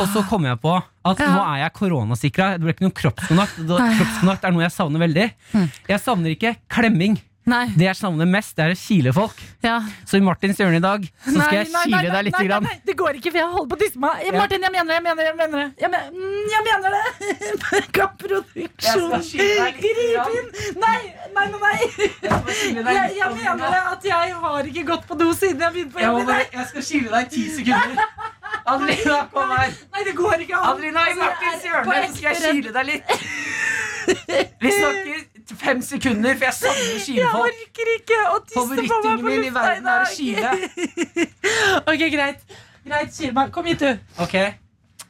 Og 0.00 0.06
så 0.12 0.22
kom 0.28 0.44
jeg 0.48 0.58
på 0.62 0.74
at 0.78 1.18
nå 1.32 1.40
er 1.42 1.62
jeg 1.64 1.72
koronasikra. 1.78 2.52
Det 2.56 2.64
blir 2.66 2.74
ikke 2.76 2.86
noe 2.88 2.96
kroppskontakt. 3.00 3.60
Kroppskontakt 3.66 4.44
er 4.48 4.54
noe 4.56 4.64
jeg 4.66 4.74
savner 4.76 5.04
veldig. 5.06 5.28
Jeg 5.88 6.02
savner 6.04 6.34
ikke 6.36 6.56
klemming. 6.72 7.16
Nei. 7.42 7.64
Det 7.74 7.88
jeg 7.88 7.98
savner 7.98 8.28
mest, 8.30 8.52
det 8.54 8.62
er 8.64 8.72
å 8.74 8.78
kile 8.78 9.12
folk. 9.16 9.40
Ja. 9.64 9.80
Så 10.06 10.20
i 10.20 10.22
Martins 10.22 10.60
hjørne 10.60 10.78
i 10.78 10.82
dag 10.84 11.02
så 11.24 11.32
skal 11.34 11.56
jeg 11.56 11.70
Nei, 11.72 11.82
kile 11.88 11.96
nei, 11.98 12.10
deg 12.12 12.26
litt. 12.28 12.36
nei, 12.38 12.58
nei, 12.68 12.76
det 12.86 12.94
går 13.00 13.18
ikke, 13.18 13.32
for 13.32 13.40
jeg 13.40 13.48
holder 13.50 13.70
på 13.72 13.78
å 13.78 13.80
tisse 13.80 14.02
meg. 14.04 14.20
Ja. 14.28 14.34
Martin, 14.36 14.62
jeg 14.62 14.74
mener 14.76 14.88
det, 14.92 14.94
jeg 14.94 15.04
mener 15.08 15.18
det. 15.18 15.26
Jeg 15.26 15.36
mener 15.40 15.58
det. 15.58 15.68
Jeg, 15.82 15.90
men, 15.90 16.02
mm, 16.14 16.44
jeg 16.52 16.62
mener 16.68 16.88
det. 16.94 17.02
Litt 17.72 17.90
Grip 19.82 20.30
inn. 20.38 20.48
Nei, 20.82 21.00
nei, 21.34 21.46
nei. 21.56 21.78
Jeg, 22.22 23.16
jeg 23.18 23.30
mener 23.34 23.66
det 23.74 23.82
at 23.90 24.06
jeg 24.06 24.38
har 24.44 24.70
ikke 24.70 24.86
gått 24.92 25.08
på 25.10 25.18
do 25.18 25.32
siden 25.34 25.66
jeg 25.66 25.74
begynte 25.74 25.96
på 25.98 26.04
jobb 26.04 26.22
i 26.22 26.28
dag. 26.30 26.46
jeg 26.60 26.70
skal 26.70 26.86
kile 26.92 27.10
deg 27.16 27.26
i 27.26 27.34
ti 27.34 27.44
sekunder. 27.58 28.06
Adelina, 28.72 29.18
kom 29.34 29.50
her. 29.56 29.74
Nei, 29.90 30.06
det 30.06 30.14
går 30.14 30.46
ikke 30.46 30.56
an. 30.60 30.70
Adelina, 30.76 31.08
i 31.10 31.12
Altså, 31.12 31.26
Martins 31.26 31.66
jeg 31.66 31.72
på 31.74 31.96
hjørne 31.96 32.08
så 32.08 32.16
skal 32.20 32.30
jeg 32.30 32.62
kile 32.62 32.74
deg 32.78 32.84
litt. 32.92 33.06
Vi 34.62 34.70
snakker 34.78 35.31
fem 35.58 35.82
sekunder, 35.82 36.34
for 36.36 36.44
jeg 36.44 36.54
savner 36.54 37.16
Jeg 37.16 37.26
orker 37.42 37.86
ikke 37.98 38.18
å 38.30 38.38
tisse 38.46 38.58
på 38.58 38.66
meg 38.66 38.78
på 39.22 39.28
lufta 39.42 39.70
i 39.76 39.80
dag. 39.86 40.06
kile. 40.16 40.50
Ok, 41.92 42.02
greit. 42.14 42.40
Greit, 42.86 43.10
kil 43.16 43.32
meg. 43.36 43.52
Kom 43.54 43.64
hit, 43.70 43.80
du. 43.80 43.98
Ok, 44.22 44.34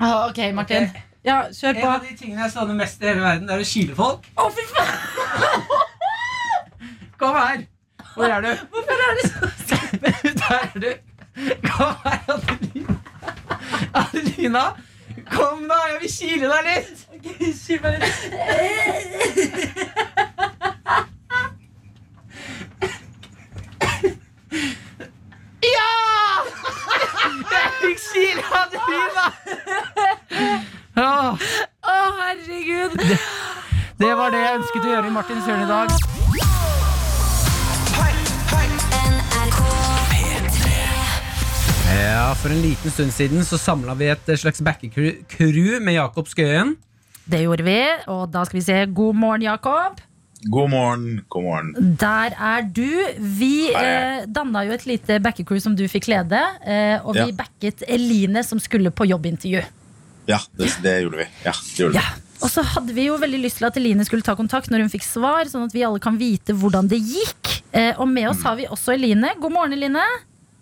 Ah, 0.02 0.28
ok, 0.28 0.38
Martin. 0.54 0.88
Ja, 1.24 1.42
kjør 1.54 1.76
En 1.78 1.84
av 1.86 2.00
de 2.02 2.16
tingene 2.18 2.42
jeg 2.42 2.50
savner 2.56 2.74
mest 2.74 3.02
i 3.02 3.06
hele 3.06 3.20
verden, 3.22 3.46
det 3.46 3.54
er 3.54 3.60
å 3.62 3.66
kile 3.70 3.94
folk. 3.94 4.24
Å, 4.34 4.48
fy 4.50 4.64
faen! 4.72 4.96
Kom 7.22 7.36
her! 7.38 7.62
Hvor 8.16 8.24
er 8.26 8.40
du? 8.42 8.50
Hvorfor 8.72 8.92
er 9.06 9.12
det 9.20 9.24
så 9.30 9.38
Der 10.40 10.56
er 10.58 10.78
du. 10.82 10.90
Kom 11.68 11.94
her, 12.02 12.18
Adelina. 12.34 12.96
Adelina, 13.94 14.64
kom 15.30 15.62
da! 15.70 15.78
Jeg 15.92 16.00
vil 16.02 16.12
kile 16.18 16.46
deg 16.50 16.62
litt. 16.66 16.98
Kyl 17.62 17.78
meg 17.84 17.92
litt. 18.02 19.32
Ja! 25.62 25.90
Jeg 27.52 27.71
fikk 27.82 28.00
kila 28.08 28.44
Adelina! 28.62 29.26
Åh, 31.02 31.46
Å, 31.82 31.98
herregud. 32.20 32.98
det 34.02 34.12
var 34.18 34.34
det 34.34 34.42
jeg 34.44 34.58
ønsket 34.60 34.88
å 34.88 34.92
gjøre 34.96 35.08
i 35.12 35.14
Martins 35.18 35.48
hjørne 35.48 35.66
i 35.66 35.70
dag. 35.70 37.02
Ja, 41.92 42.32
For 42.38 42.50
en 42.52 42.62
liten 42.62 42.90
stund 42.90 43.12
siden 43.12 43.44
så 43.44 43.58
samla 43.60 43.94
vi 43.98 44.08
et 44.12 44.30
slags 44.40 44.62
backecrew 44.64 45.78
med 45.84 45.94
Jakob 45.98 46.28
Skøyen. 46.30 46.76
Det 47.28 47.44
gjorde 47.44 47.64
vi, 47.66 47.78
og 48.10 48.32
da 48.34 48.42
skal 48.48 48.58
vi 48.58 48.64
se. 48.66 48.78
God 48.96 49.14
morgen, 49.18 49.44
Jakob. 49.46 50.00
God 50.50 50.70
morgen, 50.70 51.20
god 51.30 51.42
morgen. 51.44 51.96
Der 52.00 52.34
er 52.34 52.64
du. 52.66 52.88
Vi 53.38 53.70
eh, 53.70 54.24
danna 54.26 54.64
jo 54.66 54.72
et 54.74 54.86
lite 54.88 55.20
backecrew 55.22 55.60
som 55.62 55.76
du 55.78 55.84
fikk 55.90 56.08
lede. 56.10 56.40
Eh, 56.66 56.98
og 57.06 57.14
vi 57.14 57.28
Ja. 57.28 57.36
backet 57.44 57.84
Eline 57.88 58.42
som 58.44 58.58
skulle 58.58 58.90
på 58.90 59.06
jobbintervju. 59.06 59.62
Ja, 60.26 60.38
det, 60.58 60.72
det 60.82 60.96
gjorde 61.04 61.22
vi. 61.22 61.26
Ja, 61.44 61.52
det 61.52 61.78
gjorde 61.84 61.94
Ja. 61.94 62.02
Og 62.42 62.50
så 62.50 62.62
hadde 62.66 62.90
vi 62.92 63.04
jo 63.06 63.14
veldig 63.22 63.38
lyst 63.44 63.58
til 63.60 63.66
at 63.68 63.76
Eline 63.78 64.02
skulle 64.04 64.22
ta 64.26 64.34
kontakt 64.34 64.66
når 64.70 64.80
hun 64.82 64.90
fikk 64.90 65.04
svar, 65.06 65.46
sånn 65.46 65.68
at 65.68 65.72
vi 65.76 65.84
alle 65.86 66.00
kan 66.02 66.18
vite 66.18 66.52
hvordan 66.58 66.88
det 66.90 66.98
gikk. 66.98 67.62
Eh, 67.72 67.94
og 68.00 68.08
med 68.10 68.28
oss 68.32 68.42
har 68.42 68.56
vi 68.58 68.66
også 68.66 68.96
Eline. 68.96 69.30
God 69.38 69.52
morgen, 69.54 69.72
Eline. 69.78 70.02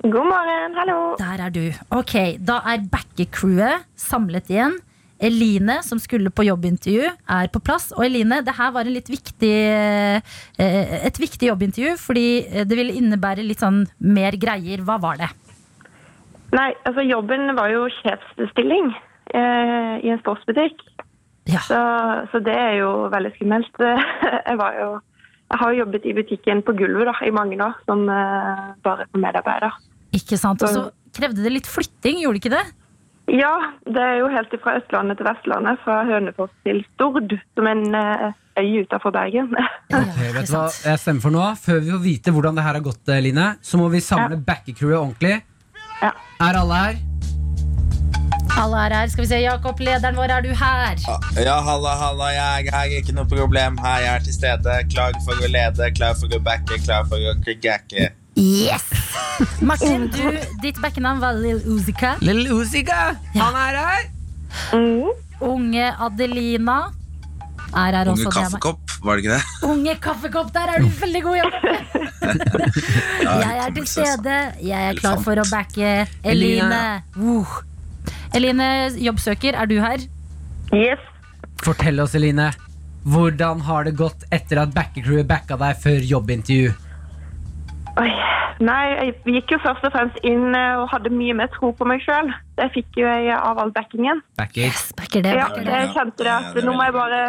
God 0.02 0.28
morgen, 0.28 0.76
hallo. 0.76 1.16
Der 1.16 1.40
er 1.46 1.50
du. 1.50 1.72
Ok, 1.90 2.36
Da 2.38 2.60
er 2.68 2.84
backecrewet 2.84 3.84
samlet 3.96 4.48
igjen. 4.52 4.76
Eline, 5.20 5.80
som 5.84 6.00
skulle 6.00 6.32
på 6.32 6.46
jobbintervju, 6.46 7.10
er 7.28 7.50
på 7.52 7.60
plass. 7.64 7.90
Og 7.96 8.06
Eline, 8.06 8.40
det 8.46 8.54
her 8.56 8.72
var 8.72 8.88
en 8.88 8.96
litt 8.96 9.10
viktig, 9.12 9.52
eh, 9.52 11.04
et 11.06 11.20
viktig 11.20 11.50
jobbintervju, 11.50 11.96
fordi 12.00 12.26
eh, 12.46 12.64
det 12.64 12.78
ville 12.78 12.96
innebære 12.96 13.44
litt 13.44 13.60
sånn 13.60 13.84
mer 14.00 14.38
greier. 14.40 14.80
Hva 14.86 14.96
var 15.02 15.20
det? 15.20 15.30
Nei, 16.56 16.70
altså 16.88 17.04
jobben 17.04 17.52
var 17.58 17.70
jo 17.70 17.84
sjefsstilling 18.00 18.90
eh, 19.36 19.94
i 20.02 20.10
en 20.10 20.22
sportsbutikk. 20.22 20.82
Så, 21.50 21.78
så 22.30 22.40
det 22.46 22.54
er 22.54 22.76
jo 22.78 22.90
veldig 23.10 23.32
skummelt. 23.36 23.80
Jeg, 24.50 24.56
var 24.58 24.76
jo, 24.78 24.88
jeg 25.50 25.58
har 25.60 25.72
jo 25.72 25.80
jobbet 25.80 26.04
i 26.06 26.14
butikken 26.14 26.60
på 26.66 26.74
gulvet 26.78 27.08
da, 27.10 27.14
i 27.26 27.32
mange 27.34 27.58
år, 27.62 27.74
som 27.88 28.04
eh, 28.06 28.66
bare 28.86 29.06
medarbeider. 29.18 29.74
Ikke 30.16 30.38
sant? 30.38 30.62
Og 30.62 30.70
så 30.74 30.84
krevde 31.16 31.42
det 31.42 31.52
litt 31.54 31.70
flytting, 31.70 32.22
gjorde 32.22 32.38
det 32.38 32.42
ikke 32.44 32.54
det? 32.54 32.66
Ja, 33.30 33.52
det 33.86 34.02
er 34.02 34.16
jo 34.18 34.30
helt 34.32 34.54
fra 34.62 34.74
Østlandet 34.80 35.20
til 35.20 35.26
Vestlandet, 35.28 35.78
fra 35.84 36.00
Hønefoss 36.08 36.50
til 36.66 36.80
Stord, 36.94 37.30
som 37.54 37.68
en 37.70 37.84
eh, 37.94 38.32
øy 38.58 38.80
utenfor 38.82 39.14
Bergen. 39.14 39.52
Ok, 40.00 40.18
vet 40.34 40.48
du 40.48 40.54
hva 40.54 40.64
jeg 40.70 41.02
stemmer 41.02 41.22
for 41.22 41.34
nå? 41.34 41.44
Før 41.60 41.78
vi 41.82 41.92
får 41.94 42.02
vite 42.02 42.34
hvordan 42.34 42.58
det 42.58 42.64
her 42.66 42.78
har 42.78 42.84
gått, 42.84 43.02
eh, 43.10 43.22
Line, 43.22 43.52
så 43.62 43.78
må 43.78 43.86
vi 43.92 44.02
samle 44.02 44.40
backecrewet 44.46 44.98
ordentlig. 44.98 45.38
Er 46.02 46.58
alle 46.58 46.82
her? 46.82 47.00
Alle 48.60 48.84
er 48.86 48.94
her. 48.98 49.10
Skal 49.12 49.24
vi 49.24 49.28
se, 49.30 49.40
Jakob, 49.44 49.78
lederen 49.80 50.18
vår, 50.18 50.34
er 50.34 50.46
du 50.46 50.50
her? 50.50 51.04
Ja, 51.38 51.60
halla, 51.64 51.94
halla, 52.02 52.30
jeg 52.34 52.70
er 52.70 52.76
her, 52.76 52.96
ikke 52.98 53.14
noe 53.14 53.28
problem. 53.30 53.78
Her, 53.84 54.00
jeg 54.06 54.14
er 54.14 54.24
til 54.26 54.36
stede. 54.36 54.78
Klar 54.90 55.14
for 55.26 55.38
å 55.38 55.50
lede, 55.50 55.92
klar 55.94 56.18
for 56.18 56.34
å 56.34 56.42
backe, 56.50 56.80
klar 56.82 57.06
for 57.10 57.30
å 57.30 57.36
gakke. 57.46 58.10
Yes! 58.40 58.84
Martin, 59.68 60.08
du, 60.08 60.38
ditt 60.62 60.78
backenavn 60.80 61.20
var 61.20 61.36
Lill 61.36 61.60
Uzika. 61.68 62.14
Lill 62.24 62.46
Uzika, 62.48 63.12
han 63.34 63.58
er 63.60 63.76
her. 63.76 64.06
Unge 65.44 65.90
Adelina 66.00 66.78
er 67.76 67.98
her 67.98 68.10
også. 68.12 68.30
Unge 68.30 68.32
kaffekopp, 68.38 68.96
var 69.04 69.20
det 69.20 69.26
ikke 69.26 69.36
det? 69.36 69.68
Unge 69.68 69.96
kaffekopp, 70.08 70.50
der 70.56 70.72
er 70.72 70.80
du 70.80 70.88
veldig 71.02 71.22
god, 71.28 71.38
jobb! 71.42 71.52
Jeg 73.44 73.60
er 73.66 73.76
til 73.76 73.86
stede. 73.88 74.40
Jeg 74.64 74.88
er 74.88 74.98
klar 74.98 75.20
for 75.24 75.40
å 75.40 75.46
backe 75.50 75.92
Eline. 76.24 76.82
Uh. 77.20 77.60
Eline, 78.36 78.72
jobbsøker, 79.04 79.56
er 79.56 79.68
du 79.68 79.78
her? 79.84 80.04
Yes. 80.72 81.00
Fortell 81.60 82.00
oss, 82.00 82.16
Eline. 82.16 82.52
Hvordan 83.04 83.64
har 83.68 83.84
det 83.88 83.98
gått 84.00 84.24
etter 84.32 84.64
at 84.64 84.72
backecrewet 84.76 85.28
backa 85.28 85.60
deg 85.60 85.76
før 85.84 86.14
jobbintervju? 86.16 86.72
Oi. 88.00 88.10
Nei, 88.60 88.80
jeg 88.92 89.36
gikk 89.38 89.54
jo 89.54 89.58
først 89.64 89.86
og 89.88 89.92
fremst 89.94 90.18
inn 90.26 90.54
eh, 90.56 90.80
og 90.80 90.90
hadde 90.92 91.12
mye 91.14 91.36
mer 91.36 91.48
tro 91.54 91.70
på 91.76 91.86
meg 91.88 92.02
sjøl. 92.04 92.28
Det 92.60 92.68
fikk 92.74 93.00
jo 93.00 93.06
jeg 93.08 93.32
av 93.36 93.60
all 93.60 93.72
backingen. 93.76 94.20
Backer. 94.40 94.76
backer 94.98 95.24
det, 95.24 95.36
ja, 95.38 95.48
backer 95.48 95.64
det. 95.68 95.78
jeg 95.78 95.94
kjente 95.96 96.26
det 96.26 96.34
at 96.34 96.60
nå 96.66 96.74
må 96.76 96.84
jeg 96.88 96.96
bare 96.96 97.22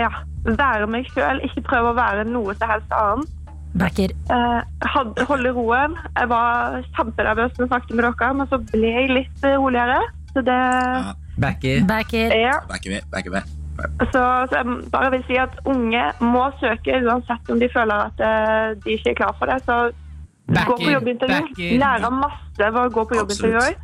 ja, 0.00 0.10
være 0.48 0.90
meg 0.90 1.08
sjøl, 1.14 1.42
ikke 1.46 1.62
prøve 1.68 1.92
å 1.92 1.98
være 1.98 2.26
noe 2.26 2.54
som 2.58 2.74
helst 2.74 2.94
annet. 2.98 3.40
Backer. 3.78 4.14
Eh, 4.30 4.60
hadde, 4.94 5.26
holde 5.30 5.50
roen. 5.54 5.98
Jeg 6.14 6.30
var 6.30 6.78
kjempenervøs 6.94 7.56
når 7.56 7.64
jeg 7.64 7.72
snakket 7.72 7.96
med 7.96 8.06
dere, 8.06 8.30
men 8.38 8.50
så 8.50 8.60
ble 8.70 8.94
jeg 8.98 9.10
litt 9.10 9.46
eh, 9.46 9.58
roligere. 9.58 9.98
Så 10.34 10.42
det 10.46 10.62
Backer. 11.42 11.82
Backer. 11.86 12.34
Ja. 12.38 12.58
Backer 12.70 12.96
vi, 12.96 13.02
backer 13.10 13.34
vi. 13.34 13.42
Så, 14.12 14.20
så 14.50 14.60
jeg 14.60 14.76
bare 14.92 15.10
vil 15.10 15.24
si 15.26 15.38
at 15.42 15.56
unge 15.66 16.02
må 16.22 16.44
søke 16.60 17.00
uansett 17.02 17.50
om 17.50 17.58
de 17.58 17.68
føler 17.74 18.06
at 18.06 18.22
eh, 18.22 18.76
de 18.84 18.94
ikke 18.94 19.14
er 19.14 19.18
klar 19.18 19.34
for 19.40 19.50
det. 19.50 19.58
Så 19.66 19.78
gå 20.46 20.76
på 20.76 20.90
jobbintervju. 20.92 21.40
backer. 21.40 21.78
Lære 21.78 22.10
masse 22.10 22.58
ved 22.58 22.80
å 22.80 22.88
gå 22.92 23.04
på 23.08 23.14
jobbintervju. 23.16 23.74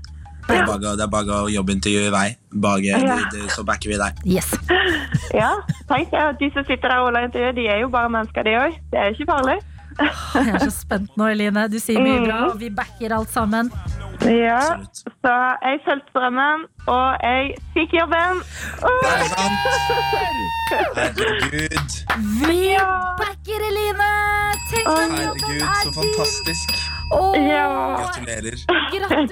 Det 0.50 0.56
er 0.58 0.66
bare, 0.66 0.96
det 0.96 1.04
er 1.04 1.06
bare 1.12 1.36
å 1.44 1.48
jobbintervju 1.52 2.06
i 2.06 2.10
vei. 2.10 2.36
Bare, 2.52 2.80
Ja. 2.82 3.16
det- 3.32 3.50
så 3.54 3.62
backer 3.64 3.88
vi 3.90 3.96
deg. 3.96 4.12
Yes. 4.26 4.50
Ja, 5.34 5.50
tenk 5.88 6.10
det. 6.10 6.38
De 6.40 6.50
som 6.54 6.64
sitter 6.64 6.88
der 6.88 6.98
og 6.98 7.04
holder 7.06 7.28
intervju, 7.28 7.52
de 7.54 7.68
er 7.68 7.78
jo 7.80 7.88
bare 7.88 8.08
mennesker, 8.10 8.42
de 8.42 8.50
òg. 8.58 8.72
Det 8.90 8.98
er 8.98 9.10
ikke 9.14 9.26
farlig. 9.30 9.58
Jeg 10.34 10.54
er 10.54 10.62
så 10.64 10.70
spent 10.74 11.16
nå, 11.20 11.26
Eline. 11.34 11.66
Du 11.72 11.78
sier 11.82 12.00
mye 12.02 12.20
bra, 12.24 12.38
og 12.50 12.60
vi 12.60 12.70
backer 12.74 13.12
alt 13.16 13.32
sammen. 13.34 13.70
Ja, 14.20 14.60
så 15.24 15.32
jeg 15.64 15.78
fulgte 15.86 16.12
drømmen, 16.12 16.66
og 16.92 17.22
jeg 17.24 17.54
fikk 17.72 17.94
jobben. 17.96 18.42
Det 18.82 19.12
er 19.14 19.22
sant 19.32 19.56
Herregud. 20.98 21.94
Vi 22.44 22.58
backer 23.20 23.64
Eline! 23.70 24.10
Tenk 24.70 24.86
at 24.86 24.98
jobben 25.00 25.14
Herregud, 25.16 25.62
er 25.64 25.80
så 25.86 25.94
fantastisk. 25.96 26.74
Åh, 27.16 27.34
Gratulerer. 27.96 28.58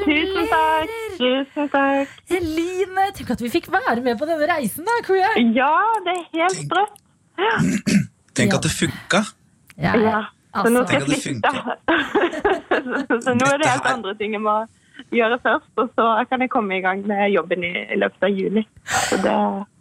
Tusen 0.01 0.49
takk. 0.55 0.97
Tusen 1.21 1.69
takk. 1.75 2.17
Eline, 2.41 3.05
tenk 3.19 3.31
at 3.37 3.45
vi 3.45 3.53
fikk 3.53 3.69
være 3.73 4.01
med 4.03 4.19
på 4.19 4.27
denne 4.31 4.49
reisen, 4.51 4.89
da, 4.89 4.97
crewet. 5.07 5.37
Ja, 5.55 5.75
det 6.09 6.17
er 6.17 6.25
helt 6.41 6.59
sprøtt. 6.65 6.97
Tenk 8.39 8.57
at 8.57 8.67
det 8.67 8.73
funka. 8.75 9.23
Ja, 9.79 9.95
Ja, 9.95 10.25
så 10.65 10.73
nå 10.75 10.83
skal 10.87 11.01
jeg 11.01 11.09
det 11.09 11.23
flytte. 11.27 11.53
så, 13.09 13.23
så 13.25 13.35
nå 13.39 13.49
er 13.53 13.63
det 13.63 13.71
helt 13.73 13.89
andre 13.93 14.15
ting 14.19 14.37
jeg 14.37 14.45
må 14.45 14.59
gjøre 15.15 15.39
først, 15.41 15.71
og 15.79 15.91
så 15.97 16.07
kan 16.29 16.43
jeg 16.43 16.51
komme 16.53 16.79
i 16.79 16.83
gang 16.85 17.05
med 17.07 17.31
jobben 17.33 17.65
i, 17.65 17.73
løpet 17.97 18.27
av 18.27 18.35
juni. 18.35 18.65
Så 19.09 19.19
det, 19.23 19.35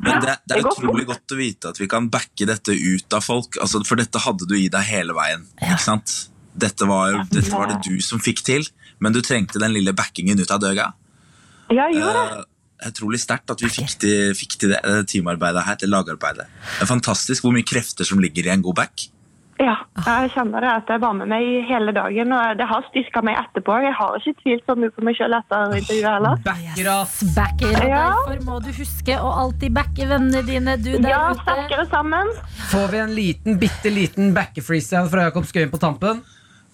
Men 0.05 0.21
det, 0.21 0.21
det 0.21 0.35
det 0.45 0.57
er 0.59 0.61
det 0.61 0.71
utrolig 0.71 1.07
godt 1.09 1.33
å 1.35 1.39
vite 1.39 1.71
at 1.73 1.81
vi 1.81 1.89
kan 1.91 2.09
backe 2.13 2.47
dette 2.47 2.75
ut 2.75 3.17
av 3.17 3.25
folk. 3.25 3.57
Altså, 3.63 3.81
for 3.87 3.99
dette 3.99 4.21
hadde 4.23 4.47
du 4.49 4.55
i 4.59 4.67
deg 4.71 4.87
hele 4.87 5.15
veien. 5.17 5.47
Ikke 5.59 5.81
sant? 5.83 6.15
Dette 6.57 6.87
var, 6.89 7.19
dette 7.29 7.49
var 7.53 7.69
det 7.69 7.81
du 7.85 7.97
som 8.01 8.21
fikk 8.23 8.43
til, 8.45 8.69
men 9.03 9.13
du 9.13 9.19
trengte 9.25 9.61
den 9.61 9.75
lille 9.75 9.93
backingen 9.97 10.39
ut 10.41 10.53
av 10.53 10.61
døga. 10.63 10.91
Ja, 11.69 11.89
jeg 11.89 11.99
gjorde 11.99 12.21
det. 12.21 12.37
Eh, 12.43 12.53
Utrolig 12.87 13.17
sterkt 13.17 13.49
at 13.49 13.61
vi 13.63 13.69
fikk 13.73 13.95
til, 14.03 14.35
fikk 14.37 14.51
til 14.61 14.69
det 14.75 14.79
eh, 14.85 14.99
teamarbeidet 15.09 15.63
her, 15.65 15.77
til 15.81 15.89
lagarbeidet. 15.89 16.45
Det 16.77 16.83
er 16.85 16.89
fantastisk 16.89 17.45
hvor 17.45 17.55
mye 17.55 17.65
krefter 17.65 18.05
som 18.05 18.21
ligger 18.21 18.45
i 18.45 18.51
en 18.53 18.61
god 18.65 18.77
back. 18.77 19.07
Ja, 19.59 19.73
jeg 20.05 20.29
kjenner 20.35 20.61
det 20.61 20.69
at 20.69 20.91
jeg 20.93 21.01
var 21.01 21.13
med 21.17 21.27
meg 21.31 21.45
hele 21.65 21.89
dagen, 21.95 22.31
og 22.35 22.57
det 22.59 22.67
har 22.69 22.83
styrka 22.91 23.23
meg 23.25 23.39
etterpå. 23.41 23.73
Jeg 23.81 23.93
har 23.97 24.17
ikke 24.19 24.35
tvilt 24.43 24.65
så 24.69 24.75
mye 24.77 24.91
på 24.93 25.01
meg 25.07 25.17
sjøl 25.17 25.33
etter 25.33 25.73
intervjuet 25.79 26.11
heller. 26.13 26.37
Backer 26.45 26.89
oss. 26.93 27.15
Backer, 27.35 27.73
og 27.73 27.87
Ja. 27.89 28.03
derfor 28.13 28.45
må 28.45 28.59
du 28.61 28.69
huske 28.77 29.17
å 29.17 29.31
alltid 29.41 29.73
backe 29.73 30.05
vennene 30.13 30.45
dine, 30.45 30.77
du 30.77 30.91
der 31.01 31.09
Ja, 31.09 31.31
ute. 31.31 31.41
sterkere 31.41 31.87
sammen. 31.89 32.27
Får 32.69 32.87
vi 32.91 32.97
en 32.99 33.15
liten, 33.15 33.57
bitte 33.59 33.89
liten 33.89 34.33
backer-freestyle 34.37 35.09
fra 35.09 35.25
Jakob 35.31 35.43
Skøyen 35.49 35.71
på 35.73 35.79
tampen? 35.81 36.21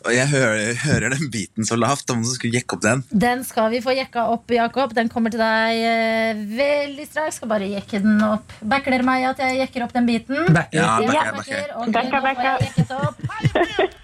Og 0.04 0.12
jeg 0.12 0.28
hører, 0.34 0.74
hører 0.84 1.14
den 1.16 1.30
biten 1.32 1.68
så 1.68 1.78
lavt. 1.80 2.10
Om 2.12 2.24
du 2.26 2.30
skulle 2.34 2.58
jekke 2.60 2.76
opp 2.78 2.84
den. 2.84 3.04
Den 3.26 3.43
skal 3.47 3.70
vi 3.72 3.80
få 3.84 3.95
jekka 3.95 4.26
opp, 4.34 4.51
Jakob. 4.51 4.93
Den 4.97 5.12
kommer 5.12 5.34
til 5.34 5.39
deg 5.43 5.84
eh, 5.88 6.43
veldig 6.60 7.08
straks. 7.08 7.39
Skal 7.39 7.51
bare 7.51 7.72
jekke 7.72 8.04
den 8.04 8.20
opp. 8.28 8.51
Backer 8.62 8.95
dere 8.95 9.08
meg 9.08 9.30
at 9.32 9.43
jeg 9.45 9.62
jekker 9.64 9.88
opp 9.88 9.95
den 9.95 10.10
biten? 10.10 10.47
Backer. 10.51 10.80
Ja, 10.80 10.97
backer, 10.99 11.20
Ja, 11.20 11.36
backer. 11.39 11.91
Backer, 11.93 12.20
nå 12.20 12.24
backer, 12.28 13.62
backer. 13.62 13.99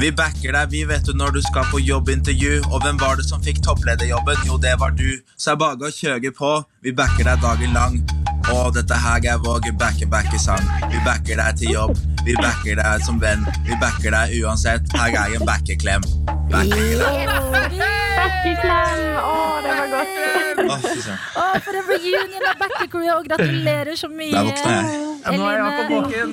Vi 0.00 0.10
backer 0.12 0.52
deg, 0.52 0.68
vi 0.70 0.82
vet 0.84 1.06
du 1.08 1.14
når 1.16 1.30
du 1.38 1.40
skal 1.40 1.64
på 1.70 1.80
jobbintervju. 1.80 2.58
Og 2.68 2.84
hvem 2.84 2.98
var 3.00 3.16
det 3.16 3.24
som 3.24 3.40
fikk 3.42 3.62
topplederjobben? 3.64 4.42
Jo, 4.44 4.58
det 4.60 4.74
var 4.80 4.92
du. 4.92 5.08
Så 5.40 5.54
er 5.54 5.60
bare 5.62 5.88
å 5.88 5.92
kjøre 5.92 6.32
på. 6.36 6.52
Vi 6.84 6.92
backer 6.92 7.24
deg 7.24 7.40
dagen 7.40 7.72
lang. 7.72 7.98
Og 8.52 8.74
dette 8.76 9.00
her 9.06 9.24
er 9.24 9.40
vår 9.42 9.72
backer-backer-sang. 9.80 10.68
Vi 10.92 11.00
backer 11.06 11.40
deg 11.40 11.62
til 11.62 11.72
jobb. 11.78 11.96
Vi 12.28 12.36
backer 12.42 12.76
deg 12.82 13.08
som 13.08 13.22
venn. 13.22 13.48
Vi 13.64 13.80
backer 13.80 14.12
deg 14.12 14.36
uansett. 14.42 14.92
Her 15.00 15.16
er 15.24 15.38
en 15.40 15.48
backerklem. 15.48 16.04
Backeklem! 17.66 19.00
Å, 19.20 19.60
det 19.64 19.72
var 19.76 19.88
godt. 19.92 20.12
Å, 21.36 21.44
for 21.64 21.78
en 21.78 21.86
reunion 21.90 22.46
av 22.50 22.56
backecrew, 22.60 23.08
og 23.16 23.26
gratulerer 23.28 23.96
så 23.98 24.08
mye. 24.12 24.32
Der 24.34 24.46
våkna 24.48 24.70
jeg. 24.76 24.86
Ja, 25.26 25.30
nå 25.34 25.42
er 25.50 25.56
Jakob 25.58 25.86
våken. 25.90 26.28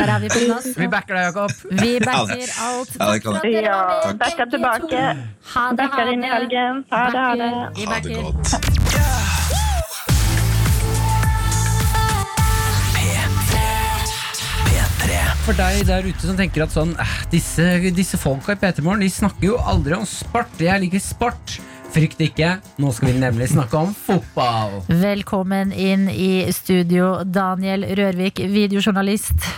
Der 0.00 0.12
er 0.14 0.18
vi 0.24 0.28
på 0.34 0.40
plass. 0.44 0.68
Vi 0.76 0.86
backer 0.92 1.16
deg, 1.16 1.24
Jakob. 1.30 1.50
Vi 1.80 1.92
backer 2.04 2.48
alt. 2.66 2.92
Ja, 2.98 3.06
det 3.14 3.20
kan 3.24 3.32
jeg. 3.40 3.64
Ja, 3.64 3.80
Takk. 4.04 4.18
backa 4.24 4.44
tilbake. 4.56 5.00
Ha 5.00 5.06
det, 5.16 5.54
ha 5.54 5.64
Backer 5.80 6.12
inn 6.12 6.20
i 6.20 6.28
det. 6.28 6.34
helgen. 6.36 6.84
Ha 6.92 7.02
det, 7.08 7.24
ha 7.24 7.32
det. 7.40 7.50
Ha 7.80 8.00
det 8.04 8.10
godt. 8.20 8.79
For 15.46 15.56
deg 15.56 15.86
der 15.88 16.04
ute 16.04 16.20
som 16.28 16.36
tenker 16.38 16.66
at 16.66 16.74
sånn 16.74 16.92
eh, 17.00 17.16
Disse, 17.32 17.64
disse 17.96 18.18
folka 18.20 18.52
i 18.54 18.60
P3 18.60 18.84
Morgen 18.84 19.08
snakker 19.10 19.52
jo 19.52 19.56
aldri 19.58 19.96
om 19.96 20.04
sport. 20.08 20.52
Jeg 20.60 20.82
liker 20.84 21.00
sport. 21.02 21.56
Frykt 21.90 22.20
ikke, 22.22 22.52
nå 22.78 22.92
skal 22.94 23.08
vi 23.10 23.16
nemlig 23.18 23.48
snakke 23.50 23.80
om 23.80 23.90
fotball. 23.96 24.76
Velkommen 24.86 25.72
inn 25.74 26.04
i 26.12 26.44
studio, 26.54 27.24
Daniel 27.26 27.82
Rørvik, 27.98 28.38
videojournalist. 28.52 29.48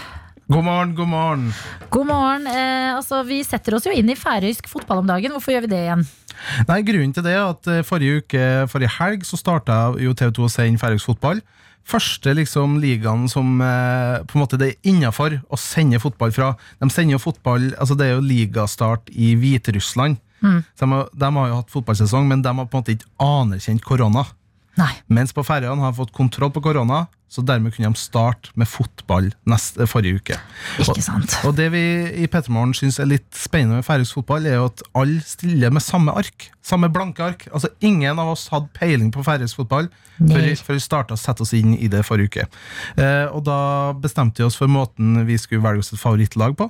God 0.49 0.64
morgen, 0.64 0.95
god 0.97 1.11
morgen. 1.11 1.45
God 1.93 2.09
morgen. 2.09 2.47
Eh, 2.49 2.95
altså, 2.95 3.20
vi 3.28 3.43
setter 3.45 3.76
oss 3.76 3.85
jo 3.89 3.93
inn 3.93 4.09
i 4.09 4.16
færøysk 4.16 4.70
fotball 4.72 5.03
om 5.03 5.11
dagen. 5.11 5.35
Hvorfor 5.37 5.53
gjør 5.53 5.66
vi 5.66 5.72
det 5.74 5.83
igjen? 5.85 6.07
Nei, 6.70 6.78
Grunnen 6.89 7.12
til 7.16 7.26
det 7.26 7.35
er 7.37 7.45
at 7.51 7.68
eh, 7.68 7.85
forrige 7.85 8.22
uke, 8.22 8.47
forrige 8.72 8.97
helg 8.97 9.28
så 9.28 9.39
starta 9.41 9.83
jo 10.01 10.14
TV 10.16 10.33
2 10.41 10.49
å 10.49 10.53
sende 10.57 10.80
færøysk 10.80 11.12
fotball. 11.12 11.43
Første 11.85 12.33
liksom 12.39 12.76
ligaen 12.80 13.24
som 13.28 13.61
eh, 13.61 14.20
på 14.28 14.37
en 14.39 14.43
måte 14.45 14.59
det 14.61 14.68
er 14.72 14.91
innafor 14.93 15.41
å 15.53 15.59
sende 15.59 15.99
fotball 16.03 16.33
fra. 16.33 16.53
De 16.80 16.89
sender 16.91 17.16
jo 17.16 17.22
fotball, 17.22 17.72
altså 17.78 17.97
Det 17.99 18.07
er 18.07 18.14
jo 18.14 18.26
ligastart 18.26 19.11
i 19.12 19.35
Hviterussland. 19.37 20.20
Mm. 20.43 20.62
de, 20.78 20.87
har- 20.91 21.09
de 21.14 21.28
har 21.37 21.49
jo 21.49 21.57
hatt 21.61 21.70
fotballsesong, 21.70 22.24
men 22.28 22.43
de 22.43 22.49
har 22.51 22.66
på 22.66 22.74
en 22.78 22.83
måte 22.83 22.95
ikke 22.97 23.11
anerkjent 23.22 23.83
korona. 23.87 24.24
Nei. 24.80 24.92
Mens 25.12 25.34
på 25.36 25.44
Færøyene 25.44 25.84
har 25.84 25.92
fått 25.96 26.14
kontroll 26.16 26.52
på 26.54 26.62
korona, 26.64 27.04
så 27.32 27.40
dermed 27.44 27.72
kunne 27.72 27.88
de 27.92 28.00
starte 28.00 28.50
med 28.60 28.68
fotball 28.68 29.30
neste, 29.48 29.86
forrige 29.88 30.20
uke. 30.20 30.36
Ikke 30.82 31.04
sant? 31.04 31.32
Og 31.48 31.54
det 31.56 31.70
vi 31.72 31.80
i 32.20 32.26
Petermorgen 32.28 32.74
syns 32.76 32.98
er 33.00 33.08
litt 33.08 33.28
spennende 33.36 33.80
med 33.80 33.86
færøysk 33.86 34.18
fotball, 34.18 34.48
er 34.48 34.58
jo 34.58 34.66
at 34.68 34.82
alle 35.00 35.22
stiller 35.24 35.72
med 35.72 35.84
samme 35.84 36.12
ark. 36.20 36.50
Samme 36.64 36.90
blanke 36.92 37.24
ark. 37.24 37.46
Altså 37.52 37.72
Ingen 37.80 38.20
av 38.20 38.34
oss 38.34 38.46
hadde 38.52 38.68
peiling 38.76 39.08
på 39.14 39.24
færøysk 39.24 39.62
fotball 39.62 39.88
før, 40.18 40.36
Nei. 40.44 40.52
før 40.60 40.76
vi 40.76 40.84
starta 40.84 41.16
å 41.16 41.20
sette 41.20 41.44
oss 41.44 41.54
inn 41.56 41.72
i 41.78 41.88
det 41.92 42.04
forrige 42.08 42.32
uke. 42.32 42.48
Eh, 43.00 43.26
og 43.32 43.44
da 43.48 43.58
bestemte 43.96 44.44
vi 44.44 44.48
oss 44.48 44.60
for 44.60 44.72
måten 44.72 45.22
vi 45.28 45.40
skulle 45.40 45.64
velge 45.64 45.86
oss 45.86 45.92
et 45.96 46.04
favorittlag 46.04 46.56
på. 46.60 46.68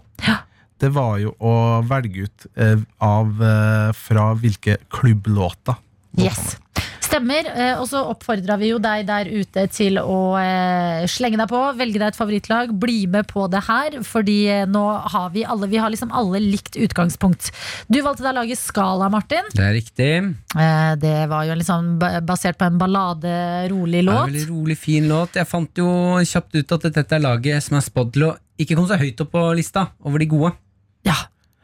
Det 0.82 0.90
var 0.94 1.18
jo 1.22 1.34
å 1.42 1.54
velge 1.86 2.26
ut 2.26 2.46
eh, 2.58 2.78
av 3.02 3.42
eh, 3.46 3.90
fra 3.98 4.30
hvilke 4.38 4.78
klubblåter. 4.94 5.78
Yes. 6.18 6.56
Stemmer. 7.02 7.44
eh, 7.44 7.76
Og 7.80 7.84
så 7.90 8.00
oppfordra 8.08 8.56
vi 8.56 8.70
jo 8.70 8.78
deg 8.80 9.02
der 9.08 9.28
ute 9.28 9.66
til 9.68 9.98
å 10.00 10.32
eh, 10.40 11.02
slenge 11.10 11.36
deg 11.36 11.50
på, 11.50 11.60
velge 11.76 12.00
deg 12.00 12.06
et 12.08 12.16
favorittlag, 12.16 12.72
bli 12.80 13.02
med 13.10 13.26
på 13.28 13.44
det 13.52 13.60
her. 13.66 13.98
Fordi 14.06 14.36
eh, 14.48 14.62
nå 14.68 14.80
har 15.12 15.28
vi 15.34 15.44
alle 15.44 15.68
Vi 15.68 15.80
har 15.82 15.92
liksom 15.92 16.12
alle 16.16 16.40
likt 16.40 16.78
utgangspunkt. 16.80 17.50
Du 17.92 18.00
valgte 18.00 18.24
deg 18.24 18.36
laget 18.38 18.60
Skala, 18.62 19.10
Martin. 19.12 19.44
Det 19.52 19.60
er 19.66 19.76
riktig. 19.76 20.10
Det 21.02 21.14
var 21.28 21.44
jo 21.50 21.58
liksom 21.60 21.92
basert 22.00 22.56
på 22.60 22.68
en 22.70 22.80
ballade, 22.80 23.34
rolig 23.72 24.00
Det 24.02 24.08
er 24.08 24.22
en 24.22 24.32
veldig 24.32 24.48
rolig, 24.48 24.78
fin 24.80 25.08
låt. 25.12 25.36
Jeg 25.36 25.48
fant 25.52 25.80
jo 25.84 25.90
kjapt 26.24 26.56
ut 26.56 26.76
at 26.78 26.88
dette 26.96 27.16
er 27.18 27.24
laget 27.24 27.64
som 27.64 27.76
er 27.76 27.84
spådd 27.84 28.12
til 28.16 28.28
å 28.30 28.34
ikke 28.60 28.76
komme 28.78 28.88
så 28.88 29.00
høyt 29.00 29.20
opp 29.24 29.32
på 29.36 29.46
lista 29.58 29.88
over 30.04 30.22
de 30.22 30.28
gode. 30.32 30.52
Ja. 31.08 31.16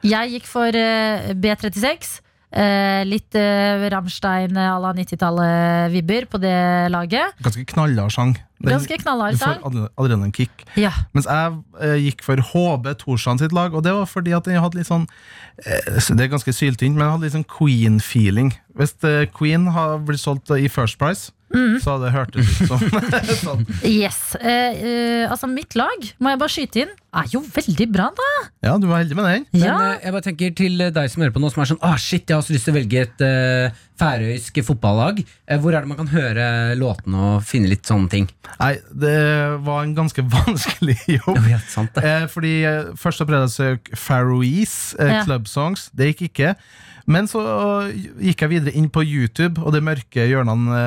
Jeg 0.05 0.37
gikk 0.37 0.47
for 0.47 0.77
eh, 0.77 1.33
B36. 1.35 2.19
Eh, 2.49 3.03
litt 3.05 3.35
eh, 3.37 3.83
Rammstein 3.93 4.57
à 4.57 4.79
la 4.81 4.93
90-tallet-vibber 4.97 6.27
på 6.33 6.39
det 6.41 6.89
laget. 6.91 7.35
Ganske 7.45 7.65
knallhard 7.75 8.13
sang. 8.15 8.33
Den- 8.59 8.73
Ganske 8.73 8.97
knallhard 9.03 9.33
Du 9.33 9.39
får 9.39 9.91
adrenalinkick. 10.01 10.65
Ja. 10.81 10.91
Mens 11.15 11.27
jeg 11.29 11.59
eh, 11.81 11.99
gikk 12.09 12.25
for 12.25 12.37
HB 12.41 12.89
Torsland 12.99 13.39
sitt 13.45 13.53
lag, 13.53 13.75
og 13.75 13.85
det 13.85 13.93
var 13.95 14.07
fordi 14.09 14.33
at 14.35 14.47
jeg 14.49 14.61
hadde 14.65 14.79
litt 14.81 14.89
sånn 14.89 15.05
eh, 15.67 16.01
Det 16.09 16.25
er 16.25 16.33
ganske 16.33 16.53
syltynt, 16.57 16.97
men 16.97 17.05
jeg 17.05 17.13
hadde 17.13 17.27
litt 17.29 17.37
sånn 17.37 17.47
Queen-feeling. 17.53 18.55
Hvis 18.75 18.97
eh, 19.05 19.27
Queen 19.31 19.69
har 19.77 19.99
blitt 19.99 20.21
solgt 20.25 20.51
i 20.57 20.69
First 20.73 20.99
Price, 20.99 21.31
Mhm. 21.49 21.79
så 21.81 21.95
det 22.03 22.11
hørtes 22.13 22.49
ut 22.61 22.69
som 22.69 22.79
sånn. 23.45 23.67
Yes. 23.89 24.35
Eh, 24.37 24.81
eh, 24.85 25.31
altså, 25.31 25.49
mitt 25.49 25.75
lag, 25.79 26.09
må 26.21 26.29
jeg 26.35 26.41
bare 26.43 26.53
skyte 26.53 26.83
inn, 26.85 26.91
er 27.19 27.25
jo 27.33 27.41
veldig 27.41 27.87
bra, 27.91 28.11
da. 28.13 28.27
Ja, 28.67 28.75
du 28.79 28.85
var 28.91 29.01
heldig 29.01 29.17
med 29.17 29.25
den. 29.31 29.47
Men 29.57 29.63
Ja. 29.65 29.77
eh, 29.95 30.01
jeg 30.05 30.13
bare 30.13 30.27
tenker 30.27 30.55
til 30.61 30.77
deg 30.93 31.09
som 31.11 31.23
hører 31.25 31.33
på 31.33 31.41
nå, 31.41 31.51
som 31.55 31.63
er 31.65 31.71
sånn 31.73 31.81
ah, 31.89 31.97
shit, 31.97 32.27
jeg 32.29 32.37
har 32.37 32.43
også 32.43 32.53
lyst 32.53 32.69
til 32.69 32.75
å 32.75 32.79
velge 32.79 33.01
et 33.07 33.25
eh, 33.25 33.79
færøysk 33.99 34.61
fotballag. 34.69 35.23
Eh, 35.49 35.59
hvor 35.59 35.73
er 35.75 35.81
det 35.87 35.89
man 35.89 35.99
kan 36.03 36.11
høre 36.13 36.49
låtene 36.79 37.17
og 37.39 37.47
finne 37.49 37.71
litt 37.73 37.89
sånne 37.89 38.11
ting? 38.13 38.29
Nei, 38.61 38.75
det 38.93 39.17
var 39.65 39.83
en 39.87 39.97
ganske 39.97 40.23
vanskelig 40.37 40.99
jobb. 41.17 41.41
Ja, 41.49 41.59
sant. 41.73 41.97
Eh, 42.03 42.27
fordi 42.31 42.55
eh, 42.69 42.93
Først 43.01 43.23
så 43.23 43.27
prøvde 43.29 43.47
jeg 43.49 43.55
å 43.55 43.57
søke 43.57 43.97
Faroese 43.99 44.99
eh, 45.01 45.15
Ja. 45.17 45.25
Club 45.25 45.49
Songs. 45.49 45.89
Det 45.97 46.13
gikk 46.13 46.29
ikke. 46.29 46.55
Men 47.09 47.29
så 47.31 47.41
gikk 48.21 48.45
jeg 48.45 48.53
videre 48.53 48.77
inn 48.77 48.91
på 48.93 49.03
YouTube, 49.07 49.63
og 49.65 49.73
de 49.73 49.81
mørke 49.85 50.27
hjørnene 50.29 50.81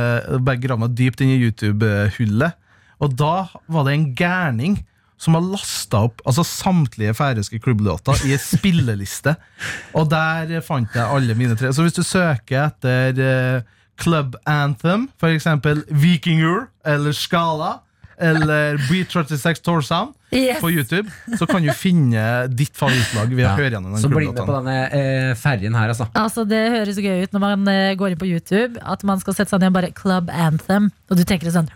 bare 0.46 0.62
gravde 0.62 0.84
meg 0.86 0.96
dypt 0.98 1.24
inn 1.26 1.34
i 1.34 1.42
YouTube-hullet. 1.42 2.58
Og 3.02 3.16
da 3.18 3.36
var 3.72 3.88
det 3.88 3.96
en 3.96 4.10
gærning 4.18 4.78
som 5.22 5.38
har 5.38 5.46
lasta 5.46 6.00
opp 6.08 6.22
altså 6.26 6.44
samtlige 6.46 7.14
færøyske 7.14 7.60
klubblåter 7.62 8.24
i 8.26 8.34
en 8.36 8.42
spilleliste. 8.56 9.36
Og 9.98 10.10
der 10.14 10.62
fant 10.66 10.94
jeg 10.98 11.06
alle 11.06 11.38
mine 11.38 11.58
tre. 11.58 11.74
Så 11.74 11.86
hvis 11.86 11.98
du 11.98 12.04
søker 12.06 12.68
etter 12.70 13.22
eh, 13.22 13.70
Club 14.02 14.38
Anthem, 14.50 15.10
eksempel 15.30 15.84
Vikingur 15.90 16.70
eller 16.86 17.14
Skala 17.14 17.76
eller 18.22 18.82
B36 18.90 19.62
Torsound 19.66 20.16
Yes. 20.32 20.62
på 20.64 20.70
YouTube, 20.72 21.12
så 21.36 21.44
kan 21.50 21.60
du 21.66 21.68
finne 21.76 22.48
ditt 22.48 22.72
favorittlag 22.80 23.28
ved 23.36 23.44
å 23.44 23.50
Ja. 23.50 23.56
høre 23.58 23.72
gjennom 23.76 23.92
den 23.98 24.02
Så 24.02 24.08
bli 24.08 24.28
med 24.30 24.40
på 24.48 24.54
denne 24.56 24.76
eh, 24.96 25.34
ferjen 25.36 25.76
her, 25.76 25.90
altså. 25.92 26.08
Altså, 26.16 26.46
det 26.48 26.62
høres 26.72 26.96
så 26.96 27.04
gøy 27.04 27.24
ut 27.26 27.34
når 27.36 27.40
man 27.44 27.68
eh, 27.68 27.96
går 28.00 28.14
inn 28.14 28.22
på 28.22 28.30
YouTube, 28.30 28.80
at 28.82 29.04
man 29.04 29.20
skal 29.20 29.34
sette 29.36 29.50
seg 29.52 29.60
ned 29.60 29.74
og 29.74 29.80
bare 29.82 29.92
Club 29.92 30.30
Anthem, 30.32 30.88
og 31.12 31.18
du 31.20 31.24
tenker 31.28 31.52
sånn 31.52 31.68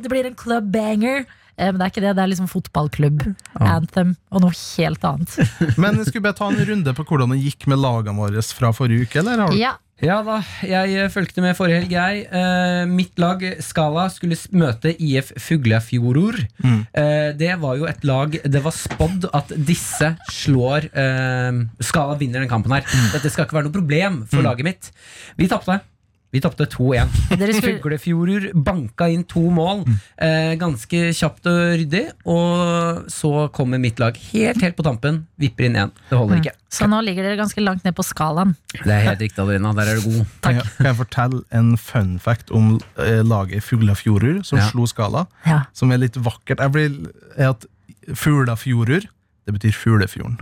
Det 0.00 0.08
blir 0.08 0.24
en 0.24 0.34
club 0.34 0.72
banger. 0.72 1.26
Eh, 1.56 1.70
men 1.70 1.78
det 1.78 1.86
er 1.86 1.92
ikke 1.92 2.04
det, 2.04 2.16
det 2.16 2.24
er 2.24 2.32
liksom 2.32 2.50
fotballklubb. 2.50 3.24
Anthem 3.60 4.16
og 4.32 4.44
noe 4.44 4.56
helt 4.56 5.04
annet. 5.06 5.38
Men 5.82 6.00
skulle 6.06 6.24
bare 6.24 6.38
ta 6.38 6.50
en 6.50 6.60
runde 6.72 6.94
på 6.96 7.04
hvordan 7.06 7.34
det 7.34 7.42
gikk 7.44 7.68
med 7.70 7.80
lagene 7.82 8.18
våre 8.18 8.42
fra 8.56 8.72
forrige 8.76 9.06
uke. 9.06 9.20
Eller 9.22 9.44
har 9.44 9.52
du? 9.52 9.58
Ja, 9.60 9.76
Ja 10.02 10.16
da, 10.26 10.40
jeg 10.66 10.96
eh, 10.98 11.10
fulgte 11.14 11.44
med 11.44 11.54
forrige 11.54 11.82
helg, 11.82 11.92
jeg. 11.94 12.24
Eh, 12.34 12.80
mitt 12.90 13.20
lag, 13.22 13.44
Skala, 13.62 14.08
skulle 14.10 14.34
møte 14.50 14.90
IF 14.98 15.30
Fuglafjordur. 15.38 16.40
Eh, 16.66 17.28
det 17.38 17.52
var 17.62 17.78
jo 17.78 17.86
et 17.86 18.02
lag 18.08 18.34
Det 18.42 18.64
var 18.64 18.74
spådd 18.74 19.28
at 19.30 19.54
disse 19.68 20.10
slår 20.32 20.88
eh, 20.90 21.62
Skala 21.86 22.18
vinner 22.18 22.42
den 22.42 22.50
kampen 22.50 22.74
her. 22.74 22.88
Dette 23.14 23.30
skal 23.30 23.46
ikke 23.46 23.60
være 23.60 23.68
noe 23.68 23.78
problem 23.78 24.22
for 24.32 24.42
laget 24.42 24.66
mitt. 24.66 24.90
Vi 25.38 25.46
tapte. 25.52 25.78
Vi 26.32 26.40
tapte 26.40 26.64
2-1. 26.72 27.10
Fuglefjordur 27.60 28.46
banka 28.64 29.04
inn 29.12 29.24
to 29.28 29.42
mål 29.52 29.82
eh, 30.16 30.54
ganske 30.60 31.10
kjapt 31.12 31.48
og 31.50 31.58
ryddig. 31.76 32.06
Og 32.24 33.02
så 33.12 33.32
kommer 33.52 33.80
mitt 33.82 34.00
lag 34.00 34.16
helt 34.32 34.62
helt 34.64 34.76
på 34.78 34.86
tampen, 34.86 35.22
vipper 35.40 35.68
inn 35.68 35.76
én. 35.76 35.92
Det 36.08 36.16
holder 36.16 36.40
ikke. 36.40 36.54
Så 36.72 36.88
nå 36.88 37.02
ligger 37.04 37.26
dere 37.28 37.36
ganske 37.36 37.60
langt 37.60 37.84
ned 37.84 37.92
på 37.98 38.04
skalaen. 38.08 38.54
Det 38.78 38.88
er 38.94 39.04
helt 39.10 39.20
riktig, 39.26 39.42
Adelina. 39.44 39.74
Der 39.76 39.90
er 39.92 40.00
du 40.00 40.06
god. 40.08 40.22
Kan 40.46 40.56
jeg, 40.56 40.70
kan 40.78 40.88
jeg 40.88 40.98
fortelle 41.02 41.42
en 41.60 41.74
fun 41.76 42.14
fact 42.24 42.50
om 42.56 42.78
eh, 42.96 43.20
laget 43.28 43.62
Fuglafjordur, 43.66 44.40
som 44.48 44.58
Ja. 44.62 44.70
slo 44.72 44.86
Skala? 44.88 45.26
Ja. 45.44 45.64
Som 45.76 45.92
er 45.92 46.00
litt 46.00 46.16
vakkert. 46.16 46.64
Jeg 46.64 46.72
blir, 46.72 46.96
er 47.36 47.52
at 47.52 47.68
Fuglafjordur, 48.16 49.04
det 49.46 49.54
betyr 49.58 49.76
Fuglefjorden. 49.76 50.40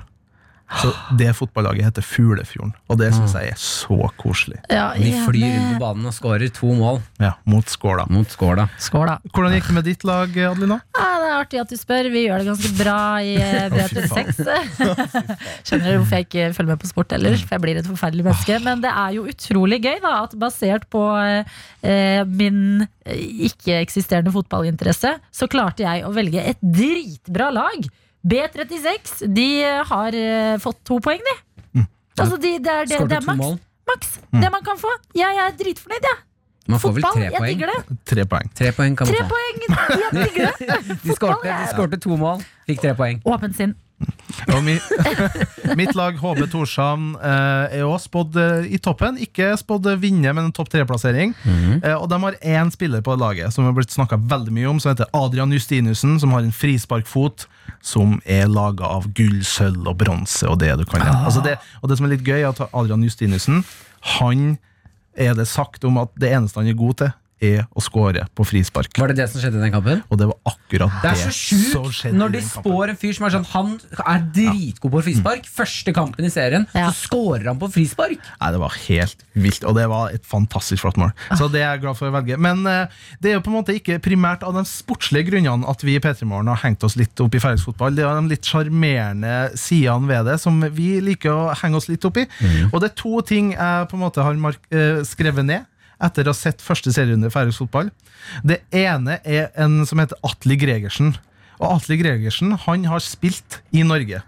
Så 0.71 0.93
det 1.19 1.33
fotballaget 1.35 1.83
heter 1.89 2.05
Fuglefjorden, 2.07 2.71
og 2.89 2.99
det 3.01 3.09
syns 3.17 3.33
jeg 3.35 3.51
er 3.51 3.59
så 3.59 3.97
koselig. 4.21 4.61
Ja, 4.71 4.93
De 4.95 5.11
flyr 5.27 5.49
rundt 5.57 5.73
på 5.75 5.81
banen 5.83 6.07
og 6.07 6.15
skårer 6.15 6.53
to 6.55 6.71
mål 6.79 7.01
Ja, 7.19 7.33
Mot 7.51 7.67
Skåla. 7.69 8.05
mot 8.09 8.31
Skåla. 8.31 8.69
skåla. 8.79 9.17
Hvordan 9.35 9.57
gikk 9.57 9.67
det 9.67 9.75
med 9.75 9.85
ditt 9.89 10.05
lag, 10.07 10.31
Adelina? 10.31 10.79
Ja, 10.95 11.09
det 11.19 11.27
er 11.31 11.35
artig 11.41 11.61
at 11.65 11.73
du 11.73 11.77
spør. 11.81 12.07
Vi 12.15 12.23
gjør 12.29 12.39
det 12.45 12.47
ganske 12.53 12.71
bra 12.79 12.99
i 13.27 13.35
eh, 13.35 13.67
B36. 13.75 14.47
Skjønner 15.67 15.91
du 15.91 15.99
hvorfor 16.01 16.17
jeg 16.21 16.27
ikke 16.29 16.47
følger 16.57 16.71
med 16.73 16.81
på 16.85 16.91
sport 16.93 17.15
ellers? 17.19 17.43
For 17.45 17.57
jeg 17.57 17.65
blir 17.67 17.81
et 17.83 17.89
forferdelig 17.91 18.27
menneske. 18.29 18.59
Men 18.65 18.85
det 18.85 18.93
er 18.95 19.17
jo 19.19 19.27
utrolig 19.31 19.81
gøy 19.85 19.99
da, 20.05 20.15
at 20.29 20.37
basert 20.41 20.87
på 20.93 21.03
eh, 21.19 22.23
min 22.31 22.61
eh, 23.05 23.25
ikke-eksisterende 23.51 24.33
fotballinteresse, 24.35 25.17
så 25.35 25.51
klarte 25.51 25.83
jeg 25.87 26.07
å 26.07 26.15
velge 26.15 26.47
et 26.55 26.63
dritbra 26.63 27.51
lag 27.59 27.91
B36 28.27 29.27
de 29.35 29.49
har 29.89 30.15
eh, 30.17 30.57
fått 30.61 30.81
to 30.85 30.99
poeng, 31.01 31.21
de. 31.25 31.37
Altså, 32.21 32.37
de 32.37 32.59
det, 32.61 32.69
er, 32.69 32.85
det, 32.85 32.97
Skårte 32.99 33.09
det 33.09 33.17
er 33.17 33.21
to 33.25 33.27
maks. 33.31 33.39
mål. 33.41 33.55
maks 33.89 34.11
det 34.43 34.51
man 34.53 34.65
kan 34.67 34.77
få. 34.81 34.91
Jeg 35.17 35.39
er 35.41 35.55
dritfornøyd, 35.57 36.05
jeg. 36.05 36.19
Man 36.69 36.79
får 36.83 36.93
vel 36.95 37.03
Fotball, 37.03 37.17
tre 37.17 37.31
jeg 37.31 37.41
poeng. 37.41 37.55
digger 37.55 37.71
det. 37.73 37.99
Tre 38.11 38.25
poeng. 38.29 38.51
Tre 38.55 38.73
poeng 38.77 38.97
kan 38.99 39.07
Tre 39.09 39.23
man 39.23 39.31
få. 39.31 39.37
poeng! 39.37 39.57
Jeg 39.65 40.27
digger 40.29 40.51
det. 40.51 40.99
De 41.07 41.17
skårte, 41.17 41.49
de 41.49 41.71
skårte 41.73 41.99
to 42.05 42.19
mål, 42.21 42.45
fikk 42.69 42.83
tre 42.85 42.93
poeng. 42.99 43.23
Åpent 43.25 43.57
sinn. 43.57 43.73
Og 44.55 44.63
mi, 44.65 44.77
mitt 45.81 45.93
lag 45.99 46.17
HB 46.21 46.47
Torshavn 46.53 47.13
eh, 47.19 47.79
er 47.81 47.85
også 47.85 48.09
spådd 48.09 48.39
eh, 48.41 48.69
i 48.77 48.81
toppen. 48.83 49.19
Ikke 49.21 49.53
spådd 49.61 49.91
vinne, 50.01 50.33
men 50.33 50.49
en 50.49 50.55
topp 50.57 50.71
tre-plassering. 50.73 51.35
Eh, 51.83 51.97
og 51.97 52.09
de 52.11 52.21
har 52.25 52.39
én 52.41 52.73
spiller 52.73 53.05
på 53.05 53.17
laget 53.21 53.53
som 53.55 53.67
har 53.69 53.77
blitt 53.77 53.93
snakka 53.93 54.21
veldig 54.31 54.55
mye 54.57 54.71
om, 54.71 54.81
som 54.81 54.95
heter 54.95 55.11
Adrian 55.17 55.53
Justinussen, 55.53 56.17
som 56.23 56.35
har 56.37 56.47
en 56.47 56.55
frisparkfot 56.55 57.47
som 57.85 58.19
er 58.29 58.49
laga 58.51 58.89
av 58.89 59.09
gull, 59.17 59.41
sølv 59.47 59.89
og 59.89 60.01
bronse 60.01 60.49
og 60.49 60.59
det 60.63 60.73
du 60.81 60.87
kan. 60.89 61.05
Altså 61.21 61.45
det, 61.45 61.57
og 61.81 61.91
det 61.91 62.01
som 62.01 62.09
er 62.09 62.17
litt 62.17 62.27
gøy, 62.27 62.41
er 62.43 62.51
at 62.53 62.65
Adrian 62.71 63.05
Justinussen, 63.05 63.65
han 64.19 64.55
er 65.21 65.35
det 65.37 65.49
sagt 65.51 65.85
om 65.85 65.99
at 66.01 66.13
det 66.21 66.33
eneste 66.33 66.61
han 66.61 66.71
er 66.71 66.79
god 66.79 67.01
til, 67.03 67.13
er 67.41 67.65
å 67.73 67.83
skåre 67.83 68.27
på 68.37 68.45
frispark. 68.47 68.93
Var 69.01 69.13
det 69.13 69.19
det 69.23 69.27
som 69.33 69.43
skjedde 69.43 69.61
i 69.61 69.65
den 69.65 69.73
kampen? 69.75 70.03
Og 70.13 70.21
det 70.21 70.29
var 70.31 70.39
akkurat 70.53 70.93
Det 71.01 71.11
det, 71.11 71.13
er 71.13 71.33
så 71.33 71.83
sjukt 71.85 72.17
når 72.17 72.35
de 72.37 72.43
spår 72.45 72.93
en 72.93 73.01
fyr 73.01 73.17
som 73.17 73.27
er 73.27 73.35
sånn 73.35 73.47
Han 73.53 73.73
er 74.05 74.25
dritgod 74.37 74.95
på 74.95 75.03
frispark. 75.09 75.49
Første 75.61 75.95
kampen 75.97 76.29
i 76.29 76.33
serien, 76.33 76.67
så 76.73 76.91
scorer 76.97 77.49
han 77.51 77.61
på 77.61 77.71
frispark! 77.73 78.21
Nei, 78.41 78.51
det 78.55 78.61
var 78.63 78.77
helt 78.87 79.25
vilt, 79.33 79.65
og 79.67 79.77
det 79.79 79.87
var 79.91 80.15
et 80.15 80.27
fantastisk 80.29 80.85
flott 80.85 81.01
mål. 81.01 81.15
Så 81.39 81.49
det 81.53 81.63
er 81.63 81.75
jeg 81.75 81.85
glad 81.85 81.99
for 81.99 82.11
å 82.11 82.15
velge. 82.15 82.39
Men 82.41 82.63
uh, 82.69 83.03
det 83.23 83.33
er 83.33 83.39
jo 83.39 83.45
på 83.47 83.53
en 83.53 83.59
måte 83.61 83.77
ikke 83.77 84.01
primært 84.05 84.45
av 84.47 84.57
de 84.57 84.65
sportslige 84.69 85.31
grunnene 85.31 85.69
at 85.71 85.85
vi 85.87 85.97
i 85.97 86.03
P3 86.03 86.29
Morgen 86.29 86.53
har 86.53 86.61
hengt 86.65 86.85
oss 86.87 86.99
litt 87.01 87.25
opp 87.25 87.37
i 87.37 87.43
færøysk 87.43 87.73
fotball. 87.73 87.97
Det 87.97 88.07
er 88.07 88.21
de 88.21 88.35
litt 88.35 88.51
sjarmerende 88.51 89.37
sidene 89.59 90.11
ved 90.11 90.31
det 90.31 90.39
som 90.43 90.61
vi 90.77 90.93
liker 91.05 91.33
å 91.33 91.59
henge 91.63 91.81
oss 91.81 91.91
litt 91.91 92.05
opp 92.09 92.21
i. 92.21 92.27
Og 92.71 92.81
det 92.81 92.91
er 92.91 92.97
to 92.99 93.21
ting 93.27 93.55
jeg 93.55 93.91
på 93.91 93.99
en 93.99 94.05
måte 94.05 94.25
har 94.25 94.39
mark 94.41 94.63
eh, 94.75 95.03
skrevet 95.07 95.47
ned 95.47 95.67
etter 96.03 96.29
å 96.29 96.35
ha 96.35 96.37
sett 96.37 96.65
første 96.65 96.93
serierunde 96.95 97.31
i 97.31 97.35
færøysk 97.35 97.65
fotball. 97.65 97.91
Det 98.47 98.61
ene 98.77 99.19
er 99.25 99.51
en 99.61 99.83
som 99.89 100.01
heter 100.03 100.19
Atli 100.27 100.57
Gregersen. 100.61 101.15
Og 101.61 101.77
Atli 101.77 101.99
Gregersen 102.01 102.57
han 102.67 102.87
har 102.89 103.05
spilt 103.05 103.61
i 103.77 103.85
Norge. 103.87 104.23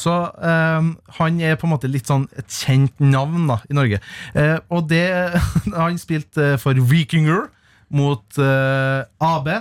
Så 0.00 0.12
eh, 0.42 0.88
han 1.20 1.40
er 1.44 1.58
på 1.58 1.68
en 1.68 1.74
måte 1.74 1.90
litt 1.90 2.08
sånn 2.10 2.26
et 2.38 2.50
kjent 2.50 2.98
navn 3.02 3.46
da, 3.50 3.60
i 3.70 3.76
Norge. 3.76 4.00
Eh, 4.34 4.56
og 4.74 4.88
det 4.90 5.06
Han 5.76 6.00
spilte 6.00 6.54
eh, 6.54 6.60
for 6.60 6.78
Vikinger 6.90 7.46
mot 7.94 8.40
eh, 8.42 9.04
AB. 9.24 9.52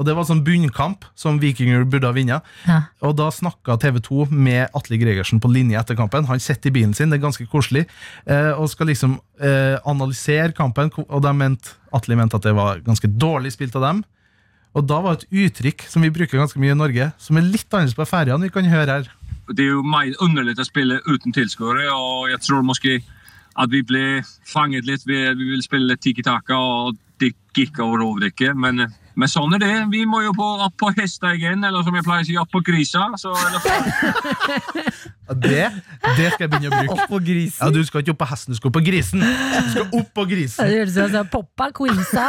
Og 0.00 0.06
det 0.08 0.14
var 0.16 0.24
sånn 0.24 0.40
bunnkamp 0.46 1.04
som 1.18 1.36
Vikinger 1.42 1.84
burde 1.84 2.08
ha 2.08 2.16
vunnet. 2.16 2.46
Og 3.04 3.14
da 3.18 3.28
snakka 3.34 3.76
TV2 3.82 4.30
med 4.32 4.72
Atle 4.78 4.98
Gregersen 5.00 5.40
på 5.42 5.50
linje 5.52 5.78
etter 5.78 5.98
kampen. 5.98 6.26
Han 6.30 6.40
sitter 6.40 6.70
i 6.70 6.76
bilen 6.78 6.94
sin, 6.96 7.12
det 7.12 7.20
er 7.20 7.26
ganske 7.26 7.46
koselig, 7.52 7.84
eh, 8.24 8.52
og 8.56 8.70
skal 8.72 8.88
liksom 8.88 9.18
eh, 9.40 9.76
analysere 9.88 10.56
kampen. 10.56 10.90
Og 11.04 11.28
ment, 11.36 11.74
Atle 11.92 12.16
mente 12.16 12.40
at 12.40 12.48
det 12.48 12.56
var 12.56 12.80
ganske 12.86 13.10
dårlig 13.10 13.52
spilt 13.54 13.76
av 13.76 13.86
dem. 13.88 14.02
Og 14.72 14.86
da 14.88 15.02
var 15.04 15.18
et 15.18 15.26
uttrykk 15.28 15.84
som 15.90 16.04
vi 16.04 16.12
bruker 16.12 16.40
ganske 16.40 16.60
mye 16.60 16.72
i 16.72 16.78
Norge, 16.78 17.10
som 17.20 17.36
er 17.36 17.44
litt 17.44 17.68
annerledes 17.68 17.98
på 17.98 18.08
ferjene. 18.08 18.48
Vi 18.48 18.54
kan 18.54 18.72
høre 18.72 18.96
her. 18.96 19.10
Det 19.52 19.66
er 19.66 19.74
jo 19.74 19.82
meget 19.84 20.16
underlig 20.24 20.56
å 20.56 20.64
spille 20.64 21.02
uten 21.04 21.34
tilskuere, 21.36 21.90
og 21.92 22.30
jeg 22.30 22.40
tror 22.46 22.64
måske 22.64 23.02
at 23.60 23.68
vi 23.68 23.82
ble 23.84 24.22
fanget 24.48 24.86
litt 24.88 25.04
vi 25.04 25.18
ville 25.36 25.64
spille 25.64 25.98
tiki-taka, 26.00 26.56
og 26.56 26.96
det 27.20 27.34
gikk 27.52 27.82
over 27.84 28.06
overdekket. 28.06 28.56
Men, 28.56 28.86
men 29.16 29.28
sånn 29.28 29.54
er 29.56 29.62
det. 29.62 29.72
Vi 29.92 30.04
må 30.08 30.22
jo 30.24 30.32
på, 30.36 30.46
opp 30.66 30.76
på 30.80 30.92
hester 30.96 31.34
igjen, 31.36 31.64
eller 31.64 31.84
som 31.86 31.94
jeg 31.98 32.04
pleier 32.06 32.24
å 32.24 32.28
si, 32.30 32.36
opp 32.40 32.52
på 32.52 32.62
grisa. 32.66 33.08
Så, 33.20 33.32
eller, 33.32 33.60
Det, 35.32 35.62
det 36.18 36.26
skal 36.34 36.42
jeg 36.44 36.50
begynne 36.52 36.68
å 36.68 36.78
bruke. 36.82 36.92
Opp 36.92 37.08
på 37.08 37.18
grisen? 37.24 37.60
Ja, 37.62 37.70
Du 37.72 37.78
skal 37.88 38.02
ikke 38.02 38.12
opp 38.12 38.18
på 38.20 38.26
hesten, 38.28 38.52
du 38.52 38.58
skal 38.58 38.68
opp 38.68 38.74
på 38.76 38.82
grisen. 38.84 39.22
Du 39.22 39.68
skal 39.72 39.86
opp 39.96 40.10
på 40.18 40.24
Det 40.26 40.30
grisen. 40.34 40.68
høres 40.68 40.96
ut 40.98 41.14
som 41.14 41.30
poppa 41.32 41.68
quiza. 41.72 42.26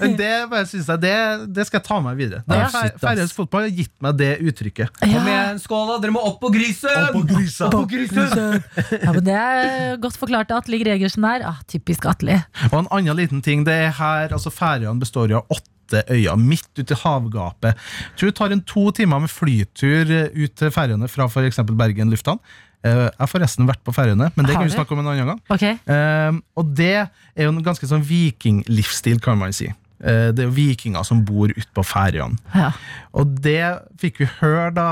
Men 0.00 0.16
det, 0.20 0.32
synes 0.72 0.88
jeg, 0.90 1.02
det, 1.04 1.12
det 1.54 1.66
skal 1.68 1.78
jeg 1.78 1.86
ta 1.86 2.00
med 2.02 2.18
videre. 2.18 2.42
Det 2.48 2.58
Ja. 2.58 2.68
Færøysk 3.02 3.36
fotball 3.38 3.68
har 3.68 3.74
gitt 3.76 3.92
meg 4.02 4.18
det 4.18 4.32
uttrykket. 4.42 4.96
Kom 5.02 5.28
igjen, 5.30 5.60
skål, 5.62 5.84
da! 5.92 5.98
Dere 6.02 6.14
må 6.16 6.22
opp 6.26 6.40
på 6.42 6.50
grisen! 6.54 6.90
Opp 7.06 7.16
på 7.20 7.24
grisen! 7.30 7.66
Opp 7.68 7.76
på 7.76 7.84
grisen! 7.92 8.62
Ja, 9.02 9.12
men 9.14 9.22
det 9.28 9.36
er 9.38 9.96
godt 10.02 10.18
forklart 10.20 10.50
av 10.54 10.62
Atle 10.64 10.80
Gregersen 10.82 11.26
der. 11.26 11.46
Ah, 11.52 11.60
typisk 11.70 12.06
Atle. 12.10 12.40
Og 12.72 12.80
en 12.82 12.90
annen 12.98 13.18
liten 13.20 13.44
ting, 13.44 13.62
det 13.68 13.76
er 13.88 13.94
her, 14.00 14.32
altså 14.34 14.50
Færøyene 14.54 14.98
består 15.02 15.30
jo 15.30 15.42
av 15.44 15.54
åtte 15.58 15.70
øyer 16.08 16.36
midt 16.40 16.68
ute 16.78 16.94
i 16.96 17.00
havgapet. 17.02 17.76
Jeg 17.76 18.16
tror 18.16 18.32
det 18.32 18.36
tar 18.40 18.52
en 18.56 18.64
to 18.72 18.88
timer 18.96 19.18
med 19.26 19.28
flytur 19.32 20.10
eh, 20.10 20.30
ut 20.32 20.54
til 20.56 20.70
Færøyene 20.72 21.08
fra 21.12 21.28
f.eks. 21.28 21.60
Bergen 21.72 22.10
lufthavn. 22.14 22.40
Eh, 22.82 23.04
Jeg 23.10 23.20
har 23.20 23.30
forresten 23.30 23.68
vært 23.68 23.84
på 23.86 23.92
Færøyene, 23.94 24.30
men 24.34 24.46
det 24.48 24.56
kan 24.56 24.64
vi 24.66 24.74
snakke 24.74 24.96
om 24.96 25.04
en 25.04 25.12
annen 25.12 25.28
gang. 25.34 25.42
Okay. 25.52 25.76
Eh, 25.86 26.32
og 26.58 26.72
det 26.78 26.94
er 27.04 27.46
jo 27.46 27.52
en 27.52 27.62
ganske 27.62 27.86
sånn 27.86 28.02
vikinglivsstil, 28.08 29.20
kan 29.22 29.38
man 29.38 29.52
si. 29.54 29.70
Det 30.02 30.34
er 30.42 30.48
jo 30.48 30.54
vikinger 30.56 31.04
som 31.06 31.20
bor 31.22 31.52
ute 31.54 31.68
på 31.76 31.82
Færøyene. 31.86 32.34
Ja. 32.58 32.72
Og 33.14 33.36
det 33.44 33.60
fikk 34.02 34.16
vi 34.18 34.26
høre 34.40 34.72
da 34.74 34.86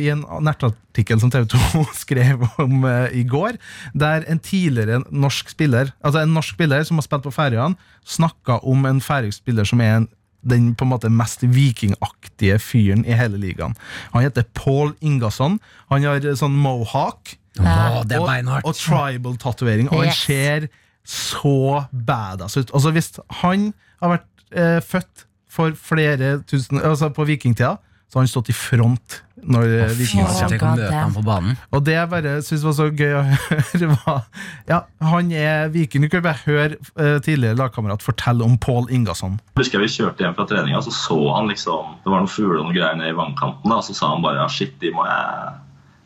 i 0.00 0.06
en 0.08 0.22
nettartikkel 0.40 1.20
som 1.20 1.28
TV 1.28 1.44
2 1.52 1.82
skrev 2.04 2.46
om 2.64 2.86
i 3.12 3.26
går, 3.28 3.58
der 3.92 4.24
en 4.24 4.40
tidligere 4.40 5.02
norsk 5.12 5.52
spiller, 5.52 5.92
altså 6.00 6.22
en 6.24 6.32
norsk 6.32 6.56
spiller 6.56 6.88
som 6.88 6.96
har 6.96 7.04
spilt 7.04 7.28
på 7.28 7.34
Færøyene, 7.36 7.76
snakka 8.08 8.62
om 8.64 8.88
en 8.88 9.04
færøysk 9.04 9.42
spiller 9.42 9.68
som 9.68 9.84
er 9.84 9.98
en 9.98 10.08
den 10.48 10.72
på 10.78 10.84
en 10.86 10.90
måte 10.92 11.10
mest 11.12 11.42
vikingaktige 11.42 12.58
fyren 12.62 13.04
i 13.06 13.16
hele 13.16 13.38
ligaen. 13.40 13.76
Han 14.12 14.22
heter 14.24 14.46
Paul 14.54 14.94
Ingasson. 15.00 15.58
Han 15.90 16.04
har 16.08 16.20
sånn 16.38 16.56
mohawk. 16.58 17.36
ja. 17.58 18.00
og, 18.00 18.64
og 18.64 18.74
tribal-tatovering. 18.78 19.88
Og 19.90 19.98
han 20.04 20.06
Yes. 20.12 20.24
ser 20.26 20.68
så 21.08 21.84
badass 21.92 22.56
ut. 22.60 22.70
Altså 22.74 22.90
Hvis 22.92 23.12
han 23.42 23.72
har 24.02 24.08
vært 24.18 24.26
eh, 24.52 24.80
født 24.84 25.24
for 25.48 25.72
flere 25.72 26.42
tusen 26.46 26.78
Altså 26.84 27.08
på 27.10 27.24
vikingtida, 27.24 27.78
så 28.08 28.16
har 28.16 28.24
han 28.24 28.30
stått 28.30 28.48
i 28.48 28.56
front 28.56 29.18
når 29.38 29.66
oh, 29.68 29.90
vikingene 29.94 30.30
fy. 30.32 30.38
kommer. 30.40 30.58
kan 30.58 30.78
møte 30.80 30.96
ham 30.96 31.12
på 31.14 31.22
banen. 31.26 31.58
Og 31.76 31.84
det 31.86 31.94
jeg 31.94 32.10
bare 32.10 32.32
synes 32.44 32.64
var 32.66 32.74
så 32.78 32.86
gøy 32.88 33.14
å 33.18 33.20
høre, 33.28 33.90
var 33.92 34.22
Ja, 34.70 34.80
han 35.04 35.30
er 35.32 35.68
viking. 35.74 36.04
Du 36.04 36.10
kan 36.12 36.24
bare 36.24 36.40
høre 36.46 36.78
uh, 36.98 37.18
tidligere 37.24 37.58
lagkamerat 37.58 38.04
fortelle 38.04 38.44
om 38.46 38.56
Paul 38.58 38.88
Ingasson. 38.90 39.38
husker 39.60 39.78
jeg 39.78 39.86
vi 39.86 39.94
kjørte 39.98 40.24
hjem 40.24 40.36
fra 40.38 40.48
treninga, 40.48 40.82
så 40.84 40.94
så 40.94 41.18
han 41.36 41.50
liksom 41.52 41.98
Det 42.02 42.10
var 42.10 42.24
noen 42.24 42.32
fugler 42.32 42.58
og 42.58 42.68
noen 42.68 42.76
greier 42.78 42.98
nede 42.98 43.12
i 43.12 43.18
vannkanten. 43.18 43.70
da, 43.70 43.80
Så 43.84 43.96
sa 43.96 44.12
han 44.14 44.24
bare 44.24 44.40
ja, 44.40 44.48
shit, 44.52 44.74
de 44.80 44.92
må 44.96 45.04
jeg, 45.06 45.56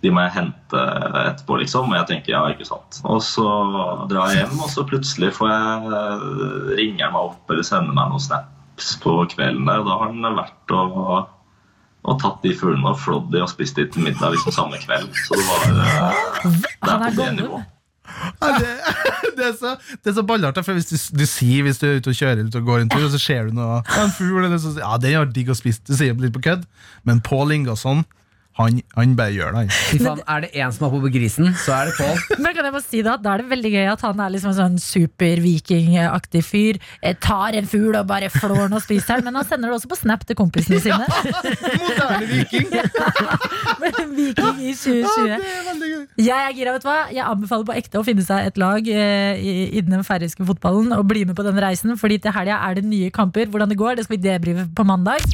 de 0.02 0.12
må 0.12 0.26
jeg 0.26 0.36
hente 0.36 0.86
etterpå, 1.22 1.60
liksom. 1.62 1.92
Og 1.92 2.00
jeg 2.00 2.10
tenker 2.10 2.34
ja, 2.34 2.42
ikke 2.50 2.66
sant. 2.68 2.98
Og 3.06 3.22
så 3.24 3.46
drar 4.10 4.32
jeg 4.34 4.42
hjem, 4.42 4.58
og 4.58 4.74
så 4.74 4.84
plutselig 4.90 5.30
får 5.38 5.54
jeg 5.54 6.02
ringer 6.82 7.06
han 7.06 7.14
meg 7.14 7.30
opp 7.30 7.54
eller 7.54 7.66
sender 7.66 7.94
meg 7.94 8.10
noen 8.10 8.26
snaps 8.26 8.96
på 9.02 9.20
kvelden 9.36 9.70
der. 9.70 9.84
Og 9.84 9.88
da 9.88 10.00
har 10.02 10.10
han 10.10 10.42
vært 10.42 10.76
og, 10.76 11.30
og 12.02 12.18
tatt 12.18 12.42
de 12.42 12.54
fuglene 12.58 12.90
og 12.90 12.98
flådd 12.98 13.28
de 13.32 13.42
og 13.44 13.50
spist 13.50 13.78
de 13.78 13.86
til 13.86 14.02
middag 14.02 14.34
liksom 14.34 14.54
samme 14.54 14.80
kveld. 14.82 15.06
Så 15.26 15.38
det 15.38 15.44
var 15.46 15.68
eh, 15.70 16.56
Det 16.82 16.90
er 16.90 17.04
på 17.04 17.12
det 17.18 17.28
nivået. 17.38 17.68
Ja, 18.42 18.48
det, 18.58 18.70
det 19.38 19.44
er 19.46 19.52
så, 19.56 19.76
det 20.02 20.10
er 20.10 20.16
så 20.16 20.62
for 20.62 20.72
hvis 20.76 20.90
du, 20.90 20.96
du 21.18 21.24
sier 21.26 21.62
hvis 21.62 21.78
du 21.78 21.86
er 21.86 22.00
ute 22.00 22.10
og 22.10 22.18
kjører 22.18 22.48
ut 22.48 22.58
og 22.58 22.66
går 22.66 22.82
en 22.82 22.90
tur, 22.90 23.04
og 23.06 23.12
så 23.14 23.20
ser 23.22 23.46
du 23.48 23.54
noe, 23.56 23.80
en 24.02 24.12
fugl, 24.14 24.42
eller 24.44 24.58
så, 24.58 24.74
ja, 24.78 24.96
den 25.00 25.16
har 25.16 25.30
digg 25.30 25.52
å 25.52 25.56
spise. 25.56 25.82
Du 25.86 25.94
sier 25.96 26.18
litt 26.18 26.34
på 26.34 26.42
kødd, 26.42 26.66
men 27.08 27.22
Paul 27.24 27.54
Ingasson, 27.54 28.04
han, 28.58 28.80
han 28.96 29.14
bare 29.16 29.32
gjør 29.32 29.54
det, 29.56 29.60
han. 30.04 30.18
Er 30.28 30.42
det 30.44 30.50
én 30.60 30.72
som 30.76 30.84
er 30.86 30.90
på 30.92 31.10
grisen, 31.14 31.54
så 31.56 31.72
er 31.72 31.88
det 31.88 31.94
Pål. 31.96 32.18
Men 32.44 32.52
kan 32.56 32.66
jeg 32.68 32.74
bare 32.74 32.84
si 32.84 33.00
det 33.02 33.12
at 33.12 33.22
Da 33.24 33.32
er 33.32 33.42
det 33.42 33.48
veldig 33.52 33.70
gøy 33.72 33.86
at 33.92 34.02
han 34.04 34.20
er 34.20 34.32
liksom 34.34 34.50
en 34.52 34.58
sånn 34.58 34.76
super-vikingaktig 34.82 36.42
fyr. 36.44 36.80
Eh, 37.00 37.14
Tar 37.22 37.56
en 37.58 37.66
fugl 37.70 37.96
og 37.96 38.06
bare 38.10 38.28
flår 38.32 38.66
den 38.66 38.76
og 38.76 38.82
spiser 38.84 39.22
den. 39.22 39.24
Men 39.30 39.38
han 39.40 39.48
sender 39.48 39.72
det 39.72 39.78
også 39.78 39.90
på 39.92 39.98
Snap 40.02 40.26
til 40.28 40.36
kompisene 40.38 40.80
sine. 40.84 41.06
Moderne 41.82 42.28
viking! 42.28 42.68
Viking 43.82 44.60
i 44.60 44.74
2020. 44.76 46.06
Jeg 46.22 46.36
er 46.50 46.52
gira, 46.56 46.76
vet 46.76 46.84
du 46.84 46.90
hva? 46.90 46.98
Jeg 47.14 47.24
anbefaler 47.26 47.68
på 47.72 47.76
ekte 47.80 48.00
å 48.02 48.06
finne 48.06 48.24
seg 48.26 48.50
et 48.52 48.60
lag 48.60 48.88
eh, 48.92 49.40
i- 49.40 49.70
innen 49.80 49.96
den 49.98 50.06
færøyske 50.06 50.44
fotballen 50.48 50.92
og 50.96 51.06
bli 51.10 51.24
med 51.28 51.36
på 51.38 51.46
den 51.46 51.58
reisen. 51.62 51.96
Fordi 52.00 52.20
til 52.22 52.36
helga 52.36 52.60
er 52.68 52.78
det 52.80 52.84
nye 52.88 53.10
kamper. 53.14 53.48
Hvordan 53.52 53.72
det 53.72 53.80
går, 53.80 53.96
det 53.98 54.06
skal 54.08 54.18
vi 54.18 54.22
debrive 54.28 54.68
på 54.76 54.86
mandag. 54.88 55.24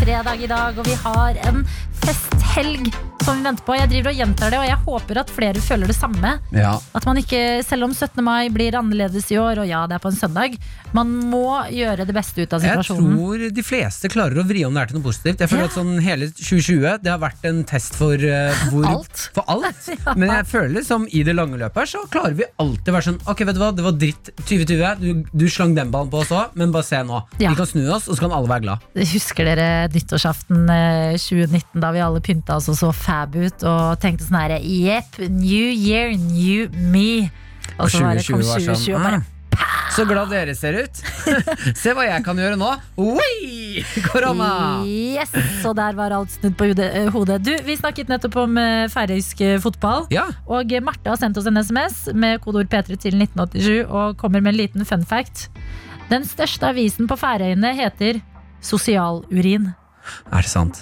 Fredag 0.00 0.42
i 0.42 0.46
dag, 0.46 0.78
og 0.78 0.86
vi 0.86 0.96
har 1.04 1.36
en 1.48 1.64
festhelg 2.04 3.09
som 3.30 3.38
vi 3.38 3.46
venter 3.46 3.66
på. 3.66 3.76
Jeg 3.78 3.90
driver 3.92 4.10
og 4.10 4.20
gjentar 4.20 4.50
det, 4.50 4.58
og 4.58 4.66
jeg 4.66 4.78
håper 4.86 5.20
at 5.22 5.30
flere 5.30 5.62
føler 5.62 5.90
det 5.90 5.94
samme. 5.94 6.32
Ja. 6.56 6.72
At 6.98 7.06
man 7.06 7.20
ikke, 7.20 7.60
selv 7.66 7.86
om 7.86 7.94
17. 7.94 8.18
mai 8.26 8.50
blir 8.50 8.74
annerledes 8.78 9.28
i 9.30 9.38
år, 9.38 9.62
og 9.62 9.70
ja, 9.70 9.84
det 9.86 9.98
er 9.98 10.02
på 10.02 10.10
en 10.10 10.18
søndag, 10.18 10.56
man 10.96 11.12
må 11.30 11.44
gjøre 11.70 12.06
det 12.08 12.14
beste 12.16 12.42
ut 12.42 12.56
av 12.56 12.64
situasjonen. 12.64 13.12
Jeg 13.12 13.20
tror 13.20 13.54
de 13.54 13.64
fleste 13.66 14.10
klarer 14.10 14.40
å 14.42 14.46
vri 14.48 14.64
om 14.66 14.74
det 14.74 14.82
er 14.82 14.90
til 14.90 14.98
noe 14.98 15.06
positivt. 15.06 15.44
Jeg 15.44 15.52
føler 15.52 15.68
at 15.68 15.76
sånn 15.76 15.92
Hele 16.00 16.26
2020 16.32 17.02
Det 17.04 17.10
har 17.12 17.18
vært 17.20 17.44
en 17.46 17.60
test 17.68 17.94
for 17.98 18.18
uh, 18.18 18.62
hvor, 18.72 18.86
Alt. 18.88 19.22
For 19.36 19.46
alt. 19.52 19.90
Men 20.20 20.32
jeg 20.32 20.48
føler 20.50 20.86
som 20.86 21.06
i 21.06 21.22
det 21.26 21.36
lange 21.36 21.60
løpet 21.60 21.92
så 21.92 22.02
klarer 22.10 22.34
vi 22.38 22.48
alltid 22.62 22.90
å 22.90 22.96
være 22.96 23.06
sånn 23.06 23.20
Ok, 23.30 23.44
vet 23.46 23.58
du 23.58 23.62
hva, 23.62 23.70
det 23.76 23.84
var 23.84 23.94
dritt 24.00 24.32
2020. 24.40 25.04
Du, 25.04 25.30
du 25.30 25.46
slang 25.52 25.76
den 25.78 25.92
ballen 25.94 26.10
på 26.10 26.24
oss 26.24 26.32
òg, 26.34 26.56
men 26.58 26.72
bare 26.74 26.86
se 26.86 26.98
nå. 27.06 27.20
Ja. 27.38 27.52
Vi 27.52 27.58
kan 27.60 27.68
snu 27.68 27.84
oss, 27.92 28.08
og 28.08 28.16
så 28.16 28.24
kan 28.24 28.34
alle 28.34 28.50
være 28.50 28.64
glad. 28.66 28.88
Husker 29.12 29.46
dere 29.46 29.68
nyttårsaften 29.94 30.66
eh, 30.74 31.14
2019 31.20 31.82
da 31.84 31.92
vi 31.94 32.02
alle 32.02 32.22
pynta 32.24 32.58
oss 32.58 32.68
og 32.72 32.78
så 32.78 32.90
fab 32.96 33.19
ut 33.36 33.62
og 33.68 34.00
tenkte 34.00 34.24
sånn 34.26 34.38
herre 34.40 34.60
Jepp, 34.62 35.18
new 35.28 35.68
year, 35.72 36.14
new 36.16 36.68
me. 36.90 37.28
Og 37.78 37.90
så 37.90 38.00
bare 38.04 38.24
kom 38.24 38.40
2020 38.40 38.94
og 38.96 39.04
bare 39.04 39.20
«Ah, 39.60 39.90
Så 39.92 40.04
glad 40.08 40.30
dere 40.30 40.54
ser 40.56 40.76
ut. 40.78 41.00
se 41.80 41.92
hva 41.92 42.04
jeg 42.06 42.22
kan 42.24 42.38
gjøre 42.38 42.56
nå. 42.56 42.68
Oi! 43.02 43.82
Korona! 44.08 44.46
Yes, 44.86 45.32
og 45.66 45.74
der 45.76 45.96
var 45.98 46.14
alt 46.16 46.32
snudd 46.32 46.54
på 46.56 46.70
hodet- 46.70 47.42
eh. 47.42 47.42
Du, 47.44 47.50
Vi 47.66 47.76
snakket 47.76 48.08
nettopp 48.08 48.38
om 48.44 48.56
eh, 48.60 48.86
færøysk 48.88 49.42
eh, 49.44 49.58
fotball. 49.60 50.06
Ja. 50.14 50.28
Og 50.46 50.72
Marte 50.86 51.10
har 51.12 51.20
sendt 51.20 51.36
oss 51.36 51.46
en 51.50 51.60
SMS 51.60 52.06
med 52.14 52.40
kodeord 52.40 52.70
P3 52.72 52.96
til 52.96 53.18
1987 53.20 53.84
og 53.90 54.16
kommer 54.22 54.40
med 54.40 54.54
en 54.54 54.60
liten 54.62 54.86
fun 54.88 55.04
fact. 55.04 55.48
Den 56.10 56.24
største 56.24 56.70
avisen 56.70 57.10
på 57.10 57.18
Færøyene 57.20 57.74
heter 57.76 58.22
Sosialurin. 58.64 59.72
Er 60.32 60.42
det 60.46 60.50
sant? 60.50 60.80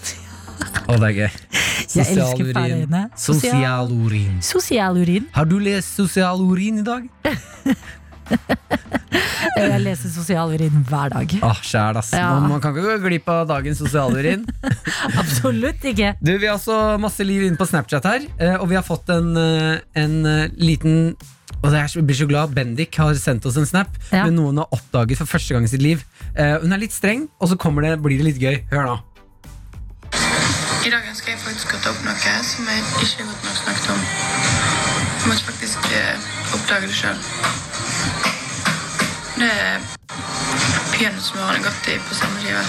Å, 0.88 0.96
det 0.96 1.08
er 1.10 1.14
gøy. 1.16 1.30
Jeg 1.94 2.06
elsker. 2.16 2.52
Færøyene. 2.56 3.04
Sosialurin. 3.16 4.40
Sosialurin. 4.44 5.28
Har 5.36 5.48
du 5.48 5.58
lest 5.62 5.96
sosialurin 5.98 6.82
i 6.82 6.86
dag? 6.86 7.08
Jeg 9.58 9.80
leser 9.82 10.12
Sosialurin 10.12 10.82
hver 10.88 11.12
dag. 11.12 11.32
Åh, 11.44 11.62
sjæl, 11.64 11.98
ass. 12.00 12.12
Ja. 12.16 12.30
Man, 12.42 12.60
kan 12.62 12.74
ikke 12.76 12.84
gå 12.86 12.98
glipp 13.06 13.30
av 13.32 13.46
dagens 13.50 13.80
sosialurin. 13.82 14.44
Absolutt 15.22 15.84
ikke. 15.88 16.14
Du, 16.20 16.34
Vi 16.36 16.46
har 16.46 16.58
også 16.58 16.98
masse 17.02 17.24
liv 17.26 17.46
inne 17.46 17.58
på 17.58 17.66
Snapchat 17.68 18.06
her, 18.08 18.28
eh, 18.38 18.54
og 18.58 18.68
vi 18.70 18.78
har 18.78 18.86
fått 18.86 19.10
en, 19.14 19.34
eh, 19.38 19.80
en 19.98 20.20
eh, 20.26 20.46
liten 20.60 21.16
og 21.58 21.72
jeg 21.74 21.80
er 21.80 22.04
blir 22.06 22.14
så 22.14 22.26
glad 22.28 22.52
Bendik 22.54 22.94
har 23.00 23.16
sendt 23.18 23.46
oss 23.48 23.56
en 23.58 23.66
snap 23.66 23.88
Ja. 24.12 24.28
med 24.28 24.36
noe 24.36 24.52
hun 24.52 24.60
har 24.60 24.68
oppdaget 24.70 25.18
for 25.18 25.26
første 25.26 25.56
gang 25.56 25.64
i 25.64 25.70
sitt 25.72 25.82
liv. 25.82 26.04
Hun 26.36 26.70
er 26.70 26.78
litt 26.78 26.94
streng, 26.94 27.24
og 27.40 27.48
så 27.50 27.56
det, 27.58 27.98
blir 28.04 28.20
det 28.20 28.26
litt 28.28 28.38
gøy. 28.38 28.60
Hør 28.70 28.84
nå. 28.86 28.96
I 30.86 30.90
dag 30.94 31.06
ønsker 31.10 31.32
jeg 31.32 31.40
faktisk 31.42 31.72
å 31.74 31.78
ta 31.82 31.90
opp 31.90 32.04
noe 32.06 32.34
som 32.46 32.68
jeg 32.70 32.82
ikke 33.02 33.24
har 33.24 33.30
godt 33.32 33.46
nok 33.48 33.56
snakket 33.58 33.88
om. 33.94 34.04
Jeg 35.18 35.30
måtte 35.32 35.46
faktisk 35.48 35.88
eh, 35.90 36.28
oppdage 36.54 36.86
det 36.86 36.98
sjøl. 37.00 37.18
Det 39.38 39.48
er 39.48 39.82
peanøttsmør 40.94 41.48
og 41.48 41.58
Nugatti 41.58 41.98
på 42.06 42.18
samme 42.20 42.44
skive. 42.44 42.62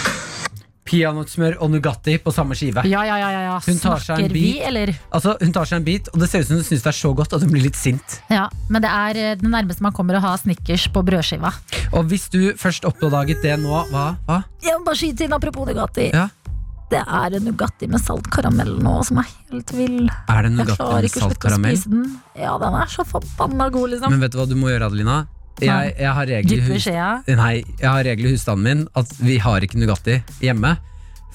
Peanøttsmør 0.90 1.60
og 1.62 1.72
Nugatti 1.76 2.16
på 2.24 2.34
samme 2.34 2.58
skive. 2.58 2.82
Ja, 2.90 3.04
ja, 3.06 3.20
ja, 3.22 3.30
ja, 3.30 3.44
ja. 3.46 3.60
Hun 3.68 3.78
tar 3.84 4.02
seg 4.02 4.26
en 4.26 4.34
bit, 4.34 4.42
vi, 4.42 4.56
eller? 4.66 4.92
Altså, 5.14 5.36
hun 5.44 5.54
tar 5.54 5.70
seg 5.70 5.84
en 5.84 5.86
bit, 5.86 6.10
og 6.10 6.24
det 6.24 6.32
ser 6.32 6.42
ut 6.42 6.50
som 6.50 6.58
hun 6.58 6.66
syns 6.66 6.88
det 6.88 6.92
er 6.96 6.98
så 7.04 7.14
godt 7.14 7.38
at 7.38 7.46
hun 7.46 7.54
blir 7.54 7.68
litt 7.68 7.78
sint. 7.78 8.18
Ja, 8.34 8.48
men 8.74 8.86
det 8.86 8.90
er 8.90 9.22
eh, 9.22 9.38
det 9.38 9.54
nærmeste 9.54 9.86
man 9.86 9.94
kommer 9.94 10.18
å 10.18 10.24
ha 10.26 10.34
Snickers 10.42 10.90
på 10.90 11.06
brødskiva. 11.06 11.54
Og 11.94 12.10
hvis 12.10 12.26
du 12.34 12.42
først 12.58 12.90
oppdaget 12.90 13.46
det 13.46 13.54
nå, 13.62 13.86
hva? 13.94 14.10
hva? 14.26 14.42
Jeg 14.66 14.82
må 14.82 14.90
bare 14.90 15.04
skyte 15.06 15.30
inn 15.30 15.38
apropos 15.38 15.70
Nugatti. 15.70 16.10
Ja. 16.10 16.26
Det 16.90 17.02
er 17.06 17.36
en 17.38 17.44
Nugatti 17.46 17.88
med 17.90 18.02
salt 18.02 18.28
karamell 18.34 18.72
nå 18.82 18.96
som 19.06 19.20
er 19.22 19.28
helt 19.52 19.74
vill. 19.78 20.08
Er 20.30 20.48
det 20.48 20.52
Nugatti 20.56 20.88
med 20.90 21.12
salt 21.14 21.40
karamell? 21.44 21.78
den. 21.86 22.06
Ja, 22.36 22.56
den 22.62 22.74
er 22.82 22.90
så 22.90 23.06
forbanna 23.06 23.70
god, 23.70 23.92
liksom. 23.94 24.10
Men 24.16 24.24
vet 24.26 24.34
du 24.34 24.40
hva 24.42 24.48
du 24.50 24.56
må 24.58 24.72
gjøre, 24.72 24.90
Adelina? 24.90 25.20
Jeg, 25.60 25.96
jeg 26.00 26.14
har 26.16 26.26
regel 28.08 28.26
i 28.26 28.32
husstanden 28.32 28.64
min 28.64 28.86
at 28.96 29.12
vi 29.20 29.38
har 29.44 29.66
ikke 29.66 29.78
Nugatti 29.82 30.22
hjemme. 30.42 30.78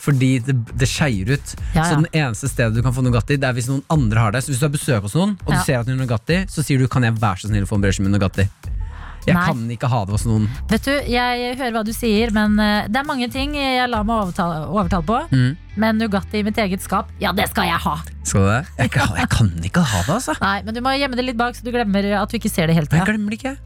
Fordi 0.05 0.31
det, 0.43 0.55
det 0.75 0.89
skeier 0.91 1.29
ut. 1.37 1.53
Ja, 1.73 1.77
ja. 1.77 1.85
Så 1.87 2.01
den 2.01 2.09
eneste 2.11 2.49
stedet 2.51 2.75
du 2.75 2.83
kan 2.83 2.93
få 2.97 3.05
Nugatti, 3.05 3.37
det 3.41 3.47
er 3.47 3.55
hvis 3.57 3.69
noen 3.71 3.85
andre 3.95 4.25
har 4.25 4.35
det. 4.35 4.43
Så 4.45 4.51
hvis 4.53 4.59
du 4.61 4.67
har 4.67 4.73
besøk 4.75 5.07
hos 5.07 5.15
noen, 5.15 5.37
og 5.45 5.53
du 5.53 5.59
Ja. 5.59 5.63
ser 5.63 5.79
at 5.81 5.87
de 5.87 5.95
har 5.95 6.01
Nugatti, 6.03 6.41
så 6.51 6.65
sier 6.67 6.79
du 6.83 6.89
'kan 6.89 7.05
jeg 7.05 7.15
være 7.15 7.39
så 7.39 7.49
snill 7.49 7.63
å 7.65 7.69
få 7.71 7.77
en 7.79 7.83
brødskive 7.85 8.09
med 8.09 8.19
Nugatti'? 8.19 8.49
Jeg 9.27 9.35
Nei. 9.37 9.45
kan 9.49 9.61
ikke 9.73 9.89
ha 9.89 10.01
det 10.05 10.13
hos 10.17 10.25
noen. 10.29 10.49
Vet 10.69 10.85
du, 10.85 10.91
Jeg 11.09 11.57
hører 11.57 11.73
hva 11.73 11.83
du 11.87 11.93
sier, 11.97 12.31
men 12.37 12.59
eh, 12.61 12.89
det 12.93 13.01
er 13.01 13.07
mange 13.09 13.29
ting 13.33 13.55
jeg 13.57 13.89
lar 13.89 14.05
meg 14.05 14.25
overtale, 14.27 14.67
overtale 14.69 15.07
på. 15.09 15.21
Mm. 15.33 15.57
Men 15.81 15.99
Nugatti 15.99 16.39
i 16.43 16.45
mitt 16.47 16.59
eget 16.61 16.83
skap, 16.85 17.09
ja, 17.23 17.33
det 17.33 17.49
skal 17.51 17.65
jeg 17.71 17.81
ha. 17.87 17.97
Skal 18.23 18.41
du 18.45 18.49
det? 18.53 18.63
Jeg, 18.85 18.91
kan- 18.95 19.17
jeg 19.17 19.29
kan 19.33 19.49
ikke 19.65 19.81
ha 19.83 20.03
det, 20.07 20.15
altså. 20.21 20.35
Nei, 20.41 20.59
Men 20.63 20.75
du 20.75 20.81
må 20.85 20.93
gjemme 20.99 21.17
det 21.17 21.25
litt 21.25 21.37
bak, 21.41 21.55
så 21.57 21.65
du 21.65 21.73
glemmer 21.73 22.11
at 22.23 22.29
du 22.31 22.37
ikke 22.39 22.51
ser 22.53 22.67
det 22.69 22.77
hele 22.77 22.87
Jeg 22.93 23.07
glemmer 23.09 23.31
det 23.33 23.41
ikke. 23.41 23.57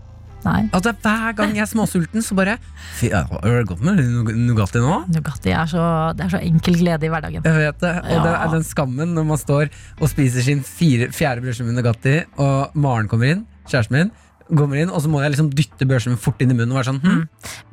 Nei. 0.44 0.68
Altså, 0.72 0.92
hver 1.02 1.32
gang 1.34 1.50
jeg 1.56 1.64
er 1.64 1.66
småsulten, 1.66 2.22
så 2.22 2.36
bare 2.38 2.52
Fy, 2.94 3.08
ja, 3.10 3.24
Har 3.26 3.42
det 3.42 3.66
gått 3.66 3.80
med 3.82 3.98
Nug- 3.98 4.30
Nugatti 4.38 4.78
nå? 4.78 5.00
Nugatti 5.10 5.50
er 5.50 5.66
så, 5.66 6.14
det 6.14 6.28
er 6.28 6.30
så 6.36 6.40
enkel 6.46 6.76
glede 6.78 7.08
i 7.08 7.10
hverdagen. 7.10 7.42
Jeg 7.42 7.58
vet 7.58 7.80
det, 7.82 7.90
og 8.06 8.22
det 8.22 8.34
er 8.38 8.52
den 8.54 8.62
skammen 8.62 9.16
når 9.18 9.26
man 9.26 9.36
står 9.42 9.66
og 9.98 10.06
spiser 10.08 10.46
sin 10.46 10.62
fire, 10.62 11.10
fjerde 11.10 11.42
brødskive 11.42 11.66
med 11.72 11.80
Nugatti, 11.82 12.16
og 12.38 12.70
Maren 12.78 13.08
kommer 13.10 13.32
inn, 13.34 13.42
kjæresten 13.66 13.98
min, 13.98 14.12
kommer 14.56 14.80
inn, 14.80 14.90
og 14.90 15.02
så 15.04 15.10
må 15.12 15.20
jeg 15.22 15.34
liksom 15.34 15.50
dytte 15.52 15.86
brødskiven 15.88 16.18
fort 16.20 16.40
inn 16.40 16.50
i 16.50 16.56
munnen 16.56 16.72
og 16.72 16.80
være 16.80 16.88
sånn 16.92 17.00
hm, 17.02 17.22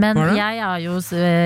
Men 0.03 0.17
er 0.17 0.29
det? 0.31 0.37
jeg, 0.41 0.59
er 0.67 0.83
jo, 0.83 0.99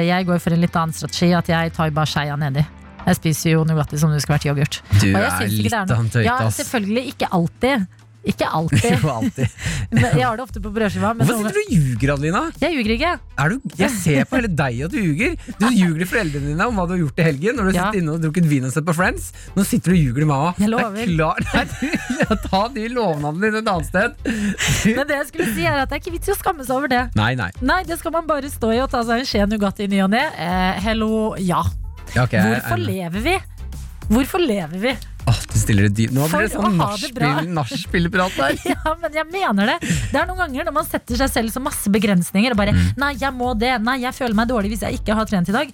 jeg 0.10 0.26
går 0.30 0.40
for 0.42 0.56
en 0.56 0.62
litt 0.64 0.76
annen 0.82 0.96
strategi, 0.98 1.32
at 1.38 1.50
jeg 1.52 1.74
tar 1.78 1.94
bare 1.96 2.10
skeia 2.10 2.38
nedi. 2.40 2.66
Jeg 3.06 3.16
spiser 3.16 3.54
jo 3.56 3.64
Nugatti 3.66 3.98
som 3.98 4.10
om 4.10 4.16
det 4.18 4.22
skulle 4.24 4.38
vært 4.40 4.50
yoghurt. 4.50 4.82
Du 5.00 5.08
er 5.16 5.48
litt 5.48 5.72
noe- 5.72 5.96
av 5.96 6.02
en 6.04 6.10
ass. 6.10 6.26
Ja, 6.26 6.38
selvfølgelig. 6.54 7.04
Ikke 7.14 7.30
alltid. 7.32 7.88
Ikke 8.28 8.48
alltid. 8.52 8.84
Jo, 9.00 9.10
alltid. 9.14 9.48
Men 9.96 10.04
jeg 10.18 10.26
har 10.28 10.36
det 10.38 10.44
ofte 10.44 10.60
på 10.62 10.72
brødskiva. 10.76 11.14
men 11.16 11.26
Hvorfor 11.26 11.40
noen- 11.40 11.54
sitter 11.54 11.60
du 11.60 11.64
og 11.64 11.72
ljuger, 11.80 12.12
Adelina? 12.14 12.42
Jeg 12.60 12.76
ljuger 12.76 12.94
ikke. 12.98 13.12
Du, 13.50 13.56
jeg 13.80 13.90
ser 13.96 14.26
på 14.28 14.36
hele 14.40 14.50
deg 14.60 14.82
at 14.86 14.92
du 14.92 14.98
ljuger. 15.00 15.38
Du 15.60 15.66
ljuger 15.72 16.02
til 16.04 16.10
foreldrene 16.12 16.52
dine 16.52 16.68
om 16.68 16.76
hva 16.76 16.86
du 16.90 16.94
har 16.98 17.00
gjort 17.06 17.22
i 17.24 17.26
helgen. 17.30 17.56
Når 17.60 17.70
du 17.70 17.72
Ja. 17.78 17.86
sitter 17.88 18.02
inne 18.04 18.12
og 18.18 18.22
drukket 18.26 18.50
vin 18.52 18.68
og 18.68 18.74
sett 18.76 18.86
på 18.90 18.96
Friends. 18.98 19.30
Nå 19.56 19.64
sitter 19.66 19.94
du 19.94 19.96
og 19.96 20.02
ljuger 20.04 20.20
til 20.26 20.30
mamma. 20.34 20.52
Jeg 20.60 20.70
Det 20.70 21.06
er 21.06 21.14
lover. 21.16 22.40
ta 22.50 22.62
de 22.76 22.88
lovnadene 22.94 23.46
dine 23.48 23.62
et 23.64 23.72
annet 23.72 23.88
sted. 23.88 24.10
Men 24.98 25.08
det 25.10 25.16
jeg 25.22 25.28
skulle 25.32 25.48
si 25.56 25.64
er 25.66 25.80
at 25.80 25.90
det 25.90 25.98
er 25.98 26.04
ikke 26.04 26.16
vits 26.20 26.30
i 26.30 26.36
å 26.36 26.40
skamme 26.40 26.66
seg 26.68 26.76
over 26.76 26.92
det. 26.92 27.04
Nei, 27.16 27.32
nei. 27.40 27.50
Nei, 27.62 27.82
det 27.88 27.98
skal 28.02 28.12
man 28.20 28.28
bare 28.30 28.52
stå 28.52 28.74
i 28.76 28.82
og 28.84 28.92
ta 28.92 29.02
seg 29.08 29.24
en 29.24 29.30
skje 29.32 29.48
Nugatti 29.50 29.88
i 29.88 29.92
ny 29.96 30.04
og 30.06 30.12
ne. 30.14 30.26
Eh, 30.36 30.82
hello, 30.86 31.36
ja. 31.40 31.64
Okay, 32.18 32.42
Hvorfor 32.42 32.78
jeg- 32.78 32.90
lever 32.90 33.26
vi? 33.30 33.38
Hvorfor 34.10 34.42
lever 34.42 34.80
vi? 34.82 34.94
Åh, 35.30 35.40
du 35.52 35.56
stiller 35.62 35.86
det 35.88 35.94
dypt. 36.00 36.14
Nå 36.16 36.26
blir 36.32 36.48
det 36.48 36.54
sånn 36.56 37.54
nachspielprat 37.60 38.38
her. 38.40 38.58
Ja, 38.72 38.96
men 39.02 39.14
jeg 39.14 39.28
mener 39.30 39.74
det. 39.76 39.78
Det 39.84 40.18
er 40.18 40.28
noen 40.30 40.40
ganger 40.42 40.70
når 40.70 40.76
man 40.80 40.88
setter 40.90 41.20
seg 41.22 41.30
selv 41.34 41.54
så 41.54 41.62
masse 41.64 41.92
begrensninger 41.94 42.56
og 42.56 42.62
bare 42.64 42.74
Mm. 42.80 42.92
Nei, 43.02 43.14
jeg 43.20 43.34
må 43.34 43.54
det. 43.58 43.72
Nei, 43.82 43.98
jeg 44.04 44.14
føler 44.16 44.36
meg 44.38 44.48
dårlig 44.52 44.70
hvis 44.76 44.84
jeg 44.86 45.00
ikke 45.00 45.16
har 45.18 45.26
trent 45.30 45.50
i 45.50 45.56
dag. 45.56 45.72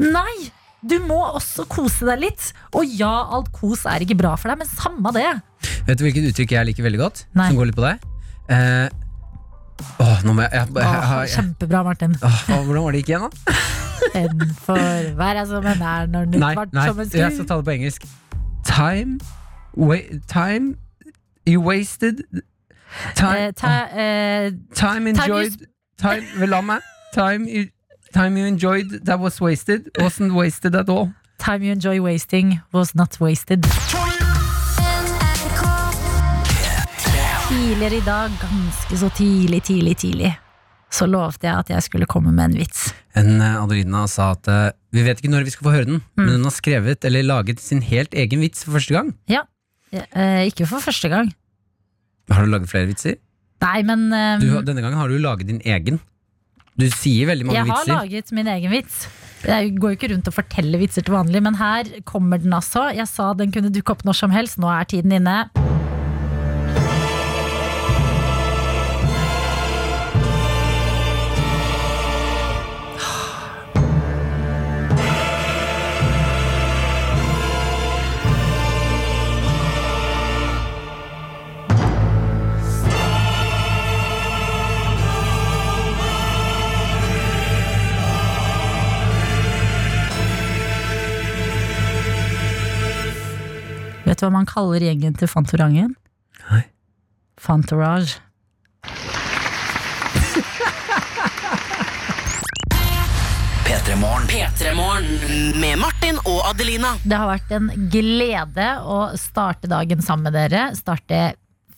Nei! 0.00 0.32
Du 0.80 0.94
må 1.04 1.18
også 1.36 1.66
kose 1.68 2.06
deg 2.08 2.22
litt. 2.22 2.46
Og 2.72 2.88
ja, 2.96 3.10
alt 3.36 3.50
kos 3.52 3.82
er 3.90 4.00
ikke 4.00 4.16
bra 4.16 4.32
for 4.40 4.48
deg, 4.48 4.62
men 4.62 4.70
samme 4.70 5.12
det. 5.12 5.26
Vet 5.88 6.00
du 6.00 6.06
hvilket 6.06 6.30
uttrykk 6.30 6.54
jeg 6.56 6.68
liker 6.70 6.86
veldig 6.86 7.00
godt? 7.02 7.20
Nei. 7.36 7.50
Som 7.52 7.60
går 7.60 7.68
litt 7.68 7.76
på 7.76 7.84
deg? 7.84 8.06
Eh, 8.50 8.88
åh, 10.00 10.22
nå 10.24 10.32
må 10.38 10.46
jeg, 10.46 10.54
jeg, 10.56 10.72
jeg, 10.80 11.02
jeg, 11.12 11.34
kjempebra, 11.36 11.84
Martin. 11.90 12.16
åh, 12.24 12.40
Hvordan 12.48 12.86
var 12.86 12.96
det 12.96 13.04
ikke 13.04 13.14
igjen, 13.14 13.28
da? 13.28 13.58
En 14.16 14.40
for 14.64 14.80
hver 15.20 15.38
er 15.42 15.44
som 15.46 15.66
en 15.68 15.82
er 15.84 16.06
når 16.08 16.30
den 16.32 16.40
Nei, 16.40 16.54
nei 16.72 16.86
som 16.88 17.02
en 17.04 17.10
jeg 17.12 17.34
skal 17.36 17.46
ta 17.46 17.58
det 17.60 17.66
på 17.68 17.74
engelsk. 17.76 18.06
Time 18.64 19.18
wa- 19.76 20.18
Time 20.26 20.76
You 21.46 21.60
wasted 21.62 22.20
Time, 23.14 23.46
uh, 23.46 23.52
ta, 23.52 23.84
uh, 23.92 24.50
time 24.74 25.06
enjoyed 25.10 25.52
Time 25.98 26.22
la 26.46 26.60
meg. 26.60 26.80
Time 27.14 27.44
you, 27.48 27.66
time 28.14 28.36
you 28.38 28.46
enjoyed 28.46 29.04
that 29.04 29.18
was 29.20 29.40
wasted, 29.40 29.88
wasn't 29.98 30.32
wasted 30.32 30.74
at 30.74 30.88
all. 30.88 31.10
time 31.38 31.62
you 31.62 31.72
enjoy 31.72 32.00
wasting 32.00 32.60
was 32.72 32.94
not 32.94 33.20
wasted. 33.20 33.64
Tidligere 37.48 37.96
i 37.96 38.00
dag, 38.00 38.30
ganske 38.40 38.96
så 38.98 39.08
tidlig, 39.08 39.62
tidlig, 39.62 39.96
tidlig, 39.96 40.38
så 40.90 41.06
lovte 41.06 41.46
jeg 41.46 41.58
at 41.58 41.70
jeg 41.70 41.82
skulle 41.82 42.06
komme 42.06 42.32
med 42.32 42.44
en 42.44 42.54
vits. 42.58 42.94
En 43.16 43.40
eh, 43.40 43.62
Adelina 43.62 44.06
sa 44.06 44.30
at 44.30 44.48
vi 44.92 45.02
vet 45.06 45.20
ikke 45.22 45.30
når 45.30 45.44
vi 45.46 45.52
skal 45.54 45.66
få 45.68 45.72
høre 45.74 45.86
den, 45.86 46.00
Mm. 46.16 46.24
men 46.24 46.34
hun 46.38 46.44
har 46.48 46.54
skrevet 46.56 47.04
eller 47.04 47.22
laget 47.22 47.60
sin 47.62 47.80
helt 47.82 48.14
egen 48.14 48.40
vits 48.40 48.64
for 48.64 48.72
første 48.78 48.94
gang. 48.96 49.14
Ja, 49.30 49.42
eh, 49.92 50.46
ikke 50.50 50.66
for 50.66 50.80
første 50.82 51.08
gang. 51.08 51.32
Har 52.30 52.44
du 52.46 52.50
laget 52.50 52.68
flere 52.70 52.86
vitser? 52.90 53.16
Nei, 53.60 53.82
men 53.82 54.06
um, 54.12 54.40
Du, 54.40 54.62
denne 54.64 54.80
gangen 54.82 54.96
har 54.98 55.08
du 55.08 55.18
laget 55.18 55.46
din 55.46 55.60
egen. 55.64 56.00
Du 56.78 56.86
sier 56.88 57.26
veldig 57.28 57.44
mange 57.46 57.58
jeg 57.58 57.66
har 57.68 57.82
vitser. 57.84 57.94
laget 57.98 58.32
min 58.32 58.46
egen 58.46 58.70
vits. 58.72 59.06
Jeg 59.44 59.74
går 59.80 59.90
jo 59.92 59.96
ikke 59.98 60.10
rundt 60.14 60.28
og 60.28 60.34
forteller 60.36 60.78
vitser 60.80 61.02
til 61.04 61.14
vanlig, 61.14 61.42
men 61.42 61.54
her 61.60 61.84
kommer 62.04 62.38
den 62.40 62.52
altså. 62.56 62.88
Jeg 62.94 63.08
sa 63.08 63.32
den 63.34 63.52
kunne 63.52 63.70
dukke 63.72 63.90
opp 63.92 64.02
når 64.04 64.16
som 64.16 64.30
helst. 64.30 64.58
Nå 64.58 64.68
er 64.68 64.84
tiden 64.88 65.12
inne. 65.12 65.79
Vet 94.20 94.26
du 94.26 94.34
hva 94.34 94.36
man 94.42 94.48
kaller 94.50 94.82
gjengen 94.84 95.14
til 95.16 95.28
Fantorangen? 95.32 95.94
Nei. 96.50 96.58
Fantorage. 97.40 98.18
P3morgen. 103.64 104.28
P3morgen 104.28 105.56
med 105.62 105.80
Martin 105.80 106.20
og 106.26 106.42
Adelina. 106.50 106.90
Det 107.00 107.16
har 107.16 107.30
vært 107.30 107.54
en 107.56 107.72
glede 107.88 108.68
å 108.84 108.98
starte 109.16 109.72
dagen 109.72 110.04
sammen 110.04 110.28
med 110.28 110.36
dere. 110.36 110.66
Starte 110.76 111.22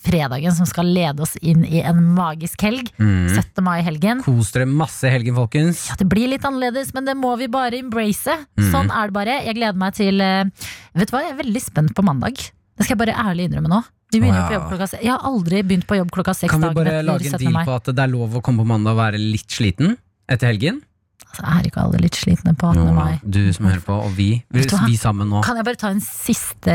fredagen 0.03 0.55
som 0.57 0.69
skal 0.69 0.89
lede 0.91 1.25
oss 1.25 1.37
inn 1.41 1.65
i 1.65 1.83
en 1.87 2.03
magisk 2.17 2.65
helg. 2.67 2.91
Mm. 2.99 3.31
17. 3.33 3.63
mai-helgen. 3.65 4.23
Kos 4.27 4.53
dere 4.55 4.67
masse 4.69 5.09
i 5.09 5.15
helgen, 5.15 5.37
folkens. 5.39 5.87
Ja, 5.91 5.99
det 6.01 6.09
blir 6.11 6.31
litt 6.33 6.45
annerledes, 6.49 6.93
men 6.97 7.09
det 7.09 7.17
må 7.19 7.35
vi 7.41 7.49
bare 7.53 7.81
embrace. 7.81 8.37
Mm. 8.59 8.69
Sånn 8.75 8.93
er 8.93 9.11
det 9.11 9.17
bare. 9.17 9.39
Jeg 9.47 9.59
gleder 9.61 9.81
meg 9.81 9.97
til 9.99 10.23
eh, 10.23 10.69
Vet 10.99 11.09
du 11.09 11.15
hva, 11.15 11.25
jeg 11.25 11.35
er 11.35 11.41
veldig 11.41 11.63
spent 11.65 11.97
på 11.97 12.05
mandag. 12.05 12.39
Det 12.77 12.87
skal 12.87 12.97
jeg 12.97 13.03
bare 13.07 13.19
ærlig 13.31 13.49
innrømme 13.49 13.73
nå. 13.73 13.83
Å, 14.13 14.19
ja. 14.21 14.41
på 14.45 14.53
jobb 14.53 14.65
klokka 14.69 14.87
Jeg 15.01 15.09
har 15.09 15.23
aldri 15.25 15.61
begynt 15.65 15.87
på 15.89 15.97
jobb 15.97 16.11
klokka 16.13 16.35
seks 16.37 16.53
Kan 16.53 16.67
vi 16.67 16.73
bare 16.77 16.99
lage 17.01 17.31
en 17.31 17.39
deal 17.41 17.55
på 17.65 17.77
at 17.79 17.87
det 17.97 18.03
er 18.03 18.11
lov 18.13 18.35
å 18.37 18.43
komme 18.45 18.61
på 18.61 18.69
mandag 18.69 18.93
og 18.93 19.01
være 19.01 19.21
litt 19.21 19.49
sliten 19.49 19.95
etter 20.29 20.51
helgen? 20.51 20.83
Altså, 21.31 21.45
er 21.49 21.69
ikke 21.69 21.81
alle 21.87 22.01
litt 22.03 22.17
slitne 22.19 22.53
på 22.59 22.73
18. 22.75 22.95
Mai? 22.97 23.15
du 23.25 23.41
som 23.57 23.67
hører 23.71 23.81
på, 23.87 23.95
og 24.09 24.13
vi. 24.19 24.31
Vi, 24.53 24.65
du 24.69 24.77
vi 24.87 24.97
sammen 25.01 25.31
nå. 25.33 25.41
Kan 25.47 25.57
jeg 25.57 25.65
bare 25.69 25.81
ta 25.81 25.89
en 25.95 26.03
siste 26.05 26.75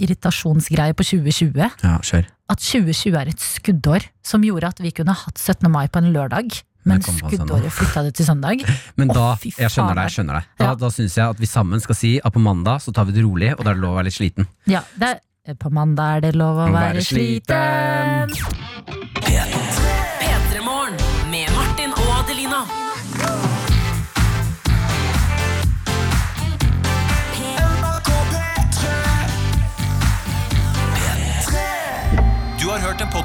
irritasjonsgreie 0.00 0.94
på 0.96 1.04
2020? 1.04 1.60
Ja, 1.82 1.98
kjør. 2.02 2.24
At 2.52 2.60
2020 2.64 3.16
er 3.20 3.28
et 3.32 3.40
skuddår 3.42 4.06
som 4.26 4.42
gjorde 4.44 4.68
at 4.74 4.80
vi 4.84 4.90
kunne 4.96 5.14
hatt 5.16 5.38
17. 5.40 5.68
mai 5.72 5.86
på 5.92 5.98
en 6.02 6.12
lørdag. 6.14 6.62
Men 6.84 6.98
skuddåret 7.04 7.70
flytta 7.70 8.02
det 8.08 8.14
til 8.18 8.26
søndag. 8.26 8.64
Men 8.98 9.08
da, 9.14 9.36
jeg 9.44 9.70
skjønner 9.70 9.94
deg, 10.00 10.08
jeg 10.08 10.16
skjønner 10.16 10.34
deg. 10.40 10.48
Da, 10.58 10.72
da 10.80 10.90
syns 10.90 11.14
jeg 11.20 11.30
at 11.36 11.38
vi 11.38 11.46
sammen 11.46 11.78
skal 11.84 11.94
si 11.94 12.16
at 12.18 12.32
på 12.34 12.42
mandag 12.42 12.82
så 12.82 12.90
tar 12.96 13.06
vi 13.06 13.14
det 13.14 13.22
rolig, 13.22 13.52
og 13.54 13.62
da 13.62 13.70
er 13.70 13.78
det 13.78 13.84
lov 13.84 13.94
å 13.94 14.00
være 14.00 14.08
litt 14.10 14.18
sliten. 14.18 14.48
Ja, 14.66 14.82
det 14.98 15.12
er, 15.14 15.54
på 15.62 15.70
mandag 15.74 16.16
er 16.18 16.20
det 16.26 16.34
lov 16.38 16.58
å 16.58 16.66
Å 16.66 16.74
være 16.74 16.98
være 16.98 17.06
sliten. 17.06 18.34
sliten. 18.34 20.01